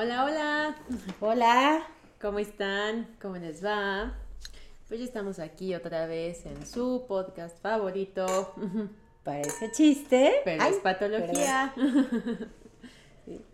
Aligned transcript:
Hola, 0.00 0.24
hola. 0.24 0.76
Hola. 1.18 1.86
¿Cómo 2.20 2.38
están? 2.38 3.08
¿Cómo 3.20 3.34
les 3.34 3.64
va? 3.64 4.14
Pues 4.86 5.00
ya 5.00 5.06
estamos 5.06 5.40
aquí 5.40 5.74
otra 5.74 6.06
vez 6.06 6.46
en 6.46 6.64
su 6.64 7.04
podcast 7.08 7.60
favorito. 7.60 8.54
Parece 9.24 9.72
chiste. 9.72 10.34
Pero 10.44 10.62
es 10.62 10.76
patología. 10.76 11.74
Sí. 13.24 13.44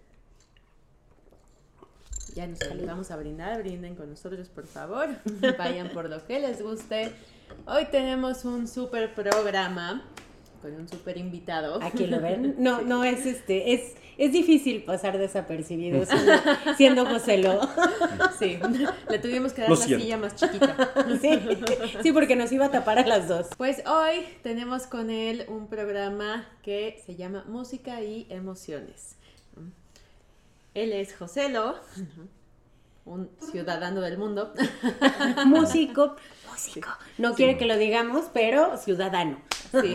Ya 2.34 2.46
nos 2.46 2.58
vamos 2.84 3.10
a 3.10 3.16
brindar, 3.16 3.62
brinden 3.62 3.94
con 3.94 4.10
nosotros 4.10 4.50
por 4.50 4.66
favor. 4.66 5.08
Vayan 5.58 5.88
por 5.94 6.10
lo 6.10 6.26
que 6.26 6.40
les 6.40 6.60
guste. 6.60 7.14
Hoy 7.64 7.86
tenemos 7.86 8.44
un 8.44 8.68
super 8.68 9.14
programa 9.14 10.04
con 10.64 10.74
un 10.76 10.88
super 10.88 11.18
invitado. 11.18 11.78
Aquí 11.82 12.06
lo 12.06 12.20
ven. 12.20 12.54
No, 12.58 12.80
no 12.80 13.04
es 13.04 13.26
este, 13.26 13.74
es, 13.74 13.92
es 14.16 14.32
difícil 14.32 14.82
pasar 14.82 15.18
desapercibido 15.18 16.06
siendo, 16.06 16.32
siendo 16.78 17.06
José 17.06 17.36
Lo. 17.36 17.60
Sí, 18.38 18.58
le 19.10 19.18
tuvimos 19.18 19.52
que 19.52 19.60
dar 19.60 19.70
Lo 19.70 19.76
la 19.76 19.84
siento. 19.84 20.02
silla 20.02 20.16
más 20.16 20.34
chiquita. 20.34 20.90
Sí, 21.20 21.38
sí, 22.02 22.12
porque 22.12 22.34
nos 22.34 22.50
iba 22.50 22.64
a 22.66 22.70
tapar 22.70 22.98
a 22.98 23.06
las 23.06 23.28
dos. 23.28 23.48
Pues 23.58 23.82
hoy 23.86 24.24
tenemos 24.42 24.86
con 24.86 25.10
él 25.10 25.44
un 25.48 25.68
programa 25.68 26.48
que 26.62 26.98
se 27.04 27.14
llama 27.14 27.44
Música 27.46 28.00
y 28.00 28.26
Emociones. 28.30 29.16
Él 30.72 30.92
es 30.94 31.14
Joselo, 31.14 31.76
un 33.04 33.28
ciudadano 33.52 34.00
del 34.00 34.16
mundo. 34.16 34.54
Músico, 35.44 36.16
músico. 36.50 36.88
No 37.18 37.34
quiere 37.34 37.58
que 37.58 37.66
lo 37.66 37.76
digamos, 37.76 38.24
pero 38.32 38.78
ciudadano. 38.78 39.38
Sí. 39.82 39.94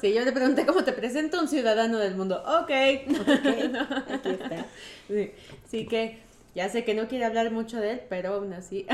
sí, 0.00 0.14
yo 0.14 0.24
le 0.24 0.32
pregunté 0.32 0.66
cómo 0.66 0.84
te 0.84 0.92
presento 0.92 1.40
un 1.40 1.48
ciudadano 1.48 1.98
del 1.98 2.14
mundo. 2.16 2.42
Ok. 2.62 2.70
Aquí 4.10 4.28
está. 4.30 4.66
Sí, 5.08 5.30
sí 5.70 5.86
que 5.86 6.18
ya 6.54 6.68
sé 6.68 6.84
que 6.84 6.92
no 6.94 7.08
quiere 7.08 7.24
hablar 7.24 7.50
mucho 7.50 7.78
de 7.80 7.92
él, 7.92 8.00
pero 8.10 8.34
aún 8.34 8.52
así. 8.52 8.86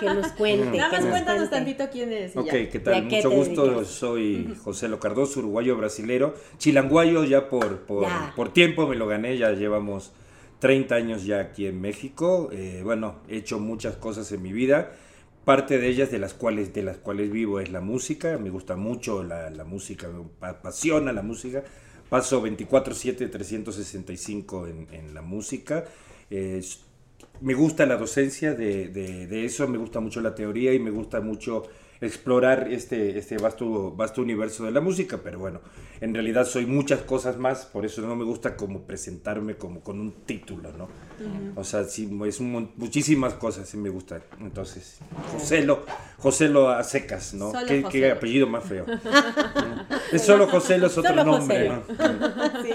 Que 0.00 0.06
nos 0.06 0.28
cuente. 0.38 0.78
Nada 0.78 0.90
más 0.92 1.00
nos 1.02 1.10
cuéntanos 1.10 1.48
cuente. 1.48 1.56
tantito 1.76 1.90
quién 1.92 2.12
es. 2.12 2.36
Ok, 2.36 2.46
ya. 2.46 2.52
¿qué 2.52 2.70
¿Y 2.72 2.80
a 2.80 2.82
tal? 2.84 3.08
qué 3.08 3.16
Mucho 3.16 3.30
gusto, 3.30 3.66
dedicas? 3.66 3.86
soy 3.88 4.56
José 4.64 4.88
Lo 4.88 4.98
Cardoso, 4.98 5.40
uruguayo 5.40 5.76
brasilero, 5.76 6.34
chilanguayo 6.58 7.24
ya 7.24 7.48
por, 7.48 7.80
por, 7.80 8.04
Ya. 8.04 8.32
por 8.34 8.52
tiempo 8.52 8.86
me 8.86 8.96
lo 8.96 9.06
gané, 9.06 9.36
ya 9.36 9.50
llevamos 9.52 10.12
30 10.60 10.94
años 10.94 11.24
ya 11.24 11.40
aquí 11.40 11.66
en 11.66 11.80
México, 11.80 12.48
Eh, 12.52 12.80
bueno, 12.84 13.16
he 13.28 13.36
hecho 13.36 13.58
muchas 13.58 13.96
cosas 13.96 14.30
en 14.32 14.42
mi 14.42 14.52
vida, 14.52 14.92
parte 15.50 15.78
de 15.78 15.88
ellas 15.88 16.10
de 16.10 16.18
las 16.18 16.34
cuales, 16.34 16.72
de 16.74 16.82
las 16.82 16.98
cuales 16.98 17.30
vivo 17.32 17.60
es 17.60 17.70
la 17.70 17.80
música, 17.80 18.38
me 18.38 18.50
gusta 18.50 18.76
mucho 18.76 19.22
la, 19.24 19.50
la 19.50 19.64
música, 19.64 20.08
me 20.08 20.48
apasiona 20.48 21.12
la 21.12 21.22
música, 21.22 21.64
paso 22.08 22.40
24/7, 22.42 23.28
365 23.28 24.66
en, 24.68 24.86
en 24.92 25.14
la 25.14 25.22
música, 25.22 25.84
me 27.40 27.54
gusta 27.54 27.86
la 27.86 27.96
docencia 27.96 28.54
de- 28.54 28.88
de 29.26 29.44
eso, 29.44 29.66
me 29.68 29.78
gusta 29.78 30.00
mucho 30.00 30.20
la 30.20 30.34
teoría 30.34 30.72
y 30.74 30.78
me 30.78 30.90
gusta 30.90 31.20
mucho 31.20 31.64
explorar 32.00 32.68
este, 32.72 33.18
este 33.18 33.36
vasto, 33.36 33.92
vasto 33.92 34.22
universo 34.22 34.64
de 34.64 34.70
la 34.70 34.80
música, 34.80 35.20
pero 35.22 35.38
bueno, 35.38 35.60
en 36.00 36.14
realidad 36.14 36.46
soy 36.46 36.64
muchas 36.66 37.00
cosas 37.00 37.36
más, 37.36 37.66
por 37.66 37.84
eso 37.84 38.00
no 38.02 38.16
me 38.16 38.24
gusta 38.24 38.56
como 38.56 38.82
presentarme 38.82 39.56
como 39.56 39.80
con 39.80 40.00
un 40.00 40.12
título, 40.24 40.72
¿no? 40.72 40.88
O 41.56 41.64
sea, 41.64 41.84
sí, 41.84 42.08
es 42.26 42.40
un 42.40 42.70
muchísimas 42.76 43.34
cosas, 43.34 43.68
sí 43.68 43.76
me 43.76 43.90
gusta. 43.90 44.22
Entonces, 44.40 44.98
Joselo, 45.32 45.84
Joselo 46.18 46.70
a 46.70 46.82
secas, 46.84 47.34
¿no? 47.34 47.52
¿Qué, 47.66 48.10
apellido 48.10 48.46
más 48.46 48.64
feo. 48.64 48.86
es 50.12 50.22
solo 50.22 50.46
Joselo, 50.48 50.86
es 50.86 50.96
otro 50.96 51.10
Solo 51.10 51.24
nombre. 51.24 51.68
¿no? 51.68 51.82
Sí. 52.62 52.72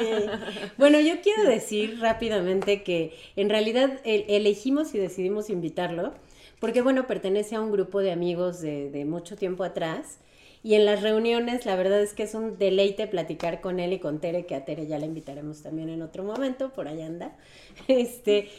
Bueno, 0.78 1.00
yo 1.00 1.22
quiero 1.22 1.44
decir 1.50 2.00
rápidamente 2.00 2.84
que 2.84 3.14
en 3.36 3.50
realidad 3.50 4.00
el- 4.04 4.26
elegimos 4.28 4.94
y 4.94 5.00
decidimos 5.00 5.50
invitarlo 5.50 6.14
porque, 6.66 6.82
bueno, 6.82 7.06
pertenece 7.06 7.54
a 7.54 7.62
un 7.62 7.72
grupo 7.72 8.00
de 8.00 8.12
amigos 8.12 8.60
de, 8.60 8.90
de 8.90 9.06
mucho 9.06 9.36
tiempo 9.36 9.64
atrás 9.64 10.18
y 10.64 10.74
en 10.74 10.84
las 10.84 11.04
reuniones 11.04 11.68
la 11.68 11.76
verdad 11.76 12.02
es 12.02 12.14
que 12.14 12.24
es 12.24 12.34
un 12.34 12.58
deleite 12.58 13.06
platicar 13.06 13.62
con 13.62 13.80
él 13.80 13.94
y 13.94 14.00
con 14.00 14.20
Tere, 14.20 14.48
que 14.48 14.56
a 14.56 14.66
Tere 14.66 14.88
ya 14.88 14.98
la 14.98 15.06
invitaremos 15.06 15.62
también 15.62 15.90
en 15.90 16.02
otro 16.02 16.24
momento, 16.24 16.74
por 16.74 16.88
allá 16.88 17.06
anda. 17.06 17.38
Este, 17.88 18.50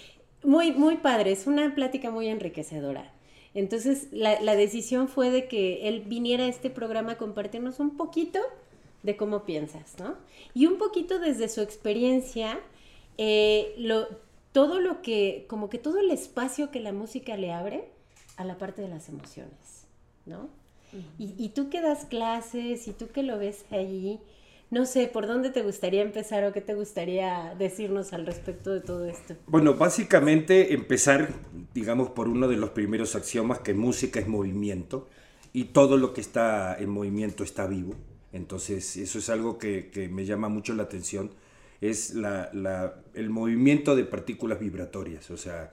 muy, 0.45 0.71
muy 0.71 0.99
padre, 0.99 1.33
es 1.33 1.49
una 1.49 1.75
plática 1.75 2.12
muy 2.12 2.28
enriquecedora. 2.28 3.12
Entonces, 3.55 4.06
la, 4.12 4.41
la 4.41 4.55
decisión 4.55 5.09
fue 5.09 5.33
de 5.33 5.49
que 5.49 5.89
él 5.89 6.05
viniera 6.06 6.45
a 6.45 6.49
este 6.49 6.71
programa 6.71 7.15
a 7.15 7.19
compartirnos 7.19 7.81
un 7.81 7.97
poquito 7.97 8.39
de 9.03 9.16
cómo 9.16 9.45
piensas, 9.45 9.99
¿no? 9.99 10.15
Y 10.55 10.66
un 10.66 10.78
poquito 10.78 11.19
desde 11.19 11.49
su 11.49 11.61
experiencia, 11.61 12.61
eh, 13.19 13.75
lo, 13.78 14.06
todo 14.53 14.78
lo 14.78 15.03
que, 15.03 15.45
como 15.49 15.69
que 15.69 15.78
todo 15.78 15.99
el 15.99 16.12
espacio 16.12 16.71
que 16.71 16.78
la 16.78 16.93
música 16.93 17.37
le 17.37 17.53
abre 17.53 17.96
a 18.36 18.44
la 18.44 18.58
parte 18.58 18.82
de 18.82 18.88
las 18.88 19.08
emociones, 19.08 19.86
¿no? 20.26 20.48
Y, 21.19 21.34
y 21.38 21.50
tú 21.50 21.69
que 21.70 21.80
das 21.80 22.04
clases 22.06 22.88
y 22.88 22.92
tú 22.92 23.08
que 23.08 23.22
lo 23.22 23.38
ves 23.38 23.64
allí, 23.70 24.20
no 24.70 24.86
sé, 24.86 25.08
¿por 25.08 25.26
dónde 25.26 25.50
te 25.50 25.62
gustaría 25.62 26.02
empezar 26.02 26.44
o 26.44 26.52
qué 26.52 26.60
te 26.60 26.74
gustaría 26.74 27.54
decirnos 27.58 28.12
al 28.12 28.26
respecto 28.26 28.70
de 28.72 28.80
todo 28.80 29.06
esto? 29.06 29.36
Bueno, 29.47 29.74
básicamente 29.74 30.74
empezar, 30.74 31.28
digamos, 31.72 32.10
por 32.10 32.28
uno 32.28 32.48
de 32.48 32.56
los 32.56 32.70
primeros 32.70 33.14
axiomas, 33.14 33.60
que 33.60 33.74
música 33.74 34.19
es 34.19 34.26
movimiento 34.26 35.08
y 35.53 35.66
todo 35.66 35.97
lo 35.97 36.12
que 36.12 36.20
está 36.20 36.76
en 36.78 36.91
movimiento 36.91 37.44
está 37.44 37.66
vivo. 37.66 37.94
Entonces, 38.32 38.97
eso 38.97 39.18
es 39.20 39.30
algo 39.30 39.56
que, 39.58 39.91
que 39.91 40.08
me 40.08 40.24
llama 40.26 40.48
mucho 40.48 40.74
la 40.74 40.82
atención, 40.84 41.30
es 41.80 42.14
la, 42.14 42.50
la- 42.53 42.94
el 43.14 43.30
movimiento 43.30 43.94
de 43.94 44.04
partículas 44.04 44.58
vibratorias. 44.58 45.30
O 45.30 45.36
sea, 45.36 45.72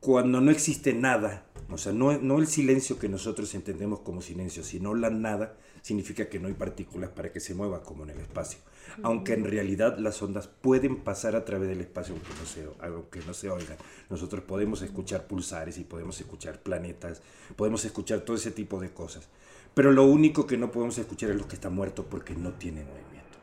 cuando 0.00 0.40
no 0.40 0.50
existe 0.50 0.92
nada, 0.94 1.44
o 1.70 1.76
sea, 1.76 1.92
no, 1.92 2.16
no 2.18 2.38
el 2.38 2.46
silencio 2.46 2.98
que 2.98 3.08
nosotros 3.08 3.54
entendemos 3.54 4.00
como 4.00 4.22
silencio, 4.22 4.64
sino 4.64 4.94
la 4.94 5.10
nada, 5.10 5.56
significa 5.82 6.28
que 6.28 6.38
no 6.38 6.48
hay 6.48 6.54
partículas 6.54 7.10
para 7.10 7.30
que 7.30 7.40
se 7.40 7.54
mueva 7.54 7.82
como 7.82 8.04
en 8.04 8.10
el 8.10 8.20
espacio. 8.20 8.58
Aunque 9.02 9.34
en 9.34 9.44
realidad 9.44 9.98
las 9.98 10.22
ondas 10.22 10.48
pueden 10.48 10.96
pasar 10.96 11.36
a 11.36 11.44
través 11.44 11.68
del 11.68 11.80
espacio 11.80 12.14
aunque 12.14 12.30
no 12.40 12.46
se, 12.46 12.68
aunque 12.80 13.20
no 13.20 13.34
se 13.34 13.50
oigan. 13.50 13.76
Nosotros 14.08 14.42
podemos 14.44 14.80
escuchar 14.82 15.26
pulsares 15.26 15.78
y 15.78 15.84
podemos 15.84 16.18
escuchar 16.20 16.62
planetas, 16.62 17.22
podemos 17.54 17.84
escuchar 17.84 18.20
todo 18.20 18.36
ese 18.36 18.50
tipo 18.50 18.80
de 18.80 18.90
cosas. 18.90 19.28
Pero 19.74 19.92
lo 19.92 20.04
único 20.04 20.46
que 20.46 20.56
no 20.56 20.72
podemos 20.72 20.96
escuchar 20.98 21.30
es 21.30 21.36
lo 21.36 21.46
que 21.46 21.54
está 21.54 21.68
muerto 21.68 22.06
porque 22.06 22.34
no 22.34 22.54
tiene 22.54 22.84
movimiento. 22.84 23.38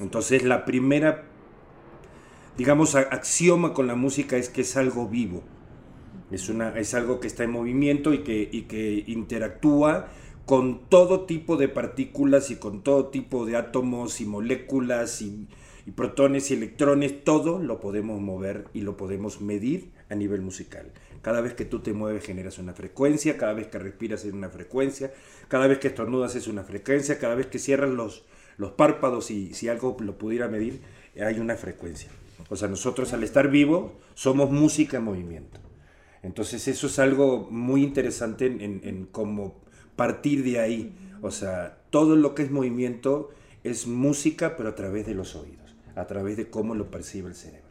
Entonces 0.00 0.44
la 0.44 0.64
primera 0.66 1.24
digamos, 2.60 2.94
axioma 2.94 3.72
con 3.72 3.86
la 3.86 3.94
música 3.94 4.36
es 4.36 4.50
que 4.50 4.60
es 4.60 4.76
algo 4.76 5.08
vivo. 5.08 5.42
Es, 6.30 6.48
una, 6.48 6.78
es 6.78 6.94
algo 6.94 7.20
que 7.20 7.26
está 7.26 7.44
en 7.44 7.50
movimiento 7.50 8.14
y 8.14 8.18
que, 8.18 8.48
y 8.50 8.62
que 8.62 9.04
interactúa 9.06 10.08
con 10.50 10.88
todo 10.88 11.26
tipo 11.26 11.56
de 11.56 11.68
partículas 11.68 12.50
y 12.50 12.56
con 12.56 12.82
todo 12.82 13.06
tipo 13.06 13.46
de 13.46 13.54
átomos 13.54 14.20
y 14.20 14.24
moléculas 14.24 15.22
y, 15.22 15.46
protones 15.94 16.50
y 16.50 16.54
electrones. 16.54 17.22
Todo 17.22 17.60
lo 17.60 17.78
podemos 17.78 18.20
mover 18.20 18.64
y 18.74 18.80
lo 18.80 18.96
podemos 18.96 19.40
medir 19.40 19.92
a 20.08 20.16
nivel 20.16 20.40
musical. 20.40 20.90
Cada 21.22 21.40
vez 21.40 21.54
que 21.54 21.64
tú 21.64 21.78
te 21.78 21.92
mueves 21.92 22.24
generas 22.24 22.58
una 22.58 22.72
frecuencia, 22.72 23.36
cada 23.36 23.52
vez 23.52 23.68
que 23.68 23.78
respiras 23.78 24.24
es 24.24 24.32
una 24.32 24.48
frecuencia, 24.48 25.12
cada 25.46 25.68
vez 25.68 25.78
que 25.78 25.86
estornudas 25.86 26.34
es 26.34 26.48
una 26.48 26.64
frecuencia, 26.64 27.20
cada 27.20 27.36
vez 27.36 27.46
que 27.46 27.60
cierras 27.60 27.90
los, 27.90 28.24
los 28.56 28.72
párpados 28.72 29.30
y 29.30 29.54
si 29.54 29.68
algo 29.68 29.96
lo 30.00 30.18
pudiera 30.18 30.48
medir, 30.48 30.80
hay 31.24 31.38
una 31.38 31.54
frecuencia. 31.54 32.10
O 32.48 32.56
sea, 32.56 32.66
nosotros 32.66 33.12
al 33.12 33.22
estar 33.22 33.52
vivos 33.52 33.92
somos 34.14 34.50
música 34.50 34.96
en 34.96 35.04
movimiento. 35.04 35.60
Entonces 36.22 36.68
eso 36.68 36.86
es 36.86 36.98
algo 36.98 37.48
muy 37.50 37.82
interesante 37.82 38.46
en, 38.46 38.60
en, 38.60 38.80
en 38.84 39.06
cómo 39.06 39.54
partir 39.96 40.44
de 40.44 40.60
ahí. 40.60 40.96
O 41.22 41.30
sea, 41.30 41.78
todo 41.90 42.16
lo 42.16 42.34
que 42.34 42.42
es 42.42 42.50
movimiento 42.50 43.30
es 43.64 43.86
música, 43.86 44.56
pero 44.56 44.70
a 44.70 44.74
través 44.74 45.06
de 45.06 45.14
los 45.14 45.34
oídos, 45.34 45.74
a 45.94 46.06
través 46.06 46.36
de 46.36 46.48
cómo 46.48 46.74
lo 46.74 46.90
percibe 46.90 47.28
el 47.28 47.34
cerebro. 47.34 47.68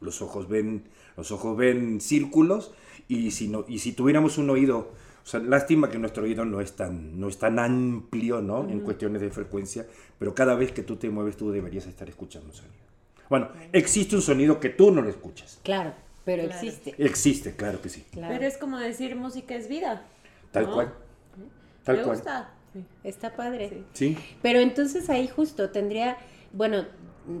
Los 0.00 0.22
ojos 0.22 0.48
ven, 0.48 0.84
los 1.16 1.30
ojos 1.32 1.56
ven 1.56 2.00
círculos 2.00 2.72
y 3.08 3.30
si, 3.30 3.48
no, 3.48 3.64
y 3.68 3.78
si 3.78 3.92
tuviéramos 3.92 4.38
un 4.38 4.50
oído, 4.50 4.92
o 5.22 5.26
sea, 5.26 5.40
lástima 5.40 5.90
que 5.90 5.98
nuestro 5.98 6.24
oído 6.24 6.44
no 6.44 6.60
es 6.60 6.72
tan, 6.72 7.20
no 7.20 7.28
es 7.28 7.38
tan 7.38 7.58
amplio, 7.58 8.40
¿no? 8.40 8.68
En 8.68 8.80
cuestiones 8.80 9.20
de 9.20 9.30
frecuencia, 9.30 9.86
pero 10.18 10.34
cada 10.34 10.54
vez 10.54 10.72
que 10.72 10.82
tú 10.82 10.96
te 10.96 11.10
mueves 11.10 11.36
tú 11.36 11.50
deberías 11.50 11.86
estar 11.86 12.08
escuchando 12.08 12.48
un 12.48 12.54
sonido. 12.54 12.80
Bueno, 13.28 13.48
existe 13.72 14.16
un 14.16 14.22
sonido 14.22 14.58
que 14.58 14.70
tú 14.70 14.90
no 14.90 15.02
lo 15.02 15.08
escuchas. 15.08 15.60
Claro, 15.62 15.92
pero 16.30 16.44
Claro. 16.48 16.60
existe. 16.66 16.94
Existe, 16.98 17.56
claro 17.56 17.80
que 17.82 17.88
sí. 17.88 18.04
Claro. 18.12 18.32
Pero 18.34 18.46
es 18.46 18.56
como 18.58 18.78
decir 18.78 19.16
música 19.16 19.54
es 19.54 19.68
vida. 19.68 20.04
Tal 20.52 20.66
¿no? 20.66 20.74
cual. 20.74 20.94
Tal 21.84 21.96
Me 21.96 22.02
cual. 22.02 22.16
gusta. 22.16 22.50
Sí. 22.72 22.84
Está 23.04 23.34
padre. 23.34 23.68
Sí. 23.68 23.84
Sí. 23.92 24.16
Pero 24.42 24.60
entonces 24.60 25.10
ahí 25.10 25.26
justo 25.28 25.70
tendría, 25.70 26.16
bueno, 26.52 26.84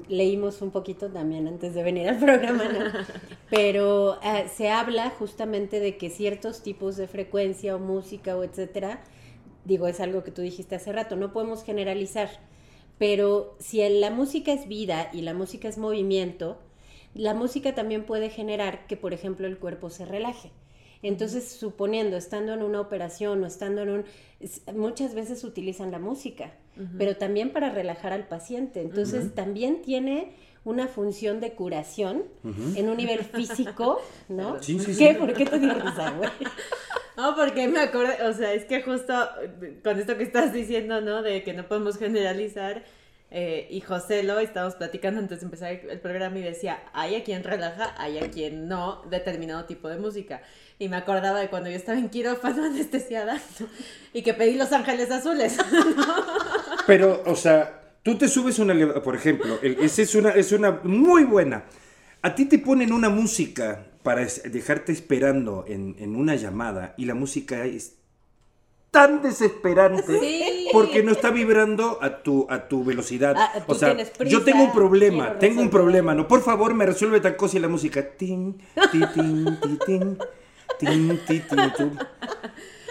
leímos 0.08 0.60
un 0.62 0.70
poquito 0.72 1.08
también 1.08 1.46
antes 1.48 1.74
de 1.74 1.82
venir 1.82 2.08
al 2.08 2.18
programa, 2.18 2.64
¿no? 2.64 2.80
Pero 3.50 4.20
eh, 4.22 4.46
se 4.54 4.70
habla 4.70 5.10
justamente 5.10 5.78
de 5.80 5.96
que 5.96 6.10
ciertos 6.10 6.62
tipos 6.62 6.96
de 6.96 7.06
frecuencia 7.06 7.76
o 7.76 7.78
música 7.78 8.36
o 8.36 8.42
etcétera, 8.44 9.00
digo, 9.64 9.86
es 9.86 10.00
algo 10.00 10.24
que 10.24 10.30
tú 10.32 10.42
dijiste 10.42 10.74
hace 10.76 10.92
rato, 10.92 11.16
no 11.16 11.32
podemos 11.32 11.62
generalizar, 11.64 12.28
pero 12.98 13.56
si 13.60 13.86
la 13.88 14.10
música 14.10 14.52
es 14.52 14.68
vida 14.68 15.10
y 15.12 15.22
la 15.22 15.32
música 15.34 15.68
es 15.68 15.78
movimiento, 15.78 16.58
la 17.14 17.34
música 17.34 17.74
también 17.74 18.04
puede 18.04 18.30
generar 18.30 18.86
que, 18.86 18.96
por 18.96 19.12
ejemplo, 19.12 19.46
el 19.46 19.58
cuerpo 19.58 19.90
se 19.90 20.04
relaje. 20.04 20.50
Entonces, 21.02 21.50
suponiendo, 21.50 22.16
estando 22.16 22.52
en 22.52 22.62
una 22.62 22.80
operación 22.80 23.42
o 23.42 23.46
estando 23.46 23.82
en 23.82 23.90
un... 23.90 24.04
Muchas 24.74 25.14
veces 25.14 25.44
utilizan 25.44 25.90
la 25.90 25.98
música, 25.98 26.52
pero 26.98 27.16
también 27.16 27.52
para 27.52 27.70
relajar 27.70 28.12
al 28.12 28.28
paciente. 28.28 28.82
Entonces, 28.82 29.34
también 29.34 29.80
tiene 29.82 30.34
una 30.64 30.88
función 30.88 31.40
de 31.40 31.52
curación 31.52 32.24
en 32.76 32.88
un 32.90 32.96
nivel 32.98 33.20
físico, 33.20 34.00
¿no? 34.28 34.62
Sí, 34.62 34.78
sí, 34.78 34.94
¿Qué? 34.96 35.12
sí. 35.12 35.18
¿Por 35.18 35.32
qué 35.32 35.46
te 35.46 35.58
digo 35.58 35.74
güey? 35.74 36.30
No, 37.16 37.36
porque 37.36 37.68
me 37.68 37.80
acuerdo, 37.80 38.30
o 38.30 38.32
sea, 38.32 38.54
es 38.54 38.64
que 38.64 38.82
justo 38.82 39.12
con 39.84 39.98
esto 39.98 40.16
que 40.16 40.22
estás 40.22 40.54
diciendo, 40.54 41.02
¿no? 41.02 41.20
De 41.22 41.42
que 41.42 41.52
no 41.52 41.68
podemos 41.68 41.98
generalizar. 41.98 42.82
Eh, 43.32 43.68
y 43.70 43.80
José 43.80 44.24
lo 44.24 44.40
estábamos 44.40 44.74
platicando 44.74 45.20
antes 45.20 45.40
de 45.40 45.44
empezar 45.44 45.72
el 45.72 46.00
programa 46.00 46.38
y 46.38 46.42
decía, 46.42 46.82
hay 46.92 47.14
a 47.14 47.22
quien 47.22 47.44
relaja, 47.44 47.94
hay 47.96 48.18
a 48.18 48.28
quien 48.28 48.66
no, 48.66 49.02
determinado 49.08 49.66
tipo 49.66 49.88
de 49.88 49.98
música. 49.98 50.42
Y 50.80 50.88
me 50.88 50.96
acordaba 50.96 51.38
de 51.38 51.48
cuando 51.48 51.70
yo 51.70 51.76
estaba 51.76 51.98
en 51.98 52.08
quirófano 52.08 52.64
anestesiada 52.66 53.40
y 54.12 54.22
que 54.22 54.34
pedí 54.34 54.54
Los 54.54 54.72
Ángeles 54.72 55.10
Azules. 55.12 55.56
Pero, 56.86 57.22
o 57.24 57.36
sea, 57.36 57.80
tú 58.02 58.18
te 58.18 58.26
subes 58.26 58.58
una, 58.58 58.74
por 59.00 59.14
ejemplo, 59.14 59.60
esa 59.62 60.02
es 60.02 60.14
una, 60.16 60.30
es 60.30 60.50
una 60.50 60.80
muy 60.82 61.22
buena. 61.22 61.64
A 62.22 62.34
ti 62.34 62.46
te 62.46 62.58
ponen 62.58 62.92
una 62.92 63.10
música 63.10 63.86
para 64.02 64.26
dejarte 64.44 64.90
esperando 64.92 65.64
en, 65.68 65.94
en 65.98 66.16
una 66.16 66.34
llamada 66.34 66.94
y 66.96 67.04
la 67.04 67.14
música 67.14 67.64
es 67.64 67.99
tan 68.90 69.22
desesperante 69.22 70.18
Sí. 70.18 70.68
porque 70.72 71.02
no 71.02 71.12
está 71.12 71.30
vibrando 71.30 71.98
a 72.00 72.22
tu, 72.22 72.46
a 72.50 72.68
tu 72.68 72.84
velocidad. 72.84 73.34
Ah, 73.38 73.52
o 73.66 73.74
sea, 73.74 73.94
prisa, 73.94 74.24
yo 74.24 74.42
tengo 74.42 74.64
un 74.64 74.72
problema, 74.72 75.38
tengo 75.38 75.62
un 75.62 75.70
problema, 75.70 76.14
¿no? 76.14 76.26
Por 76.26 76.42
favor, 76.42 76.74
me 76.74 76.86
resuelve 76.86 77.20
tal 77.20 77.36
cosa 77.36 77.56
y 77.56 77.60
la 77.60 77.68
música. 77.68 78.04
Tin, 78.16 78.58
ti, 78.90 79.00
tin, 79.14 79.44
ti, 79.60 79.78
tin, 79.86 80.18
tin, 80.78 81.20
ti, 81.26 81.40
tin, 81.40 81.72
tu. 81.76 81.90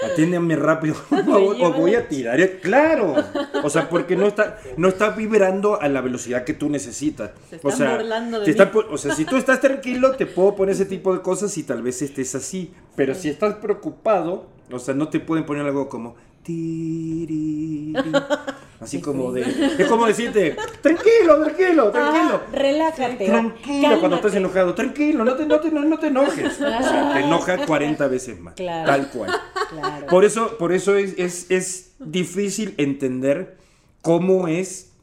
Atiéndeme 0.01 0.55
rápido, 0.55 0.95
o 1.27 1.73
voy 1.73 1.95
a 1.95 2.07
tirar. 2.07 2.39
Claro. 2.61 3.15
O 3.63 3.69
sea, 3.69 3.89
porque 3.89 4.15
no 4.15 4.27
está, 4.27 4.57
no 4.77 4.87
está 4.87 5.09
vibrando 5.09 5.81
a 5.81 5.89
la 5.89 5.99
velocidad 5.99 6.45
que 6.45 6.53
tú 6.53 6.69
necesitas. 6.69 7.31
Se 7.49 7.59
o 7.61 7.71
sea, 7.71 7.97
de 7.97 8.53
te 8.53 8.63
o 8.63 8.97
sea, 8.97 9.13
si 9.13 9.25
tú 9.25 9.35
estás 9.35 9.59
tranquilo, 9.59 10.15
te 10.15 10.25
puedo 10.25 10.55
poner 10.55 10.75
ese 10.75 10.85
tipo 10.85 11.13
de 11.13 11.21
cosas 11.21 11.57
y 11.57 11.63
tal 11.63 11.81
vez 11.81 12.01
estés 12.01 12.33
así. 12.35 12.73
Pero 12.95 13.13
si 13.13 13.27
estás 13.27 13.55
preocupado, 13.55 14.45
o 14.71 14.80
sea, 14.80 14.94
no 14.94 15.10
te 15.10 15.19
pueden 15.19 15.45
poner 15.45 15.66
algo 15.66 15.89
como. 15.89 16.16
tiriri, 16.44 17.94
Así 18.80 19.01
como 19.01 19.33
de. 19.33 19.42
Es 19.77 19.88
como 19.88 20.06
decirte, 20.06 20.56
tranquilo, 20.81 21.44
tranquilo, 21.44 21.92
tranquilo. 21.92 22.42
Ah, 22.48 22.50
relájate. 22.54 23.25
Tranquilo 23.25 24.00
cuando 24.00 24.16
estás 24.16 24.31
cálmate. 24.31 24.38
enojado, 24.38 24.74
tranquilo, 24.74 25.25
no 25.25 25.36
te, 25.36 25.45
no 25.45 25.60
te, 25.60 25.69
no, 25.69 25.83
no 25.83 26.00
te 26.00 26.07
enojes. 26.07 26.54
O 26.54 26.57
sea, 26.57 27.12
te 27.13 27.19
enoja 27.19 27.66
40 27.66 28.07
veces 28.07 28.39
más. 28.39 28.54
Claro. 28.54 28.86
Tal 28.89 29.10
cual. 29.10 29.31
Claro. 29.69 30.07
Por 30.07 30.24
eso, 30.24 30.57
por 30.57 30.71
eso 30.71 30.95
es, 30.95 31.13
es, 31.18 31.51
es 31.51 31.95
difícil 32.00 32.74
entender 32.77 33.57
cómo 34.01 34.48
es 34.48 34.94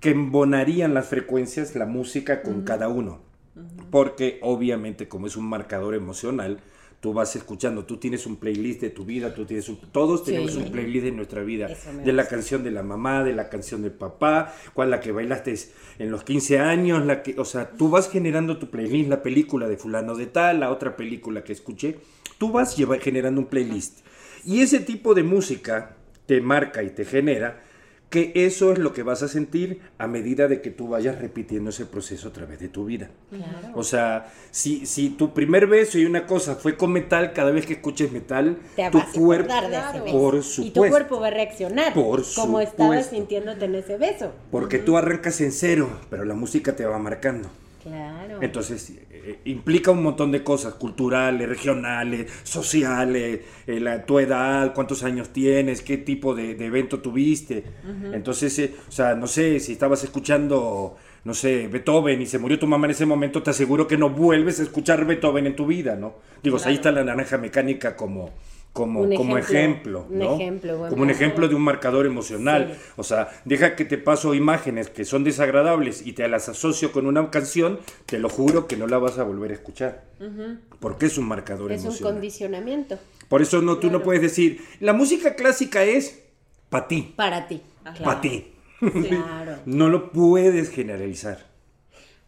que 0.00 0.10
embonarían 0.10 0.94
las 0.94 1.08
frecuencias 1.08 1.74
la 1.76 1.86
música 1.86 2.42
con 2.42 2.62
cada 2.62 2.88
uno. 2.88 3.20
Porque 3.90 4.38
obviamente 4.42 5.08
como 5.08 5.26
es 5.26 5.36
un 5.36 5.46
marcador 5.46 5.94
emocional, 5.94 6.60
tú 7.00 7.14
vas 7.14 7.34
escuchando, 7.34 7.84
tú 7.86 7.96
tienes 7.96 8.26
un 8.26 8.36
playlist 8.36 8.82
de 8.82 8.90
tu 8.90 9.06
vida, 9.06 9.32
tú 9.34 9.46
tienes 9.46 9.68
un, 9.70 9.78
todos 9.90 10.22
tenemos 10.22 10.52
Sí. 10.52 10.58
un 10.58 10.70
playlist 10.70 11.04
de 11.06 11.12
nuestra 11.12 11.42
vida, 11.42 11.68
de 12.04 12.12
la 12.12 12.28
canción 12.28 12.62
de 12.62 12.70
la 12.70 12.82
mamá, 12.82 13.24
de 13.24 13.32
la 13.32 13.48
canción 13.48 13.80
del 13.80 13.92
papá, 13.92 14.54
cuál 14.74 14.90
la 14.90 15.00
que 15.00 15.10
bailaste 15.10 15.54
en 15.98 16.10
los 16.10 16.24
15 16.24 16.58
años, 16.58 17.06
la 17.06 17.22
que, 17.22 17.34
o 17.40 17.44
sea, 17.46 17.70
tú 17.70 17.88
vas 17.88 18.10
generando 18.10 18.58
tu 18.58 18.68
playlist, 18.70 19.08
la 19.08 19.22
película 19.22 19.66
de 19.66 19.78
fulano 19.78 20.14
de 20.14 20.26
tal, 20.26 20.60
la 20.60 20.70
otra 20.70 20.94
película 20.96 21.42
que 21.42 21.54
escuché, 21.54 21.96
tú 22.36 22.52
vas 22.52 22.76
lleva- 22.76 22.98
generando 22.98 23.40
un 23.40 23.46
playlist. 23.46 24.00
Y 24.44 24.60
ese 24.60 24.80
tipo 24.80 25.14
de 25.14 25.22
música 25.22 25.96
te 26.26 26.40
marca 26.42 26.82
y 26.82 26.90
te 26.90 27.04
genera 27.06 27.62
que 28.10 28.32
eso 28.34 28.72
es 28.72 28.78
lo 28.78 28.92
que 28.92 29.04
vas 29.04 29.22
a 29.22 29.28
sentir 29.28 29.80
a 29.96 30.08
medida 30.08 30.48
de 30.48 30.60
que 30.60 30.70
tú 30.70 30.88
vayas 30.88 31.20
repitiendo 31.20 31.70
ese 31.70 31.86
proceso 31.86 32.28
a 32.28 32.32
través 32.32 32.58
de 32.58 32.68
tu 32.68 32.84
vida. 32.84 33.08
Claro. 33.30 33.68
O 33.74 33.84
sea, 33.84 34.32
si, 34.50 34.84
si 34.84 35.10
tu 35.10 35.32
primer 35.32 35.68
beso 35.68 35.96
y 35.96 36.04
una 36.04 36.26
cosa 36.26 36.56
fue 36.56 36.76
con 36.76 36.92
metal, 36.92 37.32
cada 37.32 37.52
vez 37.52 37.66
que 37.66 37.74
escuches 37.74 38.10
metal, 38.10 38.58
Te 38.74 38.90
tu 38.90 39.00
cuerpo... 39.14 39.52
acordar 39.52 39.70
de 39.70 39.76
ese 39.76 39.84
Claro. 39.90 40.04
beso. 40.04 40.18
Por 40.18 40.34
Y 40.34 40.38
tu 40.38 40.42
supuesto. 40.42 40.80
cuerpo 40.90 41.20
va 41.20 41.28
a 41.28 41.30
reaccionar. 41.30 41.94
Por 41.94 42.24
Como 42.34 42.60
estabas 42.60 42.70
supuesto. 43.06 43.14
sintiéndote 43.16 43.64
en 43.66 43.74
ese 43.76 43.96
beso. 43.96 44.32
Porque 44.50 44.78
tú 44.78 44.96
arrancas 44.96 45.40
en 45.40 45.52
cero, 45.52 45.88
pero 46.10 46.24
la 46.24 46.34
música 46.34 46.74
te 46.74 46.84
va 46.84 46.98
marcando. 46.98 47.48
Claro. 47.82 48.38
Entonces, 48.42 48.92
eh, 49.10 49.40
implica 49.44 49.90
un 49.90 50.02
montón 50.02 50.30
de 50.32 50.42
cosas, 50.42 50.74
culturales, 50.74 51.48
regionales, 51.48 52.30
sociales, 52.42 53.40
eh, 53.66 53.80
la, 53.80 54.04
tu 54.04 54.18
edad, 54.18 54.74
cuántos 54.74 55.02
años 55.02 55.30
tienes, 55.30 55.82
qué 55.82 55.96
tipo 55.96 56.34
de, 56.34 56.54
de 56.54 56.66
evento 56.66 57.00
tuviste. 57.00 57.64
Entonces, 58.12 58.58
eh, 58.58 58.74
o 58.88 58.92
sea, 58.92 59.14
no 59.14 59.26
sé, 59.26 59.60
si 59.60 59.72
estabas 59.72 60.04
escuchando, 60.04 60.96
no 61.24 61.34
sé, 61.34 61.68
Beethoven 61.68 62.20
y 62.20 62.26
se 62.26 62.38
murió 62.38 62.58
tu 62.58 62.66
mamá 62.66 62.86
en 62.86 62.92
ese 62.92 63.06
momento, 63.06 63.42
te 63.42 63.50
aseguro 63.50 63.86
que 63.86 63.96
no 63.96 64.10
vuelves 64.10 64.60
a 64.60 64.62
escuchar 64.62 65.04
Beethoven 65.06 65.46
en 65.46 65.56
tu 65.56 65.66
vida, 65.66 65.96
¿no? 65.96 66.14
Digo, 66.42 66.56
o 66.56 66.58
sea, 66.58 66.68
ahí 66.68 66.76
está 66.76 66.92
la 66.92 67.04
naranja 67.04 67.38
mecánica 67.38 67.96
como... 67.96 68.30
Como, 68.72 69.00
Un 69.00 69.16
como 69.16 69.36
ejemplo, 69.36 70.06
ejemplo, 70.06 70.28
un 70.28 70.40
ejemplo, 70.40 70.88
como 70.88 71.02
un 71.02 71.10
ejemplo 71.10 71.48
de 71.48 71.56
un 71.56 71.62
marcador 71.62 72.06
emocional. 72.06 72.72
Sí. 72.72 72.92
O 72.96 73.02
sea, 73.02 73.28
deja 73.44 73.74
que 73.74 73.84
te 73.84 73.98
paso 73.98 74.32
imágenes 74.32 74.88
que 74.90 75.04
son 75.04 75.24
desagradables 75.24 76.06
y 76.06 76.12
te 76.12 76.28
las 76.28 76.48
asocio 76.48 76.92
con 76.92 77.06
una 77.06 77.30
canción, 77.30 77.80
te 78.06 78.20
lo 78.20 78.28
juro 78.28 78.68
que 78.68 78.76
no 78.76 78.86
la 78.86 78.98
vas 78.98 79.18
a 79.18 79.24
volver 79.24 79.50
a 79.50 79.54
escuchar. 79.54 80.04
Porque 80.78 81.06
es 81.06 81.18
un 81.18 81.26
marcador 81.26 81.72
es 81.72 81.80
un 81.80 81.88
emocional. 81.88 82.12
condicionamiento 82.14 82.98
Por 83.28 83.42
eso 83.42 83.60
no, 83.60 83.78
tú 83.78 83.90
no 83.90 84.02
puedes 84.02 84.22
decir, 84.22 84.60
la 84.78 84.92
música 84.92 85.34
clásica 85.34 85.82
es 85.82 86.22
para 86.68 86.86
ti, 86.86 87.12
para 87.16 87.48
ti. 87.48 87.62
Para 88.04 88.20
ti. 88.20 88.52
Claro. 88.78 89.56
No 89.66 89.88
lo 89.88 90.10
puedes 90.12 90.70
generalizar. 90.70 91.49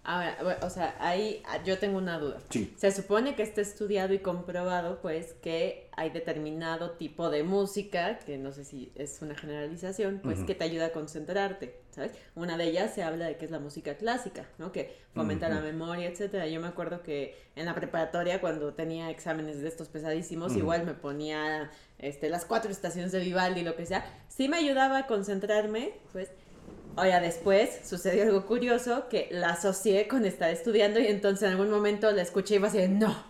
Ahora, 0.04 0.36
o 0.62 0.70
sea, 0.70 0.96
ahí 0.98 1.42
ah, 1.46 1.62
yo 1.62 1.78
tengo 1.78 1.96
una 1.96 2.18
duda. 2.18 2.38
Sí. 2.50 2.74
Se 2.76 2.90
supone 2.90 3.36
que 3.36 3.44
está 3.44 3.60
estudiado 3.60 4.12
y 4.12 4.18
comprobado, 4.18 5.00
pues, 5.00 5.34
que 5.34 5.88
hay 5.92 6.10
determinado 6.10 6.92
tipo 6.92 7.30
de 7.30 7.44
música, 7.44 8.18
que 8.18 8.36
no 8.36 8.50
sé 8.50 8.64
si 8.64 8.90
es 8.96 9.22
una 9.22 9.36
generalización, 9.36 10.20
pues, 10.20 10.42
que 10.42 10.56
te 10.56 10.64
ayuda 10.64 10.86
a 10.86 10.92
concentrarte, 10.92 11.78
¿sabes? 11.90 12.12
Una 12.34 12.56
de 12.56 12.64
ellas 12.64 12.92
se 12.92 13.04
habla 13.04 13.26
de 13.26 13.36
que 13.36 13.44
es 13.44 13.52
la 13.52 13.60
música 13.60 13.94
clásica, 13.94 14.48
¿no? 14.58 14.72
Que 14.72 14.96
fomenta 15.14 15.48
la 15.48 15.60
memoria, 15.60 16.08
etcétera. 16.08 16.48
Yo 16.48 16.60
me 16.60 16.66
acuerdo 16.66 17.04
que 17.04 17.36
en 17.54 17.66
la 17.66 17.74
preparatoria, 17.76 18.40
cuando 18.40 18.74
tenía 18.74 19.08
exámenes 19.08 19.60
de 19.62 19.68
estos 19.68 19.88
pesadísimos, 19.88 20.56
igual 20.56 20.84
me 20.84 20.94
ponía 20.94 21.70
este, 21.98 22.28
las 22.28 22.44
cuatro 22.44 22.72
estaciones 22.72 23.12
de 23.12 23.20
Vivaldi, 23.20 23.62
lo 23.62 23.76
que 23.76 23.86
sea. 23.86 24.04
Sí 24.26 24.48
me 24.48 24.56
ayudaba 24.56 24.98
a 24.98 25.06
concentrarme, 25.06 25.92
pues, 26.10 26.32
Oiga, 26.96 27.20
después 27.20 27.80
sucedió 27.84 28.24
algo 28.24 28.44
curioso 28.46 29.08
que 29.08 29.28
la 29.30 29.50
asocié 29.50 30.08
con 30.08 30.24
estar 30.26 30.50
estudiando 30.50 31.00
y 31.00 31.06
entonces 31.06 31.44
en 31.44 31.50
algún 31.50 31.70
momento 31.70 32.10
la 32.12 32.22
escuché 32.22 32.54
y 32.54 32.56
iba 32.58 32.68
así 32.68 32.78
de 32.78 32.88
no, 32.88 33.24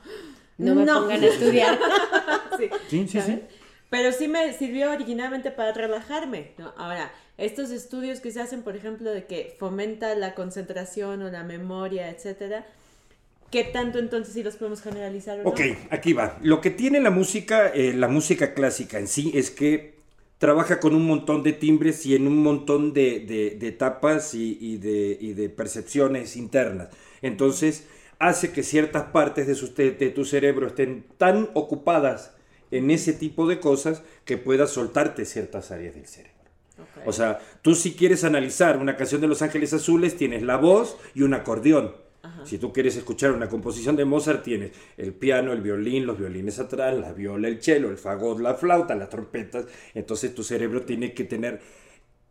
No 0.59 0.75
me 0.75 0.85
pongan 0.85 1.23
a 1.23 1.26
estudiar. 1.26 1.78
Sí, 2.59 2.69
Sí, 2.88 3.09
sí, 3.09 3.21
sí. 3.21 3.42
Pero 3.88 4.12
sí 4.12 4.28
me 4.28 4.52
sirvió 4.52 4.90
originalmente 4.90 5.50
para 5.50 5.73
relajarme, 5.73 6.52
¿no? 6.59 6.73
Ahora, 6.76 7.12
estos 7.38 7.71
estudios 7.71 8.21
que 8.21 8.31
se 8.31 8.40
hacen, 8.40 8.62
por 8.62 8.76
ejemplo, 8.76 9.11
de 9.11 9.26
que 9.26 9.54
fomenta 9.59 10.14
la 10.14 10.35
concentración 10.35 11.23
o 11.23 11.31
la 11.31 11.45
memoria, 11.45 12.09
etcétera, 12.09 12.66
¿qué 13.50 13.64
tanto 13.64 13.99
entonces 13.99 14.33
sí 14.35 14.42
los 14.42 14.57
podemos 14.57 14.81
generalizar 14.81 15.40
o 15.40 15.42
no? 15.42 15.50
Ok, 15.50 15.61
aquí 15.90 16.12
va. 16.14 16.38
Lo 16.42 16.61
que 16.61 16.71
tiene 16.71 17.00
la 17.00 17.11
música, 17.11 17.69
eh, 17.69 17.92
la 17.92 18.09
música 18.09 18.54
clásica 18.54 18.99
en 18.99 19.09
sí, 19.09 19.33
es 19.35 19.50
que 19.50 19.92
trabaja 20.43 20.81
con 20.81 20.97
un 20.97 21.07
montón 21.07 21.45
de 21.45 21.53
timbres 21.53 22.05
y 22.05 22.17
en 22.17 22.27
un 22.27 22.39
montón 22.43 22.93
de, 22.93 23.21
de- 23.21 23.57
de 23.61 23.69
etapas 23.69 24.35
y, 24.35 24.59
y 24.61 24.77
de, 24.79 25.17
y 25.21 25.35
de 25.35 25.49
percepciones 25.49 26.35
internas. 26.37 26.89
Entonces, 27.23 27.87
hace 28.19 28.51
que 28.51 28.65
ciertas 28.65 29.05
partes 29.13 29.47
de, 29.47 29.55
su- 29.55 29.73
de- 29.73 29.93
de 29.93 30.11
tu 30.11 30.25
cerebro 30.25 30.67
estén 30.67 31.05
tan 31.17 31.49
ocupadas 31.55 32.33
en 32.73 32.91
ese 32.91 33.13
tipo 33.13 33.47
de 33.47 33.61
cosas 33.61 34.03
que 34.25 34.37
puedas 34.37 34.71
soltarte 34.71 35.27
ciertas 35.27 35.71
áreas 35.71 35.95
del 35.95 36.07
cerebro. 36.09 36.33
O 37.07 37.13
sea, 37.13 37.39
tú 37.63 37.77
si 37.77 37.93
quieres 37.95 38.25
analizar 38.25 38.79
una 38.79 38.97
canción 38.97 39.21
de 39.21 39.29
Los 39.29 39.43
Ángeles 39.43 39.73
Azules, 39.73 40.17
tienes 40.17 40.43
la 40.43 40.57
voz 40.57 40.97
y 41.15 41.23
un 41.23 41.35
acordeón. 41.35 41.95
Si 42.45 42.59
tú 42.59 42.73
quieres 42.73 42.97
escuchar 42.97 43.33
una 43.33 43.49
composición 43.49 43.97
de 43.97 44.05
Mozart, 44.05 44.45
tienes 44.45 44.73
el 44.97 45.12
piano, 45.12 45.52
el 45.52 45.61
violín, 45.61 46.07
los 46.07 46.19
violines 46.19 46.59
atrás, 46.59 46.97
la 46.97 47.12
viola, 47.12 47.49
el 47.49 47.61
cello, 47.61 47.91
el 47.91 47.99
fagot, 47.99 48.38
la 48.41 48.55
flauta, 48.55 48.95
las 48.95 49.09
trompetas. 49.09 49.67
Entonces 49.95 50.35
tu 50.35 50.45
cerebro 50.45 50.83
tiene 50.83 51.14
que 51.14 51.25
tener 51.25 51.61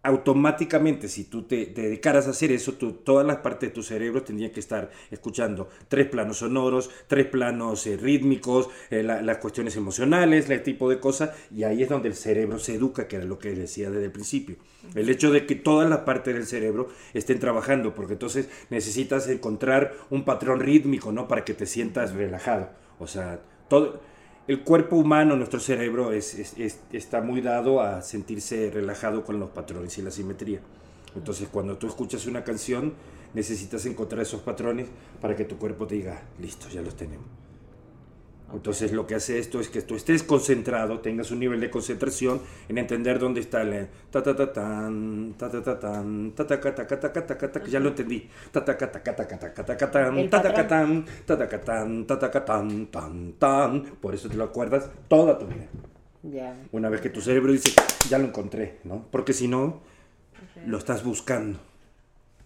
automáticamente, 0.03 1.07
si 1.07 1.25
tú 1.25 1.43
te, 1.43 1.67
te 1.67 1.83
dedicaras 1.83 2.25
a 2.27 2.31
hacer 2.31 2.51
eso, 2.51 2.73
tú- 2.73 2.93
todas 2.93 3.25
las 3.25 3.37
partes 3.37 3.69
de 3.69 3.73
tu 3.75 3.83
cerebro 3.83 4.23
tendrían 4.23 4.51
que 4.51 4.59
estar 4.59 4.89
escuchando 5.11 5.69
tres 5.87 6.07
planos 6.07 6.37
sonoros, 6.37 6.89
tres 7.07 7.27
planos 7.27 7.85
eh, 7.85 7.97
rítmicos, 7.97 8.69
eh, 8.89 9.03
la- 9.03 9.21
las 9.21 9.37
cuestiones 9.37 9.75
emocionales, 9.75 10.49
el 10.49 10.63
tipo 10.63 10.89
de 10.89 10.99
cosas, 10.99 11.31
y 11.55 11.63
ahí 11.63 11.83
es 11.83 11.89
donde 11.89 12.09
el 12.09 12.15
cerebro 12.15 12.57
se 12.57 12.75
educa, 12.75 13.07
que 13.07 13.17
era 13.17 13.25
lo 13.25 13.37
que 13.37 13.51
decía 13.53 13.91
desde 13.91 14.05
el 14.05 14.11
principio. 14.11 14.55
El 14.95 15.09
hecho 15.09 15.31
de 15.31 15.45
que 15.45 15.55
todas 15.55 15.89
las 15.89 15.99
partes 15.99 16.33
del 16.33 16.45
cerebro 16.47 16.89
estén 17.13 17.39
trabajando, 17.39 17.93
porque 17.93 18.13
entonces 18.13 18.49
necesitas 18.69 19.27
encontrar 19.27 19.93
un 20.09 20.23
patrón 20.25 20.59
rítmico, 20.59 21.11
¿no? 21.11 21.27
Para 21.27 21.45
que 21.45 21.53
te 21.53 21.65
sientas 21.67 22.13
relajado. 22.13 22.69
O 22.99 23.07
sea, 23.07 23.39
todo 23.69 24.01
el 24.47 24.63
cuerpo 24.63 24.95
humano, 24.95 25.35
nuestro 25.35 25.59
cerebro, 25.59 26.11
es, 26.11 26.35
es- 26.35 26.57
es- 26.57 26.79
está 26.91 27.21
muy 27.21 27.41
dado 27.41 27.81
a 27.81 28.01
sentirse 28.01 28.69
relajado 28.71 29.23
con 29.23 29.39
los 29.39 29.49
patrones 29.51 29.97
y 29.97 30.01
la 30.01 30.11
simetría. 30.11 30.59
Entonces, 31.15 31.47
cuando 31.51 31.77
tú 31.77 31.87
escuchas 31.87 32.25
una 32.25 32.43
canción, 32.43 32.93
necesitas 33.33 33.85
encontrar 33.85 34.21
esos 34.21 34.41
patrones 34.41 34.87
para 35.21 35.35
que 35.35 35.45
tu 35.45 35.57
cuerpo 35.57 35.87
te 35.87 35.95
diga, 35.95 36.21
listo, 36.39 36.67
ya 36.69 36.81
los 36.81 36.95
tenemos. 36.95 37.25
Entonces, 38.53 38.91
lo 38.91 39.07
que 39.07 39.15
hace 39.15 39.39
esto 39.39 39.59
es 39.59 39.69
que 39.69 39.81
tú 39.81 39.95
estés 39.95 40.23
concentrado, 40.23 40.99
tengas 40.99 41.31
un 41.31 41.39
nivel 41.39 41.59
de 41.59 41.69
concentración 41.69 42.41
en 42.67 42.77
entender 42.77 43.19
dónde 43.19 43.41
está 43.41 43.61
el 43.61 43.87
ta 44.09 44.21
ta 44.21 44.35
ta 44.35 44.51
tan, 44.51 45.33
ta 45.37 45.49
ta 45.49 45.61
ta 45.61 45.79
tan, 45.79 46.31
ta 46.31 46.45
ta 46.45 46.59
ta 46.59 46.87
ta 46.87 47.11
ta 47.11 47.51
ta, 47.51 47.65
ya 47.65 47.79
lo 47.79 47.89
entendí. 47.89 48.27
Ta 48.51 48.63
ta 48.63 48.77
ta 48.77 48.91
ta 48.91 49.03
ta 49.03 49.15
ta 49.15 49.27
tan, 49.27 49.53
ta 49.53 49.65
ta 49.65 49.77
ca 49.77 49.91
patrón. 49.91 50.29
tan, 50.29 51.05
ta 51.25 51.37
ta 51.37 51.61
tan, 51.61 52.05
ta 52.05 52.19
ta 52.19 52.45
tan, 52.45 52.87
tan, 52.87 53.33
tan. 53.33 53.81
Por 54.01 54.13
eso 54.13 54.29
te 54.29 54.35
lo 54.35 54.43
acuerdas 54.43 54.89
toda 55.07 55.37
tu 55.37 55.45
vida. 55.47 55.67
Ya. 56.23 56.55
Una 56.71 56.89
vez 56.89 57.01
que 57.01 57.09
tu 57.09 57.21
cerebro 57.21 57.51
dice, 57.51 57.71
ya 58.09 58.17
lo 58.17 58.25
encontré, 58.25 58.79
¿no? 58.83 59.05
Porque 59.11 59.33
si 59.33 59.47
no, 59.47 59.81
lo 60.65 60.77
estás 60.77 61.03
buscando. 61.03 61.59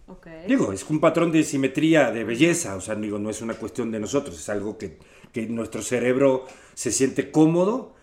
Ok. 0.07 0.27
Digo, 0.47 0.71
es 0.71 0.87
un 0.89 0.99
patrón 0.99 1.31
de 1.31 1.43
simetría, 1.43 2.11
de 2.11 2.23
belleza, 2.23 2.75
o 2.75 2.81
sea, 2.81 2.95
digo, 2.95 3.17
no 3.17 3.29
es 3.31 3.41
una 3.41 3.55
cuestión 3.55 3.91
de 3.91 3.99
nosotros, 3.99 4.37
es 4.37 4.49
algo 4.49 4.77
que, 4.77 4.99
que 5.31 5.47
nuestro 5.47 5.81
cerebro 5.81 6.45
se 6.75 6.91
siente 6.91 7.31
cómodo 7.31 7.95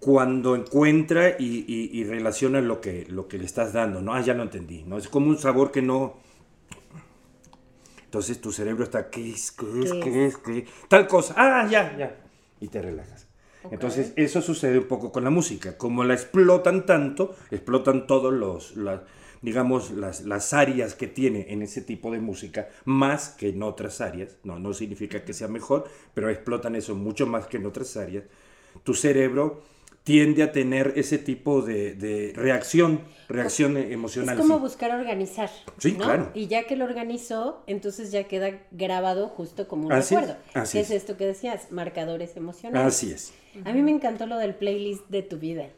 cuando 0.00 0.54
encuentra 0.56 1.36
y, 1.38 1.64
y- 1.66 1.90
y 1.98 2.04
relaciona 2.04 2.60
lo 2.60 2.80
que, 2.80 3.06
lo 3.08 3.28
que 3.28 3.38
le 3.38 3.44
estás 3.46 3.72
dando, 3.72 4.02
¿no? 4.02 4.14
Ah, 4.14 4.20
ya 4.22 4.34
lo 4.34 4.42
entendí, 4.42 4.82
¿no? 4.84 4.98
Es 4.98 5.08
como 5.08 5.28
un 5.28 5.38
sabor 5.38 5.70
que 5.72 5.82
no... 5.82 6.16
Entonces 8.04 8.40
tu 8.40 8.52
cerebro 8.52 8.84
está, 8.84 9.08
¿qué 9.10 9.30
es? 9.30 9.52
¿Qué 9.52 9.66
es? 9.84 9.92
¿Qué 9.92 10.00
¿Qué 10.00 10.26
es? 10.26 10.36
¿Qué? 10.38 10.66
Tal 10.88 11.06
cosa, 11.06 11.34
ah, 11.36 11.66
ya, 11.70 11.96
ya. 11.96 12.16
Y 12.60 12.68
te 12.68 12.82
relajas. 12.82 13.28
Entonces 13.70 14.12
eso 14.16 14.40
sucede 14.42 14.78
un 14.78 14.88
poco 14.88 15.12
con 15.12 15.22
la 15.22 15.30
música. 15.30 15.76
Como 15.78 16.02
la 16.02 16.14
explotan 16.14 16.86
tanto, 16.86 17.36
explotan 17.50 18.06
todos 18.06 18.32
los, 18.32 18.76
la- 18.76 19.04
digamos, 19.42 19.90
las, 19.90 20.22
las 20.22 20.52
áreas 20.52 20.94
que 20.94 21.06
tiene 21.06 21.46
en 21.48 21.62
ese 21.62 21.80
tipo 21.80 22.10
de 22.10 22.20
música, 22.20 22.68
más 22.84 23.30
que 23.30 23.48
en 23.48 23.62
otras 23.62 24.00
áreas. 24.00 24.36
No, 24.44 24.58
no 24.58 24.72
significa 24.74 25.24
que 25.24 25.32
sea 25.32 25.48
mejor, 25.48 25.88
pero 26.14 26.28
explotan 26.28 26.76
eso 26.76 26.94
mucho 26.94 27.26
más 27.26 27.46
que 27.46 27.56
en 27.56 27.66
otras 27.66 27.96
áreas. 27.96 28.24
Tu 28.84 28.94
cerebro 28.94 29.62
tiende 30.04 30.42
a 30.42 30.52
tener 30.52 30.94
ese 30.96 31.18
tipo 31.18 31.62
de, 31.62 31.94
de 31.94 32.32
reacción, 32.34 33.02
reacción 33.28 33.76
emocional. 33.76 34.36
Es 34.36 34.40
como 34.40 34.56
sí. 34.56 34.60
buscar 34.62 34.90
organizar. 34.98 35.50
Sí, 35.78 35.92
¿no? 35.92 36.04
claro. 36.04 36.30
Y 36.34 36.46
ya 36.48 36.66
que 36.66 36.76
lo 36.76 36.84
organizó, 36.84 37.62
entonces 37.66 38.10
ya 38.10 38.24
queda 38.24 38.60
grabado 38.70 39.28
justo 39.28 39.68
como 39.68 39.86
un 39.86 39.92
Así 39.92 40.14
es, 40.14 40.20
recuerdo. 40.22 40.42
así 40.54 40.78
¿Qué 40.78 40.80
es. 40.80 40.90
es. 40.90 40.96
esto 41.02 41.16
que 41.16 41.26
decías? 41.26 41.70
Marcadores 41.70 42.36
emocionales. 42.36 42.94
Así 42.94 43.12
es. 43.12 43.32
A 43.64 43.72
mí 43.72 43.82
me 43.82 43.90
encantó 43.90 44.26
lo 44.26 44.36
del 44.38 44.54
playlist 44.54 45.08
de 45.08 45.22
tu 45.22 45.38
vida, 45.38 45.68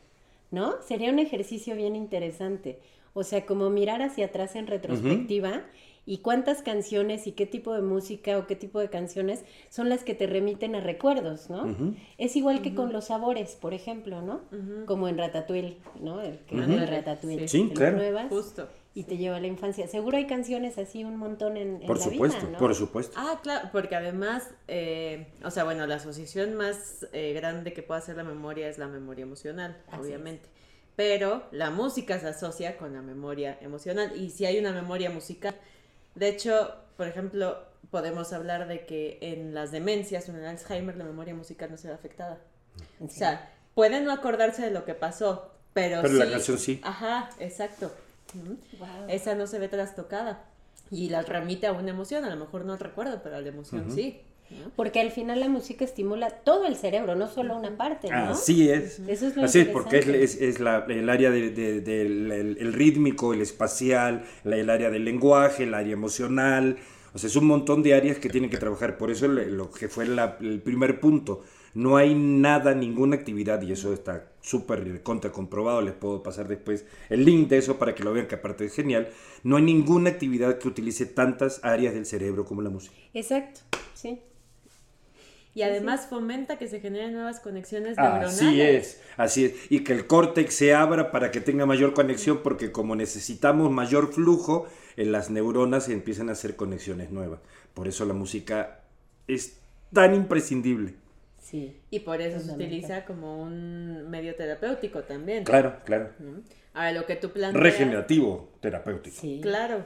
¿no? 0.50 0.81
Sería 0.87 1.11
un 1.11 1.19
ejercicio 1.19 1.75
bien 1.75 1.97
interesante. 1.97 2.78
O 3.14 3.23
sea, 3.25 3.45
como 3.47 3.71
mirar 3.71 4.02
hacia 4.02 4.26
atrás 4.26 4.57
en 4.57 4.66
retrospectiva 4.66 5.62
y 6.04 6.19
cuántas 6.19 6.62
canciones 6.62 7.26
y 7.28 7.33
qué 7.33 7.47
tipo 7.47 7.73
de 7.75 7.83
música 7.83 8.37
o 8.38 8.47
qué 8.47 8.57
tipo 8.57 8.81
de 8.81 8.88
canciones 8.90 9.45
son 9.69 9.88
las 9.88 10.02
que 10.02 10.14
te 10.14 10.26
remiten 10.26 10.75
a 10.75 10.81
recuerdos, 10.81 11.49
¿no? 11.50 11.76
Es 12.19 12.35
igual 12.37 12.62
que 12.62 12.75
con 12.75 12.92
los 12.92 13.07
sabores, 13.07 13.54
por 13.54 13.75
ejemplo, 13.75 14.23
¿no? 14.23 14.40
Como 14.87 15.09
en 15.09 15.19
Ratatouille, 15.19 15.76
¿no? 16.00 16.21
El 16.21 16.38
que 16.40 16.57
el 16.57 16.88
Ratatouille. 16.88 17.47
Sí, 17.49 17.71
claro. 17.75 17.97
pruebas 17.97 18.28
Justo. 18.31 18.69
y 18.95 19.04
te 19.04 19.16
lleva 19.16 19.37
a 19.37 19.40
la 19.40 19.47
infancia. 19.47 19.87
Seguro 19.87 20.16
hay 20.16 20.26
canciones 20.26 20.76
así 20.78 21.04
un 21.04 21.16
montón 21.19 21.57
en, 21.57 21.81
en 21.83 21.87
Por 21.87 21.99
la 21.99 22.04
supuesto, 22.04 22.40
vida, 22.40 22.50
¿no? 22.52 22.59
por 22.59 22.75
supuesto. 22.75 23.14
Ah, 23.16 23.38
claro, 23.42 23.69
porque 23.71 23.95
además, 23.95 24.50
eh, 24.69 25.28
o 25.45 25.50
sea, 25.52 25.62
bueno, 25.64 25.87
la 25.87 25.97
asociación 25.97 26.54
más 26.54 27.07
eh, 27.12 27.33
grande 27.35 27.73
que 27.73 27.83
puede 27.83 28.00
hacer 28.00 28.16
la 28.16 28.25
memoria 28.25 28.69
es 28.69 28.76
la 28.76 28.88
memoria 28.88 29.23
emocional, 29.23 29.76
Así 29.88 30.00
obviamente. 30.00 30.49
Pero 30.96 31.44
la 31.52 31.70
música 31.70 32.18
se 32.18 32.28
asocia 32.28 32.76
con 32.76 32.92
la 32.92 33.02
memoria 33.02 33.58
emocional. 33.61 34.12
Y 34.16 34.30
si 34.30 34.44
hay 34.44 34.58
una 34.58 34.72
memoria 34.72 35.11
musical, 35.11 35.54
de 36.14 36.28
hecho, 36.28 36.75
por 36.96 37.06
ejemplo, 37.06 37.58
podemos 37.90 38.32
hablar 38.32 38.68
de 38.68 38.84
que 38.87 39.18
en 39.20 39.54
las 39.54 39.72
demencias 39.72 40.28
o 40.28 40.32
en 40.32 40.38
el 40.38 40.46
Alzheimer 40.46 40.96
la 40.96 41.04
memoria 41.04 41.34
musical 41.34 41.70
no 41.70 41.76
se 41.76 41.88
ve 41.88 41.94
afectada. 41.94 42.40
O 43.00 43.08
sea, 43.08 43.50
pueden 43.75 44.04
no 44.04 44.12
acordarse 44.12 44.62
de 44.62 44.70
lo 44.70 44.84
que 44.84 44.94
pasó, 44.94 45.52
pero, 45.72 46.02
Pero 46.02 46.14
sí. 46.14 46.18
la 46.18 46.30
canción 46.30 46.58
sí. 46.58 46.80
Ajá, 46.84 47.30
exacto. 47.38 47.90
Esa 49.08 49.34
no 49.34 49.46
se 49.46 49.58
ve 49.58 49.68
trastocada. 49.68 50.44
Y 50.90 51.08
la 51.08 51.22
remite 51.22 51.66
a 51.66 51.72
una 51.72 51.90
emoción, 51.90 52.25
a 52.25 52.30
lo 52.30 52.37
mejor 52.37 52.64
no 52.64 52.76
recuerdo, 52.76 53.22
pero 53.22 53.37
a 53.37 53.40
la 53.40 53.49
emoción 53.49 53.90
sí. 53.90 54.20
Porque 54.76 55.00
al 55.00 55.11
final 55.11 55.40
la 55.40 55.49
música 55.49 55.85
estimula 55.85 56.30
todo 56.30 56.66
el 56.66 56.76
cerebro, 56.76 57.14
no 57.14 57.28
solo 57.28 57.56
una 57.56 57.76
parte, 57.76 58.09
¿no? 58.11 58.30
Así 58.30 58.68
es. 58.71 58.99
Eso 59.00 59.26
es 59.28 59.37
lo 59.37 59.44
Así 59.44 59.61
es, 59.61 59.68
porque 59.68 59.99
es, 59.99 60.06
es- 60.09 60.40
es 60.40 60.61
la- 60.61 60.85
el 60.88 61.09
área 61.09 61.30
de- 61.30 61.50
de- 61.50 61.80
del 61.80 62.30
el- 62.32 62.56
el 62.59 62.73
rítmico, 62.73 63.35
el 63.35 63.40
espacial, 63.42 64.25
la- 64.44 64.56
el 64.56 64.71
área 64.71 64.90
del 64.90 65.04
lenguaje, 65.04 65.64
el 65.64 65.75
área 65.75 65.92
emocional. 65.92 66.78
O 67.14 67.18
sea, 67.18 67.28
es 67.28 67.37
un 67.37 67.47
montón 67.47 67.82
de 67.82 67.94
áreas 67.94 68.18
que 68.18 68.30
tienen 68.30 68.49
que 68.49 68.56
trabajar. 68.56 68.97
Por 68.97 69.11
eso 69.11 69.28
le- 69.28 69.47
lo 69.50 69.71
que 69.71 69.88
fue 69.88 70.06
la- 70.06 70.38
el 70.40 70.61
primer 70.62 70.99
punto. 71.00 71.42
No 71.75 71.97
hay 71.97 72.14
nada, 72.14 72.75
ninguna 72.75 73.16
actividad, 73.16 73.62
y 73.62 73.73
eso 73.73 73.94
está 73.94 74.30
súper 74.42 75.02
contra 75.02 75.32
comprobado, 75.32 75.80
les 75.80 75.94
puedo 75.94 76.23
pasar 76.23 76.47
después 76.47 76.85
el 77.09 77.25
link 77.25 77.49
de 77.49 77.59
eso 77.59 77.78
para 77.78 77.94
que 77.94 78.02
lo 78.04 78.12
vean, 78.12 78.26
que 78.26 78.35
aparte 78.35 78.66
es 78.66 78.75
genial. 78.75 79.09
No 79.42 79.56
hay 79.56 79.62
ninguna 79.62 80.11
actividad 80.11 80.59
que 80.59 80.68
utilice 80.68 81.06
tantas 81.06 81.61
áreas 81.64 81.94
del 81.94 82.04
cerebro 82.04 82.44
como 82.44 82.61
la 82.61 82.68
música. 82.68 82.94
Exacto, 83.14 83.61
sí. 83.94 84.21
Y 85.54 85.62
además 85.62 86.06
fomenta 86.09 86.56
que 86.59 86.66
se 86.66 86.80
generen 86.80 87.12
nuevas 87.12 87.40
conexiones 87.40 87.97
neuronales. 87.99 88.37
Así 88.37 88.61
es, 88.61 89.00
así 89.16 89.44
es. 89.44 89.71
Y 89.71 89.85
que 89.85 89.92
el 89.92 90.06
córtex 90.06 90.54
se 90.54 90.75
abra 90.75 91.11
para 91.11 91.30
que 91.30 91.40
tenga 91.40 91.66
mayor 91.66 91.92
conexión, 91.92 92.40
porque 92.42 92.73
como 92.73 92.97
necesitamos 92.97 93.71
mayor 93.71 94.12
flujo, 94.12 94.66
en 94.97 95.12
las 95.12 95.30
neuronas 95.30 95.85
se 95.85 95.92
empiezan 95.92 96.30
a 96.30 96.32
hacer 96.32 96.56
conexiones 96.56 97.11
nuevas. 97.11 97.40
Por 97.75 97.87
eso 97.87 98.04
la 98.06 98.14
música 98.14 98.80
es 99.26 99.59
tan 99.92 100.14
imprescindible. 100.14 100.94
Sí. 101.38 101.76
Y 101.90 102.00
por 102.00 102.23
eso 102.23 102.40
se 102.40 102.52
utiliza 102.52 103.04
como 103.04 103.42
un 103.42 104.09
medio 104.09 104.35
terapéutico 104.35 105.02
también. 105.02 105.44
Claro, 105.44 105.76
claro. 105.85 106.11
¿no? 106.18 106.40
Ahora, 106.73 106.92
lo 106.92 107.04
que 107.04 107.16
tú 107.16 107.30
planteas... 107.30 107.62
Regenerativo 107.62 108.49
terapéutico. 108.61 109.21
Sí. 109.21 109.40
Claro. 109.42 109.85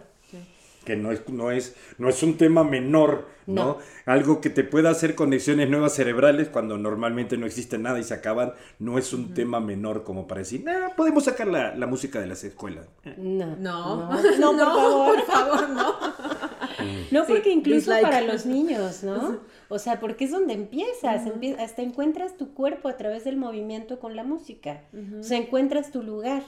Que 0.87 0.97
no 0.97 1.13
es, 1.13 1.29
no, 1.29 1.51
es, 1.51 1.77
no 1.99 2.09
es 2.09 2.23
un 2.23 2.39
tema 2.39 2.65
menor, 2.65 3.29
¿no? 3.47 3.55
No. 3.55 3.79
Algo 4.07 4.41
que 4.41 4.49
te 4.49 4.65
pueda 4.65 4.89
hacer 4.89 5.15
conexiones 5.15 5.69
nuevas 5.69 5.93
cerebrales 5.95 6.49
cuando 6.49 6.79
normalmente 6.79 7.37
no 7.37 7.45
existe 7.45 7.77
nada 7.77 7.99
y 7.99 8.05
se 8.05 8.15
acaban, 8.15 8.55
no 8.79 8.97
es 8.97 9.13
un 9.13 9.35
tema 9.35 9.61
menor 9.61 10.03
como 10.05 10.27
para 10.27 10.39
decir, 10.41 10.65
"Ah, 10.69 10.93
podemos 10.97 11.25
sacar 11.25 11.49
la, 11.49 11.75
la 11.75 11.87
música 11.87 12.21
de 12.21 12.27
las 12.29 12.43
escuelas. 12.45 12.89
No. 13.19 13.57
No, 13.57 14.11
No, 14.39 14.53
no, 14.55 14.65
por 14.65 14.67
favor. 14.67 15.15
por 15.17 15.25
favor, 15.27 15.69
no. 15.71 15.95
No, 17.11 17.25
Sí, 17.25 17.33
porque 17.33 17.51
incluso 17.51 17.91
para 18.03 18.21
los 18.21 18.45
niños, 18.47 19.03
¿no? 19.03 19.41
O 19.69 19.79
sea, 19.79 19.99
porque 19.99 20.25
es 20.27 20.31
donde 20.31 20.53
empiezas, 20.55 21.25
empie- 21.25 21.59
hasta 21.59 21.83
encuentras 21.83 22.37
tu 22.37 22.53
cuerpo 22.55 22.89
a 22.89 22.97
través 22.97 23.25
del 23.25 23.37
movimiento 23.37 23.99
con 23.99 24.15
la 24.15 24.25
música. 24.25 24.83
O 25.19 25.23
sea, 25.23 25.39
encuentras 25.39 25.91
tu 25.91 26.03
lugar, 26.03 26.43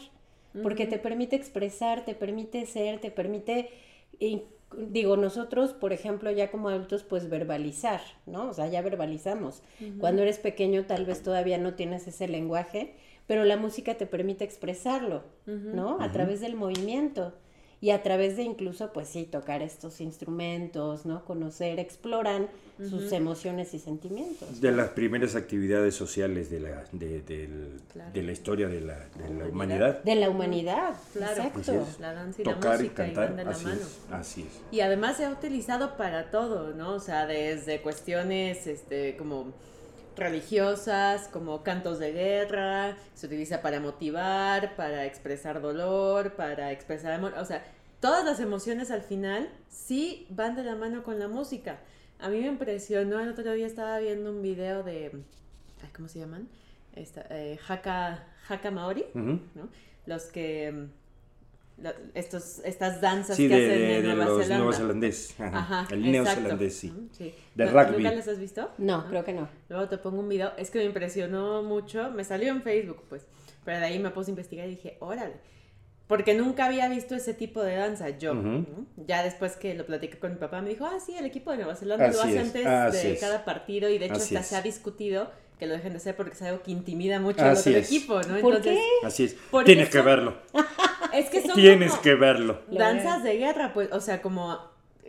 porque 0.63 0.87
te 0.87 0.99
permite 0.99 1.35
expresar, 1.37 2.05
te 2.05 2.15
permite 2.15 2.67
ser, 2.67 3.01
te 3.01 3.11
permite, 3.11 3.71
in- 4.21 4.43
digo, 4.77 5.17
nosotros, 5.17 5.73
por 5.73 5.93
ejemplo, 5.93 6.31
ya 6.31 6.51
como 6.51 6.69
adultos, 6.69 7.03
pues 7.03 7.29
verbalizar, 7.31 8.01
¿no? 8.27 8.51
O 8.51 8.53
sea, 8.55 8.67
ya 8.69 8.83
verbalizamos. 8.83 9.63
Cuando 9.99 10.23
eres 10.23 10.39
pequeño 10.39 10.85
tal 10.87 11.05
vez 11.07 11.23
todavía 11.23 11.59
no 11.59 11.75
tienes 11.75 12.07
ese 12.07 12.29
lenguaje, 12.29 12.95
pero 13.27 13.45
la 13.45 13.57
música 13.57 13.97
te 13.97 14.07
permite 14.07 14.45
expresarlo, 14.45 15.23
¿no? 15.75 16.01
A 16.01 16.13
través 16.13 16.41
del 16.41 16.55
movimiento. 16.55 17.33
Y 17.81 17.91
a 17.91 18.03
través 18.03 18.37
de 18.37 18.43
incluso, 18.43 18.93
pues 18.93 19.07
sí, 19.09 19.25
tocar 19.25 19.63
estos 19.63 20.01
instrumentos, 20.01 21.07
¿no? 21.07 21.25
Conocer, 21.25 21.79
exploran 21.79 22.49
sus 22.79 23.13
emociones 23.13 23.73
y 23.75 23.79
sentimientos. 23.79 24.61
De 24.61 24.73
las 24.73 24.89
primeras 24.91 25.37
actividades 25.37 25.95
sociales 25.95 26.51
de 26.51 26.61
la, 26.61 26.85
de, 26.93 27.21
del- 27.23 27.81
Claro. 27.93 28.11
de 28.13 28.23
la 28.23 28.33
historia 28.33 28.69
de 28.69 28.81
la, 28.81 28.95
de 28.99 29.21
la 29.21 29.47
Humanidad. 29.47 29.49
humanidad. 29.51 30.03
De 30.03 30.15
la 30.17 30.29
humanidad, 30.31 30.95
Claro. 31.13 31.33
Así 31.43 31.49
exacto. 31.61 31.73
es. 31.89 32.01
La 32.01 32.13
danza 32.15 32.43
y 32.43 32.45
la 32.45 32.55
Tocar 32.55 32.85
y 32.85 32.89
cantar, 32.89 33.37
de 33.37 33.45
la 33.45 33.51
así 33.53 33.65
mano. 33.65 33.81
es, 33.81 33.99
así 34.13 34.41
es. 34.43 34.61
Y 34.73 34.81
además 34.81 35.17
se 35.17 35.25
ha 35.27 35.31
utilizado 35.31 35.97
para 35.97 36.31
todo, 36.33 36.75
¿no? 36.75 36.95
O 36.95 37.01
sea, 37.01 37.27
desde 37.27 37.81
cuestiones, 37.81 38.67
este, 38.67 39.17
como 39.17 39.53
religiosas, 40.19 41.29
como 41.29 41.63
cantos 41.63 41.99
de 41.99 42.13
guerra, 42.13 42.97
se 43.15 43.27
utiliza 43.27 43.63
para 43.63 43.81
motivar, 43.81 44.77
para 44.77 45.05
expresar 45.05 45.61
dolor, 45.61 46.35
para 46.35 46.73
expresar 46.73 47.13
amor, 47.13 47.35
o 47.39 47.45
sea, 47.45 47.65
todas 48.01 48.25
las 48.25 48.41
emociones 48.41 48.91
al 48.91 49.03
final 49.03 49.49
sí 49.69 50.27
van 50.31 50.57
de 50.57 50.65
la 50.65 50.75
mano 50.75 51.03
con 51.03 51.19
la 51.19 51.29
música. 51.29 51.81
A 52.19 52.29
mí 52.29 52.41
me 52.41 52.47
impresionó, 52.47 53.21
el 53.21 53.29
otro 53.29 53.53
día 53.53 53.67
estaba 53.67 53.99
viendo 53.99 54.31
un 54.31 54.43
video 54.43 54.83
de, 54.83 55.13
ay, 55.83 55.91
¿cómo 55.95 56.09
se 56.09 56.19
llaman? 56.19 56.49
Esta, 56.95 57.25
eh, 57.31 57.59
Haka, 57.69 58.27
Haka 58.49 58.71
Maori. 58.71 59.05
¿no? 59.15 59.41
Los 60.07 60.25
que, 60.25 60.89
estos, 62.15 62.61
estas 62.65 63.01
danzas 63.01 63.37
Sí, 63.37 63.49
que 63.49 63.55
de, 63.57 63.67
hacen 63.67 63.79
de- 63.79 63.97
en 63.99 64.03
de 64.03 64.09
Nueva 64.15 64.25
los 64.27 64.43
Zelanda. 64.43 64.65
neozelandés. 64.65 65.35
Ajá. 65.41 65.59
Ajá, 65.59 65.81
el 65.95 66.07
exacto. 66.07 66.11
neozelandés, 66.41 66.77
sí. 66.77 66.93
Sí. 67.13 67.35
De 67.55 67.65
¿No- 67.67 67.71
rugby. 67.73 68.03
¿Nunca 68.03 68.17
las 68.17 68.29
has 68.29 68.39
visto? 68.39 68.71
No, 68.79 69.07
creo 69.09 69.25
que 69.25 69.33
no. 69.33 69.49
Luego 69.69 69.89
te 69.89 69.99
pongo 69.99 70.21
un 70.21 70.29
video. 70.29 70.53
Es 70.57 70.71
que 70.71 70.79
me 70.79 70.85
impresionó 70.85 71.63
mucho. 71.63 72.11
Me 72.11 72.25
salió 72.25 72.51
en 72.51 72.63
Facebook, 72.63 73.03
pues. 73.09 73.27
Pero 73.65 73.79
de 73.79 73.85
ahí 73.87 73.99
me 73.99 74.11
puse 74.11 74.31
a 74.31 74.33
investigar 74.33 74.67
y 74.67 74.71
dije, 74.71 74.97
órale. 75.01 75.35
Porque 76.07 76.33
nunca 76.35 76.65
había 76.67 76.89
visto 76.89 77.15
ese 77.15 77.35
tipo 77.35 77.63
de 77.63 77.77
danza 77.77 78.09
yo. 78.11 78.33
Ujú. 78.33 78.41
¿no? 78.43 78.87
Ya 79.07 79.23
después 79.23 79.57
que 79.57 79.75
lo 79.75 79.85
platiqué 79.85 80.19
con 80.19 80.33
mi 80.33 80.39
papá, 80.39 80.63
me 80.63 80.71
dijo, 80.71 80.87
ah, 80.87 80.99
sí, 81.05 81.15
el 81.19 81.27
equipo 81.27 81.51
de 81.51 81.59
Nueva 81.59 81.75
Zelanda 81.77 82.09
lo 82.09 82.21
Así 82.21 82.31
hace 82.31 82.37
es, 82.39 82.47
antes 82.47 82.67
así 82.67 83.07
de 83.09 83.13
es. 83.13 83.21
cada 83.21 83.45
partido 83.45 83.91
y 83.91 83.99
de 83.99 84.07
hecho 84.07 84.15
Así 84.15 84.35
hasta 84.35 84.41
es. 84.41 84.47
se 84.47 84.57
ha 84.57 84.63
discutido 84.63 85.31
que 85.59 85.67
lo 85.67 85.75
dejen 85.75 85.93
de 85.93 85.99
hacer 85.99 86.17
porque 86.17 86.33
es 86.33 86.41
algo 86.43 86.63
que 86.63 86.71
intimida 86.71 87.21
mucho 87.21 87.43
al 87.43 87.51
Así 87.51 87.71
otro 87.71 87.81
es. 87.83 87.87
equipo, 87.89 88.15
¿no? 88.23 88.39
¿Por 88.41 88.57
Entonces, 88.57 88.79
Así 89.03 89.25
es. 89.25 89.37
Tienes 89.67 89.89
que 89.91 89.99
son- 89.99 90.07
verlo. 90.07 90.39
es 91.13 91.31
que 91.31 91.43
son 91.43 91.55
Tienes 91.55 91.91
como 91.93 92.03
que 92.03 92.15
verlo. 92.15 92.61
danzas 92.71 93.23
de 93.23 93.37
guerra, 93.37 93.73
pues, 93.75 93.91
o 93.93 94.01
sea, 94.01 94.21
como 94.23 94.59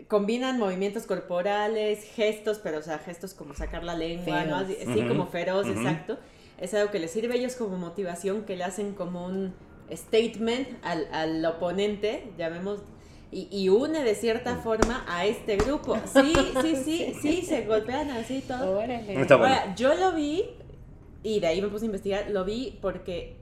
combinan 0.07 0.57
movimientos 0.57 1.05
corporales, 1.05 2.03
gestos, 2.15 2.59
pero 2.59 2.79
o 2.79 2.81
sea, 2.81 2.99
gestos 2.99 3.33
como 3.33 3.53
sacar 3.53 3.83
la 3.83 3.95
lengua, 3.95 4.43
¿no? 4.45 4.59
Feroz. 4.59 4.77
Así, 4.81 4.93
sí, 4.93 4.99
Ujú, 4.99 5.07
como 5.09 5.27
feroz, 5.27 5.67
exacto. 5.67 6.17
Es 6.59 6.73
algo 6.73 6.91
que 6.91 6.99
les 6.99 7.11
sirve 7.11 7.33
a 7.33 7.37
ellos 7.37 7.55
como 7.55 7.77
motivación, 7.77 8.43
que 8.43 8.55
le 8.55 8.63
hacen 8.63 8.93
como 8.93 9.25
un 9.25 9.53
statement 9.91 10.67
al, 10.83 11.07
al 11.13 11.45
oponente, 11.45 12.31
llamemos, 12.37 12.79
y, 13.31 13.47
y 13.51 13.69
une 13.69 14.03
de 14.03 14.15
cierta 14.15 14.55
forma 14.57 15.05
a 15.07 15.25
este 15.25 15.57
grupo. 15.57 15.97
Sí, 16.05 16.33
sí, 16.61 16.75
sí, 16.83 17.13
sí, 17.21 17.41
se 17.43 17.65
golpean 17.65 18.09
así 18.11 18.41
todo. 18.47 18.79
Órale. 18.79 19.21
Está 19.21 19.35
bueno. 19.35 19.53
Ahora, 19.55 19.75
yo 19.75 19.93
lo 19.95 20.13
vi, 20.13 20.45
y 21.23 21.39
de 21.39 21.47
ahí 21.47 21.61
me 21.61 21.67
puse 21.67 21.85
a 21.85 21.87
investigar, 21.87 22.29
lo 22.31 22.43
vi 22.45 22.77
porque 22.81 23.35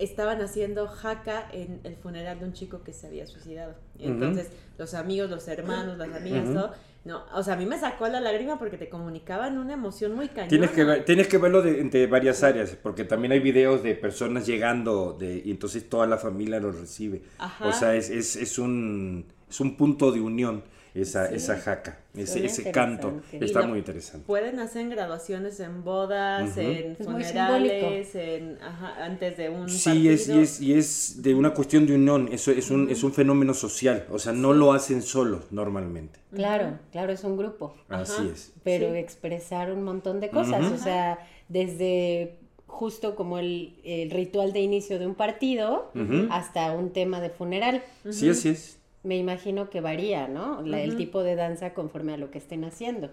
estaban 0.00 0.40
haciendo 0.40 0.88
jaca 0.88 1.48
en 1.52 1.80
el 1.84 1.94
funeral 1.94 2.40
de 2.40 2.46
un 2.46 2.52
chico 2.52 2.82
que 2.82 2.92
se 2.92 3.06
había 3.06 3.26
suicidado. 3.26 3.74
Y 3.98 4.06
entonces, 4.06 4.48
los 4.78 4.94
amigos, 4.94 5.30
los 5.30 5.46
hermanos, 5.46 5.96
las 5.98 6.12
amigas, 6.12 6.52
todo. 6.52 6.72
No, 7.02 7.24
o 7.34 7.42
sea, 7.42 7.54
a 7.54 7.56
mí 7.56 7.64
me 7.64 7.78
sacó 7.78 8.08
la 8.08 8.20
lágrima 8.20 8.58
porque 8.58 8.76
te 8.76 8.90
comunicaban 8.90 9.56
una 9.56 9.72
emoción 9.72 10.14
muy 10.14 10.28
cañona. 10.28 10.48
Tienes 10.48 10.70
que, 10.72 10.84
ver- 10.84 11.04
tienes 11.06 11.28
que 11.28 11.38
verlo 11.38 11.62
de, 11.62 11.84
de 11.84 12.06
varias 12.06 12.42
áreas, 12.42 12.76
porque 12.82 13.04
también 13.04 13.32
hay 13.32 13.40
videos 13.40 13.82
de 13.82 13.94
personas 13.94 14.46
llegando 14.46 15.16
de, 15.18 15.40
y 15.44 15.50
entonces 15.50 15.88
toda 15.88 16.06
la 16.06 16.18
familia 16.18 16.60
los 16.60 16.78
recibe. 16.78 17.22
Ajá. 17.38 17.68
O 17.68 17.72
sea, 17.72 17.94
es, 17.94 18.10
es, 18.10 18.36
es, 18.36 18.58
un, 18.58 19.24
es 19.48 19.60
un 19.60 19.76
punto 19.78 20.12
de 20.12 20.20
unión 20.20 20.62
esa, 20.94 21.28
Sí. 21.28 21.34
esa 21.36 21.56
jaca, 21.58 21.98
ese, 22.14 22.44
ese 22.44 22.70
canto. 22.72 23.20
Está 23.32 23.62
muy 23.62 23.78
interesante. 23.78 24.26
Pueden 24.26 24.58
hacer 24.58 24.88
graduaciones, 24.88 25.60
en 25.60 25.84
bodas, 25.84 26.56
en 26.56 26.96
funerales, 26.96 28.14
en, 28.14 28.58
ajá, 28.62 29.04
antes 29.04 29.36
de 29.36 29.48
un 29.50 29.68
Sí, 29.68 30.08
es, 30.08 30.28
y, 30.28 30.38
es, 30.40 30.60
y 30.60 30.74
es 30.74 31.22
de 31.22 31.34
una 31.34 31.54
cuestión 31.54 31.86
de 31.86 31.94
unión, 31.94 32.28
eso 32.32 32.50
es 32.50 32.70
un, 32.70 32.90
es 32.90 33.02
un 33.04 33.12
fenómeno 33.12 33.54
social, 33.54 34.06
o 34.10 34.18
sea, 34.18 34.32
no 34.32 34.52
lo 34.52 34.72
hacen 34.72 35.02
solos 35.02 35.44
normalmente. 35.50 36.20
Claro, 36.34 36.78
claro, 36.92 37.12
es 37.12 37.24
un 37.24 37.36
grupo. 37.36 37.74
Así 37.88 38.12
Ajá. 38.22 38.28
es. 38.32 38.52
Pero 38.64 38.90
Sí. 38.92 38.96
expresar 38.98 39.72
un 39.72 39.82
montón 39.82 40.20
de 40.20 40.30
cosas, 40.30 40.70
o 40.72 40.76
sea, 40.76 41.18
desde 41.48 42.36
justo 42.66 43.14
como 43.16 43.38
el, 43.38 43.74
el 43.84 44.10
ritual 44.10 44.52
de 44.52 44.60
inicio 44.60 44.98
de 44.98 45.06
un 45.06 45.14
partido 45.14 45.90
hasta 46.30 46.72
un 46.72 46.92
tema 46.92 47.20
de 47.20 47.30
funeral. 47.30 47.82
Sí, 48.10 48.28
así 48.30 48.50
es. 48.50 48.78
Me 49.02 49.16
imagino 49.16 49.70
que 49.70 49.80
varía, 49.80 50.28
¿no? 50.28 50.62
La- 50.62 50.80
El 50.82 50.96
tipo 50.96 51.22
de 51.22 51.34
danza 51.36 51.72
conforme 51.74 52.14
a 52.14 52.16
lo 52.16 52.30
que 52.30 52.38
estén 52.38 52.64
haciendo. 52.64 53.10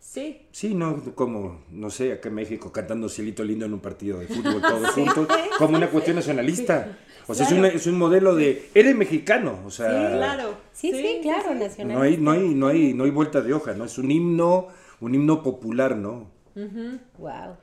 Sí, 0.00 0.46
Sí, 0.52 0.74
no, 0.74 1.02
como, 1.16 1.62
no 1.70 1.90
sé, 1.90 2.12
acá 2.12 2.28
en 2.28 2.36
México 2.36 2.70
cantando 2.70 3.08
Cielito 3.08 3.42
Lindo 3.42 3.66
en 3.66 3.72
un 3.74 3.80
partido 3.80 4.20
de 4.20 4.28
fútbol 4.28 4.62
todos 4.62 4.90
juntos, 4.90 5.26
como 5.58 5.76
una 5.76 5.88
cuestión 5.90 6.16
nacionalista. 6.16 6.96
O 7.26 7.34
sea, 7.34 7.46
es, 7.46 7.52
una- 7.52 7.68
es 7.68 7.86
un 7.88 7.98
modelo 7.98 8.34
de, 8.36 8.70
eres 8.74 8.94
mexicano, 8.94 9.58
o 9.66 9.70
sea, 9.70 9.88
sí, 10.10 10.16
claro. 10.16 10.54
Sí, 10.72 10.92
sí, 10.92 11.18
claro, 11.22 11.52
sí. 11.52 11.58
nacional. 11.58 11.96
no 11.96 12.02
hay, 12.02 12.16
no 12.16 12.30
hay, 12.30 12.54
no 12.54 12.66
hay, 12.68 12.94
no 12.94 13.04
hay 13.04 13.10
vuelta 13.10 13.42
de 13.42 13.52
hoja, 13.52 13.74
¿no? 13.74 13.84
Es 13.84 13.98
un 13.98 14.10
himno, 14.10 14.68
un 15.00 15.14
himno 15.14 15.42
popular, 15.42 15.96
¿no? 15.96 16.30
Ujú. 16.54 16.98
Wow. 17.18 17.56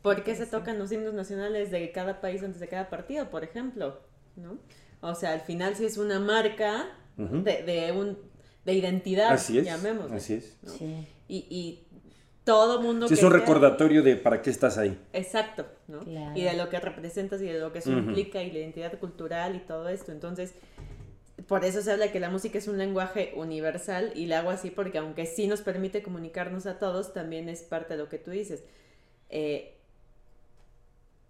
¿Por 0.00 0.24
qué 0.24 0.34
se 0.34 0.46
tocan 0.46 0.78
los 0.78 0.90
himnos 0.90 1.14
nacionales 1.14 1.70
de 1.70 1.92
cada 1.92 2.20
país 2.20 2.42
antes 2.42 2.58
de 2.58 2.68
cada 2.68 2.88
partido, 2.90 3.30
por 3.30 3.44
ejemplo? 3.44 4.00
¿No? 4.34 4.56
O 5.02 5.14
sea, 5.14 5.32
al 5.34 5.42
final 5.42 5.76
sí 5.76 5.84
es 5.84 5.98
una 5.98 6.18
marca 6.18 6.86
De, 7.16 7.62
de 7.62 7.92
un 7.92 8.16
de 8.64 8.74
identidad, 8.74 9.32
Así 9.32 9.58
es. 9.58 9.68
Así 9.68 10.34
es. 10.34 10.56
¿no? 10.62 10.70
Sí. 10.72 11.06
Y, 11.28 11.46
y 11.50 11.86
todo 12.44 12.80
mundo 12.80 13.08
Sí, 13.08 13.14
es 13.14 13.22
un 13.22 13.32
recordatorio 13.32 14.02
de 14.02 14.16
para 14.16 14.42
qué 14.42 14.50
estás 14.50 14.78
ahí. 14.78 14.98
Exacto, 15.12 15.66
¿no? 15.88 16.00
Claro. 16.00 16.36
Y 16.36 16.42
de 16.42 16.54
lo 16.54 16.68
que 16.68 16.78
representas 16.80 17.40
y 17.40 17.46
de 17.46 17.58
lo 17.58 17.72
que 17.72 17.78
eso 17.78 17.92
implica 17.92 18.42
y 18.42 18.50
la 18.50 18.58
identidad 18.58 18.98
cultural 18.98 19.56
y 19.56 19.60
todo 19.60 19.88
esto. 19.88 20.12
Entonces, 20.12 20.54
por 21.46 21.64
eso 21.64 21.82
se 21.82 21.92
habla 21.92 22.12
que 22.12 22.20
la 22.20 22.30
música 22.30 22.58
es 22.58 22.68
un 22.68 22.78
lenguaje 22.78 23.32
universal 23.36 24.12
y 24.14 24.26
la 24.26 24.40
hago 24.40 24.50
así 24.50 24.70
porque 24.70 24.98
aunque 24.98 25.26
sí 25.26 25.46
nos 25.46 25.60
permite 25.62 26.02
comunicarnos 26.02 26.66
a 26.66 26.78
todos, 26.78 27.12
también 27.12 27.48
es 27.48 27.62
parte 27.62 27.94
de 27.94 27.98
lo 27.98 28.08
que 28.08 28.18
tú 28.18 28.30
dices. 28.30 28.64
Eh, 29.28 29.71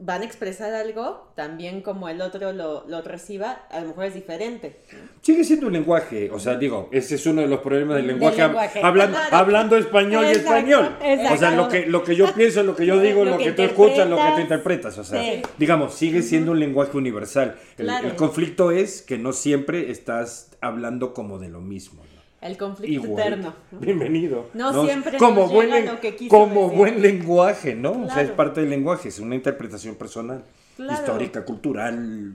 van 0.05 0.23
a 0.23 0.25
expresar 0.25 0.75
algo, 0.75 1.31
también 1.37 1.81
como 1.81 2.09
el 2.09 2.21
otro 2.21 2.53
lo, 2.53 2.85
lo 2.89 3.03
reciba, 3.03 3.53
a 3.71 3.81
lo 3.81 3.89
mejor 3.89 4.07
es 4.07 4.15
diferente. 4.15 4.81
Sigue 5.21 5.45
siendo 5.45 5.69
un 5.69 5.75
lenguaje, 5.75 6.29
o 6.33 6.41
sea, 6.41 6.57
digo, 6.57 6.89
ese 6.91 7.15
es 7.15 7.25
uno 7.27 7.41
de 7.43 7.47
los 7.47 7.61
problemas 7.61 7.97
del 7.97 8.07
Del 8.09 8.17
lenguaje, 8.17 8.43
hab- 8.43 8.47
lenguaje. 8.49 8.81
hablando, 8.83 9.17
Claro. 9.19 9.37
hablando 9.37 9.77
español 9.77 10.25
y 10.25 10.29
Exacto, 10.31 10.49
español. 10.57 10.97
exacto. 11.03 11.35
O 11.35 11.37
sea, 11.37 11.51
lo 11.53 11.69
que, 11.69 11.87
lo 11.87 12.03
que 12.03 12.17
yo 12.17 12.35
pienso, 12.35 12.63
lo 12.65 12.75
que 12.75 12.85
yo 12.85 12.99
digo, 13.01 13.25
Lo 13.25 13.33
lo, 13.33 13.39
que 13.39 13.45
que, 13.45 13.53
tú 13.53 13.63
escuchas, 13.63 14.09
lo 14.09 14.17
que 14.17 14.23
tú 14.35 14.41
interpretas. 14.41 14.97
interpretas, 14.97 14.99
o 14.99 15.05
sea, 15.05 15.23
Sí. 15.23 15.43
digamos, 15.59 15.95
sigue 15.95 16.23
siendo 16.23 16.51
un 16.53 16.59
lenguaje 16.59 16.97
universal. 16.97 17.57
El, 17.79 17.87
Claro. 17.87 18.09
el 18.09 18.17
conflicto 18.17 18.73
es 18.73 19.03
que 19.03 19.19
no 19.19 19.33
siempre 19.33 19.91
estás 19.93 20.51
hablando 20.61 21.15
como 21.15 21.39
de 21.39 21.49
lo 21.49 21.61
mismo. 21.61 22.02
El 22.43 22.57
conflicto 22.59 23.07
Igual. 23.07 23.21
eterno. 23.23 23.55
¿no? 23.71 23.79
Bienvenido. 23.79 24.51
No 24.53 24.85
siempre 24.85 25.17
como 25.17 25.43
nos 25.43 25.53
buen, 25.53 25.87
lo 25.87 26.01
que 26.01 26.17
quiso 26.17 26.29
como 26.37 26.63
decir. 26.65 26.77
buen 26.79 27.01
lenguaje, 27.03 27.75
¿no? 27.77 27.93
O 28.05 28.11
sea, 28.11 28.23
es 28.23 28.31
parte 28.31 28.61
del 28.61 28.71
lenguaje, 28.71 29.09
es 29.11 29.21
una 29.21 29.37
interpretación 29.37 29.95
personal, 29.95 30.43
Claro. 30.77 30.93
histórica, 30.93 31.45
cultural. 31.45 32.35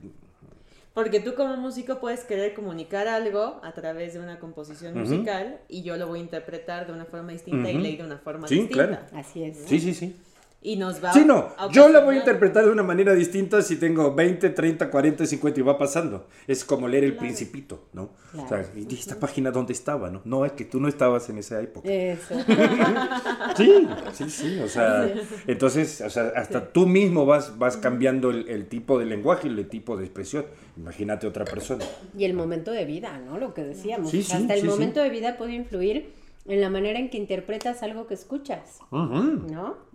Porque 0.93 1.19
tú 1.19 1.35
como 1.35 1.57
músico 1.57 1.99
puedes 1.99 2.21
querer 2.23 2.53
comunicar 2.53 3.07
algo 3.09 3.59
a 3.63 3.73
través 3.73 4.13
de 4.13 4.19
una 4.19 4.39
composición 4.39 4.97
musical 4.97 5.59
y 5.67 5.83
yo 5.83 5.97
lo 5.97 6.07
voy 6.07 6.19
a 6.19 6.21
interpretar 6.23 6.87
de 6.87 6.93
una 6.93 7.05
forma 7.05 7.33
distinta 7.33 7.69
y 7.69 7.77
leí 7.77 7.97
de 7.97 8.03
una 8.03 8.17
forma 8.17 8.47
Sí, 8.47 8.55
distinta. 8.61 8.87
claro. 8.87 9.05
Así 9.13 9.43
es. 9.43 9.57
Sí, 9.65 9.79
sí, 9.79 9.93
sí. 9.93 10.15
Y 10.59 10.75
nos 10.75 11.01
va 11.03 11.13
Sí, 11.13 11.23
no, 11.23 11.49
a 11.57 11.69
yo 11.71 11.87
la 11.87 11.99
voy 11.99 12.15
a 12.15 12.19
interpretar 12.19 12.65
de 12.65 12.71
una 12.71 12.81
manera 12.81 13.13
distinta 13.13 13.61
si 13.61 13.75
tengo 13.75 14.13
20, 14.15 14.49
30, 14.49 14.89
40, 14.89 15.25
50 15.25 15.59
y 15.59 15.63
va 15.63 15.77
pasando. 15.77 16.27
Es 16.47 16.65
como 16.65 16.87
leer 16.87 17.03
el 17.03 17.11
Claro. 17.11 17.21
principito, 17.27 17.87
¿no? 17.93 18.09
Claro. 18.31 18.45
O 18.45 18.49
sea, 18.49 18.65
¿y 18.75 18.93
esta 18.93 19.19
página 19.19 19.51
dónde 19.51 19.73
estaba, 19.73 20.09
no? 20.09 20.21
No, 20.25 20.45
es 20.45 20.53
que 20.53 20.65
tú 20.65 20.79
no 20.79 20.87
estabas 20.87 21.29
en 21.29 21.37
esa 21.37 21.61
época. 21.61 21.87
Eso. 21.89 22.35
Sí, 23.55 23.87
sí, 24.13 24.29
sí, 24.29 24.59
o 24.59 24.67
sea, 24.67 25.09
entonces, 25.47 26.01
o 26.01 26.09
sea, 26.09 26.31
hasta 26.35 26.71
tú 26.71 26.85
mismo 26.85 27.25
vas, 27.25 27.57
vas 27.57 27.77
cambiando 27.77 28.29
el, 28.29 28.47
el 28.49 28.67
tipo 28.67 28.99
de 28.99 29.05
lenguaje 29.05 29.47
y 29.47 29.51
el 29.51 29.67
tipo 29.67 29.97
de 29.97 30.05
expresión. 30.05 30.45
Imagínate 30.75 31.25
otra 31.27 31.45
persona. 31.45 31.83
Y 32.17 32.25
el 32.25 32.33
momento 32.33 32.71
de 32.71 32.85
vida, 32.85 33.17
¿no? 33.19 33.37
Lo 33.37 33.53
que 33.53 33.63
decíamos. 33.63 34.11
Sí, 34.11 34.21
sí, 34.23 34.33
Hasta 34.33 34.53
el 34.53 34.61
sí, 34.61 34.65
sí. 34.67 34.71
momento 34.71 35.01
de 35.01 35.09
vida 35.09 35.37
puede 35.37 35.53
influir 35.53 36.11
en 36.45 36.61
la 36.61 36.69
manera 36.69 36.99
en 36.99 37.09
que 37.09 37.17
interpretas 37.17 37.81
algo 37.83 38.05
que 38.07 38.13
escuchas, 38.13 38.79
Ujú. 38.91 39.47
¿no? 39.51 39.86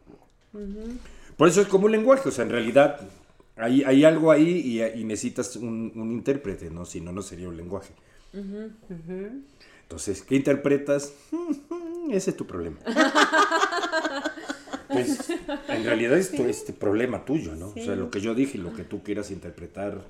Por 1.36 1.48
eso 1.48 1.60
es 1.62 1.68
como 1.68 1.86
un 1.86 1.92
lenguaje, 1.92 2.28
o 2.28 2.32
sea, 2.32 2.44
en 2.44 2.50
realidad 2.50 3.00
hay, 3.56 3.82
hay 3.84 4.04
algo 4.04 4.30
ahí 4.30 4.48
y, 4.64 4.82
y 5.00 5.04
necesitas 5.04 5.56
un, 5.56 5.92
un 5.94 6.12
intérprete, 6.12 6.70
¿no? 6.70 6.84
Si 6.84 7.00
no, 7.00 7.12
no 7.12 7.22
sería 7.22 7.48
un 7.48 7.56
lenguaje. 7.56 7.92
Entonces, 9.82 10.22
¿qué 10.22 10.36
interpretas? 10.36 11.12
Ese 12.10 12.30
es 12.30 12.36
tu 12.36 12.46
problema. 12.46 12.76
Pues, 14.88 15.30
en 15.68 15.84
realidad 15.84 16.18
es 16.18 16.30
tu, 16.32 16.44
este 16.44 16.74
problema 16.74 17.24
tuyo, 17.24 17.54
¿no? 17.56 17.68
O 17.68 17.74
sea, 17.74 17.96
lo 17.96 18.10
que 18.10 18.20
yo 18.20 18.34
dije 18.34 18.58
y 18.58 18.60
lo 18.60 18.74
que 18.74 18.82
tú 18.84 19.02
quieras 19.02 19.30
interpretar, 19.30 20.02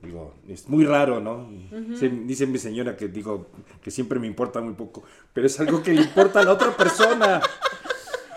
digo, 0.00 0.32
es 0.48 0.68
muy 0.68 0.84
raro, 0.84 1.18
¿no? 1.20 1.50
Se- 1.96 2.08
dice 2.08 2.46
mi 2.46 2.58
señora 2.58 2.96
que 2.96 3.08
digo 3.08 3.48
que 3.82 3.90
siempre 3.90 4.20
me 4.20 4.28
importa 4.28 4.60
muy 4.60 4.74
poco, 4.74 5.02
pero 5.32 5.48
es 5.48 5.58
algo 5.58 5.82
que 5.82 5.92
le 5.92 6.02
importa 6.02 6.38
a 6.38 6.44
la 6.44 6.52
otra 6.52 6.76
persona. 6.76 7.40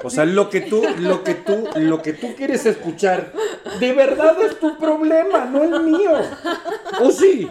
O 0.04 0.10
sea, 0.10 0.26
lo 0.26 0.50
que 0.50 0.62
tú, 0.62 0.82
lo 1.00 1.24
que 1.24 1.36
tú, 1.36 1.68
lo 1.76 2.02
que 2.02 2.14
tú 2.14 2.34
quieres 2.36 2.66
escuchar, 2.66 3.34
de 3.80 3.94
verdad 3.94 4.38
es 4.42 4.60
tu 4.60 4.78
problema, 4.78 5.46
no 5.46 5.64
el 5.64 5.84
mío. 5.84 6.12
¿O 7.02 7.12
sí? 7.12 7.50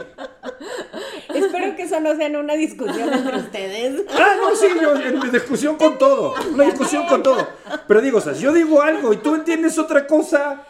Espero 1.35 1.77
que 1.77 1.83
eso 1.83 2.01
no 2.01 2.17
sea 2.17 2.27
en 2.27 2.37
una 2.37 2.55
discusión 2.55 3.13
entre 3.13 3.37
ustedes. 3.39 4.03
Ah, 4.13 4.35
no, 4.41 4.55
sí, 4.57 4.67
yo 4.81 4.97
en 4.97 5.31
discusión 5.31 5.77
con 5.77 5.99
todo. 5.99 6.35
Una 6.55 6.65
discusión 6.65 7.07
con 7.07 7.23
todo. 7.23 7.47
Pero 7.87 8.01
digo, 8.01 8.19
o 8.19 8.21
sea, 8.21 8.35
si 8.35 8.43
yo 8.45 8.53
digo 8.53 8.81
algo 8.83 9.13
y 9.13 9.19
tú 9.19 9.35
entiendes 9.35 9.79
otra 9.79 10.07
cosa, 10.07 10.63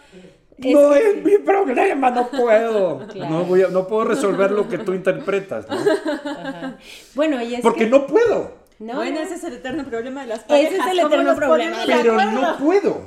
no 0.58 0.92
Es 0.92 1.00
que 1.02 1.10
es 1.10 1.24
mi 1.24 1.38
problema, 1.38 2.10
no 2.10 2.28
puedo. 2.28 3.06
Claro. 3.06 3.30
No, 3.30 3.44
voy 3.44 3.62
a- 3.62 3.68
no 3.68 3.86
puedo 3.86 4.04
resolver 4.04 4.50
lo 4.50 4.68
que 4.68 4.78
tú 4.78 4.92
interpretas, 4.94 5.66
¿no? 5.68 5.76
Bueno, 7.14 7.40
y 7.40 7.54
es 7.54 7.60
Porque 7.60 7.84
que- 7.84 7.90
no 7.90 8.06
puedo. 8.06 8.57
No, 8.78 8.94
bueno, 8.96 9.16
no. 9.16 9.26
ese 9.26 9.34
es 9.34 9.44
el 9.44 9.54
eterno 9.54 9.84
problema 9.84 10.22
de 10.22 10.28
las 10.28 10.38
Ese 10.40 10.48
parejas. 10.48 10.72
es 10.72 10.92
el 10.92 11.00
¿cómo 11.02 11.14
eterno 11.14 11.36
problema 11.36 11.76
Pero 11.86 12.16
no 12.30 12.56
puedo. 12.58 13.06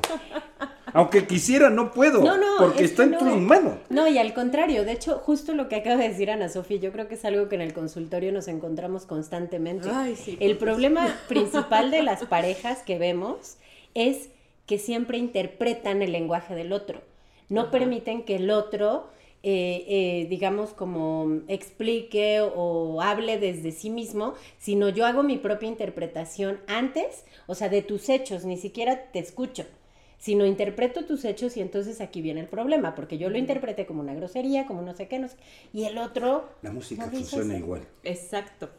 Aunque 0.94 1.26
quisiera, 1.26 1.70
no 1.70 1.92
puedo. 1.92 2.22
No, 2.22 2.38
no, 2.38 2.58
porque 2.58 2.84
es 2.84 2.92
está 2.92 3.04
en 3.04 3.18
tus 3.18 3.28
no. 3.28 3.38
manos. 3.38 3.76
No, 3.90 4.08
y 4.08 4.18
al 4.18 4.34
contrario, 4.34 4.84
de 4.84 4.92
hecho, 4.92 5.20
justo 5.20 5.54
lo 5.54 5.70
que 5.70 5.78
acaba 5.78 5.96
de 5.96 6.10
decir 6.10 6.30
Ana 6.30 6.50
Sofía, 6.50 6.78
yo 6.78 6.92
creo 6.92 7.08
que 7.08 7.16
es 7.16 7.24
algo 7.24 7.48
que 7.48 7.56
en 7.56 7.62
el 7.62 7.74
consultorio 7.74 8.32
nos 8.34 8.50
encontramos 8.50 9.06
constantemente. 9.06 9.90
Ay, 9.90 10.18
sí, 10.18 10.38
el 10.42 10.58
problema 10.58 11.08
principal 11.30 11.92
de 11.92 12.04
las 12.04 12.26
parejas 12.26 12.80
que 12.80 12.98
vemos 12.98 13.56
es 13.94 14.30
que 14.66 14.78
siempre 14.78 15.18
interpretan 15.18 16.02
el 16.02 16.12
lenguaje 16.12 16.56
del 16.56 16.74
otro. 16.74 17.02
No 17.48 17.72
permiten 17.72 18.24
que 18.24 18.36
el 18.36 18.52
otro, 18.52 19.10
eh, 19.44 19.86
eh, 19.88 20.28
digamos, 20.30 20.72
como 20.72 21.42
explique 21.48 22.42
o 22.42 23.02
hable 23.02 23.40
desde 23.40 23.72
sí 23.72 23.90
mismo, 23.90 24.34
sino 24.60 24.90
yo 24.90 25.06
hago 25.06 25.24
mi 25.24 25.38
propia 25.38 25.68
interpretación 25.68 26.60
antes, 26.68 27.26
o 27.48 27.56
sea, 27.56 27.70
de 27.70 27.82
tus 27.82 28.10
hechos, 28.10 28.46
ni 28.46 28.58
siquiera 28.58 29.12
te 29.12 29.20
escucho 29.20 29.66
sino 30.22 30.46
interpreto 30.46 31.04
tus 31.06 31.26
hechos 31.26 31.58
y 31.58 31.62
entonces 31.62 32.00
aquí 32.00 32.22
viene 32.22 32.42
el 32.42 32.48
problema, 32.48 32.94
porque 32.94 33.18
yo 33.18 33.32
lo 33.32 33.40
interpreté 33.40 33.88
como 33.88 34.02
una 34.02 34.14
grosería, 34.14 34.68
como 34.68 34.84
no 34.84 34.94
sé 34.94 35.08
qué, 35.08 35.18
no 35.18 35.28
sé, 35.28 35.36
y 35.74 35.86
el 35.86 35.98
otro 35.98 36.48
La 36.62 36.72
música 36.72 37.08
No 37.08 37.12
funciona 37.12 37.58
igual. 37.58 37.82
Exacto. 38.04 38.70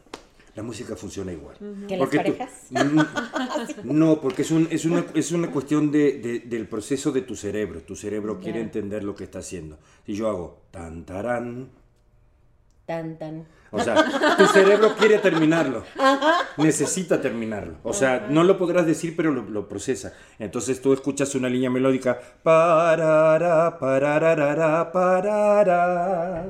La 0.55 0.61
música 0.63 0.95
funciona 0.95 1.31
igual. 1.33 1.57
que 1.87 1.97
las 1.97 1.99
Porque 1.99 2.19
tú- 2.19 2.37
parejas. 2.37 2.67
no, 3.83 4.21
porque 4.21 4.43
es, 4.43 4.51
un- 4.51 4.67
es, 4.69 4.85
una, 4.85 5.05
es 5.13 5.31
una 5.31 5.49
cuestión 5.51 5.91
de, 5.91 6.19
de- 6.19 6.39
del 6.41 6.67
proceso 6.67 7.11
de 7.11 7.21
tu 7.23 7.35
cerebro. 7.35 7.81
Tu 7.81 7.95
cerebro 7.95 8.39
quiere 8.39 8.61
entender 8.61 9.03
lo 9.03 9.15
que 9.15 9.23
está 9.23 9.39
haciendo. 9.39 9.79
Si 10.05 10.13
yo 10.13 10.27
hago 10.29 10.61
tan 10.71 11.05
tarán, 11.05 11.69
Tan, 12.85 13.17
tan. 13.17 13.45
o 13.71 13.79
sea, 13.79 13.95
tu 14.37 14.45
cerebro 14.47 14.93
quiere 14.97 15.17
terminarlo. 15.19 15.83
Necesita 16.57 17.21
terminarlo. 17.21 17.77
O 17.83 17.93
sea, 17.93 18.27
no 18.29 18.43
lo 18.43 18.57
podrás 18.57 18.85
decir, 18.85 19.15
pero 19.15 19.31
lo, 19.31 19.43
lo 19.43 19.69
procesa. 19.69 20.13
Entonces 20.37 20.81
tú 20.81 20.91
escuchas 20.91 21.33
una 21.35 21.47
línea 21.47 21.69
melódica. 21.69 22.19
Parara, 22.43 23.79
pararara, 23.79 24.91
parara. 24.91 26.45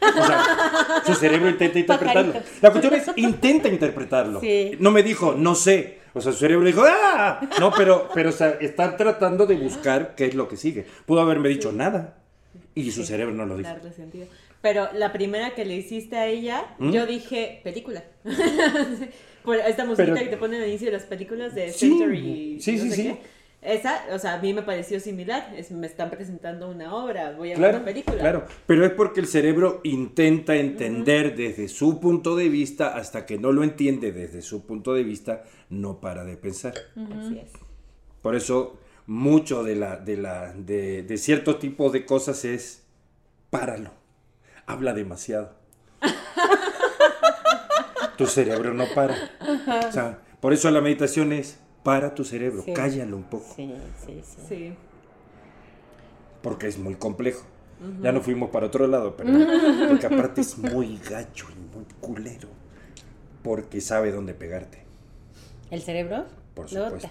O 0.00 0.26
sea, 0.26 1.02
su 1.06 1.14
cerebro 1.14 1.48
intenta 1.50 1.78
interpretarlo. 1.78 2.32
Pajaritos. 2.32 2.62
La 2.62 2.70
cuestión 2.70 2.94
es, 2.94 3.10
intenta 3.16 3.68
interpretarlo. 3.68 4.40
Sí. 4.40 4.72
No 4.80 4.90
me 4.90 5.02
dijo, 5.02 5.34
no 5.36 5.54
sé. 5.54 6.00
O 6.14 6.20
sea, 6.20 6.32
su 6.32 6.38
cerebro 6.38 6.66
dijo, 6.66 6.82
¡ah! 6.84 7.40
No, 7.58 7.72
pero, 7.72 8.08
pero 8.12 8.30
o 8.30 8.32
sea, 8.32 8.50
está 8.60 8.96
tratando 8.96 9.46
de 9.46 9.54
buscar 9.54 10.14
qué 10.14 10.26
es 10.26 10.34
lo 10.34 10.48
que 10.48 10.56
sigue. 10.56 10.84
Pudo 11.06 11.20
haberme 11.20 11.48
dicho 11.48 11.72
nada. 11.72 12.18
Y 12.74 12.90
su 12.90 13.04
cerebro 13.04 13.34
no 13.34 13.46
lo 13.46 13.56
dijo. 13.56 13.68
darle 13.68 13.92
sentido. 13.92 14.26
Pero 14.62 14.88
la 14.94 15.12
primera 15.12 15.54
que 15.54 15.64
le 15.64 15.74
hiciste 15.76 16.16
a 16.16 16.26
ella, 16.28 16.74
¿Mm? 16.78 16.90
yo 16.92 17.04
dije 17.06 17.60
película. 17.64 18.02
Por 19.44 19.56
esta 19.56 19.84
musiquita 19.84 20.14
Pero- 20.14 20.24
que 20.24 20.30
te 20.30 20.36
ponen 20.36 20.62
al 20.62 20.68
inicio 20.68 20.86
de 20.86 20.92
las 20.92 21.02
películas 21.04 21.54
de 21.54 21.72
Sí, 21.72 21.88
Century. 21.90 22.58
sí, 22.60 22.76
no 22.76 22.82
sí, 22.84 22.90
sé 22.90 22.96
sí. 22.96 23.02
qué. 23.02 23.42
Esa, 23.62 24.02
o 24.12 24.18
sea, 24.18 24.34
a 24.34 24.38
mí 24.42 24.52
me 24.54 24.62
pareció 24.62 24.98
similar. 24.98 25.52
Es, 25.56 25.70
me 25.70 25.86
están 25.86 26.10
presentando 26.10 26.68
una 26.68 26.94
obra, 26.94 27.32
voy 27.32 27.52
a 27.52 27.58
ver 27.58 27.74
una 27.76 27.84
película. 27.84 28.18
claro, 28.18 28.44
pero 28.66 28.84
es 28.84 28.90
porque 28.92 29.20
el 29.20 29.26
cerebro 29.28 29.80
intenta 29.84 30.56
entender 30.56 31.36
desde 31.36 31.68
su 31.68 32.00
punto 32.00 32.34
de 32.36 32.48
vista, 32.48 32.96
hasta 32.96 33.24
que 33.26 33.38
no 33.38 33.52
lo 33.52 33.62
entiende 33.62 34.10
desde 34.10 34.42
su 34.42 34.64
punto 34.66 34.94
de 34.94 35.04
vista, 35.04 35.44
no 35.70 36.00
para 36.00 36.24
de 36.24 36.36
pensar. 36.36 36.74
Así 36.96 37.38
es. 37.38 37.50
Por 38.20 38.34
eso, 38.34 38.78
mucho 39.06 39.62
de, 39.62 39.76
la, 39.76 39.96
de, 39.96 40.16
la, 40.16 40.52
de, 40.52 41.02
de 41.04 41.16
cierto 41.16 41.56
tipo 41.56 41.90
de 41.90 42.04
cosas 42.04 42.44
es, 42.44 42.82
páralo, 43.50 43.92
habla 44.66 44.92
demasiado. 44.94 45.52
tu 48.16 48.26
cerebro 48.26 48.74
no 48.74 48.84
para. 48.94 49.14
O 49.88 49.92
sea, 49.92 50.18
por 50.40 50.52
eso 50.52 50.70
la 50.70 50.80
meditación 50.80 51.32
es, 51.32 51.58
para 51.82 52.14
tu 52.14 52.24
cerebro, 52.24 52.62
Sí. 52.64 52.72
cállalo 52.74 53.16
un 53.16 53.24
poco, 53.24 53.52
Sí, 53.56 53.74
sí, 54.06 54.22
sí. 54.24 54.42
Sí. 54.48 54.74
porque 56.42 56.68
es 56.68 56.78
muy 56.78 56.94
complejo. 56.94 57.44
Ya 58.00 58.12
no 58.12 58.20
fuimos 58.20 58.50
para 58.50 58.66
otro 58.66 58.86
lado, 58.86 59.16
pero 59.16 59.32
porque 59.88 60.06
aparte 60.06 60.40
es 60.42 60.56
muy 60.56 60.98
gacho 60.98 61.46
y 61.50 61.76
muy 61.76 61.84
culero, 62.00 62.48
porque 63.42 63.80
sabe 63.80 64.12
dónde 64.12 64.34
pegarte. 64.34 64.84
¿El 65.70 65.82
cerebro? 65.82 66.26
Por 66.54 66.68
supuesto. 66.68 67.08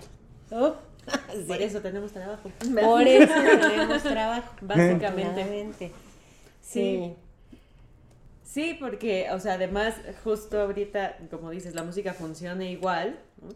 Oh, 0.51 0.75
Por 1.47 1.57
sí. 1.57 1.63
eso 1.63 1.81
tenemos 1.81 2.13
trabajo. 2.13 2.49
Por 2.73 3.01
eso 3.07 3.33
tenemos 3.59 4.03
trabajo. 4.03 4.53
Básicamente. 4.61 5.33
Claramente. 5.33 5.91
Sí. 6.61 7.13
Sí, 8.51 8.75
porque, 8.77 9.29
o 9.31 9.39
sea, 9.39 9.53
además, 9.53 9.95
justo 10.25 10.59
ahorita, 10.59 11.19
como 11.29 11.51
dices, 11.51 11.73
la 11.73 11.83
música 11.83 12.13
funciona 12.13 12.65
igual. 12.65 13.17
¿no? 13.41 13.47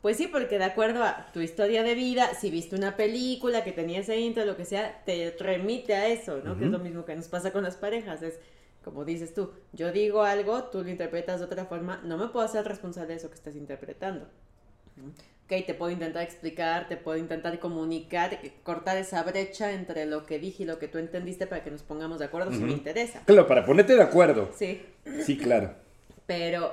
Pues 0.00 0.16
sí, 0.16 0.28
porque 0.28 0.56
de 0.56 0.64
acuerdo 0.64 1.04
a 1.04 1.30
tu 1.34 1.40
historia 1.40 1.82
de 1.82 1.94
vida, 1.94 2.32
si 2.34 2.50
viste 2.50 2.74
una 2.74 2.96
película 2.96 3.62
que 3.64 3.72
tenía 3.72 4.00
ese 4.00 4.18
intro, 4.18 4.46
lo 4.46 4.56
que 4.56 4.64
sea, 4.64 5.04
te 5.04 5.36
remite 5.38 5.94
a 5.94 6.08
eso, 6.08 6.40
¿no? 6.42 6.58
Que 6.58 6.64
es 6.64 6.70
lo 6.70 6.78
mismo 6.78 7.04
que 7.04 7.14
nos 7.14 7.28
pasa 7.28 7.52
con 7.52 7.64
las 7.64 7.76
parejas. 7.76 8.22
Es, 8.22 8.38
como 8.82 9.04
dices 9.04 9.34
tú, 9.34 9.52
yo 9.74 9.92
digo 9.92 10.22
algo, 10.22 10.64
tú 10.64 10.82
lo 10.82 10.88
interpretas 10.88 11.40
de 11.40 11.44
otra 11.44 11.66
forma, 11.66 12.00
no 12.02 12.16
me 12.16 12.28
puedo 12.28 12.46
hacer 12.46 12.64
responsable 12.64 13.08
de 13.08 13.16
eso 13.16 13.28
que 13.28 13.34
estás 13.34 13.56
interpretando. 13.56 14.26
Ok, 15.52 15.66
te 15.66 15.74
puedo 15.74 15.90
intentar 15.90 16.22
explicar, 16.22 16.86
te 16.86 16.96
puedo 16.96 17.18
intentar 17.18 17.58
comunicar, 17.58 18.34
eh, 18.34 18.52
cortar 18.62 18.96
esa 18.98 19.24
brecha 19.24 19.72
entre 19.72 20.06
lo 20.06 20.24
que 20.24 20.38
dije 20.38 20.62
y 20.62 20.66
lo 20.66 20.78
que 20.78 20.86
tú 20.86 20.98
entendiste 20.98 21.48
para 21.48 21.64
que 21.64 21.72
nos 21.72 21.82
pongamos 21.82 22.20
de 22.20 22.26
acuerdo 22.26 22.52
si 22.52 22.58
me 22.58 22.70
interesa. 22.70 23.22
Claro, 23.26 23.48
para 23.48 23.66
ponerte 23.66 23.96
de 23.96 24.02
acuerdo. 24.02 24.50
Sí, 24.54 24.80
Sí, 25.24 25.36
claro. 25.36 25.74
pero 26.26 26.72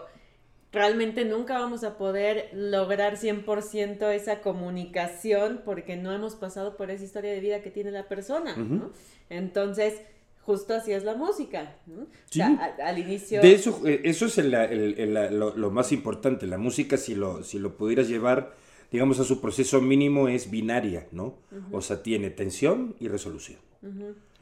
realmente 0.71 1.25
nunca 1.25 1.57
vamos 1.57 1.83
a 1.83 1.97
poder 1.97 2.49
lograr 2.53 3.17
100% 3.17 4.11
esa 4.11 4.41
comunicación 4.41 5.61
porque 5.65 5.95
no 5.95 6.11
hemos 6.13 6.35
pasado 6.35 6.77
por 6.77 6.91
esa 6.91 7.03
historia 7.03 7.31
de 7.31 7.39
vida 7.39 7.61
que 7.63 7.71
tiene 7.71 7.89
la 7.89 8.07
persona, 8.07 8.55
¿no? 8.57 8.91
Entonces, 9.31 9.95
justo 10.41 10.75
así 10.75 10.91
es 10.91 11.03
la 11.03 11.15
música, 11.15 11.73
¿no? 11.87 12.03
O 12.03 12.07
sea, 12.29 12.47
Sí. 12.49 12.57
al, 12.61 12.81
al 12.81 12.99
inicio... 12.99 13.41
De 13.41 13.53
eso, 13.53 13.81
eh, 13.87 14.01
eso 14.03 14.27
es 14.27 14.37
el- 14.37 14.53
el- 14.53 14.99
el- 14.99 15.39
lo, 15.39 15.55
lo 15.57 15.71
más 15.71 15.91
importante. 15.91 16.45
La 16.45 16.59
música, 16.59 16.95
si 16.97 17.15
lo, 17.15 17.43
si 17.43 17.57
lo 17.57 17.75
pudieras 17.75 18.07
llevar, 18.07 18.53
digamos, 18.91 19.19
a 19.19 19.23
su 19.23 19.41
proceso 19.41 19.81
mínimo, 19.81 20.27
es 20.27 20.49
binaria, 20.49 21.07
¿no? 21.11 21.35
O 21.71 21.81
sea, 21.81 22.03
tiene 22.03 22.29
tensión 22.29 22.95
y 22.99 23.07
resolución. 23.07 23.59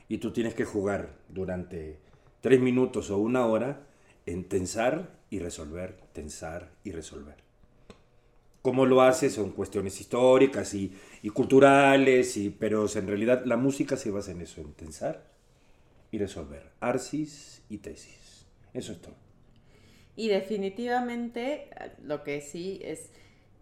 Y 0.08 0.20
tú 0.20 0.32
tienes 0.32 0.54
que 0.54 0.66
jugar 0.66 1.18
durante 1.30 2.00
tres 2.42 2.60
minutos 2.60 3.10
o 3.10 3.18
una 3.18 3.46
hora 3.46 3.88
en 4.26 4.44
tensar 4.46 5.16
y 5.30 5.40
resolver, 5.40 5.98
tensar 6.14 6.72
y 6.84 6.92
resolver. 6.92 7.36
¿Cómo 8.62 8.86
lo 8.86 9.02
haces? 9.02 9.34
Son 9.34 9.52
cuestiones 9.52 10.00
históricas 10.02 10.74
y, 10.74 10.92
y 11.22 11.30
culturales, 11.30 12.36
y, 12.38 12.50
pero 12.50 12.84
o 12.84 12.88
sea, 12.88 13.02
en 13.02 13.08
realidad 13.08 13.44
la 13.46 13.58
música 13.58 13.96
se 13.96 14.10
basa 14.10 14.32
en 14.32 14.42
eso, 14.42 14.62
en 14.62 14.74
tensar 14.74 15.28
y 16.12 16.18
resolver. 16.18 16.72
Arsis 16.80 17.62
y 17.70 17.78
tesis. 17.78 18.46
Eso 18.74 18.92
es 18.92 19.02
todo. 19.02 19.16
Y 20.16 20.30
definitivamente 20.30 21.70
eh, 21.70 21.92
lo 22.04 22.24
que 22.24 22.42
sí 22.42 22.80
es, 22.84 23.12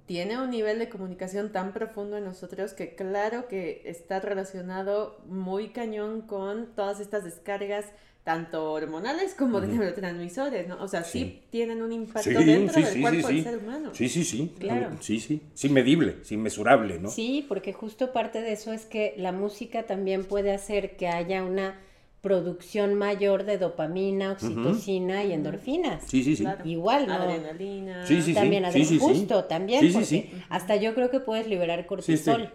tiene 0.05 0.37
un 0.41 0.49
nivel 0.49 0.79
de 0.79 0.89
comunicación 0.89 1.51
tan 1.51 1.71
profundo 1.73 2.17
en 2.17 2.25
nosotros 2.25 2.73
que 2.73 2.95
claro 2.95 3.47
que 3.47 3.81
está 3.85 4.19
relacionado 4.19 5.19
muy 5.27 5.69
cañón 5.69 6.21
con 6.21 6.67
todas 6.75 6.99
estas 6.99 7.23
descargas, 7.23 7.85
tanto 8.23 8.71
hormonales 8.71 9.33
como 9.33 9.59
de 9.59 9.67
neurotransmisores, 9.67 10.67
¿no? 10.67 10.81
O 10.81 10.87
sea, 10.87 11.03
sí, 11.03 11.19
Sí. 11.19 11.41
tienen 11.49 11.81
un 11.81 11.91
impacto 11.91 12.29
Sí, 12.29 12.45
dentro 12.45 12.73
sí, 12.75 12.83
del 12.83 12.93
sí, 12.93 13.01
cuerpo 13.01 13.27
sí, 13.27 13.33
del 13.35 13.43
sí. 13.43 13.49
ser 13.49 13.57
humano. 13.59 13.89
Sí, 13.93 14.09
sí, 14.09 14.23
sí. 14.23 14.53
Claro. 14.59 14.89
Sí, 15.01 15.19
sí. 15.19 15.41
Sí, 15.53 15.67
medible, 15.69 16.17
sí, 16.23 16.37
mesurable, 16.37 16.99
¿no? 16.99 17.09
Sí, 17.09 17.45
porque 17.49 17.73
justo 17.73 18.13
parte 18.13 18.41
de 18.41 18.53
eso 18.53 18.71
es 18.71 18.85
que 18.85 19.13
la 19.17 19.31
música 19.33 19.83
también 19.83 20.23
puede 20.23 20.51
hacer 20.53 20.95
que 20.95 21.07
haya 21.09 21.43
una 21.43 21.79
producción 22.23 22.95
mayor 22.95 23.43
de 23.43 23.57
dopamina, 23.57 24.31
oxitocina 24.31 25.25
y 25.25 25.33
endorfinas. 25.33 26.03
Sí, 26.07 26.23
sí, 26.23 26.37
sí. 26.37 26.43
Claro. 26.43 26.65
Igual, 26.67 27.05
¿no? 27.05 27.13
Adrenalina. 27.15 28.07
Sí, 28.07 28.21
sí, 28.21 28.33
también 28.33 28.63
sí, 28.71 28.79
adre- 28.79 28.85
sí, 28.85 28.85
sí. 28.85 28.99
justo 28.99 29.43
también 29.43 29.81
Sí, 29.81 29.87
sí, 29.89 29.93
porque 29.93 30.05
sí. 30.07 30.29
hasta 30.49 30.77
yo 30.77 30.95
creo 30.95 31.11
que 31.11 31.19
puedes 31.19 31.47
liberar 31.47 31.85
cortisol 31.85 32.43
sí. 32.43 32.49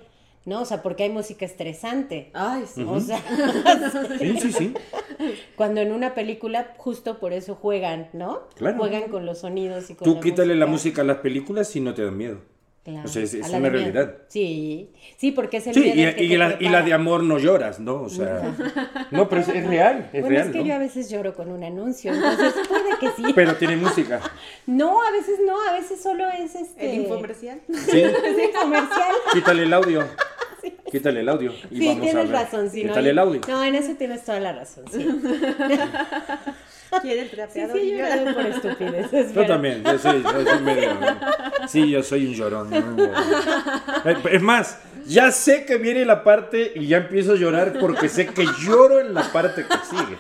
no 0.46 0.62
o 0.62 0.64
sea 0.64 0.82
porque 0.82 1.02
hay 1.02 1.10
música 1.10 1.44
estresante 1.44 2.30
Ay, 2.32 2.64
sí. 2.66 2.82
o 2.88 2.98
sea 2.98 3.22
Sí, 4.18 4.40
sí, 4.40 4.52
sí. 4.52 4.74
cuando 5.54 5.82
en 5.82 5.92
una 5.92 6.14
película 6.14 6.74
justo 6.78 7.18
por 7.18 7.34
eso 7.34 7.54
juegan 7.54 8.08
no 8.14 8.48
Claro. 8.56 8.78
juegan 8.78 9.10
con 9.10 9.26
los 9.26 9.40
sonidos 9.40 9.90
y 9.90 9.94
con 9.94 10.06
Tú 10.08 10.14
la 10.14 10.20
quítale 10.22 10.54
la 10.56 10.66
música 10.66 11.02
a 11.02 11.04
las 11.04 11.18
películas 11.18 11.76
y 11.76 11.80
no 11.80 11.92
te 11.92 12.02
dan 12.04 12.16
miedo. 12.16 12.40
Claro. 12.88 13.06
O 13.06 13.08
sea, 13.12 13.22
es, 13.22 13.34
es 13.34 13.48
una 13.50 13.58
miedo. 13.58 13.72
realidad. 13.72 14.14
Sí, 14.28 14.90
sí, 15.18 15.32
porque 15.32 15.58
es 15.58 15.66
el 15.66 15.74
Sí, 15.74 15.80
miedo 15.80 15.94
y, 15.96 16.02
el 16.04 16.14
que 16.16 16.24
y 16.24 16.28
te 16.30 16.38
la, 16.38 16.46
y 16.46 16.48
la 16.48 16.56
prepara. 16.58 16.82
de 16.86 16.92
amor 16.94 17.22
no 17.22 17.38
lloras, 17.38 17.80
¿no? 17.80 18.02
O 18.02 18.08
sea, 18.08 18.54
no, 19.10 19.28
pero 19.28 19.42
es, 19.42 19.48
es 19.48 19.66
real, 19.66 20.08
es 20.12 20.22
bueno, 20.22 20.28
real, 20.28 20.46
es 20.46 20.52
que 20.52 20.58
¿no? 20.60 20.64
yo 20.64 20.74
a 20.74 20.78
veces 20.78 21.10
lloro 21.10 21.34
con 21.34 21.50
un 21.50 21.62
anuncio, 21.64 22.14
entonces 22.14 22.54
puede 22.66 22.98
que 22.98 23.08
sí. 23.10 23.32
Pero 23.34 23.56
tiene 23.56 23.76
música. 23.76 24.20
No, 24.66 25.02
a 25.02 25.10
veces 25.10 25.38
no, 25.46 25.54
a 25.68 25.72
veces 25.72 26.00
solo 26.02 26.24
es 26.30 26.54
este. 26.54 26.88
El 26.94 27.00
infomercial. 27.02 27.60
Sí, 27.68 28.00
Es 28.02 28.12
un 28.14 28.60
comercial. 28.62 29.12
quítale 29.32 29.62
el 29.64 29.72
audio. 29.72 30.04
Quítale 30.90 31.20
el 31.20 31.28
audio. 31.28 31.52
Y 31.70 31.78
Sí, 31.78 31.86
vamos 31.88 31.98
a 31.98 32.02
tienes 32.10 32.30
ver. 32.30 32.40
razón. 32.40 32.70
Sí, 32.70 32.82
no, 32.84 32.88
Quítale 32.90 33.10
el 33.10 33.18
audio. 33.18 33.40
No, 33.48 33.64
en 33.64 33.74
eso 33.74 33.92
tienes 33.98 34.24
toda 34.24 34.40
la 34.40 34.52
razón. 34.52 34.84
Sí, 34.90 35.06
Quiere 37.02 37.20
el 37.22 37.28
sí, 37.30 37.36
trapeador 37.36 37.76
sí, 37.76 37.82
y 37.82 37.90
he 37.92 37.96
llora. 37.98 38.16
llorado 38.16 38.34
por 38.36 38.46
estupideces. 38.46 39.28
Yo 39.28 39.34
pero- 39.34 39.46
también, 39.46 39.84
yo 39.84 39.98
soy, 39.98 40.22
yo 40.22 40.44
soy 40.44 40.62
medio. 40.62 40.90
Sí, 41.68 41.90
yo 41.90 42.02
soy 42.02 42.26
un 42.26 42.34
llorón. 42.34 42.70
¿no? 42.70 43.04
Eh, 44.10 44.16
Es 44.32 44.42
más, 44.42 44.78
ya 45.04 45.30
sé 45.30 45.66
que 45.66 45.76
viene 45.76 46.04
la 46.06 46.24
parte 46.24 46.72
y 46.74 46.86
ya 46.86 46.96
empiezo 46.98 47.32
a 47.32 47.36
llorar 47.36 47.74
porque 47.78 48.08
sé 48.08 48.26
que 48.28 48.46
lloro 48.64 49.00
en 49.00 49.12
la 49.12 49.22
parte 49.30 49.66
que 49.66 49.76
sigue. 49.96 50.16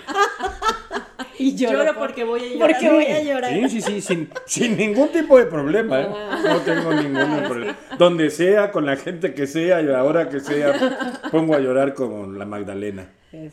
Y 1.38 1.54
lloro, 1.56 1.78
Lloro 1.78 1.94
por- 1.94 2.06
porque 2.08 2.24
voy 2.24 2.40
a 2.40 2.48
llorar. 2.54 2.70
Porque 2.72 2.90
voy 2.90 3.06
a 3.06 3.22
llorar. 3.22 3.52
Sí, 3.52 3.68
sí, 3.68 3.80
sí, 3.80 4.00
sin, 4.00 4.30
sin 4.46 4.76
ningún 4.76 5.08
tipo 5.10 5.38
de 5.38 5.46
problema. 5.46 6.00
¿eh? 6.02 6.08
No 6.44 6.56
tengo 6.60 6.92
ningún 6.94 7.42
problema. 7.44 7.76
Donde 7.98 8.30
sea, 8.30 8.70
con 8.72 8.84
la 8.86 8.96
gente 8.96 9.34
que 9.34 9.46
sea 9.46 9.80
y 9.80 9.86
a 9.86 9.92
la 9.92 10.04
hora 10.04 10.28
que 10.28 10.40
sea, 10.40 11.20
pongo 11.30 11.54
a 11.54 11.60
llorar 11.60 11.94
como 11.94 12.26
la 12.32 12.44
Magdalena. 12.44 13.12
Sí, 13.30 13.50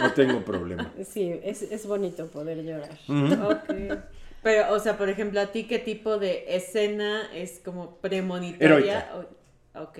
No 0.00 0.12
tengo 0.12 0.44
problema. 0.44 0.92
sí, 1.08 1.32
es, 1.42 1.62
es 1.62 1.86
bonito 1.86 2.26
poder 2.26 2.62
llorar. 2.62 2.90
Ok. 3.08 3.98
Pero, 4.42 4.72
o 4.72 4.78
sea, 4.78 4.96
por 4.96 5.08
ejemplo, 5.08 5.40
¿a 5.40 5.46
ti 5.46 5.64
qué 5.64 5.78
tipo 5.80 6.18
de 6.18 6.44
escena 6.48 7.22
es 7.34 7.60
como 7.64 7.96
premonitoria? 7.96 8.66
Heroica. 8.68 9.08
O- 9.16 9.38
Ok. 9.82 9.98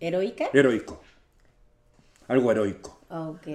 ¿Heroica? 0.00 0.50
Heroico. 0.52 1.00
Algo 2.28 2.50
heroico. 2.52 3.00
Ok. 3.10 3.46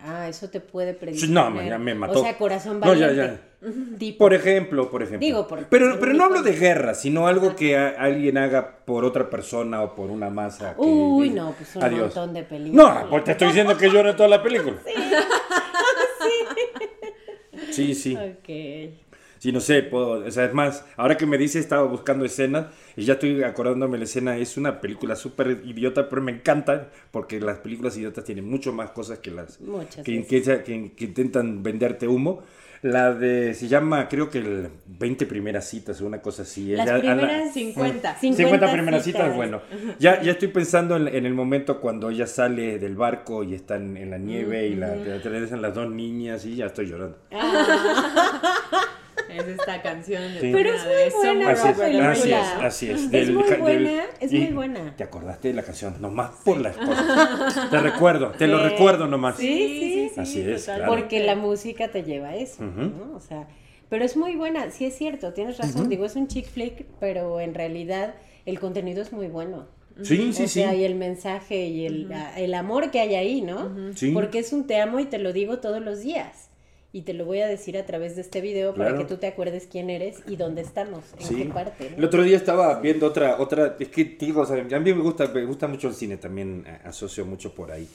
Ah, 0.00 0.28
eso 0.28 0.48
te 0.48 0.60
puede. 0.60 0.96
Sí, 1.14 1.26
No, 1.28 1.60
ya 1.62 1.76
me 1.78 1.94
mató. 1.94 2.20
O 2.20 2.22
sea, 2.22 2.36
corazón 2.38 2.78
No, 2.80 2.94
ya, 2.94 3.08
valiente. 3.08 3.40
ya. 3.62 3.98
Tipo. 3.98 4.18
Por 4.18 4.34
ejemplo, 4.34 4.90
por 4.90 5.02
ejemplo. 5.02 5.26
Digo, 5.26 5.48
por- 5.48 5.64
pero, 5.66 5.90
por 5.90 6.00
pero 6.00 6.12
no 6.12 6.24
hablo 6.24 6.42
de 6.42 6.52
guerra, 6.52 6.94
sino 6.94 7.26
algo 7.26 7.56
que 7.56 7.76
a- 7.76 7.88
alguien 7.98 8.38
haga 8.38 8.78
por 8.84 9.04
otra 9.04 9.28
persona 9.28 9.82
o 9.82 9.96
por 9.96 10.10
una 10.10 10.30
masa. 10.30 10.74
que 10.76 10.80
Uy, 10.82 11.30
no, 11.30 11.52
pues 11.52 11.74
un 11.74 11.82
Adiós. 11.82 12.00
montón 12.14 12.32
de 12.34 12.44
películas. 12.44 13.02
No, 13.04 13.10
pues 13.10 13.24
te 13.24 13.32
estoy 13.32 13.48
diciendo 13.48 13.76
que 13.76 13.90
llora 13.90 14.14
toda 14.14 14.28
la 14.28 14.42
película. 14.42 14.76
Sí, 17.70 17.94
sí. 17.94 18.16
Ok. 18.16 19.07
Sí, 19.38 19.52
no 19.52 19.60
sé, 19.60 19.82
puedo, 19.82 20.24
o 20.26 20.30
sea, 20.30 20.44
es 20.46 20.54
más, 20.54 20.84
ahora 20.96 21.16
que 21.16 21.26
me 21.26 21.38
dice 21.38 21.58
estaba 21.58 21.82
buscando 21.84 22.24
escenas 22.24 22.66
y 22.96 23.04
ya 23.04 23.14
estoy 23.14 23.42
acordándome 23.44 23.96
la 23.98 24.04
escena, 24.04 24.36
es 24.36 24.56
una 24.56 24.80
película 24.80 25.14
súper 25.16 25.62
idiota, 25.64 26.08
pero 26.08 26.22
me 26.22 26.32
encanta 26.32 26.88
porque 27.10 27.40
las 27.40 27.58
películas 27.58 27.96
idiotas 27.96 28.24
tienen 28.24 28.48
mucho 28.48 28.72
más 28.72 28.90
cosas 28.90 29.18
que 29.20 29.30
las 29.30 29.58
que, 30.04 30.24
que- 30.26 30.42
que- 30.64 30.92
que 30.96 31.04
intentan 31.04 31.62
venderte 31.62 32.08
humo. 32.08 32.42
La 32.80 33.12
de, 33.12 33.54
se 33.54 33.66
llama, 33.66 34.06
creo 34.08 34.30
que 34.30 34.38
el 34.38 34.68
20 34.86 35.26
primeras 35.26 35.68
citas 35.68 36.00
o 36.00 36.06
una 36.06 36.22
cosa 36.22 36.42
así. 36.42 36.76
Las 36.76 36.86
Es 36.86 36.92
a- 36.92 36.94
a 36.94 36.98
la- 36.98 37.16
primeras 37.16 37.52
50. 37.52 38.14
50 38.20 38.72
primeras 38.72 39.02
citas, 39.04 39.22
citas. 39.22 39.36
bueno. 39.36 39.60
Ya, 39.98 40.22
ya 40.22 40.30
estoy 40.30 40.46
pensando 40.46 40.94
en, 40.96 41.08
en 41.08 41.26
el 41.26 41.34
momento 41.34 41.80
cuando 41.80 42.08
ella 42.08 42.28
sale 42.28 42.78
del 42.78 42.94
barco 42.94 43.42
y 43.42 43.54
están 43.54 43.96
en 43.96 44.10
la 44.10 44.18
nieve 44.18 44.68
y 44.68 44.76
la, 44.76 44.94
te 44.94 45.12
atraviesan 45.12 45.60
las 45.60 45.74
dos 45.74 45.90
niñas 45.90 46.44
y 46.46 46.54
ya 46.54 46.66
estoy 46.66 46.86
llorando. 46.86 47.18
Es 49.28 49.46
esta 49.46 49.82
canción 49.82 50.22
de, 50.34 50.40
Sí. 50.40 50.50
Pero 50.52 50.70
es 50.74 50.84
de 50.84 51.10
muy 51.34 51.44
buena 51.44 51.74
película. 51.74 52.10
Así 52.10 52.32
es, 52.32 52.46
así 52.62 52.90
es. 52.90 53.12
Es 53.12 53.30
muy 53.30 53.54
buena, 53.54 54.04
es 54.20 54.32
muy 54.32 54.46
buena. 54.46 54.96
Te 54.96 55.04
acordaste 55.04 55.48
de 55.48 55.54
la 55.54 55.62
canción, 55.62 56.00
nomás 56.00 56.30
por 56.44 56.60
la 56.60 56.70
esposa. 56.70 57.68
te 57.70 57.78
recuerdo, 57.80 58.32
te 58.32 58.46
lo 58.46 58.62
recuerdo 58.62 59.06
nomás. 59.06 59.36
Sí, 59.36 59.46
sí, 59.46 60.10
sí. 60.14 60.20
Así 60.20 60.40
es, 60.40 60.64
claro. 60.64 60.86
Porque 60.88 61.20
la 61.20 61.36
música 61.36 61.88
te 61.88 62.02
lleva 62.02 62.28
a 62.28 62.36
eso, 62.36 62.64
¿no? 62.64 63.14
O 63.14 63.20
sea, 63.20 63.48
pero 63.88 64.04
es 64.04 64.16
muy 64.16 64.36
buena, 64.36 64.70
sí 64.70 64.84
es 64.84 64.96
cierto, 64.96 65.32
tienes 65.32 65.58
razón. 65.58 65.88
Digo, 65.88 66.04
es 66.04 66.16
un 66.16 66.28
chick 66.28 66.46
flick, 66.46 66.86
pero 67.00 67.40
en 67.40 67.54
realidad 67.54 68.14
el 68.46 68.60
contenido 68.60 69.02
es 69.02 69.12
muy 69.12 69.28
bueno. 69.28 69.66
Sí, 70.02 70.32
sí, 70.32 70.44
o 70.44 70.46
sí. 70.46 70.48
sea, 70.48 70.74
y 70.74 70.84
el 70.84 70.94
mensaje 70.94 71.66
y 71.66 71.84
el, 71.84 72.12
el 72.36 72.54
amor 72.54 72.90
que 72.90 73.00
hay 73.00 73.14
ahí, 73.16 73.40
¿no? 73.40 73.92
Sí. 73.94 74.12
Porque 74.12 74.38
es 74.38 74.52
un 74.52 74.66
te 74.66 74.80
amo 74.80 75.00
y 75.00 75.06
te 75.06 75.18
lo 75.18 75.32
digo 75.32 75.58
todos 75.58 75.82
los 75.82 76.00
días. 76.00 76.47
Y 76.90 77.02
te 77.02 77.12
lo 77.12 77.26
voy 77.26 77.40
a 77.40 77.46
decir 77.46 77.76
a 77.76 77.84
través 77.84 78.16
de 78.16 78.22
este 78.22 78.40
video 78.40 78.74
para 78.74 78.90
Claro. 78.90 79.06
que 79.06 79.14
tú 79.14 79.20
te 79.20 79.26
acuerdes 79.26 79.68
quién 79.70 79.90
eres 79.90 80.16
y 80.26 80.36
dónde 80.36 80.62
estamos, 80.62 81.04
en 81.20 81.36
qué 81.36 81.44
parte. 81.52 81.88
El 81.88 82.00
¿no? 82.00 82.06
otro 82.06 82.22
día 82.22 82.36
estaba 82.36 82.80
viendo 82.80 83.06
otra, 83.06 83.38
otra, 83.38 83.76
es 83.78 83.88
que 83.88 84.04
digo, 84.04 84.40
o 84.40 84.46
sea, 84.46 84.56
a 84.56 84.80
mí 84.80 84.94
me 84.94 85.02
gusta, 85.02 85.26
me 85.28 85.44
gusta 85.44 85.68
mucho 85.68 85.88
el 85.88 85.94
cine, 85.94 86.16
también 86.16 86.64
asocio 86.84 87.26
mucho 87.26 87.54
por 87.54 87.70
ahí. 87.72 87.86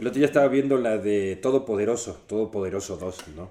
El 0.00 0.06
otro 0.06 0.18
día 0.18 0.26
estaba 0.26 0.48
viendo 0.48 0.78
la 0.78 0.98
de 0.98 1.36
Todopoderoso, 1.36 2.22
Todopoderoso 2.26 2.96
2, 2.96 3.28
¿no? 3.36 3.50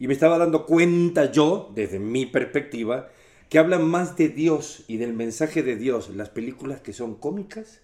Y 0.00 0.08
me 0.08 0.14
estaba 0.14 0.36
dando 0.38 0.66
cuenta 0.66 1.30
yo, 1.30 1.70
desde 1.74 2.00
mi 2.00 2.26
perspectiva, 2.26 3.10
que 3.48 3.58
hablan 3.60 3.84
más 3.84 4.16
de 4.16 4.28
Dios 4.30 4.84
y 4.88 4.96
del 4.96 5.12
mensaje 5.12 5.62
de 5.62 5.76
Dios 5.76 6.10
las 6.10 6.28
películas 6.30 6.80
que 6.80 6.92
son 6.92 7.14
cómicas 7.14 7.82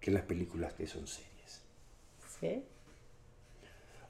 que 0.00 0.12
las 0.12 0.22
películas 0.22 0.74
que 0.74 0.86
son 0.86 1.08
serias. 1.08 1.62
¿Sí? 2.38 2.62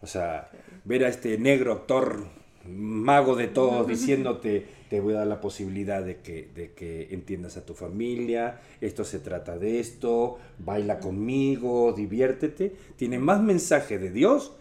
O 0.00 0.06
sea, 0.06 0.50
ver 0.84 1.04
a 1.04 1.08
este 1.08 1.38
negro 1.38 1.72
actor, 1.72 2.26
mago 2.66 3.34
de 3.37 3.48
todos, 3.48 3.87
diciéndote, 3.87 4.66
te 4.90 5.00
voy 5.00 5.14
a 5.14 5.18
dar 5.18 5.26
la 5.26 5.40
posibilidad 5.40 6.02
de 6.02 6.18
que, 6.18 6.48
de 6.54 6.72
que 6.72 7.08
entiendas 7.11 7.56
a 7.56 7.64
tu 7.64 7.74
familia, 7.74 8.61
esto 8.80 9.04
se 9.04 9.18
trata 9.18 9.58
de 9.58 9.80
esto, 9.80 10.38
baila 10.58 11.00
conmigo, 11.00 11.92
diviértete, 11.92 12.72
tiene 12.96 13.18
más 13.18 13.42
mensaje 13.42 13.98
de 13.98 14.11
Dios 14.11 14.52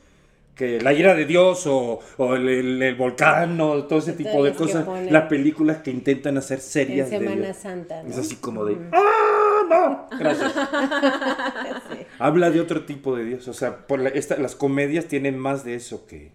que 0.57 0.81
la 0.81 0.91
ira 0.93 1.13
de 1.13 1.25
Dios 1.25 1.67
o, 1.67 1.99
o 2.17 2.35
el, 2.35 2.49
el- 2.49 2.81
el 2.81 2.95
volcán 2.95 3.59
o 3.61 3.83
todo 3.85 3.99
ese 3.99 4.13
tipo 4.13 4.43
de 4.43 4.53
cosas, 4.53 4.85
ponen. 4.85 5.13
las 5.13 5.27
películas 5.29 5.77
que 5.77 5.91
intentan 5.91 6.37
hacer 6.37 6.57
En 6.57 6.63
serias 6.63 7.09
de 7.11 7.19
Semana. 7.19 7.53
Santa. 7.53 8.01
¿no? 8.03 8.09
Es 8.09 8.17
así 8.17 8.37
como 8.37 8.65
de, 8.65 8.75
¡ah, 8.91 10.07
no! 10.09 10.17
Gracias. 10.17 10.53
Habla 12.19 12.49
de 12.51 12.61
otro 12.61 12.85
tipo 12.85 13.15
de 13.15 13.25
Dios. 13.25 13.47
O 13.47 13.53
sea, 13.53 13.85
por 13.87 13.99
la- 13.99 14.09
esta- 14.09 14.37
las 14.37 14.55
comedias 14.55 15.05
tienen 15.05 15.37
más 15.37 15.63
de 15.63 15.75
eso 15.75 16.05
que, 16.07 16.31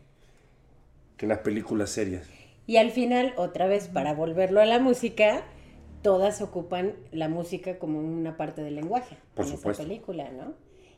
que 1.16 1.26
las 1.26 1.38
películas 1.38 1.90
serias. 1.90 2.28
Y 2.66 2.76
al 2.76 2.90
final, 2.90 3.32
otra 3.36 3.66
vez, 3.66 3.88
para 3.88 4.14
volverlo 4.14 4.60
a 4.60 4.66
la 4.66 4.78
música, 4.78 5.42
todas 6.02 6.40
ocupan 6.42 6.94
la 7.10 7.28
música 7.28 7.78
como 7.78 7.98
una 7.98 8.36
parte 8.36 8.62
del 8.62 8.76
lenguaje 8.76 9.16
Por 9.34 9.46
en 9.46 9.50
supuesto. 9.52 9.82
esa 9.82 9.88
película, 9.88 10.30
¿no? 10.30 10.54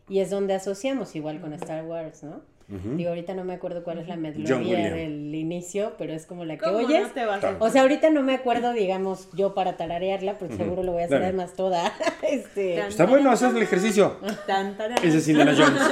Y 0.08 0.18
es 0.20 0.28
donde 0.28 0.52
asociamos, 0.54 1.16
igual 1.16 1.40
con 1.40 1.54
Star 1.54 1.84
Wars, 1.86 2.22
¿no? 2.22 2.42
Digo, 2.68 3.10
ahorita 3.10 3.34
no 3.34 3.44
me 3.44 3.52
acuerdo 3.54 3.84
cuál 3.84 3.98
es 3.98 4.08
la 4.08 4.16
melodía 4.16 4.94
del 4.94 5.34
inicio, 5.34 5.92
pero 5.98 6.12
es 6.14 6.24
como 6.26 6.44
la 6.44 6.56
que 6.56 6.64
¿Cómo 6.64 6.78
oyes. 6.78 7.02
no 7.02 7.08
te 7.10 7.24
vas 7.26 7.44
a- 7.44 7.56
O 7.58 7.68
sea, 7.70 7.82
ahorita 7.82 8.10
no 8.10 8.22
me 8.22 8.34
acuerdo, 8.34 8.72
digamos, 8.72 9.28
yo 9.34 9.54
para 9.54 9.76
tararearla, 9.76 10.38
porque 10.38 10.56
seguro 10.56 10.82
lo 10.82 10.92
voy 10.92 11.02
a 11.02 11.04
hacer 11.04 11.20
Dale. 11.20 11.28
además 11.28 11.52
toda. 11.54 11.92
este... 12.22 12.76
Tan- 12.76 12.88
Está 12.88 13.06
bueno, 13.06 13.30
haces 13.30 13.54
el 13.54 13.62
ejercicio. 13.62 14.16
Tan. 14.46 14.76
Ese 15.02 15.18
es 15.18 15.28
Indiana 15.28 15.54
Jones. 15.56 15.82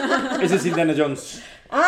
Ese 0.42 0.54
es 0.56 0.66
Indiana 0.66 0.94
Jones. 0.96 1.42
¡Ah! 1.70 1.82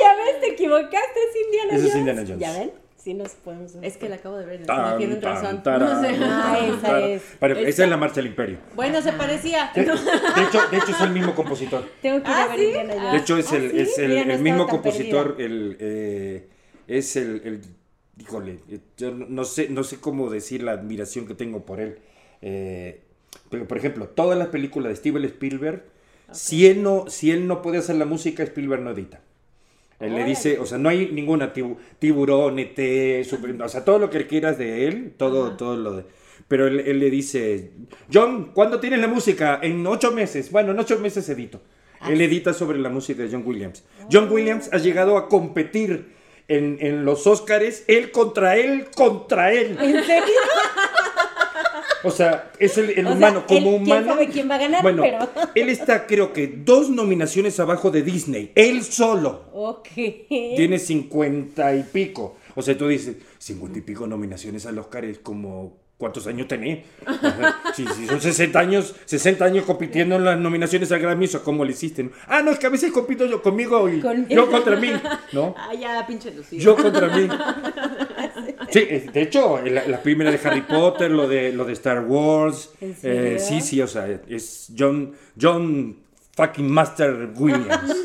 Ya 0.00 0.24
ves, 0.24 0.40
te 0.40 0.48
equivocaste, 0.52 0.96
es 1.30 1.44
Indiana 1.46 1.72
Ese 1.74 1.86
es 1.86 1.92
Jones. 1.92 1.96
Indiana 1.98 2.22
Jones. 2.26 2.40
¿Ya 2.40 2.52
ven? 2.58 2.72
Sí 3.02 3.14
nos 3.14 3.30
podemos... 3.30 3.74
Es 3.80 3.96
que 3.96 4.08
la 4.10 4.16
acabo 4.16 4.36
de 4.36 4.44
ver. 4.44 4.66
Tan, 4.66 4.90
no 4.90 4.96
tienen 4.98 5.20
tan, 5.20 5.34
razón. 5.34 5.62
tarán, 5.62 5.88
No 5.88 6.00
sé. 6.02 6.16
Ah, 6.22 6.58
esa 6.62 6.80
tarán. 6.82 7.02
es. 7.10 7.22
Pero 7.40 7.56
Esa. 7.58 7.84
es 7.84 7.90
la 7.90 7.96
marcha 7.96 8.16
del 8.16 8.26
imperio. 8.26 8.58
Bueno, 8.74 9.00
se 9.00 9.12
parecía. 9.14 9.70
De, 9.74 9.84
de 9.84 9.92
hecho, 9.92 10.58
de 10.70 10.76
hecho, 10.76 10.90
es 10.90 11.00
el 11.00 11.10
mismo 11.10 11.34
compositor. 11.34 11.88
Tengo 12.02 12.22
que 12.22 12.28
ir 12.28 12.34
Ah, 12.36 12.42
a 12.44 12.48
ver 12.48 12.58
¿sí? 12.58 12.66
De 12.72 13.16
hecho, 13.16 13.36
es 13.38 13.52
Ah, 13.52 13.56
el, 13.56 13.70
¿sí? 13.70 13.78
es 13.80 13.98
el, 13.98 14.08
Mira, 14.10 14.24
no 14.26 14.32
el 14.34 14.40
mismo 14.42 14.66
compositor, 14.66 15.36
el, 15.38 15.76
eh, 15.80 16.48
es 16.88 17.16
el, 17.16 17.40
el- 17.44 17.60
híjole, 18.18 18.58
eh, 18.68 18.80
yo 18.98 19.12
no- 19.12 19.26
no 19.30 19.44
sé, 19.44 19.70
no 19.70 19.82
sé 19.82 19.96
cómo 19.98 20.28
decir 20.28 20.62
la 20.62 20.72
admiración 20.72 21.26
que 21.26 21.34
tengo 21.34 21.64
por 21.64 21.80
él. 21.80 22.00
Eh, 22.42 23.00
pero, 23.48 23.66
por 23.66 23.78
ejemplo, 23.78 24.08
todas 24.08 24.38
las 24.38 24.48
películas 24.48 24.90
de 24.90 24.96
Steven 24.96 25.24
Spielberg, 25.24 25.84
si, 26.32 26.66
él 26.66 26.82
no, 26.82 27.06
si 27.08 27.30
él 27.30 27.46
no 27.48 27.62
puede 27.62 27.78
hacer 27.78 27.96
la 27.96 28.04
música, 28.04 28.42
Spielberg 28.42 28.82
no 28.82 28.90
edita. 28.90 29.20
Él 30.00 30.14
le 30.14 30.24
dice, 30.24 30.58
o 30.58 30.64
sea, 30.66 30.78
no 30.78 30.88
hay 30.88 31.10
ninguna 31.12 31.52
tibu- 31.52 31.76
tiburón, 31.98 32.58
ET, 32.58 33.22
super- 33.24 33.60
o 33.62 33.68
sea, 33.68 33.84
todo 33.84 33.98
lo 33.98 34.08
que 34.10 34.26
quieras 34.26 34.56
de 34.58 34.86
él, 34.86 35.12
todo, 35.16 35.56
todo 35.56 35.76
lo 35.76 35.96
de... 35.96 36.04
Pero 36.48 36.66
él, 36.66 36.80
él 36.80 36.98
le 36.98 37.10
dice, 37.10 37.70
John, 38.12 38.50
¿cuándo 38.54 38.80
tienes 38.80 38.98
la 39.00 39.06
música? 39.08 39.60
En 39.62 39.86
ocho 39.86 40.10
meses. 40.10 40.50
Bueno, 40.50 40.72
en 40.72 40.78
ocho 40.80 40.98
meses 40.98 41.28
edito. 41.28 41.60
Él 42.08 42.20
edita 42.22 42.54
sobre 42.54 42.78
la 42.78 42.88
música 42.88 43.22
de 43.22 43.28
John 43.30 43.42
Williams. 43.44 43.84
John 44.10 44.28
Williams 44.32 44.70
ha 44.72 44.78
llegado 44.78 45.18
a 45.18 45.28
competir 45.28 46.14
en, 46.48 46.78
en 46.80 47.04
los 47.04 47.26
Óscares, 47.26 47.84
él 47.86 48.10
contra 48.10 48.56
él, 48.56 48.86
contra 48.96 49.52
él. 49.52 49.76
¿En 49.80 50.02
serio? 50.04 50.24
O 52.02 52.10
sea, 52.10 52.50
es 52.58 52.78
el, 52.78 52.90
el 52.90 53.06
O 53.06 53.08
sea, 53.10 53.16
humano, 53.16 53.44
como 53.46 53.58
él- 53.58 53.64
quién 53.64 53.82
humano. 53.82 54.06
sabe 54.06 54.28
quién 54.28 54.50
va 54.50 54.54
a 54.54 54.58
ganar, 54.58 54.82
bueno, 54.82 55.02
pero- 55.02 55.28
él 55.54 55.68
está, 55.68 56.06
creo 56.06 56.32
que, 56.32 56.46
dos 56.46 56.88
nominaciones 56.90 57.58
abajo 57.60 57.90
de 57.90 58.02
Disney. 58.02 58.52
Él 58.54 58.82
solo. 58.84 59.44
Ok. 59.52 59.88
Tiene 60.28 60.78
cincuenta 60.78 61.74
y 61.74 61.82
pico. 61.82 62.36
O 62.54 62.62
sea, 62.62 62.76
tú 62.76 62.88
dices, 62.88 63.16
cincuenta 63.38 63.78
y 63.78 63.82
pico 63.82 64.06
nominaciones 64.06 64.66
al 64.66 64.78
Oscar 64.78 65.04
es 65.04 65.18
como 65.18 65.78
cuántos 65.98 66.26
años 66.26 66.48
tenés. 66.48 66.86
Si, 67.74 67.86
si 67.86 68.06
son 68.06 68.20
60 68.20 68.58
años, 68.58 68.94
60 69.04 69.44
años 69.44 69.64
compitiendo 69.66 70.16
en 70.16 70.24
las 70.24 70.38
nominaciones 70.38 70.90
al 70.92 71.00
Grammy, 71.00 71.26
¿o 71.34 71.42
¿cómo 71.44 71.64
le 71.64 71.72
hiciste? 71.72 72.08
Ah, 72.26 72.40
no, 72.42 72.50
es 72.50 72.58
que 72.58 72.66
a 72.66 72.70
veces 72.70 72.90
compito 72.90 73.26
yo 73.26 73.42
conmigo 73.42 73.86
y 73.88 74.00
Con- 74.00 74.26
yo 74.26 74.50
contra 74.50 74.76
mí, 74.76 74.90
¿no? 75.32 75.54
Ah, 75.58 75.74
ya, 75.78 76.06
pinche 76.06 76.30
Lucía. 76.34 76.58
Yo 76.58 76.74
contra 76.76 77.08
mí. 77.14 77.28
Sí, 78.70 78.78
eh, 78.80 79.10
de 79.12 79.22
hecho, 79.22 79.60
la, 79.64 79.86
la 79.86 80.02
primera 80.02 80.30
de 80.30 80.38
Harry 80.42 80.62
Potter, 80.62 81.10
lo 81.10 81.26
de, 81.28 81.52
lo 81.52 81.64
de 81.64 81.72
Star 81.72 82.04
Wars. 82.04 82.72
¿En 82.80 82.96
eh, 83.02 83.38
sí, 83.38 83.60
sí, 83.60 83.80
o 83.82 83.86
sea, 83.86 84.08
es 84.28 84.72
John, 84.76 85.12
John 85.40 85.98
fucking 86.36 86.70
Master 86.70 87.30
Williams. 87.36 87.96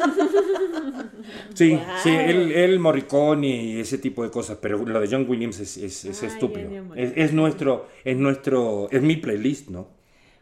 Sí, 1.53 1.79
sí, 2.03 2.09
él, 2.09 2.51
él, 2.51 2.79
Morricone 2.79 3.47
y 3.47 3.79
ese 3.79 3.97
tipo 3.97 4.23
de 4.23 4.29
cosas, 4.29 4.57
pero 4.61 4.77
lo 4.85 4.99
de 4.99 5.07
John 5.09 5.25
Williams 5.27 5.59
es, 5.59 5.77
es, 5.77 6.03
es 6.03 6.21
Ay, 6.21 6.27
estúpido. 6.27 6.69
Es, 6.95 7.31
nuestro, 7.31 7.87
es 8.03 8.17
nuestro, 8.17 8.89
es 8.91 9.01
mi 9.01 9.15
playlist, 9.15 9.69
¿no? 9.69 9.87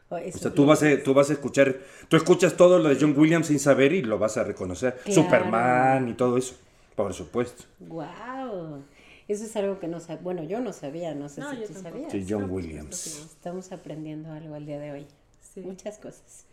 O 0.09 0.15
O 0.15 0.31
sea, 0.31 0.51
tú 0.51 0.65
vas, 0.65 0.81
a, 0.83 1.03
tú 1.03 1.13
vas 1.13 1.29
a 1.29 1.33
escuchar, 1.33 1.77
tú 2.07 2.17
escuchas 2.17 2.57
todo 2.57 2.79
lo 2.79 2.89
de 2.89 2.97
John 2.99 3.13
Williams 3.15 3.47
sin 3.47 3.59
saber 3.59 3.93
y 3.93 4.01
lo 4.01 4.17
vas 4.17 4.37
a 4.37 4.43
reconocer. 4.43 4.95
Claro. 5.03 5.21
Superman 5.21 6.09
y 6.09 6.13
todo 6.13 6.37
eso, 6.37 6.55
por 6.95 7.13
supuesto. 7.13 7.63
Wow. 7.79 8.83
Eso 9.27 9.45
es 9.45 9.55
algo 9.55 9.79
que 9.79 9.87
no 9.87 9.99
sabía. 9.99 10.21
Bueno, 10.21 10.43
yo 10.43 10.59
no 10.59 10.73
sabía, 10.73 11.13
no 11.15 11.29
sé 11.29 11.41
No, 11.41 11.51
si 11.51 11.57
tú 11.57 11.73
tampoco. 11.73 11.83
sabías. 11.89 12.11
Sí, 12.11 12.25
John 12.27 12.41
No, 12.43 12.47
pues, 12.49 12.65
Williams. 12.65 13.07
esto 13.07 13.19
sí 13.21 13.29
Estamos 13.33 13.71
aprendiendo 13.71 14.31
algo 14.31 14.55
el 14.55 14.65
día 14.65 14.79
de 14.79 14.91
hoy. 14.91 15.07
Sí. 15.53 15.61
Muchas 15.61 15.97
cosas. 15.97 16.45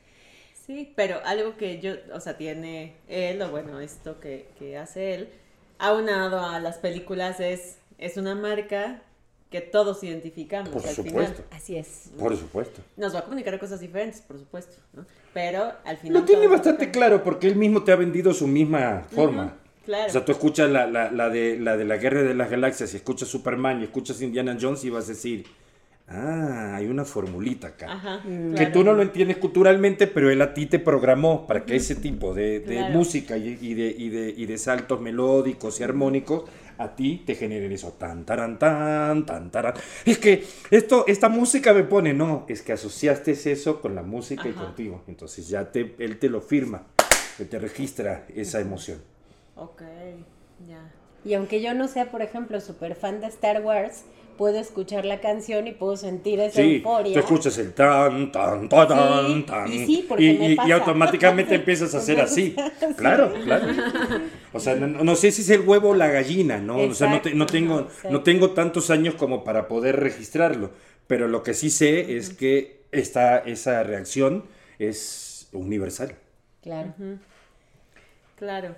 Sí, 0.66 0.92
pero 0.94 1.18
algo 1.24 1.56
que 1.56 1.80
yo, 1.80 1.94
o 2.14 2.20
sea, 2.20 2.36
tiene 2.36 2.94
él, 3.08 3.42
o 3.42 3.50
bueno, 3.50 3.80
esto 3.80 4.20
que, 4.20 4.48
que 4.58 4.76
hace 4.78 5.14
él, 5.14 5.28
aunado 5.78 6.40
a 6.44 6.60
las 6.60 6.78
películas, 6.78 7.40
es, 7.40 7.78
es 7.98 8.16
una 8.16 8.34
marca 8.34 9.02
que 9.50 9.60
todos 9.60 10.04
identificamos 10.04 10.68
Por 10.68 10.86
al 10.86 10.94
supuesto. 10.94 11.42
final. 11.42 11.48
Así 11.50 11.76
es. 11.76 12.10
Por 12.16 12.36
supuesto. 12.36 12.82
Nos 12.96 13.12
va 13.14 13.20
a 13.20 13.24
comunicar 13.24 13.58
cosas 13.58 13.80
diferentes, 13.80 14.20
por 14.20 14.38
supuesto, 14.38 14.76
¿no? 14.92 15.04
Pero 15.34 15.72
al 15.84 15.96
final... 15.96 16.20
Lo 16.20 16.24
tiene 16.24 16.46
bastante 16.46 16.92
claro 16.92 17.24
porque 17.24 17.48
él 17.48 17.56
mismo 17.56 17.82
te 17.82 17.90
ha 17.90 17.96
vendido 17.96 18.32
su 18.32 18.46
misma 18.46 19.02
forma. 19.10 19.56
Claro. 19.84 20.06
O 20.08 20.10
sea, 20.10 20.24
tú 20.24 20.32
escuchas 20.32 20.70
la, 20.70 20.86
la, 20.86 21.10
la 21.10 21.28
de, 21.28 21.58
la 21.58 21.76
de 21.76 21.84
la 21.84 21.96
Guerra 21.96 22.22
de 22.22 22.34
las 22.34 22.50
Galaxias 22.50 22.92
y 22.94 22.96
escuchas 22.96 23.28
Superman 23.28 23.80
y 23.80 23.84
escuchas 23.84 24.20
Indiana 24.22 24.56
Jones 24.60 24.84
y 24.84 24.90
vas 24.90 25.04
a 25.06 25.08
decir, 25.08 25.44
ah, 26.08 26.74
hay 26.76 26.86
una 26.86 27.04
formulita 27.04 27.68
acá. 27.68 27.92
Ajá, 27.92 28.20
Mm. 28.24 28.50
Que 28.50 28.56
claro. 28.56 28.72
tú 28.72 28.84
no 28.84 28.92
lo 28.94 29.02
entiendes 29.02 29.36
culturalmente, 29.38 30.06
pero 30.06 30.30
él 30.30 30.42
a 30.42 30.52
ti 30.54 30.66
te 30.66 30.78
programó 30.78 31.46
para 31.46 31.64
que 31.64 31.76
ese 31.76 31.94
tipo 31.96 32.34
de, 32.34 32.60
de 32.60 32.76
Claro. 32.76 32.94
música 32.98 33.36
y, 33.36 33.58
y 33.60 33.74
de, 33.74 33.94
y, 33.96 34.08
de, 34.08 34.34
y 34.36 34.46
de 34.46 34.58
saltos 34.58 35.00
melódicos 35.00 35.80
y 35.80 35.84
armónicos 35.84 36.44
a 36.78 36.96
ti 36.96 37.22
te 37.26 37.34
generen 37.34 37.70
eso. 37.72 37.92
Tan, 37.98 38.24
taran, 38.24 38.58
tan, 38.58 39.24
tan, 39.26 39.50
taran. 39.50 39.74
Es 40.04 40.18
que 40.18 40.44
esto, 40.70 41.04
esta 41.06 41.28
música 41.28 41.72
me 41.74 41.84
pone, 41.84 42.14
no, 42.14 42.46
es 42.48 42.62
que 42.62 42.72
asociaste 42.72 43.32
eso 43.32 43.80
con 43.80 43.94
la 43.94 44.02
música 44.02 44.48
y 44.48 44.52
Ajá. 44.52 44.64
contigo. 44.64 45.02
Entonces 45.06 45.46
ya 45.48 45.70
te, 45.70 45.94
él 45.98 46.18
te 46.18 46.28
lo 46.30 46.40
firma, 46.40 46.82
te 47.48 47.58
registra 47.58 48.26
esa 48.34 48.60
emoción. 48.60 48.98
Ok, 49.60 49.82
ya. 50.66 50.90
Y 51.24 51.34
aunque 51.34 51.60
yo 51.60 51.74
no 51.74 51.86
sea, 51.86 52.10
por 52.10 52.22
ejemplo, 52.22 52.60
súper 52.60 52.94
fan 52.94 53.20
de 53.20 53.26
Star 53.26 53.60
Wars, 53.62 54.04
puedo 54.38 54.58
escuchar 54.58 55.04
la 55.04 55.20
canción 55.20 55.66
y 55.66 55.72
puedo 55.72 55.98
sentir 55.98 56.40
esa 56.40 56.62
Sí, 56.62 56.76
euforia. 56.76 57.12
tú 57.12 57.18
escuchas 57.20 57.58
el 57.58 57.74
tan, 57.74 58.32
tan, 58.32 58.70
tan, 58.70 58.88
tan, 58.88 59.26
Sí, 59.36 59.42
tan. 59.42 59.70
y 59.72 59.84
sí, 59.86 60.06
porque 60.08 60.24
y, 60.24 60.38
me 60.38 60.46
y- 60.52 60.56
y 60.66 60.72
automáticamente 60.72 61.54
empiezas 61.56 61.94
a 61.94 61.98
hacer 61.98 62.20
así. 62.22 62.56
Claro, 62.96 63.34
claro. 63.44 63.66
O 64.54 64.60
sea, 64.60 64.76
no, 64.76 64.86
no 65.04 65.14
sé 65.14 65.30
si 65.30 65.42
es 65.42 65.50
el 65.50 65.60
huevo 65.60 65.90
o 65.90 65.94
la 65.94 66.08
gallina, 66.08 66.56
¿no? 66.58 66.78
O 66.78 66.94
sea, 66.94 67.10
no, 67.10 67.20
te- 67.20 67.34
no 67.34 67.44
Exacto, 67.44 67.52
tengo, 67.52 67.80
exacto. 67.80 68.10
no 68.10 68.22
tengo 68.22 68.50
tantos 68.52 68.88
años 68.90 69.14
como 69.16 69.44
para 69.44 69.68
poder 69.68 69.96
registrarlo. 70.00 70.70
Pero 71.06 71.28
lo 71.28 71.42
que 71.42 71.52
sí 71.52 71.68
sé 71.68 72.16
es 72.16 72.30
que 72.32 72.84
esta, 72.92 73.38
esa 73.40 73.82
reacción 73.82 74.44
es 74.78 75.50
universal. 75.52 76.14
Claro. 76.62 76.94
Claro. 78.36 78.74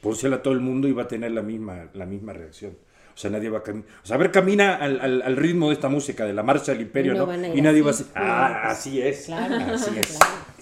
Pónsela 0.00 0.36
a 0.36 0.42
todo 0.42 0.54
el 0.54 0.60
mundo 0.60 0.86
y 0.88 0.92
va 0.92 1.04
a 1.04 1.08
tener 1.08 1.30
la 1.32 1.42
misma, 1.42 1.88
la 1.94 2.06
misma 2.06 2.32
reacción. 2.32 2.76
O 3.14 3.20
sea, 3.20 3.30
nadie 3.32 3.50
va 3.50 3.58
a 3.58 3.62
caminar. 3.64 3.88
O 4.04 4.06
sea, 4.06 4.14
a 4.14 4.18
ver, 4.20 4.30
camina 4.30 4.76
al, 4.76 5.00
al- 5.00 5.22
al 5.22 5.36
ritmo 5.36 5.68
de 5.68 5.74
esta 5.74 5.88
música, 5.88 6.24
de 6.24 6.32
la 6.32 6.44
marcha 6.44 6.70
del 6.70 6.82
imperio, 6.82 7.14
No 7.14 7.20
¿no? 7.20 7.26
van 7.26 7.42
a 7.42 7.48
ir 7.48 7.58
Y 7.58 7.62
nadie 7.62 7.80
así. 7.80 7.82
va 7.82 7.88
a 7.90 7.92
decir, 7.92 8.06
ah, 8.14 8.62
así 8.70 9.02
es. 9.02 9.26
Claro, 9.26 9.54
así 9.74 9.98
es. 9.98 10.06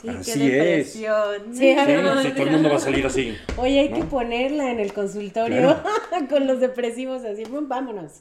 claro. 0.00 0.22
Sí, 0.24 0.30
así 0.30 0.38
qué 0.40 0.80
es. 0.80 0.92
Sí, 0.92 0.98
Sí, 1.52 1.76
sí, 2.22 2.30
todo 2.34 2.46
el 2.46 2.50
mundo 2.52 2.70
va 2.70 2.76
a 2.76 2.80
salir 2.80 3.04
así. 3.04 3.36
Oye, 3.58 3.80
hay 3.80 3.88
¿No? 3.90 3.96
que 3.98 4.04
ponerla 4.04 4.70
en 4.70 4.80
el 4.80 4.94
consultorio 4.94 5.76
con 6.30 6.46
los 6.46 6.60
depresivos 6.60 7.24
así, 7.26 7.44
"Pum, 7.44 7.68
vámonos. 7.68 8.20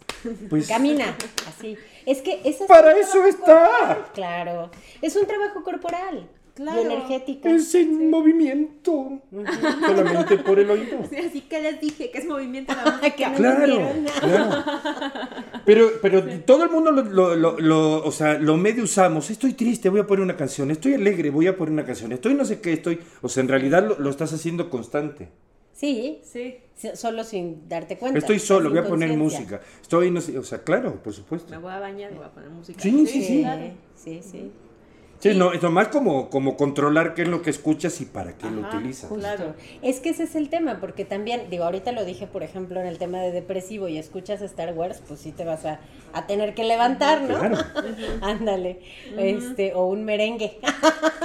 Pues, 0.49 0.67
Camina, 0.67 1.15
así. 1.47 1.78
Es 2.06 2.21
que 2.21 2.41
eso 2.43 2.63
es 2.65 2.67
Para 2.67 2.91
eso 2.97 3.25
está. 3.25 3.45
corporal, 3.69 4.06
Claro. 4.13 4.71
Es 5.01 5.15
un 5.15 5.25
trabajo 5.28 5.63
corporal 5.63 6.28
Claro. 6.56 6.82
y 6.82 6.86
energético. 6.86 7.50
Es 7.50 7.76
en 7.76 8.10
movimiento. 8.10 9.20
Solamente 9.86 10.38
por 10.38 10.58
el 10.58 10.70
oído. 10.70 11.00
Sí, 11.10 11.18
así 11.18 11.41
que 11.41 11.62
les 11.62 11.82
dije 11.82 12.10
que 12.12 12.18
es 12.20 12.26
movimiento 12.26 12.74
la 12.74 12.91
música. 12.98 13.30
no 13.30 13.36
Claro, 13.36 13.78
claro. 14.22 14.63
Pero, 15.65 15.89
pero 16.02 16.24
todo 16.46 16.63
el 16.63 16.70
mundo 16.70 16.91
lo, 16.91 17.04
lo, 17.04 17.36
lo- 17.36 17.60
lo- 17.60 18.04
o 18.06 18.12
sea, 18.12 18.36
lo 18.39 18.56
medio 18.58 18.84
usamos. 18.84 19.30
Estoy 19.30 19.54
triste, 19.54 19.89
voy 19.89 20.00
a 20.00 20.08
poner 20.08 20.24
una 20.24 20.38
canción. 20.38 20.72
Estoy 20.72 20.94
alegre, 20.94 21.30
voy 21.30 21.48
a 21.48 21.58
poner 21.58 21.74
una 21.74 21.86
canción. 21.86 22.12
Estoy 22.13 22.34
no 22.36 22.46
sé 22.46 22.62
qué, 22.62 22.74
estoy. 22.74 23.00
O 23.22 23.28
sea, 23.30 23.41
en 23.41 23.50
realidad 23.50 23.86
lo, 23.88 24.00
lo 24.00 24.10
estás 24.10 24.32
haciendo 24.34 24.70
constante. 24.70 25.30
Sí, 25.74 26.22
Sí, 26.24 26.56
sí, 26.74 26.89
solo 26.94 27.26
sin 27.26 27.68
darte 27.68 27.98
cuenta. 27.98 28.20
Estoy 28.20 28.39
solo, 28.39 28.70
voy 28.70 28.80
a 28.80 28.88
poner 28.88 29.12
música. 29.18 29.60
Estoy, 29.82 30.10
no 30.10 30.22
sé, 30.22 30.38
o 30.39 30.44
sea, 30.44 30.60
claro, 30.63 31.04
por 31.04 31.12
supuesto. 31.12 31.52
me 31.52 31.58
voy 31.58 31.74
a 31.74 31.80
bañar 31.80 32.13
y 32.13 32.15
voy 32.15 32.26
a 32.26 32.32
poner 32.32 32.50
música. 32.50 32.80
Sí, 32.80 33.06
sí, 33.06 33.22
sí. 33.22 33.46
Sí, 33.96 34.22
sí. 34.24 34.52
Sí, 35.19 35.34
no, 35.34 35.54
es 35.54 35.62
nomás 35.63 35.88
como, 35.88 36.30
como 36.30 36.56
controlar 36.56 37.13
qué 37.13 37.23
es 37.23 37.28
lo 37.28 37.41
que 37.41 37.49
escuchas 37.49 37.99
y 38.01 38.06
para 38.06 38.38
qué 38.38 38.49
lo 38.49 38.62
utilizas. 38.62 39.12
Claro. 39.12 39.56
Es 39.82 39.99
que 39.99 40.10
ese 40.10 40.23
es 40.23 40.36
el 40.36 40.49
tema, 40.49 40.80
porque 40.80 41.06
también, 41.06 41.49
digo, 41.49 41.63
ahorita 41.63 41.91
lo 41.93 42.06
dije, 42.06 42.28
por 42.28 42.43
ejemplo, 42.43 42.80
en 42.80 42.86
el 42.86 42.97
tema 42.97 43.19
de 43.19 43.32
depresivo 43.32 43.88
y 43.88 43.97
escuchas 43.97 44.41
Star 44.41 44.73
Wars, 44.73 45.01
pues 45.08 45.19
sí 45.21 45.32
te 45.32 45.43
vas 45.43 45.65
a, 45.65 45.80
a 46.13 46.28
tener 46.28 46.54
que 46.54 46.63
levantar, 46.63 47.21
¿no? 47.21 47.39
Claro. 47.39 47.58
Ándale. 48.21 48.82
Este, 49.17 49.73
o 49.73 49.86
un 49.86 50.04
merengue. 50.06 50.60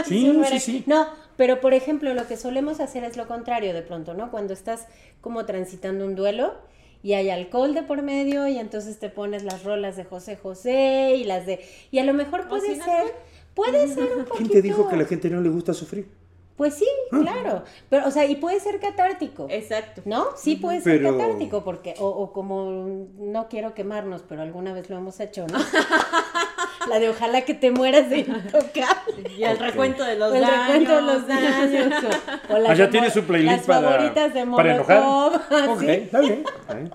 Sí, 0.07 0.25
un 0.25 0.37
sí, 0.37 0.39
merengue. 0.39 0.61
sí. 0.61 0.85
No, 0.87 1.07
pero 1.37 1.61
por 1.61 1.75
ejemplo, 1.75 2.15
lo 2.15 2.27
que 2.27 2.37
solemos 2.37 2.81
hacer 2.81 3.05
es 3.05 3.17
lo 3.17 3.27
contrario 3.27 3.75
de 3.75 3.83
pronto, 3.83 4.15
¿no? 4.15 4.31
Cuando 4.31 4.55
estás 4.55 4.87
como 5.21 5.45
transitando 5.47 6.07
un 6.07 6.15
duelo 6.15 6.55
y 7.03 7.15
hay 7.15 7.31
alcohol 7.31 7.75
de 7.75 7.83
por 7.83 8.03
medio 8.03 8.47
y 8.47 8.59
entonces 8.59 8.99
te 8.99 9.09
pones 9.09 9.43
las 9.43 9.65
rolas 9.65 9.97
de 9.97 10.05
José 10.05 10.37
José 10.37 11.15
y 11.17 11.25
las 11.25 11.47
de... 11.47 11.61
Y 11.91 11.99
a 11.99 12.05
lo 12.05 12.15
mejor 12.15 12.49
puede 12.49 12.77
ser... 12.77 12.91
alcohol. 12.91 13.13
Puede 13.55 13.89
ser 13.89 14.05
un 14.17 14.25
poquito... 14.25 14.35
¿Quién 14.37 14.49
te 14.51 14.63
dijo 14.63 14.89
que 14.89 14.95
a 14.95 14.99
la 14.99 15.05
gente 15.05 15.29
no 15.31 15.41
le 15.41 15.49
gusta 15.49 15.75
sufrir? 15.75 16.09
Pues 16.57 16.75
sí, 16.75 16.87
claro. 17.11 17.65
Pero, 17.89 18.07
o 18.07 18.11
sea, 18.11 18.27
y 18.27 18.37
puede 18.37 18.61
ser 18.61 18.81
catártico. 18.81 19.47
Exacto. 19.49 20.03
¿No? 20.05 20.27
Sí 20.37 20.57
puede 20.57 20.83
ser 20.83 20.99
Pero- 20.99 21.17
catártico, 21.17 21.65
porque, 21.65 21.95
o, 21.99 22.07
o 22.07 22.33
como 22.35 23.07
no 23.19 23.49
quiero 23.49 23.73
quemarnos, 23.73 24.23
pero 24.29 24.43
alguna 24.43 24.75
vez 24.75 24.91
lo 24.91 24.99
hemos 24.99 25.19
hecho, 25.21 25.47
¿no? 25.47 25.59
La 26.89 26.99
de 26.99 27.11
ojalá 27.11 27.43
que 27.43 27.53
te 27.55 27.71
mueras 27.71 28.09
de 28.09 28.19
intocable. 28.21 29.31
Y 29.37 29.45
el 29.45 29.57
Ok. 29.57 29.61
recuento 29.63 30.03
de 30.05 30.17
los 30.17 30.33
O 30.33 30.35
el 30.35 30.41
daños. 30.41 30.67
recuento 30.67 30.95
de 30.97 31.03
los 31.03 31.27
daños. 31.27 32.05
O, 32.51 32.55
o 32.55 32.59
las 32.59 32.71
Ah, 32.73 32.75
ya 32.75 32.91
tiene 32.91 33.11
su 33.11 33.23
playlist 33.25 33.57
las 33.59 33.67
para, 33.67 33.91
favoritas 33.91 34.35
de 34.35 34.47
para 34.47 34.75
enojar. 34.75 35.03
Molotov. 35.03 35.41
Ok, 35.71 35.81
Sí, 35.81 35.87
está 35.91 36.21
bien. 36.21 36.45
está 36.61 36.75
bien. 36.75 36.91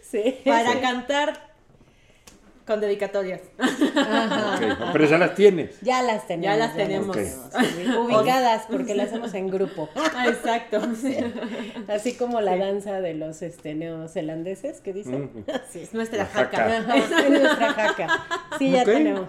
sí. 0.00 0.36
Para 0.44 0.72
sí. 0.72 0.78
cantar 0.78 1.49
con 2.70 2.80
dedicatorias. 2.80 3.40
Pero 4.92 5.04
ya 5.04 5.18
las 5.18 5.34
tienes. 5.34 5.80
Ya 5.80 6.02
las 6.02 6.28
tenemos. 6.28 6.44
Ya 6.44 6.56
las 6.56 6.76
tenemos. 6.76 7.16
sí, 7.16 7.88
Ubicadas, 7.98 8.66
porque 8.70 8.94
las 8.94 9.08
hacemos 9.08 9.34
en 9.34 9.48
grupo. 9.48 9.88
Ah, 9.96 10.26
Exacto. 10.28 10.80
Así 11.88 12.14
como 12.14 12.40
la 12.40 12.56
danza 12.56 13.00
de 13.00 13.14
los 13.14 13.42
este, 13.42 13.74
neozelandeses 13.74 14.80
que 14.80 14.92
dicen. 14.92 15.44
Sí. 15.70 15.80
Es 15.80 15.94
nuestra 15.94 16.26
jaca. 16.26 16.78
es 16.78 17.30
nuestra 17.30 17.72
jaca. 17.72 18.26
Sí, 18.58 18.70
ya 18.70 18.84
tenemos. 18.84 19.28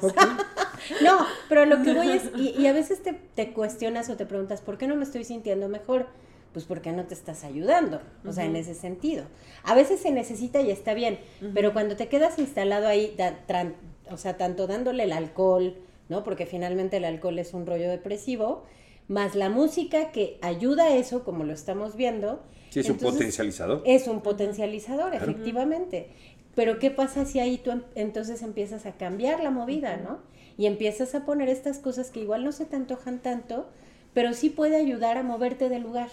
No, 1.01 1.25
pero 1.49 1.65
lo 1.65 1.81
que 1.81 1.93
voy 1.93 2.11
es, 2.11 2.23
y, 2.35 2.49
y 2.59 2.67
a 2.67 2.73
veces 2.73 3.01
te, 3.01 3.13
te 3.13 3.53
cuestionas 3.53 4.09
o 4.09 4.17
te 4.17 4.25
preguntas, 4.25 4.61
¿por 4.61 4.77
qué 4.77 4.87
no 4.87 4.95
me 4.95 5.03
estoy 5.03 5.23
sintiendo 5.23 5.67
mejor? 5.67 6.07
Pues 6.53 6.65
porque 6.65 6.91
no 6.91 7.05
te 7.05 7.13
estás 7.13 7.43
ayudando, 7.45 8.01
o 8.27 8.33
sea, 8.33 8.43
en 8.45 8.55
ese 8.57 8.73
sentido. 8.75 9.23
A 9.63 9.73
veces 9.73 10.01
se 10.01 10.11
necesita 10.11 10.59
y 10.61 10.69
está 10.69 10.93
bien, 10.93 11.17
pero 11.53 11.71
cuando 11.71 11.95
te 11.95 12.07
quedas 12.09 12.37
instalado 12.39 12.87
ahí, 12.87 13.13
da- 13.17 13.39
tran- 13.47 13.75
o 14.09 14.17
sea, 14.17 14.35
tanto 14.37 14.67
dándole 14.67 15.03
el 15.03 15.13
alcohol, 15.13 15.75
¿no? 16.09 16.23
Porque 16.25 16.45
finalmente 16.45 16.97
el 16.97 17.05
alcohol 17.05 17.39
es 17.39 17.53
un 17.53 17.65
rollo 17.65 17.89
depresivo, 17.89 18.63
más 19.07 19.35
la 19.35 19.49
música 19.49 20.11
que 20.11 20.37
ayuda 20.41 20.85
a 20.85 20.95
eso, 20.97 21.23
como 21.23 21.45
lo 21.45 21.53
estamos 21.53 21.95
viendo. 21.95 22.41
Sí, 22.69 22.81
es 22.81 22.89
un 22.89 22.97
potencializador. 22.97 23.81
es 23.85 24.07
un 24.07 24.21
potencializador, 24.21 25.13
efectivamente. 25.15 26.09
Pero 26.53 26.79
¿qué 26.79 26.91
pasa 26.91 27.23
si 27.25 27.39
ahí 27.39 27.57
tú 27.57 27.71
em- 27.71 27.83
entonces 27.95 28.41
empiezas 28.41 28.85
a 28.85 28.97
cambiar 28.97 29.41
la 29.41 29.51
movida, 29.51 29.95
¿no? 29.97 30.19
Y 30.57 30.65
empiezas 30.65 31.15
a 31.15 31.25
poner 31.25 31.47
estas 31.47 31.79
cosas 31.79 32.09
que 32.11 32.19
igual 32.19 32.43
no 32.43 32.51
se 32.51 32.65
te 32.65 32.75
antojan 32.75 33.19
tanto, 33.19 33.67
pero 34.13 34.33
sí 34.33 34.49
puede 34.49 34.75
ayudar 34.75 35.17
a 35.17 35.23
moverte 35.23 35.69
del 35.69 35.83
lugar. 35.83 36.09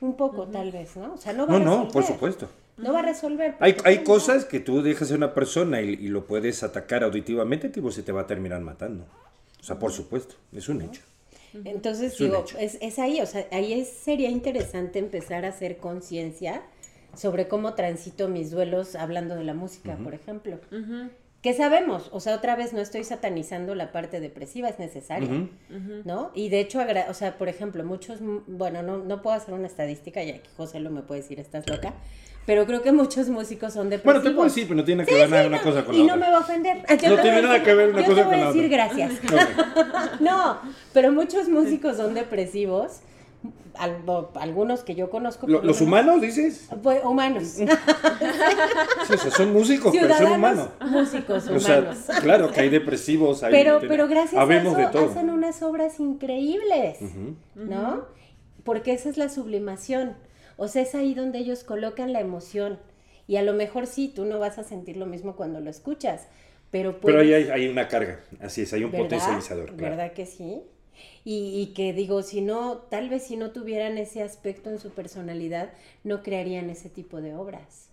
Un 0.00 0.16
poco, 0.16 0.46
tal 0.46 0.72
vez, 0.72 0.96
¿no? 0.96 1.14
O 1.14 1.16
sea, 1.18 1.32
no 1.32 1.46
va 1.46 1.52
No, 1.52 1.56
a 1.58 1.64
no, 1.64 1.88
por 1.88 2.02
resolver, 2.02 2.06
supuesto. 2.06 2.48
No 2.78 2.92
va 2.92 3.00
a 3.00 3.02
resolver. 3.02 3.54
Hay, 3.60 3.76
hay 3.84 3.98
no- 3.98 4.04
cosas 4.04 4.44
que 4.46 4.60
tú 4.60 4.80
dejas 4.82 5.12
a 5.12 5.14
una 5.14 5.34
persona 5.34 5.82
y, 5.82 5.90
y 5.90 6.08
lo 6.08 6.26
puedes 6.26 6.62
atacar 6.62 7.04
auditivamente, 7.04 7.68
tipo 7.68 7.90
se 7.90 8.02
te 8.02 8.12
va 8.12 8.22
a 8.22 8.26
terminar 8.26 8.60
matando. 8.62 9.04
O 9.60 9.62
sea, 9.62 9.78
por 9.78 9.92
supuesto, 9.92 10.36
es 10.52 10.68
un 10.70 10.80
hecho. 10.82 11.02
Entonces, 11.64 12.12
Es 12.12 12.18
digo, 12.18 12.40
hecho. 12.42 12.56
es, 12.58 12.78
es 12.80 12.98
ahí, 12.98 13.20
o 13.20 13.26
sea, 13.26 13.46
ahí 13.52 13.72
es- 13.74 13.88
sería 13.90 14.30
interesante 14.30 14.98
empezar 14.98 15.44
a 15.44 15.48
hacer 15.48 15.76
conciencia 15.78 16.62
sobre 17.14 17.48
cómo 17.48 17.74
transito 17.74 18.28
mis 18.28 18.50
duelos 18.50 18.94
hablando 18.94 19.34
de 19.34 19.44
la 19.44 19.52
música, 19.52 19.96
por 20.02 20.14
ejemplo. 20.14 20.58
¿Qué 21.42 21.54
sabemos? 21.54 22.10
O 22.12 22.20
sea, 22.20 22.34
otra 22.34 22.54
vez 22.54 22.74
no 22.74 22.80
estoy 22.80 23.02
satanizando 23.02 23.74
la 23.74 23.92
parte 23.92 24.20
depresiva, 24.20 24.68
es 24.68 24.78
necesaria, 24.78 25.48
¿no? 26.04 26.30
Y 26.34 26.50
de 26.50 26.60
hecho, 26.60 26.80
o 27.08 27.14
sea, 27.14 27.38
por 27.38 27.48
ejemplo, 27.48 27.82
muchos, 27.82 28.18
bueno, 28.46 28.82
no, 28.82 28.98
no 28.98 29.22
puedo 29.22 29.34
hacer 29.36 29.54
una 29.54 29.66
estadística, 29.66 30.22
ya 30.22 30.34
que 30.34 30.50
José 30.58 30.80
lo 30.80 30.90
me 30.90 31.00
puede 31.00 31.22
decir, 31.22 31.40
estás 31.40 31.66
loca, 31.66 31.94
pero 32.44 32.66
creo 32.66 32.82
que 32.82 32.92
muchos 32.92 33.30
músicos 33.30 33.72
son 33.72 33.88
depresivos. 33.88 34.22
Bueno, 34.22 34.30
te 34.30 34.34
puedo 34.34 34.48
decir, 34.48 34.64
pero 34.64 34.76
no 34.76 34.84
tiene 34.84 35.04
que 35.06 35.12
Sí, 35.12 35.16
ver 35.18 35.26
sí, 35.28 35.30
nada 35.32 35.42
no, 35.44 35.48
una 35.48 35.62
cosa 35.62 35.84
con 35.84 35.94
y 35.94 35.98
la 35.98 36.04
no 36.08 36.14
otra. 36.14 36.26
me 36.26 36.32
va 36.32 36.38
a 36.38 36.40
ofender. 36.40 36.76
Yo 37.02 37.16
No 37.16 37.22
tiene 37.22 37.42
nada 37.42 37.62
que 37.62 37.74
ver 37.74 37.88
una 37.88 38.00
yo 38.02 38.06
cosa 38.08 38.16
te 38.16 38.22
voy 38.26 38.32
con 38.34 38.34
a 38.34 38.44
la 38.44 38.52
decir 38.52 38.64
otra. 38.66 38.76
gracias. 38.76 39.12
No, 40.20 40.58
pero 40.92 41.10
muchos 41.12 41.48
músicos 41.48 41.96
son 41.96 42.12
depresivos. 42.12 43.00
Al- 43.78 44.02
o 44.06 44.30
algunos 44.34 44.82
que 44.84 44.94
yo 44.94 45.10
conozco. 45.10 45.46
Lo- 45.46 45.62
¿Los 45.62 45.80
humanos, 45.80 46.20
dices? 46.20 46.68
pues, 46.82 47.02
humanos. 47.04 47.44
Sí, 47.44 47.64
o 47.64 49.16
sea, 49.16 49.30
son 49.30 49.52
músicos, 49.52 49.92
pero 49.98 50.14
son 50.14 50.32
humanos. 50.32 50.68
músicos 50.80 51.48
O 51.48 51.58
sea, 51.60 51.78
humanos. 51.80 51.98
claro 52.22 52.50
que 52.52 52.60
hay 52.60 52.68
depresivos, 52.68 53.42
hay... 53.42 53.52
pero, 53.52 53.80
pero 53.80 54.08
gracias 54.08 54.40
a 54.40 54.54
eso 54.54 54.74
de 54.74 54.86
todo. 54.88 55.10
hacen 55.10 55.30
unas 55.30 55.62
obras 55.62 55.98
increíbles, 56.00 56.98
¿no? 57.54 58.04
Porque 58.64 58.92
esa 58.92 59.08
es 59.08 59.16
la 59.16 59.28
sublimación. 59.28 60.14
O 60.56 60.68
sea, 60.68 60.82
es 60.82 60.94
ahí 60.94 61.14
donde 61.14 61.38
ellos 61.38 61.64
colocan 61.64 62.12
la 62.12 62.20
emoción. 62.20 62.78
Y 63.26 63.36
a 63.36 63.42
lo 63.42 63.54
mejor 63.54 63.86
sí, 63.86 64.12
tú 64.14 64.24
no 64.26 64.38
vas 64.38 64.58
a 64.58 64.64
sentir 64.64 64.96
lo 64.96 65.06
mismo 65.06 65.36
cuando 65.36 65.60
lo 65.60 65.70
escuchas, 65.70 66.26
pero 66.70 67.00
Pero 67.00 67.20
ahí 67.20 67.28
puedes- 67.28 67.50
hay, 67.50 67.62
hay 67.62 67.68
una 67.68 67.88
carga, 67.88 68.20
así 68.40 68.62
es, 68.62 68.72
hay 68.72 68.84
un 68.84 68.90
¿verdad? 68.90 69.04
potencializador. 69.06 69.66
Claro. 69.76 69.96
¿Verdad 69.96 70.12
que 70.12 70.26
sí? 70.26 70.62
Y, 71.24 71.60
y 71.60 71.74
que 71.74 71.92
digo, 71.92 72.22
si 72.22 72.40
no, 72.40 72.78
tal 72.90 73.08
vez 73.10 73.24
si 73.24 73.36
no 73.36 73.50
tuvieran 73.50 73.98
ese 73.98 74.22
aspecto 74.22 74.70
en 74.70 74.78
su 74.78 74.90
personalidad, 74.90 75.72
no 76.04 76.22
crearían 76.22 76.70
ese 76.70 76.88
tipo 76.88 77.20
de 77.20 77.34
obras, 77.34 77.90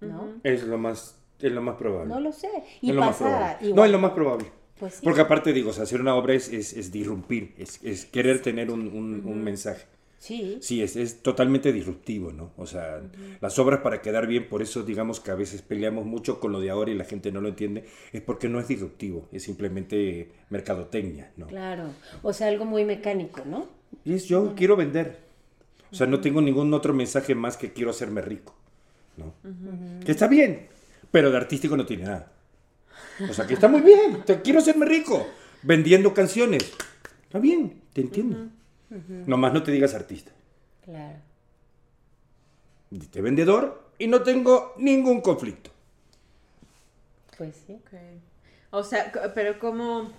¿no? 0.00 0.40
Es 0.44 0.62
lo 0.64 0.78
más, 0.78 1.16
es 1.40 1.52
lo 1.52 1.60
más 1.62 1.76
probable. 1.76 2.08
No 2.14 2.20
lo 2.20 2.32
sé. 2.32 2.48
Y 2.80 2.90
es 2.90 2.94
lo 2.94 3.02
más 3.02 3.18
pasa 3.18 3.58
igual. 3.60 3.76
No, 3.76 3.84
es 3.84 3.90
lo 3.90 3.98
más 3.98 4.12
probable. 4.12 4.46
Pues 4.78 4.94
sí. 4.94 5.00
Porque 5.04 5.20
aparte 5.20 5.52
digo, 5.52 5.70
o 5.70 5.72
sea, 5.74 5.82
hacer 5.82 6.00
una 6.00 6.14
obra 6.14 6.32
es, 6.34 6.48
es, 6.48 6.72
es 6.72 6.90
disrumpir, 6.90 7.54
es, 7.58 7.80
es 7.84 8.06
querer 8.06 8.40
tener 8.40 8.70
un, 8.70 8.88
un- 8.88 9.22
un 9.26 9.44
mensaje. 9.44 9.84
Sí. 10.20 10.58
Sí, 10.60 10.82
es, 10.82 10.96
es 10.96 11.22
totalmente 11.22 11.72
disruptivo, 11.72 12.30
¿no? 12.30 12.52
O 12.58 12.66
sea, 12.66 13.00
las 13.40 13.58
obras 13.58 13.80
para 13.80 14.02
quedar 14.02 14.26
bien, 14.26 14.48
por 14.50 14.60
eso 14.60 14.82
digamos 14.82 15.18
que 15.18 15.30
a 15.30 15.34
veces 15.34 15.62
peleamos 15.62 16.04
mucho 16.04 16.38
con 16.40 16.52
lo 16.52 16.60
de 16.60 16.68
ahora 16.68 16.90
y 16.90 16.94
la 16.94 17.04
gente 17.06 17.32
no 17.32 17.40
lo 17.40 17.48
entiende, 17.48 17.86
es 18.12 18.20
porque 18.20 18.46
no 18.50 18.60
es 18.60 18.68
disruptivo, 18.68 19.26
es 19.32 19.42
simplemente 19.44 20.30
mercadotecnia, 20.50 21.32
¿no? 21.38 21.46
Claro. 21.46 21.84
O 22.22 22.34
sea, 22.34 22.48
algo 22.48 22.66
muy 22.66 22.84
mecánico, 22.84 23.42
¿no? 23.46 23.66
Y 24.04 24.12
es 24.12 24.26
yo 24.26 24.54
quiero 24.54 24.76
vender. 24.76 25.20
O 25.90 25.94
sea, 25.96 26.06
no 26.06 26.20
tengo 26.20 26.42
ningún 26.42 26.72
otro 26.74 26.92
mensaje 26.92 27.34
más 27.34 27.56
que 27.56 27.72
quiero 27.72 27.90
hacerme 27.90 28.20
rico, 28.20 28.54
¿no? 29.16 29.32
Que 30.04 30.12
está 30.12 30.28
bien, 30.28 30.68
pero 31.10 31.30
de 31.30 31.38
artístico 31.38 31.78
no 31.78 31.86
tiene 31.86 32.04
nada. 32.04 32.30
O 33.28 33.32
sea, 33.32 33.46
que 33.46 33.54
está 33.54 33.68
muy 33.68 33.80
bien, 33.80 34.22
te- 34.26 34.42
quiero 34.42 34.58
hacerme 34.58 34.84
rico, 34.84 35.26
vendiendo 35.62 36.12
canciones. 36.12 36.70
Está 37.24 37.38
bien, 37.38 37.80
te 37.94 38.02
entiendo. 38.02 38.48
Nomás 39.26 39.52
no 39.52 39.62
te 39.62 39.70
digas 39.70 39.94
artista. 39.94 40.32
Claro. 40.84 41.18
Dite 42.90 43.20
vendedor 43.20 43.90
y 43.98 44.08
no 44.08 44.22
tengo 44.22 44.74
ningún 44.78 45.20
conflicto. 45.20 45.70
Pues 47.38 47.54
sí. 47.66 47.74
Ok. 47.74 47.92
O 48.70 48.82
sea, 48.82 49.12
pero 49.34 49.58
¿cómo, 49.58 50.10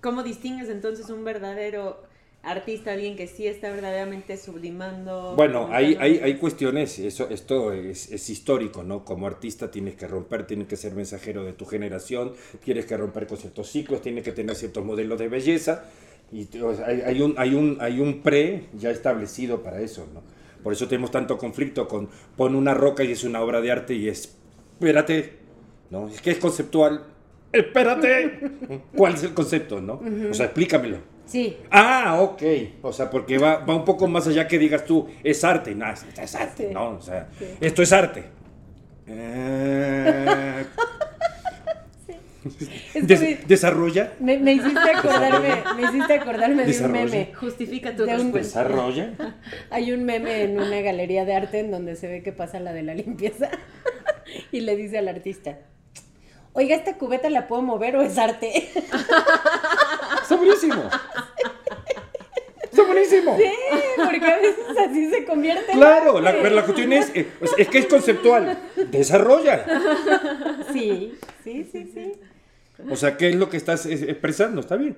¿cómo 0.00 0.22
distingues 0.22 0.68
entonces 0.68 1.10
un 1.10 1.24
verdadero 1.24 2.02
artista, 2.42 2.92
alguien 2.92 3.16
que 3.16 3.26
sí 3.26 3.46
está 3.46 3.70
verdaderamente 3.70 4.36
sublimando? 4.36 5.34
Bueno, 5.36 5.68
hay, 5.70 5.96
hay, 6.00 6.18
hay 6.18 6.36
cuestiones, 6.36 6.98
eso, 6.98 7.28
esto 7.30 7.72
es, 7.72 8.10
es 8.10 8.28
histórico, 8.28 8.82
¿no? 8.82 9.04
Como 9.04 9.26
artista 9.26 9.70
tienes 9.70 9.94
que 9.94 10.08
romper, 10.08 10.46
tienes 10.46 10.66
que 10.66 10.76
ser 10.76 10.94
mensajero 10.94 11.44
de 11.44 11.52
tu 11.52 11.64
generación, 11.64 12.32
tienes 12.64 12.86
que 12.86 12.96
romper 12.96 13.26
con 13.26 13.38
ciertos 13.38 13.68
ciclos, 13.70 14.02
tienes 14.02 14.24
que 14.24 14.32
tener 14.32 14.56
ciertos 14.56 14.84
modelos 14.84 15.18
de 15.18 15.28
belleza, 15.28 15.84
y 16.32 16.48
o 16.58 16.74
sea, 16.74 16.86
hay, 16.86 17.02
hay 17.02 17.20
un, 17.20 17.34
hay, 17.36 17.54
un, 17.54 17.76
hay 17.80 18.00
un 18.00 18.22
pre 18.22 18.64
ya 18.74 18.90
establecido 18.90 19.62
para 19.62 19.80
eso, 19.80 20.06
¿no? 20.14 20.22
Por 20.62 20.72
eso 20.72 20.88
tenemos 20.88 21.10
tanto 21.10 21.36
conflicto 21.38 21.86
con 21.88 22.08
pon 22.36 22.54
una 22.54 22.72
roca 22.72 23.04
y 23.04 23.12
es 23.12 23.24
una 23.24 23.40
obra 23.42 23.60
de 23.60 23.70
arte 23.70 23.94
y 23.94 24.08
es, 24.08 24.36
espérate, 24.74 25.34
¿no? 25.90 26.08
Es 26.08 26.22
que 26.22 26.30
es 26.30 26.38
conceptual, 26.38 27.04
espérate, 27.52 28.40
¿cuál 28.96 29.14
es 29.14 29.24
el 29.24 29.34
concepto, 29.34 29.80
no? 29.80 30.00
O 30.30 30.34
sea, 30.34 30.46
explícamelo. 30.46 30.98
Sí. 31.26 31.56
Ah, 31.70 32.18
ok. 32.20 32.42
O 32.82 32.92
sea, 32.92 33.08
porque 33.10 33.38
va, 33.38 33.58
va 33.58 33.76
un 33.76 33.84
poco 33.84 34.06
más 34.06 34.26
allá 34.26 34.46
que 34.48 34.58
digas 34.58 34.84
tú, 34.84 35.08
es 35.22 35.44
arte. 35.44 35.74
No, 35.74 35.86
es, 35.90 36.34
arte, 36.34 36.68
Sí. 36.68 36.74
¿no? 36.74 36.90
O 36.96 37.00
sea, 37.00 37.28
esto 37.60 37.82
es 37.82 37.92
arte. 37.92 38.24
Eh, 39.04 40.64
Es 42.94 43.06
des- 43.06 43.20
que 43.20 43.38
desarrolla. 43.46 44.12
me, 44.20 44.38
me 44.38 44.52
hiciste 44.54 44.90
acordarme, 44.90 45.62
me 45.76 45.82
hiciste 45.82 46.12
acordarme 46.14 46.64
de 46.64 46.84
un 46.84 46.92
meme. 46.92 47.32
Justifica 47.34 47.94
tu 47.94 48.04
De 48.04 48.16
un-. 48.16 48.32
Desarrolla. 48.32 49.12
Hay 49.70 49.92
un 49.92 50.04
meme 50.04 50.42
en 50.42 50.58
una 50.60 50.80
galería 50.80 51.24
de 51.24 51.34
arte 51.34 51.60
en 51.60 51.70
donde 51.70 51.96
se 51.96 52.08
ve 52.08 52.22
que 52.22 52.32
pasa 52.32 52.58
la 52.60 52.72
de 52.72 52.82
la 52.82 52.94
limpieza 52.94 53.50
y 54.52 54.60
le 54.60 54.76
dice 54.76 54.98
al 54.98 55.08
artista, 55.08 55.58
oiga, 56.52 56.74
¿esta 56.76 56.94
cubeta 56.98 57.30
la 57.30 57.46
puedo 57.46 57.62
mover 57.62 57.96
o 57.96 58.02
es 58.02 58.18
arte? 58.18 58.68
Está 60.22 60.36
buenísimo. 60.36 60.82
Está 62.62 62.84
buenísimo. 62.84 63.36
Sí, 63.36 63.44
porque 64.02 64.24
a 64.26 64.36
veces 64.38 64.56
así 64.88 65.10
se 65.10 65.24
convierte 65.26 65.72
en 65.72 65.78
Claro, 65.78 66.20
la, 66.20 66.30
arte. 66.30 66.40
pero 66.42 66.54
la 66.54 66.62
cuestión 66.64 66.92
es, 66.94 67.10
eh, 67.14 67.28
es 67.58 67.68
que 67.68 67.78
es 67.78 67.86
conceptual. 67.86 68.58
Desarrolla. 68.90 69.64
Sí, 70.72 71.14
sí, 71.44 71.68
sí, 71.70 71.90
sí. 71.92 72.12
O 72.90 72.96
sea, 72.96 73.16
¿qué 73.16 73.28
es 73.30 73.36
lo 73.36 73.48
que 73.50 73.56
estás 73.56 73.86
expresando? 73.86 74.60
Está 74.60 74.76
bien. 74.76 74.96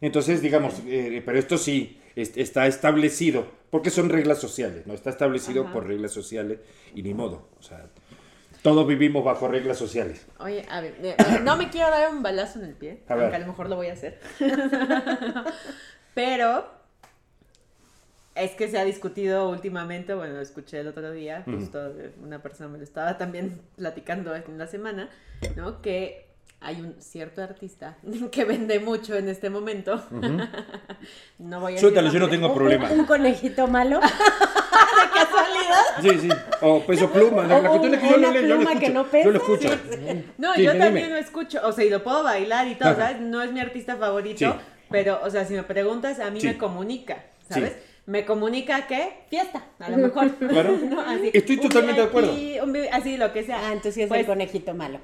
Entonces, 0.00 0.40
digamos, 0.42 0.74
eh, 0.86 1.22
pero 1.24 1.38
esto 1.38 1.58
sí 1.58 2.00
es- 2.14 2.36
está 2.36 2.66
establecido, 2.66 3.46
porque 3.70 3.90
son 3.90 4.08
reglas 4.08 4.38
sociales, 4.40 4.86
¿no? 4.86 4.94
Está 4.94 5.10
establecido 5.10 5.64
Ajá. 5.64 5.72
por 5.72 5.86
reglas 5.86 6.12
sociales 6.12 6.58
y 6.94 7.02
ni 7.02 7.14
modo. 7.14 7.48
O 7.58 7.62
sea, 7.62 7.86
todos 8.62 8.86
vivimos 8.86 9.24
bajo 9.24 9.48
reglas 9.48 9.76
sociales. 9.78 10.26
Oye, 10.38 10.64
a 10.70 10.80
ver, 10.80 10.94
no 11.42 11.56
me 11.56 11.68
quiero 11.70 11.90
dar 11.90 12.12
un 12.12 12.22
balazo 12.22 12.58
en 12.60 12.66
el 12.66 12.74
pie, 12.74 13.00
A 13.08 13.14
aunque 13.14 13.36
a 13.36 13.38
lo 13.40 13.46
mejor 13.46 13.68
lo 13.68 13.76
voy 13.76 13.88
a 13.88 13.92
hacer. 13.94 14.20
Pero 16.14 16.66
es 18.34 18.52
que 18.52 18.68
se 18.68 18.78
ha 18.78 18.84
discutido 18.84 19.48
últimamente, 19.50 20.14
bueno, 20.14 20.34
lo 20.34 20.40
escuché 20.40 20.80
el 20.80 20.88
otro 20.88 21.10
día, 21.10 21.42
justo 21.44 21.88
eh, 21.98 22.12
una 22.22 22.40
persona 22.40 22.68
me 22.68 22.78
lo 22.78 22.84
estaba 22.84 23.18
también 23.18 23.60
platicando 23.76 24.34
en 24.34 24.58
la 24.58 24.66
semana, 24.68 25.08
¿no? 25.56 25.82
Que 25.82 26.27
hay 26.60 26.80
un 26.80 26.96
cierto 27.00 27.42
artista 27.42 27.96
que 28.32 28.44
vende 28.44 28.80
mucho 28.80 29.14
en 29.16 29.28
este 29.28 29.50
momento. 29.50 30.02
No 31.38 31.60
voy 31.60 31.72
a 31.72 31.74
decir 31.76 31.80
Suéltalo, 31.88 32.12
yo 32.12 32.18
no 32.18 32.28
tengo 32.28 32.52
problema. 32.52 32.90
Un, 32.90 33.00
un 33.00 33.06
conejito 33.06 33.68
malo. 33.68 34.00
¿De 34.00 35.20
casualidad? 35.20 35.84
Sí, 36.02 36.10
sí. 36.22 36.28
O 36.60 36.80
peso 36.84 37.08
pluma. 37.12 37.44
La, 37.46 37.60
la 37.62 37.70
O 37.70 37.78
cuestión 37.78 37.94
es 37.94 38.00
que 38.00 38.08
yo 38.10 38.16
lo 38.16 38.30
leo, 38.32 38.42
yo 38.42 38.48
lo 38.48 38.56
pluma 38.56 38.70
que 38.80 38.86
escucho. 38.86 38.92
no 38.94 39.04
pesa. 39.06 39.24
Yo 39.24 39.30
lo 39.30 39.38
escucho. 39.38 39.68
No, 40.38 40.54
Sí, 40.54 40.62
yo 40.64 40.72
dime. 40.72 40.84
también 40.84 41.10
lo 41.10 41.16
escucho, 41.16 41.60
o 41.64 41.70
sea, 41.72 41.84
y 41.84 41.90
lo 41.90 42.02
puedo 42.02 42.24
bailar 42.24 42.66
y 42.66 42.74
todo, 42.74 42.88
Ajá. 42.90 43.08
¿sabes? 43.08 43.20
No 43.20 43.40
es 43.42 43.52
mi 43.52 43.60
artista 43.60 43.96
favorito, 43.96 44.38
Sí. 44.38 44.58
pero, 44.90 45.20
o 45.22 45.30
sea, 45.30 45.44
si 45.44 45.54
me 45.54 45.62
preguntas, 45.62 46.18
a 46.18 46.30
mí 46.30 46.40
Sí. 46.40 46.48
me 46.48 46.58
comunica, 46.58 47.24
¿sabes? 47.48 47.72
Sí. 47.74 47.78
Me 48.06 48.24
comunica 48.24 48.86
que 48.88 49.24
fiesta, 49.30 49.62
a 49.78 49.90
lo 49.90 49.98
mejor. 49.98 50.34
Claro. 50.36 50.76
¿no? 50.82 51.00
Así, 51.02 51.30
Estoy 51.32 51.58
totalmente 51.58 52.00
de 52.00 52.06
acuerdo. 52.08 52.32
Un 52.32 52.76
así, 52.90 53.16
lo 53.16 53.32
que 53.32 53.44
sea. 53.44 53.58
Ah, 53.60 53.66
entonces 53.68 53.94
sí 53.94 54.02
es 54.02 54.08
Pues, 54.08 54.20
el 54.20 54.26
conejito 54.26 54.74
malo. 54.74 54.98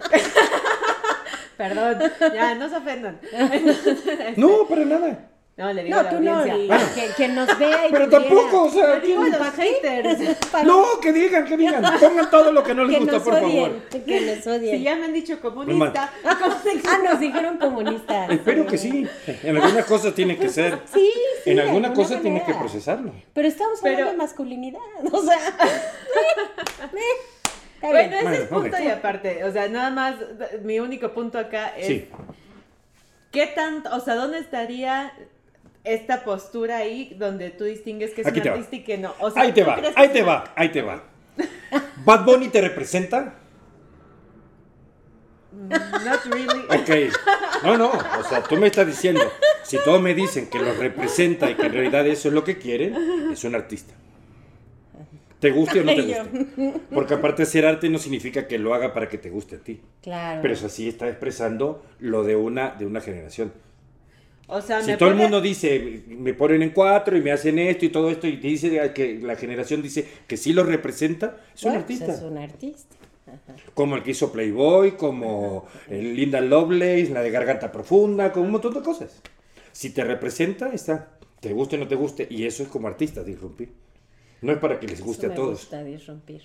Perdón, 1.56 1.98
ya, 2.34 2.54
no 2.54 2.68
se 2.68 2.76
ofendan. 2.76 3.18
Entonces, 3.32 4.04
No, 4.36 4.66
para 4.68 4.84
nada. 4.84 5.30
no, 5.56 5.72
le 5.72 5.84
digo 5.84 5.94
No, 5.94 6.00
a 6.00 6.02
la 6.04 6.10
tú 6.10 6.20
no. 6.20 6.38
audiencia. 6.38 6.78
Que, 6.94 7.08
que 7.16 7.28
nos 7.28 7.58
vea 7.58 7.88
y 7.88 7.92
Pero 7.92 8.10
tampoco, 8.10 8.64
o 8.64 8.70
sea, 8.70 8.96
Le 8.96 9.00
digo 9.06 9.22
a 9.22 9.24
¿quién- 9.24 9.38
los 9.38 9.54
haters. 9.54 10.36
Para- 10.52 10.64
No, 10.64 10.84
que 11.00 11.12
digan, 11.14 11.46
que 11.46 11.56
digan. 11.56 11.82
Pongan 11.98 12.30
todo 12.30 12.52
lo 12.52 12.62
que 12.62 12.74
no 12.74 12.84
les 12.84 12.98
que 12.98 13.04
gusta, 13.04 13.20
por 13.24 13.34
favor. 13.40 13.48
odien. 13.50 13.82
Que 14.04 14.20
nos 14.36 14.46
odien. 14.46 14.76
Si 14.76 14.82
ya 14.82 14.96
me 14.96 15.06
han 15.06 15.14
dicho 15.14 15.40
comunista, 15.40 16.12
¿cómo 16.22 16.54
se 16.62 16.72
Ah, 16.86 16.98
nos 17.02 17.20
dijeron 17.20 17.56
comunistas. 17.56 18.28
Espero 18.30 18.66
que 18.66 18.76
sí. 18.76 19.08
En 19.26 19.56
algunas 19.56 19.86
cosas 19.86 20.12
tiene 20.14 20.36
que 20.36 20.50
ser. 20.50 20.78
Sí, 20.92 21.10
sí. 21.42 21.50
En 21.52 21.60
alguna 21.60 21.88
alguna 21.88 21.94
cosa 21.94 22.20
tienes 22.20 22.42
que 22.42 22.52
procesarlo. 22.52 23.12
Pero 23.32 23.48
estamos 23.48 23.78
hablando 23.78 23.98
Pero- 23.98 24.10
de 24.10 24.16
masculinidad. 24.18 24.80
O 25.10 25.22
sea. 25.22 25.38
Está 27.76 27.86
Bueno, 27.88 28.08
bien. 28.10 28.26
ese 28.32 28.42
es 28.42 28.48
punto 28.48 28.76
y 28.82 28.86
aparte. 28.88 29.44
O 29.44 29.52
sea, 29.52 29.68
nada 29.68 29.90
más, 29.90 30.16
mi 30.62 30.80
único 30.80 31.12
punto 31.12 31.38
acá 31.38 31.68
es. 31.76 31.86
Sí. 31.86 32.08
¿Qué 33.32 33.46
tanto, 33.48 33.94
o 33.94 34.00
sea, 34.00 34.14
dónde 34.14 34.38
estaría 34.38 35.12
esta 35.84 36.24
postura 36.24 36.78
ahí 36.78 37.14
donde 37.18 37.50
tú 37.50 37.64
distingues 37.64 38.12
que 38.12 38.22
es 38.22 38.26
Aquí 38.26 38.40
un 38.40 38.48
artista 38.48 38.76
y 38.76 38.82
que 38.84 38.98
no? 38.98 39.14
O 39.20 39.30
sea, 39.30 39.42
Ahí 39.42 39.52
te 39.52 39.62
¿tú 39.62 39.68
va, 39.68 39.76
ahí 39.94 40.08
te 40.08 40.22
una- 40.22 40.32
va, 40.32 40.52
ahí 40.56 40.68
te 40.70 40.82
va. 40.82 41.02
¿Bad 42.04 42.24
Bunny 42.24 42.48
te 42.48 42.60
representa? 42.60 43.34
Not 45.52 46.24
really. 46.26 46.60
Ok. 46.70 47.62
No, 47.64 47.76
no. 47.78 47.90
O 47.90 48.22
sea, 48.28 48.42
tú 48.42 48.56
me 48.56 48.66
estás 48.66 48.86
diciendo, 48.86 49.20
si 49.62 49.78
todos 49.84 50.00
me 50.00 50.14
dicen 50.14 50.48
que 50.50 50.58
los 50.58 50.76
representa 50.76 51.50
y 51.50 51.54
que 51.54 51.66
en 51.66 51.72
realidad 51.72 52.06
eso 52.06 52.28
es 52.28 52.34
lo 52.34 52.44
que 52.44 52.58
quieren, 52.58 53.30
es 53.32 53.42
un 53.44 53.54
artista. 53.54 53.94
¿Te 55.40 55.50
guste 55.50 55.80
o 55.80 55.84
no 55.84 55.94
te 55.94 56.02
guste? 56.02 56.80
Porque 56.92 57.14
aparte 57.14 57.44
ser 57.44 57.66
arte 57.66 57.88
no 57.90 57.98
significa 57.98 58.46
que 58.46 58.58
lo 58.58 58.72
haga 58.74 58.94
para 58.94 59.08
que 59.08 59.18
te 59.18 59.28
guste 59.30 59.56
a 59.56 59.58
ti. 59.58 59.80
Claro. 60.02 60.40
Pero 60.42 60.54
eso 60.54 60.68
sí 60.68 60.88
está 60.88 61.08
expresando 61.08 61.82
lo 61.98 62.24
de 62.24 62.36
una, 62.36 62.70
de 62.70 62.86
una 62.86 63.00
generación. 63.00 63.52
O 64.48 64.60
sea, 64.62 64.80
Si 64.80 64.96
todo 64.96 65.08
el 65.10 65.14
pone- 65.16 65.22
mundo 65.24 65.40
dice, 65.40 66.04
me 66.06 66.32
ponen 66.32 66.62
en 66.62 66.70
cuatro 66.70 67.16
y 67.16 67.20
me 67.20 67.32
hacen 67.32 67.58
esto 67.58 67.84
y 67.84 67.88
todo 67.88 68.10
esto, 68.10 68.26
y 68.28 68.38
te 68.40 68.46
dice 68.46 68.92
que 68.94 69.18
la 69.20 69.34
generación 69.36 69.82
dice 69.82 70.06
que 70.26 70.36
sí 70.36 70.52
lo 70.52 70.62
representa, 70.62 71.36
es 71.54 71.64
un 71.64 71.70
Bueno, 71.70 71.80
artista. 71.80 72.06
pues 72.06 72.18
es 72.18 72.22
un 72.24 72.38
artista. 72.38 72.96
Ajá. 73.26 73.56
Como 73.74 73.96
el 73.96 74.04
que 74.04 74.12
hizo 74.12 74.30
Playboy, 74.30 74.92
como 74.92 75.66
el 75.90 76.14
Linda 76.14 76.40
Lovelace, 76.40 77.10
la 77.10 77.22
de 77.22 77.30
Garganta 77.32 77.72
Profunda, 77.72 78.32
con 78.32 78.44
un 78.44 78.52
montón 78.52 78.72
de 78.72 78.82
cosas. 78.82 79.20
Si 79.72 79.90
te 79.90 80.04
representa, 80.04 80.68
está. 80.72 81.08
Te 81.40 81.52
guste 81.52 81.74
o 81.76 81.80
no 81.80 81.88
te 81.88 81.96
guste. 81.96 82.26
Y 82.30 82.44
eso 82.46 82.62
es 82.62 82.68
como 82.68 82.86
artista, 82.86 83.24
disrumpir. 83.24 83.70
No 84.46 84.52
es 84.52 84.58
para 84.58 84.78
que 84.80 84.86
les 84.86 85.00
guste 85.02 85.26
Eso 85.26 85.26
a 85.26 85.30
me 85.30 85.34
todos. 85.36 85.58
gusta 85.60 85.82
disrumpir. 85.84 86.42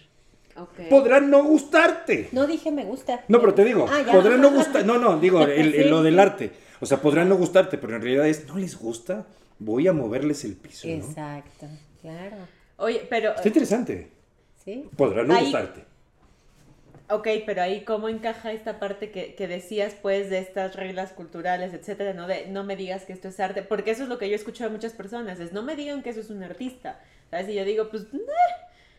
Podrán 0.89 1.29
no 1.29 1.43
gustarte. 1.43 2.27
No 2.31 2.45
dije 2.47 2.71
me 2.71 2.83
gusta. 2.83 3.23
No, 3.27 3.39
pero 3.39 3.53
te 3.53 3.63
digo, 3.63 3.85
Ah, 3.89 4.03
podrán 4.11 4.41
no 4.41 4.51
gustar. 4.51 4.85
No, 4.85 4.97
no, 4.97 5.19
digo, 5.19 5.41
el- 5.43 5.51
el- 5.51 5.83
Sí, 5.83 5.89
lo 5.89 6.03
del 6.03 6.19
arte. 6.19 6.51
O 6.81 6.85
sea, 6.85 7.01
podrán 7.01 7.29
no 7.29 7.37
gustarte, 7.37 7.77
pero 7.77 7.95
en 7.95 8.01
realidad 8.01 8.27
es, 8.27 8.47
no 8.47 8.57
les 8.57 8.77
gusta, 8.77 9.25
voy 9.59 9.87
a 9.87 9.93
moverles 9.93 10.43
el 10.43 10.55
piso. 10.55 10.87
¿no? 10.87 10.93
Exacto, 10.95 11.67
claro. 12.01 12.35
Oye, 12.77 13.05
pero. 13.09 13.29
Está 13.35 13.47
interesante. 13.47 14.09
Sí. 14.65 14.89
Podrán 14.97 15.27
no 15.27 15.35
Ahí- 15.35 15.43
gustarte. 15.43 15.85
Ok, 17.09 17.27
pero 17.45 17.61
ahí 17.61 17.83
cómo 17.83 18.07
encaja 18.07 18.53
esta 18.53 18.79
parte 18.79 19.11
que, 19.11 19.35
que 19.35 19.47
decías, 19.47 19.93
pues, 20.01 20.29
de 20.29 20.39
estas 20.39 20.75
reglas 20.77 21.11
culturales, 21.11 21.73
etcétera, 21.73 22.13
no 22.13 22.25
de 22.25 22.47
no 22.47 22.63
me 22.63 22.77
digas 22.77 23.03
que 23.03 23.11
esto 23.11 23.27
es 23.27 23.39
arte, 23.41 23.63
porque 23.63 23.91
eso 23.91 24.03
es 24.03 24.09
lo 24.09 24.17
que 24.17 24.29
yo 24.29 24.35
escucho 24.35 24.63
de 24.63 24.69
muchas 24.69 24.93
personas, 24.93 25.39
es 25.41 25.51
no 25.51 25.61
me 25.61 25.75
digan 25.75 26.03
que 26.03 26.11
eso 26.11 26.21
es 26.21 26.29
un 26.29 26.41
artista, 26.41 27.01
¿sabes? 27.31 27.49
Y 27.49 27.55
yo 27.55 27.65
digo, 27.65 27.89
pues, 27.89 28.05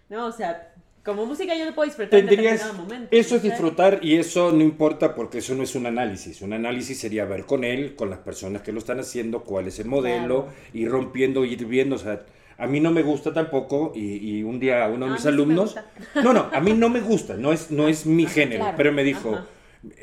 no, 0.09 0.26
o 0.26 0.33
sea, 0.33 0.72
como 1.05 1.24
música 1.26 1.55
yo 1.57 1.64
lo 1.64 1.74
puedo 1.74 1.87
disfrutar 1.87 2.18
en 2.20 2.26
Tendrías, 2.26 2.55
determinado 2.61 2.83
momento. 2.85 3.09
eso 3.16 3.37
es 3.37 3.43
disfrutar 3.43 3.99
y 4.03 4.16
eso 4.16 4.53
no 4.53 4.62
importa 4.62 5.14
porque 5.14 5.39
eso 5.39 5.55
no 5.55 5.62
es 5.62 5.74
un 5.74 5.87
análisis. 5.87 6.43
Un 6.43 6.53
análisis 6.53 6.99
sería 6.99 7.24
ver 7.24 7.45
con 7.47 7.64
él, 7.64 7.95
con 7.97 8.11
las 8.11 8.18
personas 8.20 8.62
que 8.62 8.72
lo 8.72 8.78
están 8.78 9.01
haciendo, 9.01 9.43
cuál 9.45 9.66
es 9.68 9.78
el 9.78 9.87
modelo, 9.87 10.45
Claro. 10.47 10.55
ir 10.74 10.91
rompiendo, 10.91 11.45
ir 11.45 11.64
viendo. 11.66 11.97
O 11.97 11.99
sea, 11.99 12.22
a 12.59 12.66
mí 12.66 12.78
no 12.80 12.91
me 12.93 13.03
gusta 13.03 13.33
tampoco 13.33 13.93
y, 13.97 14.39
y 14.39 14.43
un 14.45 14.61
día 14.61 14.87
uno 14.89 15.07
de 15.07 15.12
mis 15.12 15.22
sí 15.22 15.28
alumnos... 15.28 15.76
No, 16.22 16.33
no, 16.33 16.49
a 16.53 16.61
mí 16.61 16.72
no 16.74 16.89
me 16.89 17.01
gusta, 17.01 17.35
no 17.37 17.53
es, 17.53 17.70
no 17.70 17.89
es 17.89 18.07
mi 18.07 18.26
género, 18.26 18.61
claro. 18.62 18.76
pero 18.76 18.93
me 18.93 19.03
dijo, 19.03 19.35
Ajá. 19.35 19.47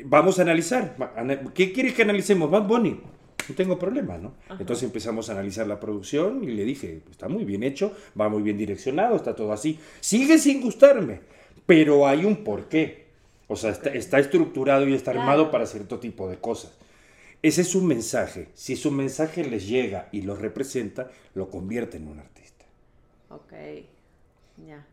vamos 0.04 0.38
a 0.38 0.42
analizar. 0.42 0.96
¿Qué 1.54 1.72
quieres 1.72 1.94
que 1.94 2.02
analicemos? 2.02 2.50
Bad 2.50 2.64
Bunny. 2.64 3.00
No 3.48 3.54
tengo 3.54 3.78
problema, 3.78 4.16
¿no? 4.18 4.34
Entonces 4.58 4.84
empezamos 4.84 5.28
a 5.28 5.32
analizar 5.32 5.66
la 5.66 5.80
producción 5.80 6.44
y 6.44 6.48
le 6.48 6.64
dije, 6.64 7.00
está 7.10 7.28
muy 7.28 7.44
bien 7.44 7.62
hecho, 7.62 7.94
va 8.20 8.28
muy 8.28 8.42
bien 8.42 8.56
direccionado, 8.56 9.16
está 9.16 9.34
todo 9.34 9.52
así. 9.52 9.78
Sigue 10.00 10.38
sin 10.38 10.60
gustarme, 10.60 11.20
pero 11.66 12.06
hay 12.06 12.24
un 12.24 12.44
porqué. 12.44 13.06
O 13.48 13.56
sea, 13.56 13.70
está, 13.70 13.90
está 13.90 14.18
estructurado 14.20 14.86
y 14.88 14.94
está 14.94 15.10
armado 15.10 15.44
Claro. 15.44 15.50
para 15.50 15.66
cierto 15.66 15.98
tipo 15.98 16.28
de 16.28 16.36
cosas. 16.38 16.72
Ese 17.42 17.62
es 17.62 17.74
un 17.74 17.86
mensaje. 17.86 18.48
Si 18.54 18.76
su 18.76 18.90
mensaje 18.92 19.42
les 19.44 19.66
llega 19.66 20.08
y 20.12 20.22
los 20.22 20.38
representa, 20.40 21.10
lo 21.34 21.50
convierte 21.50 21.96
en 21.96 22.06
un 22.06 22.18
artista. 22.20 22.66
Ok, 23.30 23.52
ya. 24.68 24.86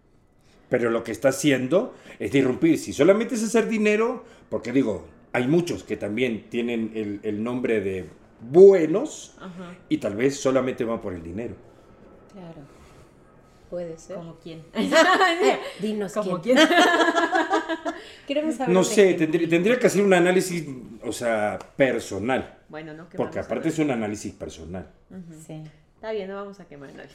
Pero 0.70 0.90
lo 0.90 1.04
que 1.04 1.12
está 1.12 1.30
haciendo 1.30 1.94
es 2.20 2.32
disrumpir. 2.32 2.78
Si 2.80 2.94
solamente 2.94 3.36
es 3.36 3.44
hacer 3.44 3.68
dinero, 3.70 4.24
porque 4.50 4.72
digo, 4.72 5.06
hay 5.34 5.48
muchos 5.48 5.84
que 5.84 5.98
también 5.98 6.46
tienen 6.50 6.92
el, 6.96 7.20
el 7.24 7.44
nombre 7.44 7.80
de 7.82 8.06
buenos 8.40 9.36
Ajá. 9.40 9.76
y 9.90 9.98
tal 9.98 10.16
vez 10.16 10.40
solamente 10.40 10.84
van 10.84 11.02
por 11.02 11.14
el 11.14 11.24
dinero. 11.24 11.56
Claro. 12.34 12.62
Puede 13.70 13.98
ser. 13.98 14.16
¿Como 14.16 14.36
quién? 14.36 14.64
Dinos 15.82 16.14
¿Como 16.14 16.42
quién. 16.42 16.56
quién? 16.58 16.70
Queremos 18.28 18.56
saber. 18.56 18.74
No 18.74 18.84
sé, 18.84 19.14
tendría, 19.16 19.50
tendría 19.50 19.78
que 19.78 19.88
hacer 19.88 20.04
un 20.04 20.14
análisis, 20.14 20.66
o 21.04 21.12
sea, 21.12 21.60
personal. 21.76 22.60
bueno, 22.70 22.94
no 22.94 23.10
Porque 23.10 23.40
a 23.40 23.42
aparte 23.42 23.70
es 23.70 23.80
un 23.80 23.92
análisis 23.92 24.34
personal. 24.34 24.90
Sí. 25.46 25.64
Está 25.98 26.12
bien, 26.12 26.30
no 26.30 26.36
vamos 26.36 26.60
a 26.60 26.66
quemar 26.66 26.92
a 26.92 26.94
nadie. 26.98 27.10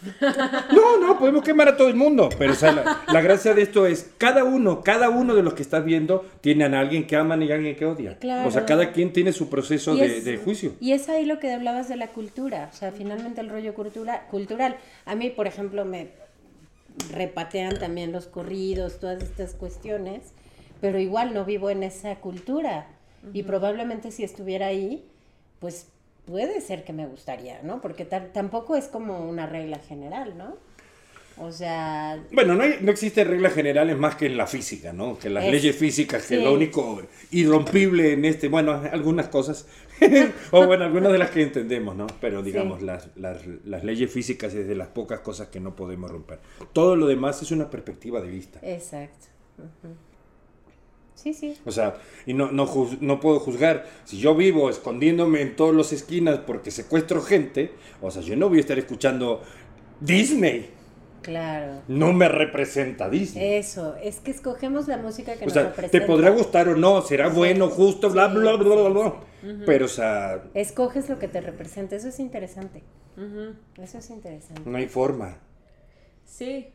No, 0.73 0.99
no, 0.99 1.17
podemos 1.17 1.45
quemar 1.45 1.69
a 1.69 1.77
todo 1.77 1.87
el 1.89 1.95
mundo. 1.95 2.29
Pero 2.37 2.53
o 2.53 2.57
sea, 2.57 2.73
la, 2.73 3.03
la 3.13 3.21
gracia 3.21 3.55
de 3.55 3.63
esto 3.63 3.87
es, 3.87 4.11
cada 4.19 4.43
uno, 4.43 4.83
cada 4.83 5.09
uno 5.09 5.37
de 5.37 5.45
los 5.45 5.55
que 5.55 5.63
estás 5.63 5.85
viendo, 5.85 6.27
tienen 6.41 6.75
a 6.75 6.81
alguien 6.81 7.07
que 7.07 7.15
aman 7.15 7.41
y 7.45 7.53
a 7.53 7.55
alguien 7.55 7.77
que 7.77 7.87
odia. 7.87 8.19
Claro. 8.19 8.49
O 8.49 8.51
sea, 8.51 8.67
cada 8.67 8.91
quien 8.91 9.13
tiene 9.13 9.33
su 9.33 9.49
proceso 9.49 9.95
de, 9.95 10.19
es- 10.19 10.25
de 10.25 10.37
juicio. 10.37 10.73
Y 10.81 10.93
es 10.93 11.09
ahí 11.09 11.25
lo 11.25 11.39
que 11.39 11.53
hablabas 11.53 11.89
de 11.89 11.95
la 11.97 12.09
cultura, 12.09 12.71
o 12.73 12.77
sea, 12.77 12.91
finalmente 12.91 13.41
el 13.41 13.51
rollo 13.51 13.73
cultura, 13.75 14.27
cultural. 14.29 14.77
A 15.07 15.15
mí, 15.15 15.31
por 15.31 15.47
ejemplo, 15.47 15.85
me 15.85 16.09
repatean 17.15 17.79
también 17.79 18.11
los 18.13 18.27
corridos, 18.27 18.99
todas 18.99 19.23
estas 19.23 19.55
cuestiones, 19.55 20.33
pero 20.81 20.99
igual 20.99 21.35
no 21.35 21.45
vivo 21.45 21.71
en 21.71 21.83
esa 21.85 22.17
cultura. 22.17 22.87
Y 23.33 23.45
probablemente 23.45 24.11
si 24.11 24.25
estuviera 24.25 24.67
ahí, 24.67 25.09
pues 25.61 25.87
puede 26.27 26.61
ser 26.61 26.85
que 26.85 26.93
me 26.93 27.07
gustaría, 27.07 27.61
¿no? 27.63 27.81
Porque 27.81 28.05
ta- 28.05 28.33
tampoco 28.33 28.77
es 28.77 28.87
como 28.87 29.29
una 29.29 29.47
regla 29.47 29.79
general, 29.79 30.37
¿no? 30.39 30.57
O 31.39 31.51
sea, 31.51 32.23
Bueno, 32.31 32.55
no, 32.55 32.63
hay- 32.63 32.77
no 32.83 32.91
existen 32.93 33.27
reglas 33.27 33.55
generales 33.55 33.97
más 33.97 34.17
que 34.17 34.27
en 34.27 34.37
la 34.37 34.47
física, 34.47 34.93
¿no? 34.93 35.19
Que 35.19 35.31
las 35.31 35.45
Es- 35.45 35.51
leyes 35.51 35.75
físicas, 35.77 36.27
que 36.27 36.37
sí. 36.37 36.43
lo 36.43 36.53
único 36.53 37.01
irrompible 37.31 38.13
en 38.13 38.25
este, 38.27 38.49
bueno, 38.49 38.83
algunas 38.93 39.29
cosas, 39.29 39.67
o 40.53 40.67
bueno, 40.67 40.85
algunas 40.85 41.11
de 41.11 41.19
las 41.19 41.31
que 41.31 41.43
entendemos, 41.43 41.97
¿no? 41.97 42.07
Pero 42.21 42.43
digamos, 42.43 42.81
Sí. 42.81 42.85
las, 42.87 43.09
las, 43.17 43.39
las 43.65 43.83
leyes 43.83 44.13
físicas 44.13 44.53
es 44.55 44.69
de 44.69 44.75
las 44.75 44.89
pocas 44.89 45.21
cosas 45.21 45.49
que 45.49 45.59
no 45.59 45.75
podemos 45.75 46.11
romper. 46.11 46.39
Todo 46.75 46.97
lo 46.97 47.07
demás 47.07 47.41
es 47.43 47.51
una 47.51 47.71
perspectiva 47.71 48.21
de 48.21 48.29
vista. 48.29 48.59
exacto. 48.63 49.27
Sí, 51.23 51.33
sí. 51.35 51.57
O 51.65 51.71
sea, 51.71 51.95
y 52.27 52.35
no, 52.35 52.51
no, 52.51 52.67
juz- 52.67 52.99
no 53.01 53.21
puedo 53.21 53.39
juzgar. 53.39 53.87
Si 54.05 54.19
yo 54.19 54.35
vivo 54.35 54.69
escondiéndome 54.69 55.41
en 55.43 55.55
todas 55.55 55.75
las 55.75 55.93
esquinas 55.93 56.41
porque 56.41 56.71
secuestro 56.73 57.23
gente, 57.23 57.71
o 58.01 58.11
sea, 58.11 58.23
yo 58.23 58.35
no 58.37 58.49
voy 58.49 58.59
a 58.59 58.61
estar 58.63 58.79
escuchando 58.79 59.41
Disney. 60.01 60.71
Claro. 61.23 61.83
No 61.87 62.13
me 62.13 62.27
representa 62.29 63.09
Disney. 63.09 63.55
Eso, 63.55 63.95
es 64.03 64.19
que 64.19 64.33
escogemos 64.33 64.89
la 64.89 64.97
música 64.97 65.35
que 65.37 65.43
O 65.43 65.45
nos 65.45 65.53
sea, 65.53 65.63
representa. 65.69 66.01
te 66.01 66.05
podrá 66.05 66.31
gustar 66.31 66.69
o 66.69 66.75
no, 66.77 67.01
será 67.03 67.29
bueno, 67.29 67.69
justo, 67.69 68.11
bla, 68.11 68.29
Sí, 68.29 68.39
bla, 68.39 68.57
bla, 68.57 68.75
bla, 68.75 68.89
bla. 68.89 69.15
Pero, 69.65 69.85
o 69.85 69.89
sea, 69.89 70.43
Escoges 70.55 71.09
lo 71.09 71.21
que 71.21 71.29
te 71.29 71.41
representa, 71.41 71.95
eso 71.95 72.09
es 72.09 72.19
interesante. 72.19 72.83
Eso 73.81 73.99
es 73.99 74.11
interesante. 74.11 74.63
no 74.69 74.77
hay 74.79 74.89
forma. 74.89 75.39
Sí. 76.25 76.67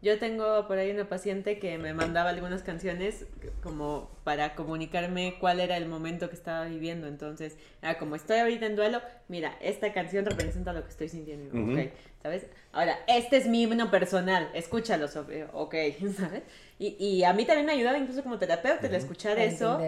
Yo 0.00 0.16
tengo 0.20 0.68
por 0.68 0.78
ahí 0.78 0.92
una 0.92 1.08
paciente 1.08 1.58
que 1.58 1.76
me 1.76 1.92
mandaba 1.92 2.30
algunas 2.30 2.62
canciones 2.62 3.26
como 3.64 4.08
para 4.22 4.54
comunicarme 4.54 5.38
cuál 5.40 5.58
era 5.58 5.76
el 5.76 5.86
momento 5.88 6.28
que 6.28 6.36
estaba 6.36 6.66
viviendo. 6.66 7.08
Entonces, 7.08 7.56
era 7.82 7.98
como 7.98 8.14
estoy 8.14 8.38
ahorita 8.38 8.66
en 8.66 8.76
duelo, 8.76 9.02
mira, 9.26 9.56
esta 9.60 9.92
canción 9.92 10.24
representa 10.24 10.72
lo 10.72 10.84
que 10.84 10.90
estoy 10.90 11.08
sintiendo. 11.08 11.52
Ok, 11.64 11.90
¿sabes? 12.22 12.46
Ahora, 12.70 12.96
este 13.08 13.38
es 13.38 13.48
mi 13.48 13.62
himno 13.62 13.90
personal, 13.90 14.48
escúchalo, 14.54 15.08
sobre, 15.08 15.46
ok, 15.52 15.74
¿sabes? 16.16 16.44
Y, 16.78 16.96
y 17.04 17.24
a 17.24 17.32
mí 17.32 17.44
también 17.44 17.66
me 17.66 17.72
ayudaba 17.72 17.98
incluso 17.98 18.22
como 18.22 18.38
terapeuta 18.38 18.86
el 18.86 18.94
escuchar 18.94 19.36
eso. 19.40 19.80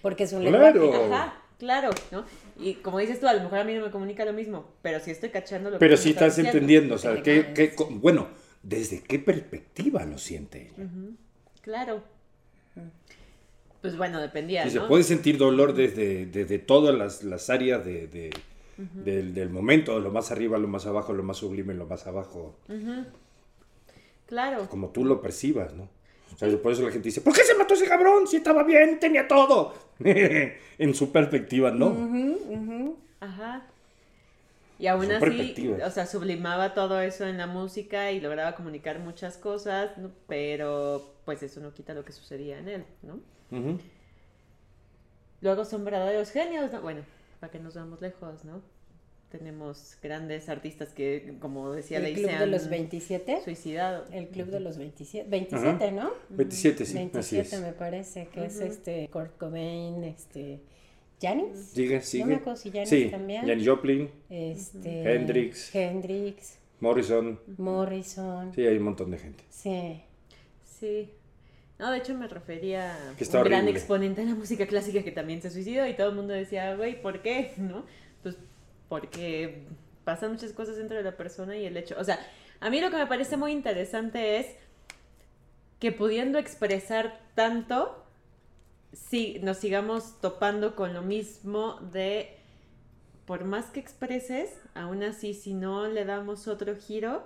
Porque 0.00 0.24
es 0.24 0.32
un 0.32 0.44
Claro. 0.44 0.80
lenguaje. 0.80 1.12
Ajá, 1.14 1.42
claro, 1.58 1.90
¿no? 2.10 2.24
Y 2.58 2.74
como 2.76 3.00
dices 3.00 3.20
tú, 3.20 3.28
a 3.28 3.34
lo 3.34 3.42
mejor 3.42 3.58
a 3.58 3.64
mí 3.64 3.74
no 3.74 3.84
me 3.84 3.90
comunica 3.90 4.24
lo 4.24 4.32
mismo, 4.32 4.64
pero 4.80 4.98
sí 5.00 5.10
estoy 5.10 5.28
cachando 5.28 5.68
lo 5.68 5.76
que 5.76 5.80
Pero 5.80 5.96
tú 5.96 6.00
si 6.02 6.08
me 6.08 6.12
estás 6.12 6.36
diciendo. 6.36 6.56
entendiendo, 6.56 6.94
o 6.94 6.98
sea, 6.98 7.14
Te 7.16 7.22
¿qué, 7.22 7.42
caes. 7.42 7.54
qué 7.54 7.74
co- 7.74 7.88
bueno, 7.90 8.28
¿desde 8.62 9.02
qué 9.02 9.18
perspectiva 9.18 10.04
lo 10.04 10.18
siente 10.18 10.70
ella? 10.76 10.88
Claro. 11.62 12.02
Pues 13.80 13.96
bueno, 13.96 14.20
dependía, 14.20 14.68
se 14.68 14.80
puede 14.80 15.04
sentir 15.04 15.38
dolor 15.38 15.72
desde, 15.74 16.26
desde 16.26 16.58
todas 16.58 16.94
las, 16.96 17.22
las 17.22 17.48
áreas 17.50 17.84
de, 17.84 18.08
de- 18.08 18.30
del, 18.94 19.34
del 19.34 19.50
momento, 19.50 19.98
lo 19.98 20.10
más 20.12 20.30
arriba, 20.30 20.56
lo 20.58 20.68
más 20.68 20.86
abajo, 20.86 21.12
lo 21.12 21.22
más 21.24 21.36
sublime, 21.38 21.74
lo 21.74 21.86
más 21.86 22.06
abajo, 22.06 22.56
Claro. 24.26 24.68
como 24.68 24.90
tú 24.90 25.04
lo 25.04 25.20
percibas, 25.22 25.74
¿no? 25.74 25.88
O 26.34 26.36
sea, 26.38 26.48
por 26.60 26.72
eso 26.72 26.82
la 26.82 26.90
gente 26.90 27.08
dice, 27.08 27.20
¿por 27.22 27.32
qué 27.34 27.42
se 27.42 27.54
mató 27.54 27.74
ese 27.74 27.86
cabrón 27.88 28.26
si 28.26 28.36
estaba 28.36 28.62
bien, 28.62 29.00
tenía 29.00 29.26
todo? 29.26 29.74
en 30.00 30.94
su 30.94 31.10
perspectiva, 31.10 31.70
no. 31.70 31.96
Ajá. 33.20 33.66
Y 34.78 34.86
aún 34.86 35.06
Son 35.06 35.14
así, 35.14 35.70
o 35.84 35.90
sea, 35.90 36.06
sublimaba 36.06 36.74
todo 36.74 37.00
eso 37.00 37.26
en 37.26 37.36
la 37.38 37.46
música 37.46 38.12
y 38.12 38.20
lograba 38.20 38.54
comunicar 38.54 39.00
muchas 39.00 39.36
cosas, 39.36 39.98
¿no? 39.98 40.12
pero 40.26 41.14
pues 41.24 41.42
eso 41.42 41.60
no 41.60 41.74
quita 41.74 41.94
lo 41.94 42.04
que 42.04 42.12
sucedía 42.12 42.58
en 42.58 42.68
él, 42.68 42.84
¿no? 43.02 43.20
Ujú. 43.50 43.78
Luego 45.40 45.64
son 45.64 45.84
verdaderos 45.84 46.30
genios, 46.30 46.72
¿no? 46.72 46.80
Bueno, 46.80 47.02
para 47.40 47.50
que 47.50 47.58
nos 47.58 47.74
vamos 47.74 48.00
lejos, 48.00 48.44
¿no? 48.44 48.62
tenemos 49.30 49.96
grandes 50.02 50.48
artistas 50.48 50.88
que, 50.90 51.36
como 51.40 51.72
decía 51.72 51.98
El 51.98 52.14
Club 52.14 52.30
de 52.30 52.46
los 52.46 52.68
27. 52.68 53.42
Suicidado. 53.44 54.04
El 54.10 54.28
Club 54.28 54.46
de 54.48 54.60
los 54.60 54.78
27. 54.78 55.28
27, 55.28 55.92
¿no? 55.92 56.12
27, 56.30 56.86
sí. 56.86 56.94
27 56.94 57.58
me 57.58 57.72
parece, 57.72 58.28
que 58.28 58.46
es 58.46 58.60
este 58.60 59.08
Kurt 59.08 59.36
Cobain, 59.36 60.02
este... 60.04 60.60
¿Janis? 61.20 61.70
Sigue, 61.72 62.00
sigue. 62.00 62.24
No 62.24 62.30
me 62.30 62.36
acuerdo 62.36 62.56
si 62.56 62.70
Janis 62.70 62.88
sí, 62.88 63.08
también. 63.10 63.46
Janis 63.46 63.66
Joplin, 63.68 64.10
Este, 64.30 65.14
Hendrix. 65.14 65.74
Hendrix, 65.74 66.58
Morrison. 66.80 67.40
Morrison. 67.56 68.52
Sí, 68.54 68.66
hay 68.66 68.76
un 68.76 68.84
montón 68.84 69.10
de 69.10 69.18
gente. 69.18 69.44
Sí. 69.50 70.02
Sí. 70.64 71.10
No, 71.78 71.90
de 71.90 71.98
hecho 71.98 72.14
me 72.14 72.26
refería 72.26 72.92
a 72.94 73.16
Que 73.16 73.24
está 73.24 73.38
un 73.38 73.44
gran 73.44 73.68
exponente 73.68 74.20
de 74.22 74.28
la 74.28 74.34
música 74.34 74.66
clásica 74.66 75.02
que 75.02 75.12
también 75.12 75.40
se 75.42 75.50
suicidó 75.50 75.86
y 75.86 75.94
todo 75.94 76.08
el 76.10 76.14
mundo 76.16 76.32
decía, 76.34 76.74
güey, 76.76 77.00
¿por 77.00 77.22
qué? 77.22 77.52
¿No? 77.56 77.84
Pues 78.22 78.36
porque 78.88 79.62
pasan 80.04 80.32
muchas 80.32 80.52
cosas 80.52 80.76
dentro 80.76 80.96
de 80.96 81.02
la 81.04 81.16
persona 81.16 81.56
y 81.56 81.66
el 81.66 81.76
hecho, 81.76 81.94
o 81.98 82.04
sea, 82.04 82.18
a 82.60 82.70
mí 82.70 82.80
lo 82.80 82.90
que 82.90 82.96
me 82.96 83.06
parece 83.06 83.36
muy 83.36 83.52
interesante 83.52 84.38
es 84.38 84.46
que 85.78 85.92
pudiendo 85.92 86.38
expresar 86.38 87.20
tanto, 87.34 88.04
si 88.92 89.38
nos 89.40 89.58
sigamos 89.58 90.20
topando 90.20 90.74
con 90.74 90.94
lo 90.94 91.02
mismo 91.02 91.80
de, 91.92 92.36
por 93.26 93.44
más 93.44 93.66
que 93.66 93.80
expreses, 93.80 94.50
aún 94.74 95.02
así 95.02 95.34
si 95.34 95.54
no 95.54 95.88
le 95.88 96.04
damos 96.04 96.48
otro 96.48 96.76
giro, 96.76 97.22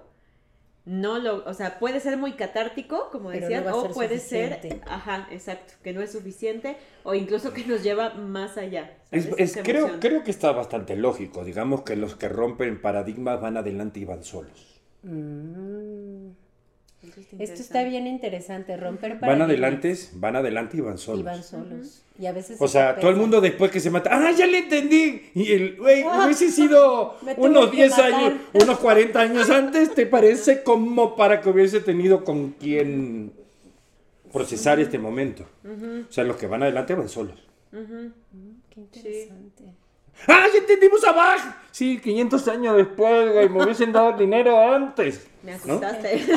no 0.84 1.18
lo, 1.20 1.44
o 1.44 1.54
sea, 1.54 1.78
puede 1.78 2.00
ser 2.00 2.16
muy 2.16 2.32
catártico, 2.32 3.08
como 3.12 3.30
decían, 3.30 3.64
no 3.64 3.76
o 3.76 3.82
ser 3.82 3.90
puede 3.92 4.18
suficiente. 4.18 4.68
ser, 4.68 4.80
ajá, 4.86 5.28
exacto, 5.30 5.74
que 5.82 5.92
no 5.92 6.00
es 6.02 6.10
suficiente, 6.10 6.76
o 7.04 7.14
incluso 7.14 7.52
que 7.52 7.64
nos 7.64 7.84
lleva 7.84 8.14
más 8.14 8.58
allá. 8.58 8.98
Es, 9.12 9.56
creo, 9.62 10.00
creo 10.00 10.24
que 10.24 10.32
está 10.32 10.50
bastante 10.50 10.96
lógico. 10.96 11.44
Digamos 11.44 11.82
que 11.82 11.94
los 11.94 12.16
que 12.16 12.28
rompen 12.28 12.80
paradigmas 12.80 13.40
van 13.40 13.56
adelante 13.56 14.00
y 14.00 14.04
van 14.04 14.24
solos. 14.24 14.80
Mm. 15.02 16.30
Esto 17.38 17.60
está 17.62 17.82
bien 17.82 18.06
interesante, 18.06 18.76
romper 18.76 19.12
Van 19.12 19.20
paradigmas. 19.20 19.48
adelante, 19.50 19.96
van 20.14 20.36
adelante 20.36 20.76
y 20.76 20.80
van 20.80 20.98
solos. 20.98 21.20
Y 21.20 21.22
van 21.24 21.42
solos. 21.42 22.02
Y 22.18 22.26
a 22.26 22.32
veces 22.32 22.56
O 22.60 22.66
se 22.68 22.72
sea, 22.74 22.96
todo 22.96 23.10
el 23.10 23.16
mundo 23.16 23.40
después 23.40 23.70
que 23.72 23.80
se 23.80 23.90
mata, 23.90 24.10
¡ah, 24.12 24.30
ya 24.30 24.46
le 24.46 24.58
entendí! 24.58 25.22
Y 25.34 25.52
el, 25.52 25.76
güey, 25.78 26.02
Ah, 26.06 26.22
hubiese 26.24 26.50
sido 26.50 27.16
unos 27.38 27.70
que 27.70 27.76
10 27.76 27.90
matar. 27.90 28.12
años, 28.14 28.32
unos 28.52 28.78
40 28.78 29.20
años 29.20 29.50
antes, 29.50 29.94
¿te 29.94 30.06
parece 30.06 30.62
como 30.62 31.16
para 31.16 31.40
que 31.40 31.48
hubiese 31.50 31.80
tenido 31.80 32.22
con 32.22 32.50
quien 32.52 33.32
procesar 34.32 34.78
este 34.78 34.98
momento? 34.98 35.44
O 35.64 36.12
sea, 36.12 36.22
los 36.24 36.36
que 36.36 36.46
van 36.46 36.62
adelante 36.62 36.94
van 36.94 37.08
solos. 37.08 37.38
Qué 37.72 38.80
interesante. 38.80 39.64
¡Ah, 40.28 40.46
ya 40.52 40.58
entendimos 40.58 41.04
a 41.04 41.12
Bach! 41.12 41.40
Sí, 41.70 41.98
500 42.00 42.48
años 42.48 42.76
después, 42.76 43.32
güey, 43.32 43.48
me 43.48 43.64
hubiesen 43.64 43.92
dado 43.92 44.12
dinero 44.12 44.60
antes. 44.74 45.26
Me 45.42 45.52
¿no? 45.52 45.74
asustaste. 45.74 46.26
Yo 46.26 46.34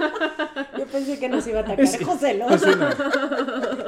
pensé 0.90 1.18
que 1.18 1.28
nos 1.28 1.46
iba 1.46 1.58
a 1.60 1.62
atacar 1.62 1.80
Es- 1.84 1.98
José 2.04 2.34
Lo. 2.34 2.48
es 2.50 2.62
una- 2.62 2.96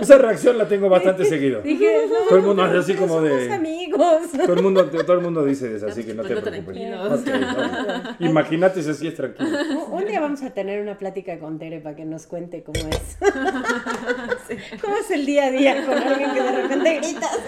esa 0.00 0.18
reacción 0.18 0.56
la 0.58 0.66
tengo 0.68 0.88
bastante 0.88 1.24
seguido. 1.24 1.60
Dije, 1.62 2.06
no, 2.08 2.26
Todo 2.28 2.38
el 2.38 2.44
mundo 2.44 2.62
hace 2.62 2.78
así 2.78 2.94
como 2.94 3.14
somos 3.14 3.30
de... 3.30 3.52
amigos. 3.52 4.22
Todo 4.44 4.54
el 4.54 4.62
mundo, 4.62 4.84
todo 4.86 5.12
el 5.14 5.20
mundo 5.20 5.44
dice 5.44 5.74
eso, 5.76 5.86
así 5.88 6.04
que 6.04 6.14
no 6.14 6.22
te 6.22 6.36
preocupes. 6.36 6.76
no. 6.90 8.26
Imagínate 8.26 8.82
si 8.82 8.90
así 8.90 9.08
es 9.08 9.14
tranquilo. 9.14 9.50
Un- 9.90 10.00
Un 10.00 10.06
día 10.06 10.20
vamos 10.20 10.42
a 10.42 10.50
tener 10.50 10.80
una 10.80 10.96
plática 10.96 11.38
con 11.38 11.58
Tere 11.58 11.80
para 11.80 11.94
que 11.96 12.04
nos 12.04 12.26
cuente 12.26 12.62
cómo 12.62 12.78
es. 12.88 13.16
¿Cómo 14.80 14.96
es 14.96 15.10
el 15.10 15.26
día 15.26 15.46
a 15.46 15.50
día 15.50 15.86
con 15.86 15.96
alguien 15.98 16.32
que 16.32 16.42
de 16.42 16.52
repente 16.52 16.96
gritas? 17.00 17.38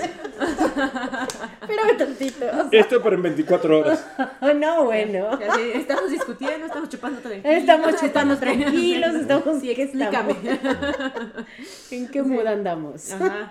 Espérame 1.62 1.96
tantito. 1.98 2.46
Esto 2.70 2.96
es 2.96 3.02
para 3.02 3.16
en 3.16 3.22
24 3.22 3.78
horas. 3.78 4.04
Oh, 4.40 4.52
no, 4.54 4.84
bueno. 4.84 5.38
Estamos 5.74 6.10
discutiendo, 6.10 6.66
estamos 6.66 6.88
chupando 6.88 7.20
tranquilos. 7.20 7.56
Estamos 7.58 7.96
chupando 8.00 8.36
tranquilos, 8.38 9.14
estamos... 9.14 9.41
Sí, 9.60 9.74
¿qué 9.74 9.82
explícame. 9.84 10.34
¿En 11.90 12.08
qué 12.08 12.22
mood 12.22 12.46
andamos? 12.46 13.12
Ajá. 13.12 13.50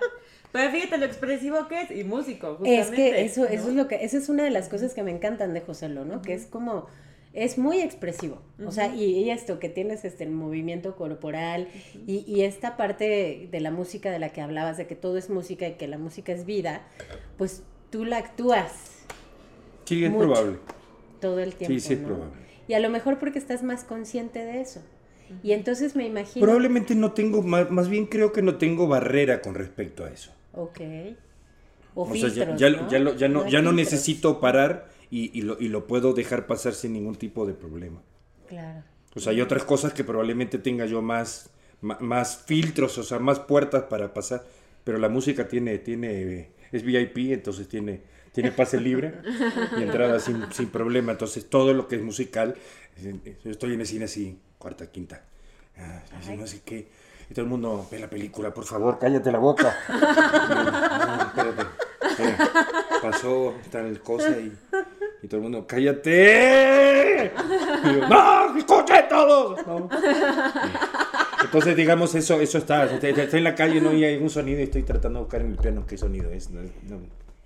Pero 0.52 0.70
fíjate 0.70 0.98
lo 0.98 1.06
expresivo 1.06 1.66
que 1.68 1.80
es 1.82 1.90
y 1.90 2.04
músico, 2.04 2.58
Es 2.64 2.86
justamente. 2.88 2.96
que 2.96 3.24
eso, 3.24 3.40
¿no? 3.42 3.46
eso 3.48 3.68
es 3.70 3.74
lo 3.74 3.88
que, 3.88 4.04
esa 4.04 4.18
es 4.18 4.28
una 4.28 4.42
de 4.44 4.50
las 4.50 4.68
cosas 4.68 4.92
que 4.92 5.02
me 5.02 5.10
encantan 5.10 5.54
de 5.54 5.62
José 5.62 5.88
Lo, 5.88 6.04
¿no? 6.04 6.20
Que 6.20 6.34
es 6.34 6.44
como, 6.44 6.86
es 7.32 7.56
muy 7.56 7.80
expresivo. 7.80 8.42
O 8.66 8.70
sea, 8.70 8.94
y, 8.94 9.04
y 9.04 9.30
esto 9.30 9.58
que 9.58 9.70
tienes 9.70 10.04
este 10.04 10.24
el 10.24 10.30
movimiento 10.30 10.94
corporal 10.94 11.68
y, 12.06 12.18
y 12.26 12.42
esta 12.42 12.76
parte 12.76 13.48
de 13.50 13.60
la 13.60 13.70
música 13.70 14.10
de 14.10 14.18
la 14.18 14.28
que 14.28 14.42
hablabas, 14.42 14.76
de 14.76 14.86
que 14.86 14.94
todo 14.94 15.16
es 15.16 15.30
música 15.30 15.66
y 15.66 15.74
que 15.76 15.88
la 15.88 15.96
música 15.96 16.32
es 16.32 16.44
vida, 16.44 16.82
pues 17.38 17.62
tú 17.90 18.04
la 18.04 18.18
actúas 18.18 18.72
Sí, 19.86 20.04
es 20.04 20.10
Mucho. 20.10 20.26
probable. 20.32 20.58
todo 21.20 21.38
el 21.40 21.54
tiempo. 21.54 21.72
Sí, 21.72 21.80
sí, 21.80 21.94
es 21.94 22.00
¿no? 22.00 22.08
probable. 22.08 22.32
Y 22.68 22.74
a 22.74 22.80
lo 22.80 22.90
mejor 22.90 23.18
porque 23.18 23.38
estás 23.38 23.62
más 23.62 23.84
consciente 23.84 24.38
de 24.44 24.60
eso. 24.60 24.82
Y 25.42 25.52
entonces 25.52 25.94
me 25.96 26.06
imagino. 26.06 26.44
Probablemente 26.44 26.94
no 26.94 27.12
tengo, 27.12 27.42
más, 27.42 27.70
más 27.70 27.88
bien 27.88 28.06
creo 28.06 28.32
que 28.32 28.42
no 28.42 28.56
tengo 28.56 28.88
barrera 28.88 29.40
con 29.40 29.54
respecto 29.54 30.04
a 30.04 30.10
eso. 30.10 30.32
Ok. 30.52 30.80
O, 31.94 32.02
O 32.10 32.14
sea, 32.16 32.28
ya, 32.30 32.56
ya, 32.56 32.70
¿no? 32.70 32.88
ya, 32.88 32.98
lo- 32.98 33.16
ya 33.16 33.28
no, 33.28 33.48
ya 33.48 33.60
no 33.62 33.72
necesito 33.72 34.40
parar 34.40 34.88
y, 35.10 35.36
y 35.38 35.42
lo, 35.42 35.58
y 35.60 35.68
lo 35.68 35.86
puedo 35.86 36.14
dejar 36.14 36.46
pasar 36.46 36.72
sin 36.74 36.94
ningún 36.94 37.16
tipo 37.16 37.46
de 37.46 37.52
problema. 37.54 38.00
Claro. 38.48 38.82
O 39.14 39.20
sea, 39.20 39.32
hay 39.32 39.40
otras 39.42 39.64
cosas 39.64 39.92
que 39.92 40.04
probablemente 40.04 40.58
tenga 40.58 40.86
yo 40.86 41.02
más, 41.02 41.50
más, 41.82 42.44
filtros, 42.46 42.96
o 42.96 43.02
sea, 43.02 43.18
más 43.18 43.40
puertas 43.40 43.84
para 43.84 44.14
pasar. 44.14 44.44
Pero 44.84 44.98
la 44.98 45.10
música 45.10 45.48
tiene, 45.48 45.78
tiene, 45.78 46.52
es 46.72 46.82
VIP, 46.82 47.32
entonces 47.32 47.68
tiene, 47.68 48.00
tiene 48.32 48.52
pase 48.52 48.80
libre 48.80 49.12
y 49.78 49.82
entrada 49.82 50.18
sin, 50.18 50.50
sin 50.52 50.68
problema. 50.68 51.12
Entonces 51.12 51.48
todo 51.50 51.74
lo 51.74 51.88
que 51.88 51.96
es 51.96 52.02
musical, 52.02 52.54
eh, 52.96 53.36
yo 53.44 53.50
estoy 53.50 53.74
en 53.74 53.80
el 53.80 53.86
cine 53.86 54.06
así, 54.06 54.38
cuarta, 54.62 54.86
quinta, 54.86 55.20
ah, 55.76 56.00
así, 56.16 56.36
no 56.36 56.46
sé 56.46 56.62
qué. 56.64 56.86
Y 57.28 57.34
todo 57.34 57.44
el 57.46 57.50
mundo 57.50 57.84
ve 57.90 57.98
la 57.98 58.08
película, 58.08 58.54
por 58.54 58.64
favor, 58.64 58.96
cállate 59.00 59.32
la 59.32 59.38
boca. 59.38 59.76
No, 61.34 61.42
espérate. 61.42 61.62
Eh, 62.18 62.36
pasó 63.00 63.54
tal 63.70 64.00
cosa 64.00 64.30
y, 64.30 64.52
y 65.22 65.26
todo 65.26 65.38
el 65.38 65.42
mundo, 65.42 65.66
¡cállate! 65.66 67.32
Y 67.84 67.94
yo, 67.94 68.08
¡No! 68.08 68.56
¡Escuchen 68.56 69.08
todos! 69.08 69.66
No. 69.66 69.88
Entonces, 71.42 71.74
digamos, 71.74 72.14
eso, 72.14 72.40
eso 72.40 72.58
está. 72.58 72.84
Estoy, 72.84 73.10
estoy 73.10 73.38
en 73.38 73.44
la 73.44 73.54
calle 73.54 73.80
¿no? 73.80 73.92
y 73.92 74.04
hay 74.04 74.16
un 74.18 74.30
sonido 74.30 74.60
y 74.60 74.64
estoy 74.64 74.82
tratando 74.82 75.20
de 75.20 75.24
buscar 75.24 75.40
en 75.40 75.52
el 75.52 75.56
piano 75.56 75.84
qué 75.86 75.96
sonido 75.96 76.30
es. 76.30 76.50
No, 76.50 76.60
no. 76.88 77.00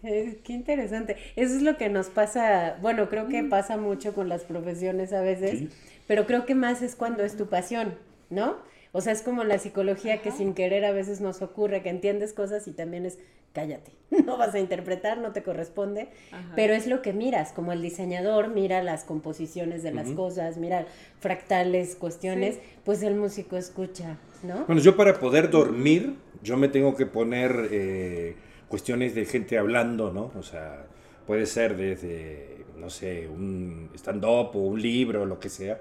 Eh, 0.07 0.39
qué 0.45 0.53
interesante. 0.53 1.17
Eso 1.37 1.55
es 1.57 1.63
lo 1.63 1.77
que 1.77 1.89
nos 1.89 2.07
pasa, 2.09 2.79
bueno, 2.81 3.09
creo 3.09 3.29
que 3.29 3.43
pasa 3.45 3.77
mucho 3.77 4.15
con 4.15 4.29
las 4.29 4.45
profesiones 4.45 5.13
a 5.13 5.21
veces, 5.21 5.59
Sí. 5.59 5.69
pero 6.07 6.27
creo 6.27 6.47
que 6.47 6.55
más 6.55 6.83
es 6.83 6.95
cuando 6.97 7.25
es 7.25 7.37
tu 7.37 7.47
pasión, 7.47 7.95
¿no? 8.31 8.57
O 8.93 9.01
sea, 9.03 9.13
es 9.13 9.21
como 9.23 9.45
la 9.45 9.59
psicología 9.59 10.23
que 10.23 10.31
sin 10.31 10.55
querer 10.55 10.85
a 10.87 10.93
veces 10.93 11.21
nos 11.21 11.43
ocurre, 11.43 11.83
que 11.83 11.91
entiendes 11.91 12.33
cosas 12.33 12.67
y 12.67 12.73
también 12.73 13.05
es 13.05 13.19
cállate, 13.53 13.93
no 14.27 14.37
vas 14.37 14.55
a 14.55 14.59
interpretar, 14.59 15.19
no 15.19 15.33
te 15.33 15.43
corresponde, 15.43 16.09
Ajá. 16.31 16.53
pero 16.55 16.75
es 16.75 16.87
lo 16.87 17.01
que 17.03 17.13
miras, 17.15 17.53
como 17.53 17.73
el 17.73 17.81
diseñador 17.83 18.49
mira 18.49 18.83
las 18.83 19.05
composiciones 19.05 19.83
de 19.83 19.93
las 19.93 20.11
cosas, 20.11 20.57
mira 20.59 20.87
fractales, 21.21 21.97
cuestiones, 21.97 22.59
pues 22.85 23.03
el 23.03 23.15
músico 23.15 23.57
escucha, 23.57 24.19
¿no? 24.43 24.65
Bueno, 24.67 24.81
yo 24.83 24.97
para 24.97 25.19
poder 25.19 25.51
dormir, 25.51 26.17
yo 26.43 26.57
me 26.57 26.69
tengo 26.69 26.95
que 26.97 27.07
poner 27.07 27.69
eh, 27.71 28.37
cuestiones 28.69 29.15
de 29.15 29.25
gente 29.25 29.59
hablando, 29.59 30.13
¿no? 30.13 30.33
O 30.39 30.43
sea, 30.43 30.87
puede 31.27 31.47
ser 31.47 31.77
desde, 31.77 32.65
no 32.77 32.91
sé, 32.91 33.29
un 33.29 33.91
stand-up 33.95 34.51
o 34.55 34.59
un 34.59 34.81
libro 34.81 35.23
o 35.23 35.27
lo 35.27 35.39
que 35.39 35.49
sea. 35.49 35.79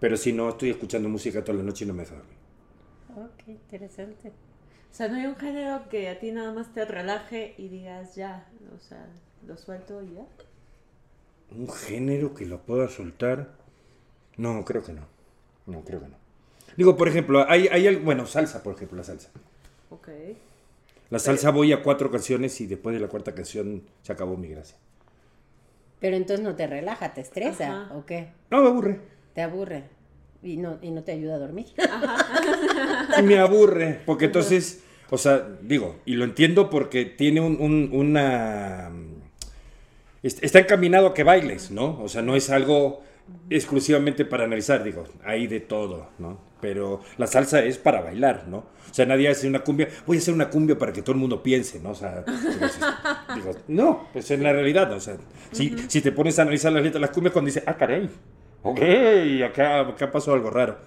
Pero 0.00 0.16
si 0.16 0.32
no, 0.32 0.50
estoy 0.50 0.70
escuchando 0.70 1.08
música 1.08 1.44
toda 1.44 1.58
la 1.58 1.64
noche 1.64 1.84
y 1.84 1.88
no 1.88 1.94
me 1.94 2.04
duermo. 2.04 2.24
Ok, 3.16 3.48
interesante. 3.48 4.28
O 4.28 4.94
sea, 4.94 5.08
no 5.08 5.16
hay 5.16 5.26
un 5.26 5.36
género 5.36 5.88
que 5.88 6.08
a 6.08 6.18
ti 6.18 6.32
nada 6.32 6.52
más 6.52 6.72
te 6.74 6.84
relaje 6.84 7.54
y 7.56 7.68
digas 7.68 8.14
ya, 8.14 8.46
o 8.76 8.80
sea, 8.80 9.06
lo 9.46 9.56
suelto 9.56 10.02
y 10.02 10.14
ya. 10.14 10.26
¿Un 11.56 11.70
género 11.70 12.34
que 12.34 12.46
lo 12.46 12.60
pueda 12.60 12.88
soltar? 12.88 13.54
No, 14.36 14.64
creo 14.64 14.82
que 14.82 14.92
no. 14.92 15.02
No, 15.66 15.82
creo 15.84 16.00
que 16.00 16.08
no. 16.08 16.16
Digo, 16.76 16.96
por 16.96 17.08
ejemplo, 17.08 17.44
hay, 17.48 17.68
hay 17.68 17.96
bueno, 17.96 18.26
salsa, 18.26 18.62
por 18.62 18.74
ejemplo, 18.74 18.98
la 18.98 19.04
salsa. 19.04 19.30
Ok. 19.90 20.08
La 21.12 21.18
salsa 21.18 21.50
voy 21.50 21.72
a 21.72 21.82
cuatro 21.82 22.10
canciones 22.10 22.58
y 22.62 22.66
después 22.66 22.94
de 22.94 23.00
la 23.00 23.08
cuarta 23.08 23.34
canción 23.34 23.82
se 24.02 24.12
acabó 24.12 24.36
mi 24.38 24.48
gracia. 24.48 24.78
Pero 26.00 26.16
entonces 26.16 26.42
no 26.42 26.56
te 26.56 26.66
relaja, 26.66 27.12
te 27.12 27.20
estresa, 27.20 27.82
Ajá. 27.82 27.94
¿o 27.94 28.06
qué? 28.06 28.28
No, 28.50 28.62
me 28.62 28.68
aburre. 28.68 29.00
Te 29.34 29.42
aburre 29.42 29.84
y 30.42 30.56
no, 30.56 30.78
y 30.80 30.90
no 30.90 31.04
te 31.04 31.12
ayuda 31.12 31.34
a 31.34 31.38
dormir. 31.38 31.66
Y 33.18 33.22
me 33.24 33.38
aburre, 33.38 34.00
porque 34.06 34.24
entonces, 34.24 34.82
o 35.10 35.18
sea, 35.18 35.46
digo, 35.60 35.96
y 36.06 36.14
lo 36.14 36.24
entiendo 36.24 36.70
porque 36.70 37.04
tiene 37.04 37.42
un, 37.42 37.60
un- 37.60 37.90
una... 37.92 38.90
est- 40.22 40.42
Está 40.42 40.60
encaminado 40.60 41.08
a 41.08 41.14
que 41.14 41.24
bailes, 41.24 41.70
¿no? 41.70 42.00
O 42.02 42.08
sea, 42.08 42.22
no 42.22 42.34
es 42.36 42.48
algo 42.48 43.02
exclusivamente 43.50 44.24
para 44.24 44.44
analizar, 44.44 44.82
digo, 44.84 45.04
hay 45.24 45.46
de 45.46 45.60
todo, 45.60 46.08
¿no? 46.18 46.40
Pero 46.60 47.00
la 47.18 47.26
salsa 47.26 47.62
es 47.64 47.76
para 47.78 48.00
bailar, 48.02 48.44
¿no? 48.48 48.58
O 48.58 48.94
sea, 48.94 49.04
nadie 49.06 49.28
hace 49.28 49.48
una 49.48 49.60
cumbia, 49.60 49.88
voy 50.06 50.16
a 50.16 50.20
hacer 50.20 50.32
una 50.34 50.48
cumbia 50.50 50.78
para 50.78 50.92
que 50.92 51.02
todo 51.02 51.12
el 51.12 51.18
mundo 51.18 51.42
piense, 51.42 51.80
¿no? 51.80 51.90
O 51.90 51.94
sea, 51.94 52.24
digo, 53.34 53.50
no, 53.68 54.08
pues 54.12 54.30
en 54.30 54.42
la 54.42 54.52
realidad, 54.52 54.88
¿no? 54.88 54.96
o 54.96 55.00
sea, 55.00 55.16
si, 55.50 55.74
si 55.88 56.00
te 56.00 56.12
pones 56.12 56.38
a 56.38 56.42
analizar 56.42 56.70
las 56.72 56.82
letras 56.82 57.00
de 57.00 57.06
las 57.06 57.10
cumbias 57.10 57.32
cuando 57.32 57.46
dices, 57.46 57.64
ah, 57.66 57.76
caray, 57.76 58.08
ok, 58.62 58.80
acá, 59.50 59.80
acá 59.80 60.10
pasó 60.12 60.34
algo 60.34 60.50
raro. 60.50 60.78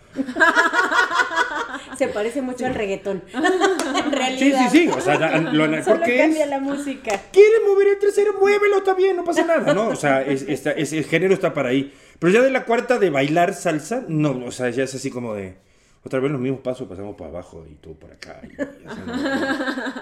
Se 1.97 2.07
parece 2.09 2.41
mucho 2.41 2.65
al 2.65 2.75
reggaetón. 2.75 3.23
en 3.33 4.11
realidad. 4.11 4.69
Sí, 4.69 4.79
sí, 4.79 4.83
sí. 4.85 4.89
O 4.89 4.99
sea, 5.01 5.17
lo, 5.39 5.65
Solo 5.65 5.83
porque 5.99 6.17
cambia 6.17 6.43
es, 6.43 6.49
la 6.49 6.59
música. 6.59 7.21
quiere 7.31 7.59
mover 7.67 7.87
el 7.89 7.99
tercero, 7.99 8.33
muévelo, 8.39 8.77
está 8.77 8.93
bien, 8.93 9.15
no 9.15 9.23
pasa 9.23 9.45
nada, 9.45 9.73
¿no? 9.73 9.87
O 9.89 9.95
sea, 9.95 10.21
es, 10.21 10.41
está- 10.43 10.71
es- 10.71 10.91
el 10.93 11.05
género 11.05 11.33
está 11.33 11.53
para 11.53 11.69
ahí. 11.69 11.93
Pero 12.19 12.33
ya 12.33 12.41
de 12.41 12.51
la 12.51 12.65
cuarta 12.65 12.97
de 12.99 13.09
bailar 13.09 13.53
salsa, 13.53 14.05
no, 14.07 14.45
o 14.45 14.51
sea, 14.51 14.69
ya 14.69 14.83
es 14.83 14.95
así 14.95 15.09
como 15.09 15.33
de. 15.33 15.57
Otra 16.03 16.19
vez 16.19 16.31
los 16.31 16.39
mismos 16.39 16.61
pasos, 16.61 16.87
pasamos 16.87 17.15
para 17.15 17.31
abajo 17.31 17.65
y 17.67 17.73
tú 17.75 17.97
por 17.97 18.11
acá. 18.11 18.39
Y, 18.43 18.49
y 18.49 18.87
hacemos 18.87 19.19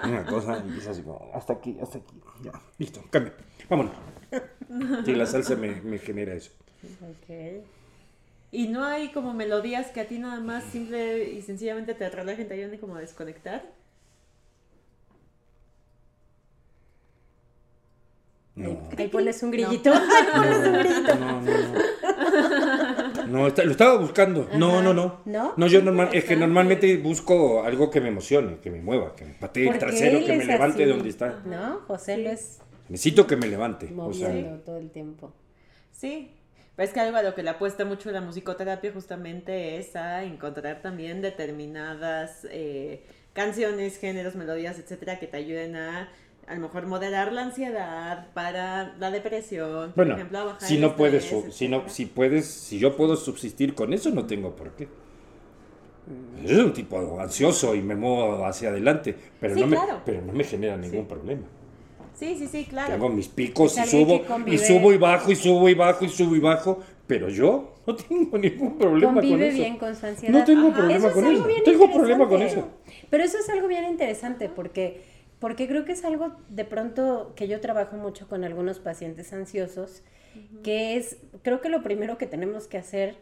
una 0.04 0.26
cosa 0.26 0.62
y 0.68 0.78
es 0.78 0.86
así 0.86 1.02
como, 1.02 1.30
hasta 1.34 1.54
aquí, 1.54 1.76
hasta 1.80 1.98
aquí. 1.98 2.20
Ya, 2.42 2.52
listo, 2.78 3.02
cambio. 3.10 3.32
Vámonos. 3.70 3.92
Sí, 5.04 5.14
la 5.14 5.24
salsa 5.24 5.56
me, 5.56 5.80
me 5.80 5.98
genera 5.98 6.34
eso. 6.34 6.50
Ok. 7.02 7.64
Y 8.52 8.68
no 8.68 8.84
hay 8.84 9.10
como 9.12 9.32
melodías 9.34 9.88
que 9.88 10.00
a 10.00 10.06
ti 10.06 10.18
nada 10.18 10.40
más 10.40 10.64
simple 10.64 11.30
y 11.30 11.42
sencillamente 11.42 11.94
te 11.94 12.08
relajen, 12.08 12.46
te 12.48 12.54
ayuden 12.54 12.78
como 12.78 12.96
a 12.96 13.00
desconectar. 13.00 13.64
No. 18.54 18.88
Ahí 18.96 19.08
pones 19.08 19.42
un 19.42 19.50
grillito. 19.50 19.92
Ahí 19.92 20.26
pones 20.32 20.56
un 20.68 20.72
grillito. 20.74 21.14
No, 21.16 21.40
no, 21.40 21.58
no. 21.58 22.03
No, 23.34 23.46
está- 23.46 23.64
lo 23.64 23.70
estaba 23.72 23.96
buscando. 23.98 24.48
No, 24.54 24.80
no, 24.82 24.94
no. 24.94 25.20
¿No? 25.24 25.54
No, 25.56 25.66
yo 25.66 25.82
normal, 25.82 26.10
es 26.12 26.24
que 26.24 26.36
normalmente 26.36 26.96
busco 26.98 27.62
algo 27.64 27.90
que 27.90 28.00
me 28.00 28.08
emocione, 28.08 28.58
que 28.58 28.70
me 28.70 28.80
mueva, 28.80 29.14
que 29.16 29.24
me 29.24 29.34
patee 29.34 29.68
el 29.68 29.78
trasero, 29.78 30.24
que 30.24 30.36
me 30.36 30.44
levante 30.44 30.82
así. 30.82 30.84
de 30.84 30.90
donde 30.96 31.08
está. 31.08 31.42
No, 31.44 31.80
José 31.86 32.18
lo 32.18 32.30
es 32.30 32.60
Necesito 32.88 33.26
que 33.26 33.36
me 33.36 33.46
levante. 33.48 33.92
O 33.96 34.12
sea, 34.12 34.28
moviendo 34.28 34.58
todo 34.60 34.78
el 34.78 34.90
tiempo. 34.90 35.32
Sí. 35.90 36.30
Pero 36.76 36.88
es 36.88 36.92
que 36.92 37.00
algo 37.00 37.16
a 37.16 37.22
lo 37.22 37.34
que 37.34 37.42
le 37.42 37.50
apuesta 37.50 37.84
mucho 37.84 38.10
la 38.10 38.20
musicoterapia 38.20 38.92
justamente 38.92 39.78
es 39.78 39.94
a 39.96 40.24
encontrar 40.24 40.82
también 40.82 41.22
determinadas 41.22 42.46
eh, 42.50 43.04
canciones, 43.32 43.98
géneros, 43.98 44.34
melodías, 44.34 44.78
etcétera, 44.78 45.18
que 45.18 45.26
te 45.26 45.36
ayuden 45.36 45.76
a 45.76 46.08
a 46.46 46.54
lo 46.54 46.60
mejor 46.60 46.86
moderar 46.86 47.32
la 47.32 47.42
ansiedad 47.42 48.32
para 48.34 48.94
la 48.98 49.10
depresión, 49.10 49.92
por 49.92 49.96
bueno, 49.96 50.16
ejemplo, 50.16 50.38
a 50.38 50.44
bajar 50.44 50.68
si 50.68 50.78
no 50.78 50.96
puedes, 50.96 51.24
estrés, 51.32 51.54
si 51.54 51.68
no, 51.68 51.88
si 51.88 52.06
puedes, 52.06 52.46
si 52.46 52.78
yo 52.78 52.96
puedo 52.96 53.16
subsistir 53.16 53.74
con 53.74 53.92
eso, 53.92 54.10
no 54.10 54.26
tengo 54.26 54.54
por 54.56 54.70
qué. 54.72 54.88
Yo 56.42 56.48
soy 56.54 56.64
un 56.66 56.72
tipo 56.74 57.20
ansioso 57.20 57.74
y 57.74 57.80
me 57.80 57.94
muevo 57.94 58.44
hacia 58.44 58.68
adelante, 58.68 59.16
pero, 59.40 59.54
Sí, 59.54 59.60
no, 59.60 59.66
me, 59.66 59.76
claro. 59.76 60.02
pero 60.04 60.20
no 60.22 60.32
me 60.32 60.44
genera 60.44 60.76
ningún 60.76 61.02
Sí. 61.02 61.06
problema. 61.08 61.42
Sí, 62.18 62.36
sí, 62.38 62.46
sí, 62.46 62.64
claro. 62.66 62.94
Tengo 62.94 63.08
mis 63.08 63.28
picos 63.28 63.78
y 63.78 63.84
subo, 63.84 64.20
que 64.22 64.54
y 64.54 64.58
subo 64.58 64.92
y 64.92 64.98
bajo, 64.98 65.32
y 65.32 65.36
subo 65.36 65.68
y 65.68 65.74
bajo, 65.74 66.04
y 66.04 66.08
subo 66.08 66.36
y 66.36 66.40
bajo, 66.40 66.80
pero 67.06 67.28
yo 67.28 67.74
no 67.86 67.94
tengo 67.96 68.38
ningún 68.38 68.78
problema 68.78 69.14
con 69.14 69.22
Convive 69.22 69.48
eso. 69.48 69.56
bien 69.58 69.76
con 69.78 69.96
su 69.96 70.06
ansiedad. 70.06 70.38
No 70.40 70.44
tengo 70.44 70.68
Ajá. 70.68 70.76
problema 70.78 70.98
Eso 70.98 71.08
es 71.08 71.14
con 71.14 71.24
algo 71.24 71.44
eso. 71.44 71.48
bien 71.48 71.64
Tengo 71.64 71.92
problema 71.92 72.28
con 72.28 72.42
eso. 72.42 72.68
Pero 73.10 73.24
eso 73.24 73.38
es 73.38 73.48
algo 73.48 73.68
bien 73.68 73.84
interesante 73.84 74.48
porque, 74.48 75.02
porque 75.44 75.68
creo 75.68 75.84
que 75.84 75.92
es 75.92 76.06
algo 76.06 76.32
de 76.48 76.64
pronto 76.64 77.34
que 77.36 77.48
yo 77.48 77.60
trabajo 77.60 77.96
mucho 77.96 78.26
con 78.28 78.44
algunos 78.44 78.78
pacientes 78.78 79.30
ansiosos, 79.34 80.00
que 80.62 80.96
es, 80.96 81.18
creo 81.42 81.60
que 81.60 81.68
lo 81.68 81.82
primero 81.82 82.16
que 82.16 82.26
tenemos 82.26 82.66
que 82.66 82.78
hacer 82.78 83.18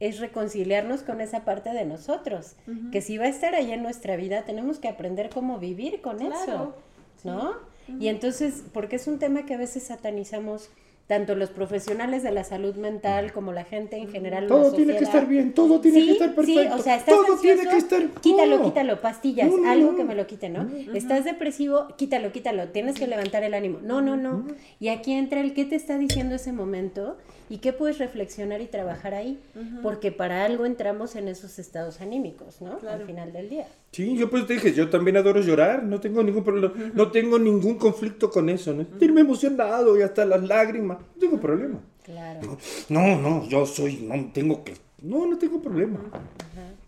es 0.00 0.18
reconciliarnos 0.18 1.02
con 1.02 1.20
esa 1.20 1.44
parte 1.44 1.74
de 1.74 1.84
nosotros, 1.84 2.56
que 2.92 3.02
si 3.02 3.18
va 3.18 3.26
a 3.26 3.28
estar 3.28 3.54
ahí 3.54 3.72
en 3.72 3.82
nuestra 3.82 4.16
vida, 4.16 4.46
tenemos 4.46 4.78
que 4.78 4.88
aprender 4.88 5.28
cómo 5.28 5.58
vivir 5.58 6.00
con 6.00 6.22
eso, 6.22 6.72
Claro, 7.20 7.58
¿no? 7.88 8.00
Y 8.00 8.08
entonces, 8.08 8.64
porque 8.72 8.96
es 8.96 9.06
un 9.06 9.18
tema 9.18 9.44
que 9.44 9.52
a 9.52 9.58
veces 9.58 9.82
satanizamos 9.82 10.70
tanto 11.06 11.36
los 11.36 11.50
profesionales 11.50 12.22
de 12.22 12.32
la 12.32 12.42
salud 12.42 12.74
mental 12.74 13.32
como 13.32 13.52
la 13.52 13.64
gente 13.64 13.96
en 13.96 14.08
general. 14.08 14.46
Todo 14.48 14.72
tiene 14.72 14.96
que 14.96 15.04
estar 15.04 15.26
bien, 15.26 15.52
todo 15.52 15.80
tiene 15.80 16.04
que 16.04 16.12
estar 16.12 16.34
perfecto. 16.34 16.62
Sí, 16.62 16.80
o 16.80 16.82
sea, 16.82 16.96
estás 16.96 17.14
todo 17.14 17.38
tiene 17.38 17.68
que 17.68 17.76
estar. 17.76 18.08
Quítalo, 18.20 18.62
quítalo, 18.62 19.00
pastillas, 19.00 19.48
No, 19.48 19.58
no, 19.58 19.70
algo 19.70 19.92
no. 19.92 19.96
que 19.96 20.04
me 20.04 20.14
lo 20.14 20.26
quite, 20.26 20.48
¿no? 20.48 20.68
Estás 20.94 21.24
depresivo, 21.24 21.86
quítalo, 21.96 22.32
quítalo, 22.32 22.68
tienes 22.68 22.96
que 22.96 23.06
levantar 23.06 23.44
el 23.44 23.54
ánimo. 23.54 23.78
No, 23.82 24.02
no, 24.02 24.16
no. 24.16 24.46
Y 24.80 24.88
aquí 24.88 25.12
entra 25.12 25.40
el 25.40 25.54
qué 25.54 25.64
te 25.64 25.76
está 25.76 25.96
diciendo 25.96 26.34
ese 26.34 26.52
momento 26.52 27.16
y 27.48 27.58
qué 27.58 27.72
puedes 27.72 27.98
reflexionar 27.98 28.60
y 28.60 28.66
trabajar 28.66 29.14
ahí, 29.14 29.38
porque 29.82 30.12
para 30.12 30.44
algo 30.44 30.66
entramos 30.66 31.16
en 31.16 31.28
esos 31.28 31.58
estados 31.58 32.00
anímicos, 32.00 32.60
¿no? 32.60 32.78
Claro. 32.78 33.00
Al 33.00 33.06
final 33.06 33.32
del 33.32 33.48
día. 33.48 33.66
Sí, 33.92 34.16
yo 34.16 34.28
pues 34.28 34.46
te 34.46 34.54
dije, 34.54 34.72
yo 34.72 34.90
también 34.90 35.16
adoro 35.16 35.40
llorar, 35.40 35.82
no 35.82 36.00
tengo 36.00 36.22
ningún 36.22 36.44
problema, 36.44 36.74
no 36.92 37.10
tengo 37.10 37.38
ningún 37.38 37.76
conflicto 37.76 38.30
con 38.30 38.48
eso, 38.48 38.72
¿no? 38.72 38.84
Sentirme 38.84 39.20
emocionado 39.20 39.98
y 39.98 40.02
hasta 40.02 40.24
las 40.24 40.42
lágrimas, 40.42 40.98
no 40.98 41.20
tengo 41.20 41.40
problema. 41.40 41.80
Claro. 42.02 42.58
No, 42.88 43.20
no, 43.20 43.48
yo 43.48 43.66
soy, 43.66 43.96
no 43.96 44.30
tengo 44.32 44.62
que, 44.62 44.74
no, 45.02 45.26
no 45.26 45.38
tengo 45.38 45.60
problema. 45.60 46.00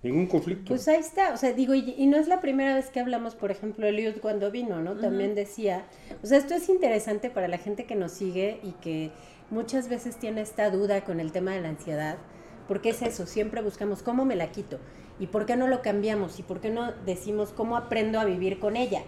Ningún 0.00 0.26
conflicto. 0.26 0.66
Pues 0.68 0.86
ahí 0.86 1.00
está, 1.00 1.32
o 1.32 1.36
sea, 1.36 1.52
digo, 1.52 1.74
y, 1.74 1.94
y 1.98 2.06
no 2.06 2.18
es 2.18 2.28
la 2.28 2.40
primera 2.40 2.76
vez 2.76 2.88
que 2.88 3.00
hablamos, 3.00 3.34
por 3.34 3.50
ejemplo, 3.50 3.84
Eliud 3.84 4.18
cuando 4.20 4.50
vino, 4.52 4.80
¿no? 4.80 4.96
También 4.96 5.34
decía, 5.34 5.86
o 6.22 6.26
sea, 6.26 6.38
esto 6.38 6.54
es 6.54 6.68
interesante 6.68 7.30
para 7.30 7.48
la 7.48 7.58
gente 7.58 7.84
que 7.84 7.96
nos 7.96 8.12
sigue 8.12 8.60
y 8.62 8.72
que 8.80 9.10
muchas 9.50 9.88
veces 9.88 10.16
tiene 10.16 10.40
esta 10.40 10.70
duda 10.70 11.04
con 11.04 11.20
el 11.20 11.32
tema 11.32 11.52
de 11.52 11.60
la 11.60 11.68
ansiedad, 11.68 12.18
porque 12.66 12.90
es 12.90 13.02
eso, 13.02 13.26
siempre 13.26 13.62
buscamos 13.62 14.02
cómo 14.02 14.24
me 14.24 14.36
la 14.36 14.50
quito 14.52 14.78
y 15.20 15.26
por 15.26 15.46
qué 15.46 15.56
no 15.56 15.66
lo 15.66 15.82
cambiamos 15.82 16.38
y 16.38 16.42
por 16.42 16.60
qué 16.60 16.70
no 16.70 16.92
decimos 17.04 17.50
cómo 17.50 17.76
aprendo 17.76 18.20
a 18.20 18.24
vivir 18.24 18.60
con 18.60 18.76
ella, 18.76 19.02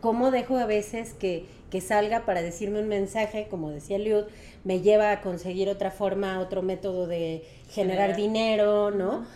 cómo 0.00 0.30
dejo 0.32 0.56
a 0.58 0.66
veces 0.66 1.14
que, 1.14 1.46
que 1.70 1.80
salga 1.80 2.24
para 2.26 2.42
decirme 2.42 2.80
un 2.80 2.88
mensaje, 2.88 3.46
como 3.48 3.70
decía 3.70 3.96
Eliud, 3.96 4.24
me 4.64 4.80
lleva 4.80 5.12
a 5.12 5.20
conseguir 5.20 5.68
otra 5.68 5.90
forma, 5.92 6.40
otro 6.40 6.62
método 6.62 7.06
de 7.06 7.44
generar 7.70 8.10
Generar. 8.12 8.16
dinero, 8.16 8.90
¿no? 8.90 9.26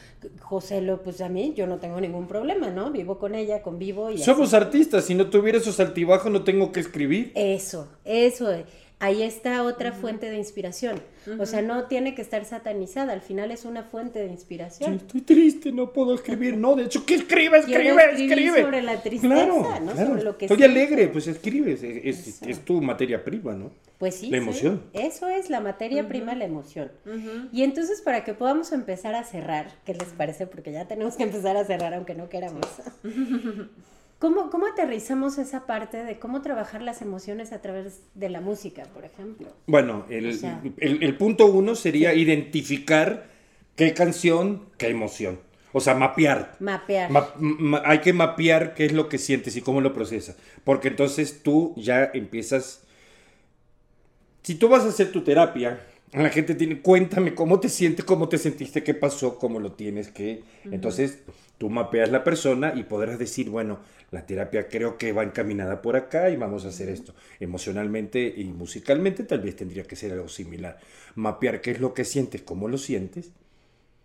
José 0.40 0.80
lo, 0.80 1.02
pues 1.04 1.20
a 1.20 1.28
mí 1.28 1.52
yo 1.56 1.68
no 1.68 1.76
tengo 1.76 2.00
ningún 2.00 2.26
problema, 2.26 2.70
¿no? 2.70 2.90
Vivo 2.90 3.18
con 3.18 3.36
ella, 3.36 3.62
convivo 3.62 4.10
y 4.10 4.14
así. 4.14 4.24
Somos 4.24 4.54
artistas, 4.54 5.04
si 5.04 5.14
no 5.14 5.30
tuviera 5.30 5.58
esos 5.58 5.78
altibajos 5.78 6.32
no 6.32 6.42
tengo 6.42 6.72
que 6.72 6.80
escribir. 6.80 7.30
Eso, 7.36 7.86
eso. 8.04 8.50
Ahí 9.00 9.22
está 9.22 9.62
otra 9.62 9.92
fuente 9.92 10.28
de 10.28 10.36
inspiración. 10.38 11.00
O 11.38 11.46
sea, 11.46 11.62
no 11.62 11.84
tiene 11.84 12.14
que 12.16 12.22
estar 12.22 12.44
satanizada, 12.44 13.12
al 13.12 13.20
final 13.20 13.50
es 13.52 13.64
una 13.64 13.84
fuente 13.84 14.18
de 14.18 14.26
inspiración. 14.26 14.94
estoy 14.94 15.20
triste, 15.20 15.70
no 15.70 15.92
puedo 15.92 16.14
escribir. 16.14 16.56
No, 16.56 16.74
de 16.74 16.84
hecho, 16.84 17.06
¿qué 17.06 17.14
escribe? 17.16 17.58
Escribe, 17.58 18.02
escribe. 18.12 18.62
sobre 18.62 18.82
la 18.82 19.00
tristeza, 19.00 19.32
claro, 19.34 19.56
¿no? 19.62 19.68
claro. 19.92 20.06
Sobre 20.08 20.22
lo 20.24 20.36
que 20.36 20.46
Estoy 20.46 20.58
siento. 20.58 20.78
alegre, 20.80 21.08
pues 21.08 21.28
escribes. 21.28 21.82
Es, 21.82 22.04
es- 22.04 22.26
Eso. 22.28 22.44
es 22.48 22.64
tu 22.64 22.80
materia 22.80 23.22
prima, 23.22 23.54
¿no? 23.54 23.70
Pues 23.98 24.16
sí. 24.16 24.30
La 24.30 24.38
sí, 24.38 24.42
emoción. 24.42 24.82
Eso 24.92 25.28
es 25.28 25.48
la 25.50 25.60
materia 25.60 26.08
prima, 26.08 26.34
la 26.34 26.46
emoción. 26.46 26.90
Y 27.52 27.62
entonces, 27.62 28.00
para 28.00 28.24
que 28.24 28.34
podamos 28.34 28.72
empezar 28.72 29.14
a 29.14 29.22
cerrar, 29.22 29.70
¿qué 29.84 29.94
les 29.94 30.08
parece? 30.08 30.46
Porque 30.48 30.72
ya 30.72 30.88
tenemos 30.88 31.16
que 31.16 31.22
empezar 31.24 31.56
a 31.56 31.64
cerrar, 31.64 31.94
aunque 31.94 32.14
no 32.14 32.28
queramos. 32.28 32.66
¿Cómo, 34.18 34.50
¿Cómo 34.50 34.66
aterrizamos 34.66 35.38
esa 35.38 35.64
parte 35.66 36.02
de 36.04 36.18
cómo 36.18 36.42
trabajar 36.42 36.82
las 36.82 37.02
emociones 37.02 37.52
a 37.52 37.60
través 37.62 38.00
de 38.14 38.28
la 38.28 38.40
música, 38.40 38.82
por 38.92 39.04
ejemplo? 39.04 39.46
Bueno, 39.66 40.06
el, 40.08 40.30
O 40.30 40.32
sea- 40.32 40.60
el- 40.78 41.02
el 41.04 41.16
punto 41.16 41.46
uno 41.46 41.76
sería 41.76 42.14
identificar 42.14 43.26
qué 43.76 43.94
canción, 43.94 44.66
qué 44.76 44.88
emoción. 44.88 45.38
O 45.72 45.80
sea, 45.80 45.94
mapear. 45.94 46.56
Mapear. 46.58 47.10
Ma- 47.12 47.28
ma- 47.38 47.82
hay 47.84 48.00
que 48.00 48.12
mapear 48.12 48.74
qué 48.74 48.86
es 48.86 48.92
lo 48.92 49.08
que 49.08 49.18
sientes 49.18 49.54
y 49.56 49.60
cómo 49.60 49.80
lo 49.80 49.92
procesas. 49.92 50.36
Porque 50.64 50.88
entonces 50.88 51.42
tú 51.44 51.74
ya 51.76 52.10
empiezas. 52.12 52.82
Si 54.42 54.54
tú 54.56 54.68
vas 54.68 54.84
a 54.84 54.88
hacer 54.88 55.12
tu 55.12 55.22
terapia, 55.22 55.80
la 56.12 56.30
gente 56.30 56.54
tiene, 56.54 56.80
cuéntame 56.80 57.34
cómo 57.34 57.60
te 57.60 57.68
sientes, 57.68 58.04
cómo 58.04 58.28
te 58.28 58.38
sentiste, 58.38 58.82
qué 58.82 58.94
pasó, 58.94 59.38
cómo 59.38 59.60
lo 59.60 59.72
tienes, 59.72 60.08
qué. 60.08 60.42
Entonces 60.64 61.18
tú 61.58 61.68
mapeas 61.70 62.10
la 62.10 62.24
persona 62.24 62.72
y 62.74 62.84
podrás 62.84 63.18
decir, 63.18 63.50
bueno, 63.50 63.80
la 64.10 64.24
terapia 64.24 64.68
creo 64.68 64.96
que 64.96 65.12
va 65.12 65.22
encaminada 65.24 65.82
por 65.82 65.96
acá 65.96 66.30
y 66.30 66.36
vamos 66.36 66.64
a 66.64 66.68
hacer 66.68 66.88
esto. 66.88 67.14
Emocionalmente 67.40 68.32
y 68.36 68.44
musicalmente 68.44 69.24
tal 69.24 69.40
vez 69.40 69.56
tendría 69.56 69.82
que 69.84 69.96
ser 69.96 70.12
algo 70.12 70.28
similar. 70.28 70.78
Mapear 71.14 71.60
qué 71.60 71.72
es 71.72 71.80
lo 71.80 71.92
que 71.94 72.04
sientes, 72.04 72.42
cómo 72.42 72.68
lo 72.68 72.78
sientes 72.78 73.32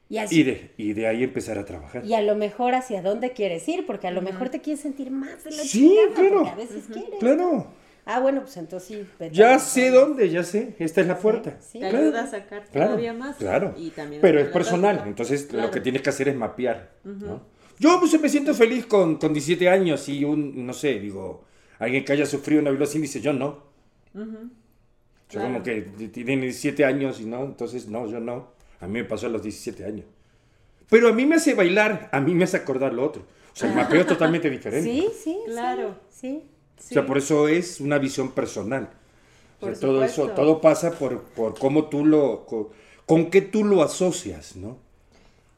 y, 0.10 0.18
así- 0.18 0.42
y 0.42 0.44
de, 0.44 0.72
y 0.78 0.94
de 0.94 1.08
ahí 1.08 1.24
empezar 1.24 1.58
a 1.58 1.66
trabajar. 1.66 2.04
y 2.06 2.14
a 2.16 2.22
lo 2.22 2.36
mejor 2.36 2.76
hacia 2.76 3.02
dónde 3.02 3.32
quieres 3.32 3.68
ir, 3.70 3.86
porque 3.86 4.08
a 4.08 4.12
lo 4.12 4.22
mejor 4.22 4.50
te 4.50 4.60
quieres 4.60 4.82
sentir 4.82 5.10
más 5.12 5.44
de 5.44 5.52
la 5.52 5.64
Sí, 5.64 5.80
chingada, 5.90 6.14
claro. 6.16 6.36
porque 6.38 6.50
a 6.50 6.56
veces 6.56 6.84
quieres. 6.92 7.20
Claro. 7.20 7.68
Ah, 8.06 8.20
bueno, 8.20 8.42
pues 8.42 8.58
entonces 8.58 8.88
sí. 8.88 9.08
vete 9.20 9.34
Ya 9.34 9.58
sé 9.60 9.90
dónde, 9.90 10.30
ya 10.30 10.44
sé. 10.44 10.76
Esta 10.80 11.02
es 11.02 11.08
la 11.08 11.18
puerta. 11.18 11.58
sí. 11.62 11.80
Te 11.80 11.90
Claro. 11.90 11.98
ayuda 12.06 12.24
a 12.24 12.28
sacar 12.28 12.66
Claro, 12.72 12.88
todavía 12.92 13.14
más. 13.14 13.38
Claro. 13.38 13.74
Y 13.78 13.90
también 13.92 14.22
Pero 14.22 14.40
es 14.42 14.48
personal. 14.50 15.04
Entonces 15.06 15.44
Claro. 15.44 15.68
lo 15.68 15.72
que 15.72 15.80
tienes 15.80 16.02
que 16.02 16.10
hacer 16.10 16.28
es 16.28 16.36
mapear. 16.36 16.92
¿no? 17.04 17.42
Yo 17.80 18.00
pues, 18.00 18.20
me 18.20 18.30
siento 18.30 18.54
feliz 18.54 18.86
con, 18.86 19.16
con 19.18 19.34
17 19.34 19.70
años 19.70 20.08
y 20.10 20.24
un, 20.26 20.66
no 20.66 20.74
sé, 20.74 21.00
digo, 21.00 21.46
alguien 21.80 22.04
que 22.06 22.14
haya 22.14 22.26
sufrido 22.26 22.62
una 22.62 22.72
violación 22.72 23.02
dice, 23.02 23.22
yo 23.22 23.32
no. 23.34 23.64
Yo 24.14 24.26
Claro. 25.30 25.48
como 25.48 25.64
que 25.64 25.82
tiene 26.12 26.42
17 26.44 26.86
años 26.86 27.20
y 27.20 27.26
no, 27.26 27.44
entonces 27.44 27.88
no, 27.88 28.08
yo 28.08 28.20
no. 28.20 28.52
A 28.80 28.88
mí 28.88 28.94
me 29.00 29.06
pasó 29.06 29.26
a 29.28 29.30
los 29.30 29.42
17 29.42 29.86
años. 29.86 30.06
Pero 30.90 31.08
a 31.08 31.14
mí 31.14 31.26
me 31.26 31.36
hace 31.36 31.54
bailar, 31.56 32.10
a 32.12 32.20
mí 32.20 32.36
me 32.36 32.44
hace 32.44 32.58
acordar 32.58 32.94
lo 32.94 33.04
otro. 33.06 33.24
O 33.24 33.56
sea, 33.56 33.70
el 33.70 33.76
mapeo 33.76 34.02
es 34.02 34.08
totalmente 34.08 34.50
diferente. 34.50 34.90
Sí, 34.92 35.08
sí, 35.24 35.38
Claro. 35.48 35.96
Sí. 36.10 36.44
O 36.80 36.82
sea, 36.94 37.06
por 37.06 37.18
eso 37.18 37.48
es 37.48 37.80
una 37.80 37.98
visión 37.98 38.32
personal. 38.32 38.90
O 39.60 39.66
sea, 39.66 39.72
Por 39.72 39.80
todo 39.80 40.04
eso, 40.04 40.30
todo 40.30 40.62
pasa 40.62 40.92
por, 40.92 41.24
por 41.24 41.58
cómo 41.58 41.86
tú 41.86 42.06
lo, 42.06 42.46
con, 42.46 42.68
con 43.06 43.30
qué 43.30 43.42
tú 43.42 43.64
lo 43.64 43.82
asocias, 43.82 44.56
¿no? 44.56 44.78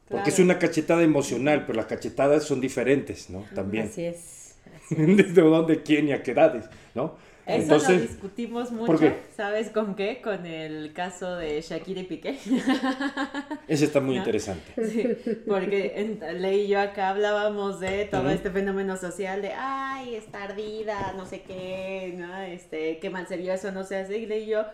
Porque 0.08 0.30
es 0.30 0.38
una 0.38 0.58
cachetada 0.58 1.02
emocional, 1.02 1.64
pero 1.66 1.76
las 1.76 1.86
cachetadas 1.86 2.44
son 2.44 2.60
diferentes, 2.60 3.28
¿no? 3.28 3.44
También. 3.54 3.86
Así 3.86 4.04
es. 4.06 4.54
¿De 4.90 5.24
dónde, 5.24 5.82
quién 5.82 6.08
y 6.08 6.12
a 6.12 6.22
qué 6.22 6.30
edades, 6.30 6.66
¿no? 6.94 7.16
Eso 7.46 7.78
lo 7.78 8.00
discutimos 8.00 8.72
mucho. 8.72 9.14
¿sabes 9.36 9.70
con 9.70 9.94
qué? 9.94 10.20
Con 10.20 10.46
el 10.46 10.92
caso 10.92 11.36
de 11.36 11.60
Shakira 11.60 12.00
y 12.00 12.04
Piqué. 12.04 12.38
ese 13.68 13.84
está 13.84 14.00
muy 14.00 14.16
¿No? 14.16 14.20
interesante. 14.20 14.72
Sí, 14.88 15.38
porque 15.46 15.92
en, 15.96 16.42
Ley 16.42 16.62
y 16.62 16.68
yo 16.68 16.80
acá 16.80 17.10
hablábamos 17.10 17.78
de 17.78 18.04
todo 18.06 18.30
este 18.30 18.50
fenómeno 18.50 18.96
social 18.96 19.42
de, 19.42 19.52
ay, 19.52 20.16
está 20.16 20.42
ardida, 20.42 21.14
no 21.16 21.24
sé 21.24 21.42
qué, 21.42 22.14
¿no? 22.16 22.36
Este, 22.38 22.98
qué 22.98 23.10
mal 23.10 23.28
se 23.28 23.36
vio, 23.36 23.52
eso 23.52 23.70
no 23.70 23.84
se 23.84 23.96
hace. 23.96 24.18
Y 24.18 24.26
Ley 24.26 24.42
y 24.42 24.46
yo 24.48 24.64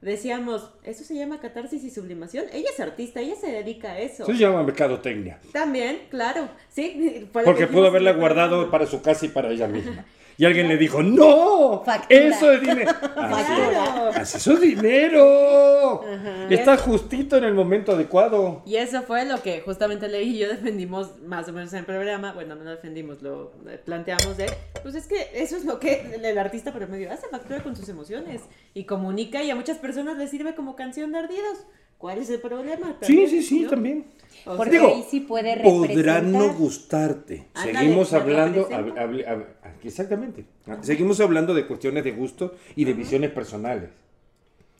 decíamos, 0.00 0.68
eso 0.82 1.04
se 1.04 1.14
llama 1.14 1.38
catarsis 1.38 1.84
y 1.84 1.90
sublimación. 1.90 2.46
Ella 2.52 2.70
es 2.72 2.80
artista, 2.80 3.20
ella 3.20 3.36
se 3.36 3.52
dedica 3.52 3.92
a 3.92 4.00
eso. 4.00 4.24
Eso 4.24 4.32
se 4.32 4.38
llama 4.38 4.64
mercadotecnia. 4.64 5.38
También, 5.52 6.00
claro, 6.10 6.48
sí. 6.70 7.28
Porque 7.32 7.54
que 7.54 7.66
pudo 7.68 7.86
haberla 7.86 8.12
guardado 8.14 8.68
para 8.68 8.86
su 8.86 9.00
casa 9.00 9.26
y 9.26 9.28
para 9.28 9.50
ella 9.50 9.68
misma. 9.68 10.04
Y 10.40 10.46
alguien 10.46 10.68
le 10.68 10.78
dijo, 10.78 11.02
¡No! 11.02 11.82
Factura. 11.84 12.18
¡Eso 12.18 12.50
es 12.50 12.62
dinero! 12.62 12.92
Claro. 13.12 14.10
Así 14.14 14.38
eso 14.38 14.54
es 14.54 14.60
dinero! 14.62 16.02
Está 16.48 16.78
justito 16.78 17.36
en 17.36 17.44
el 17.44 17.52
momento 17.52 17.92
adecuado. 17.92 18.62
Y 18.64 18.76
eso 18.76 19.02
fue 19.02 19.26
lo 19.26 19.42
que 19.42 19.60
justamente 19.60 20.08
Ley 20.08 20.30
y 20.30 20.38
yo 20.38 20.48
defendimos 20.48 21.20
más 21.20 21.46
o 21.50 21.52
menos 21.52 21.70
en 21.74 21.80
el 21.80 21.84
programa. 21.84 22.32
Bueno, 22.32 22.54
no 22.54 22.64
lo 22.64 22.70
defendimos, 22.70 23.20
lo 23.20 23.52
planteamos 23.84 24.38
de, 24.38 24.50
pues 24.82 24.94
es 24.94 25.06
que 25.06 25.28
eso 25.34 25.58
es 25.58 25.66
lo 25.66 25.78
que 25.78 26.10
el 26.14 26.38
artista 26.38 26.72
promedio 26.72 27.12
hace, 27.12 27.28
factura 27.28 27.62
con 27.62 27.76
sus 27.76 27.90
emociones 27.90 28.40
y 28.72 28.84
comunica 28.84 29.42
y 29.42 29.50
a 29.50 29.54
muchas 29.54 29.76
personas 29.76 30.16
les 30.16 30.30
sirve 30.30 30.54
como 30.54 30.74
canción 30.74 31.12
de 31.12 31.18
ardidos. 31.18 31.66
¿Cuál 32.00 32.18
es 32.18 32.30
el 32.30 32.40
problema? 32.40 32.96
Sí, 33.02 33.06
También, 33.06 33.28
sí, 33.28 33.42
sí, 33.42 33.60
¿no? 33.60 33.70
también. 33.70 34.06
O 34.46 34.56
Porque 34.56 34.70
Digo, 34.72 34.88
ahí 34.88 35.04
sí 35.10 35.20
puede 35.20 35.54
Podrá 35.62 36.22
no 36.22 36.28
representar. 36.38 36.56
gustarte. 36.56 37.46
Ándale, 37.52 37.78
Seguimos 37.78 38.12
hablando, 38.14 38.68
hab- 38.70 38.94
hable- 38.98 39.26
hab- 39.28 39.44
exactamente. 39.84 40.46
Seguimos 40.80 41.20
hablando 41.20 41.52
de 41.52 41.66
cuestiones 41.66 42.02
de 42.04 42.12
gusto 42.12 42.54
y 42.74 42.86
de 42.86 42.94
visiones 42.94 43.30
personales. 43.32 43.90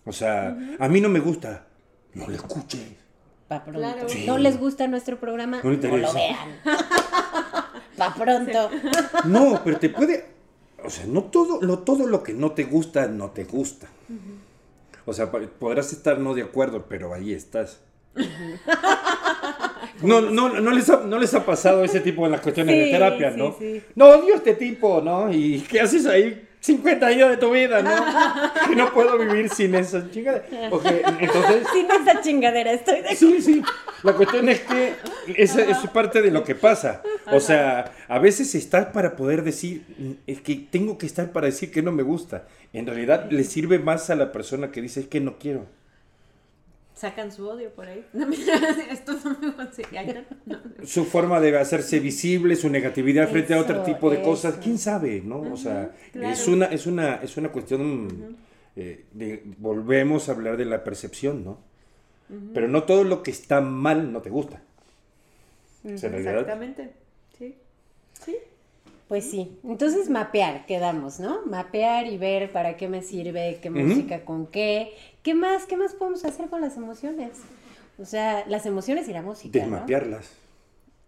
O 0.06 0.12
sea, 0.12 0.56
a 0.78 0.88
mí 0.88 1.00
no 1.02 1.10
me 1.10 1.20
gusta. 1.20 1.66
No 2.14 2.26
lo 2.26 2.34
escuches. 2.34 2.80
Pa' 3.48 3.62
pronto. 3.64 3.80
Claro. 3.80 4.08
Sí. 4.08 4.24
¿No 4.26 4.38
les 4.38 4.58
gusta 4.58 4.86
nuestro 4.86 5.20
programa? 5.20 5.60
No 5.62 5.70
No, 5.72 5.96
lo 5.98 6.12
vean. 6.14 6.36
Pa' 7.98 8.14
pronto. 8.14 8.70
No, 9.26 9.60
pero 9.62 9.78
te 9.78 9.90
puede. 9.90 10.24
O 10.82 10.88
sea, 10.88 11.04
no 11.06 11.24
todo, 11.24 11.60
no 11.60 11.80
todo 11.80 12.06
lo 12.06 12.22
que 12.22 12.32
no 12.32 12.52
te 12.52 12.64
gusta, 12.64 13.08
no 13.08 13.30
te 13.30 13.44
gusta. 13.44 13.88
O 15.10 15.12
sea, 15.12 15.28
podrás 15.28 15.92
estar 15.92 16.20
no 16.20 16.34
de 16.34 16.42
acuerdo, 16.42 16.86
pero 16.88 17.12
ahí 17.12 17.32
estás. 17.32 17.82
No, 20.02 20.20
no, 20.30 20.60
no, 20.60 20.70
les 20.70 20.88
ha, 20.88 21.00
no 21.00 21.18
les 21.18 21.34
ha 21.34 21.44
pasado 21.44 21.82
ese 21.82 21.98
tipo 21.98 22.26
en 22.26 22.30
las 22.30 22.40
cuestiones 22.40 22.76
de 22.76 22.92
terapia, 22.92 23.32
¿no? 23.32 23.56
sí. 23.58 23.82
No, 23.96 24.10
odio 24.10 24.36
este 24.36 24.54
tipo, 24.54 25.00
¿no? 25.00 25.32
¿Y 25.32 25.62
qué 25.68 25.80
haces 25.80 26.06
ahí? 26.06 26.48
50 26.60 27.06
años 27.06 27.30
de 27.30 27.36
tu 27.38 27.50
vida, 27.50 27.82
¿no? 27.82 28.68
que 28.68 28.76
no 28.76 28.92
puedo 28.92 29.18
vivir 29.18 29.48
sin 29.48 29.74
esa 29.74 30.10
chingada. 30.10 30.42
Ok, 30.70 30.84
entonces, 31.18 31.66
Sin 31.72 31.90
esa 31.90 32.20
chingadera 32.20 32.72
estoy 32.72 33.00
de 33.00 33.16
Sí, 33.16 33.40
sí. 33.40 33.62
La 34.02 34.12
cuestión 34.14 34.48
es 34.48 34.60
que 34.60 34.94
esa 35.36 35.62
es 35.62 35.78
parte 35.92 36.22
de 36.22 36.30
lo 36.30 36.44
que 36.44 36.54
pasa. 36.54 37.02
O 37.32 37.40
sea, 37.40 37.92
a 38.08 38.18
veces 38.18 38.54
estás 38.54 38.86
para 38.86 39.16
poder 39.16 39.42
decir, 39.42 39.84
"Mm, 39.98 40.10
es 40.26 40.40
que 40.40 40.54
tengo 40.70 40.98
que 40.98 41.06
estar 41.06 41.32
para 41.32 41.46
decir 41.46 41.70
que 41.70 41.82
no 41.82 41.92
me 41.92 42.02
gusta. 42.02 42.46
En 42.72 42.86
realidad 42.86 43.30
le 43.30 43.44
sirve 43.44 43.78
más 43.78 44.10
a 44.10 44.14
la 44.14 44.30
persona 44.32 44.70
que 44.70 44.82
dice 44.82 45.00
es 45.00 45.06
que 45.06 45.20
no 45.20 45.38
quiero. 45.38 45.66
Sacan 47.00 47.32
su 47.32 47.48
odio 47.48 47.70
por 47.70 47.88
ahí. 47.88 48.04
No, 48.12 48.26
mira, 48.26 48.58
esto 48.90 49.14
no 49.24 49.38
me 49.40 49.64
está. 49.64 50.26
No, 50.44 50.56
no. 50.58 50.86
Su 50.86 51.06
forma 51.06 51.40
de 51.40 51.56
hacerse 51.56 51.98
visible, 51.98 52.56
su 52.56 52.68
negatividad 52.68 53.26
frente 53.30 53.54
a 53.54 53.60
otro 53.60 53.82
tipo 53.82 54.10
de 54.10 54.16
eso. 54.16 54.24
cosas, 54.26 54.58
quién 54.62 54.76
sabe, 54.76 55.22
¿no? 55.24 55.40
O 55.40 55.56
sea, 55.56 55.92
claro. 56.12 56.34
es 56.34 56.46
una, 56.46 56.66
es 56.66 56.86
una, 56.86 57.14
es 57.16 57.38
una 57.38 57.48
cuestión 57.50 58.36
eh, 58.76 59.06
de, 59.12 59.42
volvemos 59.56 60.28
a 60.28 60.32
hablar 60.32 60.58
de 60.58 60.66
la 60.66 60.84
percepción, 60.84 61.42
¿no? 61.42 61.58
Pero 62.52 62.68
no 62.68 62.84
todo 62.84 63.02
lo 63.04 63.22
que 63.22 63.30
está 63.30 63.62
mal 63.62 64.12
no 64.12 64.20
te 64.20 64.28
gusta. 64.28 64.62
O 65.82 65.96
sea, 65.96 66.08
en 66.08 66.12
realidad, 66.12 66.40
Exactamente. 66.40 66.92
Sí. 67.38 67.56
Sí. 68.12 68.36
Pues 69.10 69.24
sí, 69.28 69.58
entonces 69.64 70.08
mapear, 70.08 70.66
quedamos, 70.66 71.18
¿no? 71.18 71.44
Mapear 71.44 72.06
y 72.06 72.16
ver 72.16 72.52
para 72.52 72.76
qué 72.76 72.86
me 72.86 73.02
sirve, 73.02 73.58
qué 73.60 73.68
música, 73.68 74.24
con 74.24 74.46
qué. 74.46 74.92
¿Qué 75.24 75.34
más? 75.34 75.64
¿Qué 75.66 75.76
más 75.76 75.94
podemos 75.94 76.24
hacer 76.24 76.48
con 76.48 76.60
las 76.60 76.76
emociones? 76.76 77.30
O 77.98 78.04
sea, 78.04 78.44
las 78.46 78.66
emociones 78.66 79.08
y 79.08 79.12
la 79.12 79.20
música. 79.22 79.58
¿no? 79.58 79.64
desmapearlas. 79.64 80.30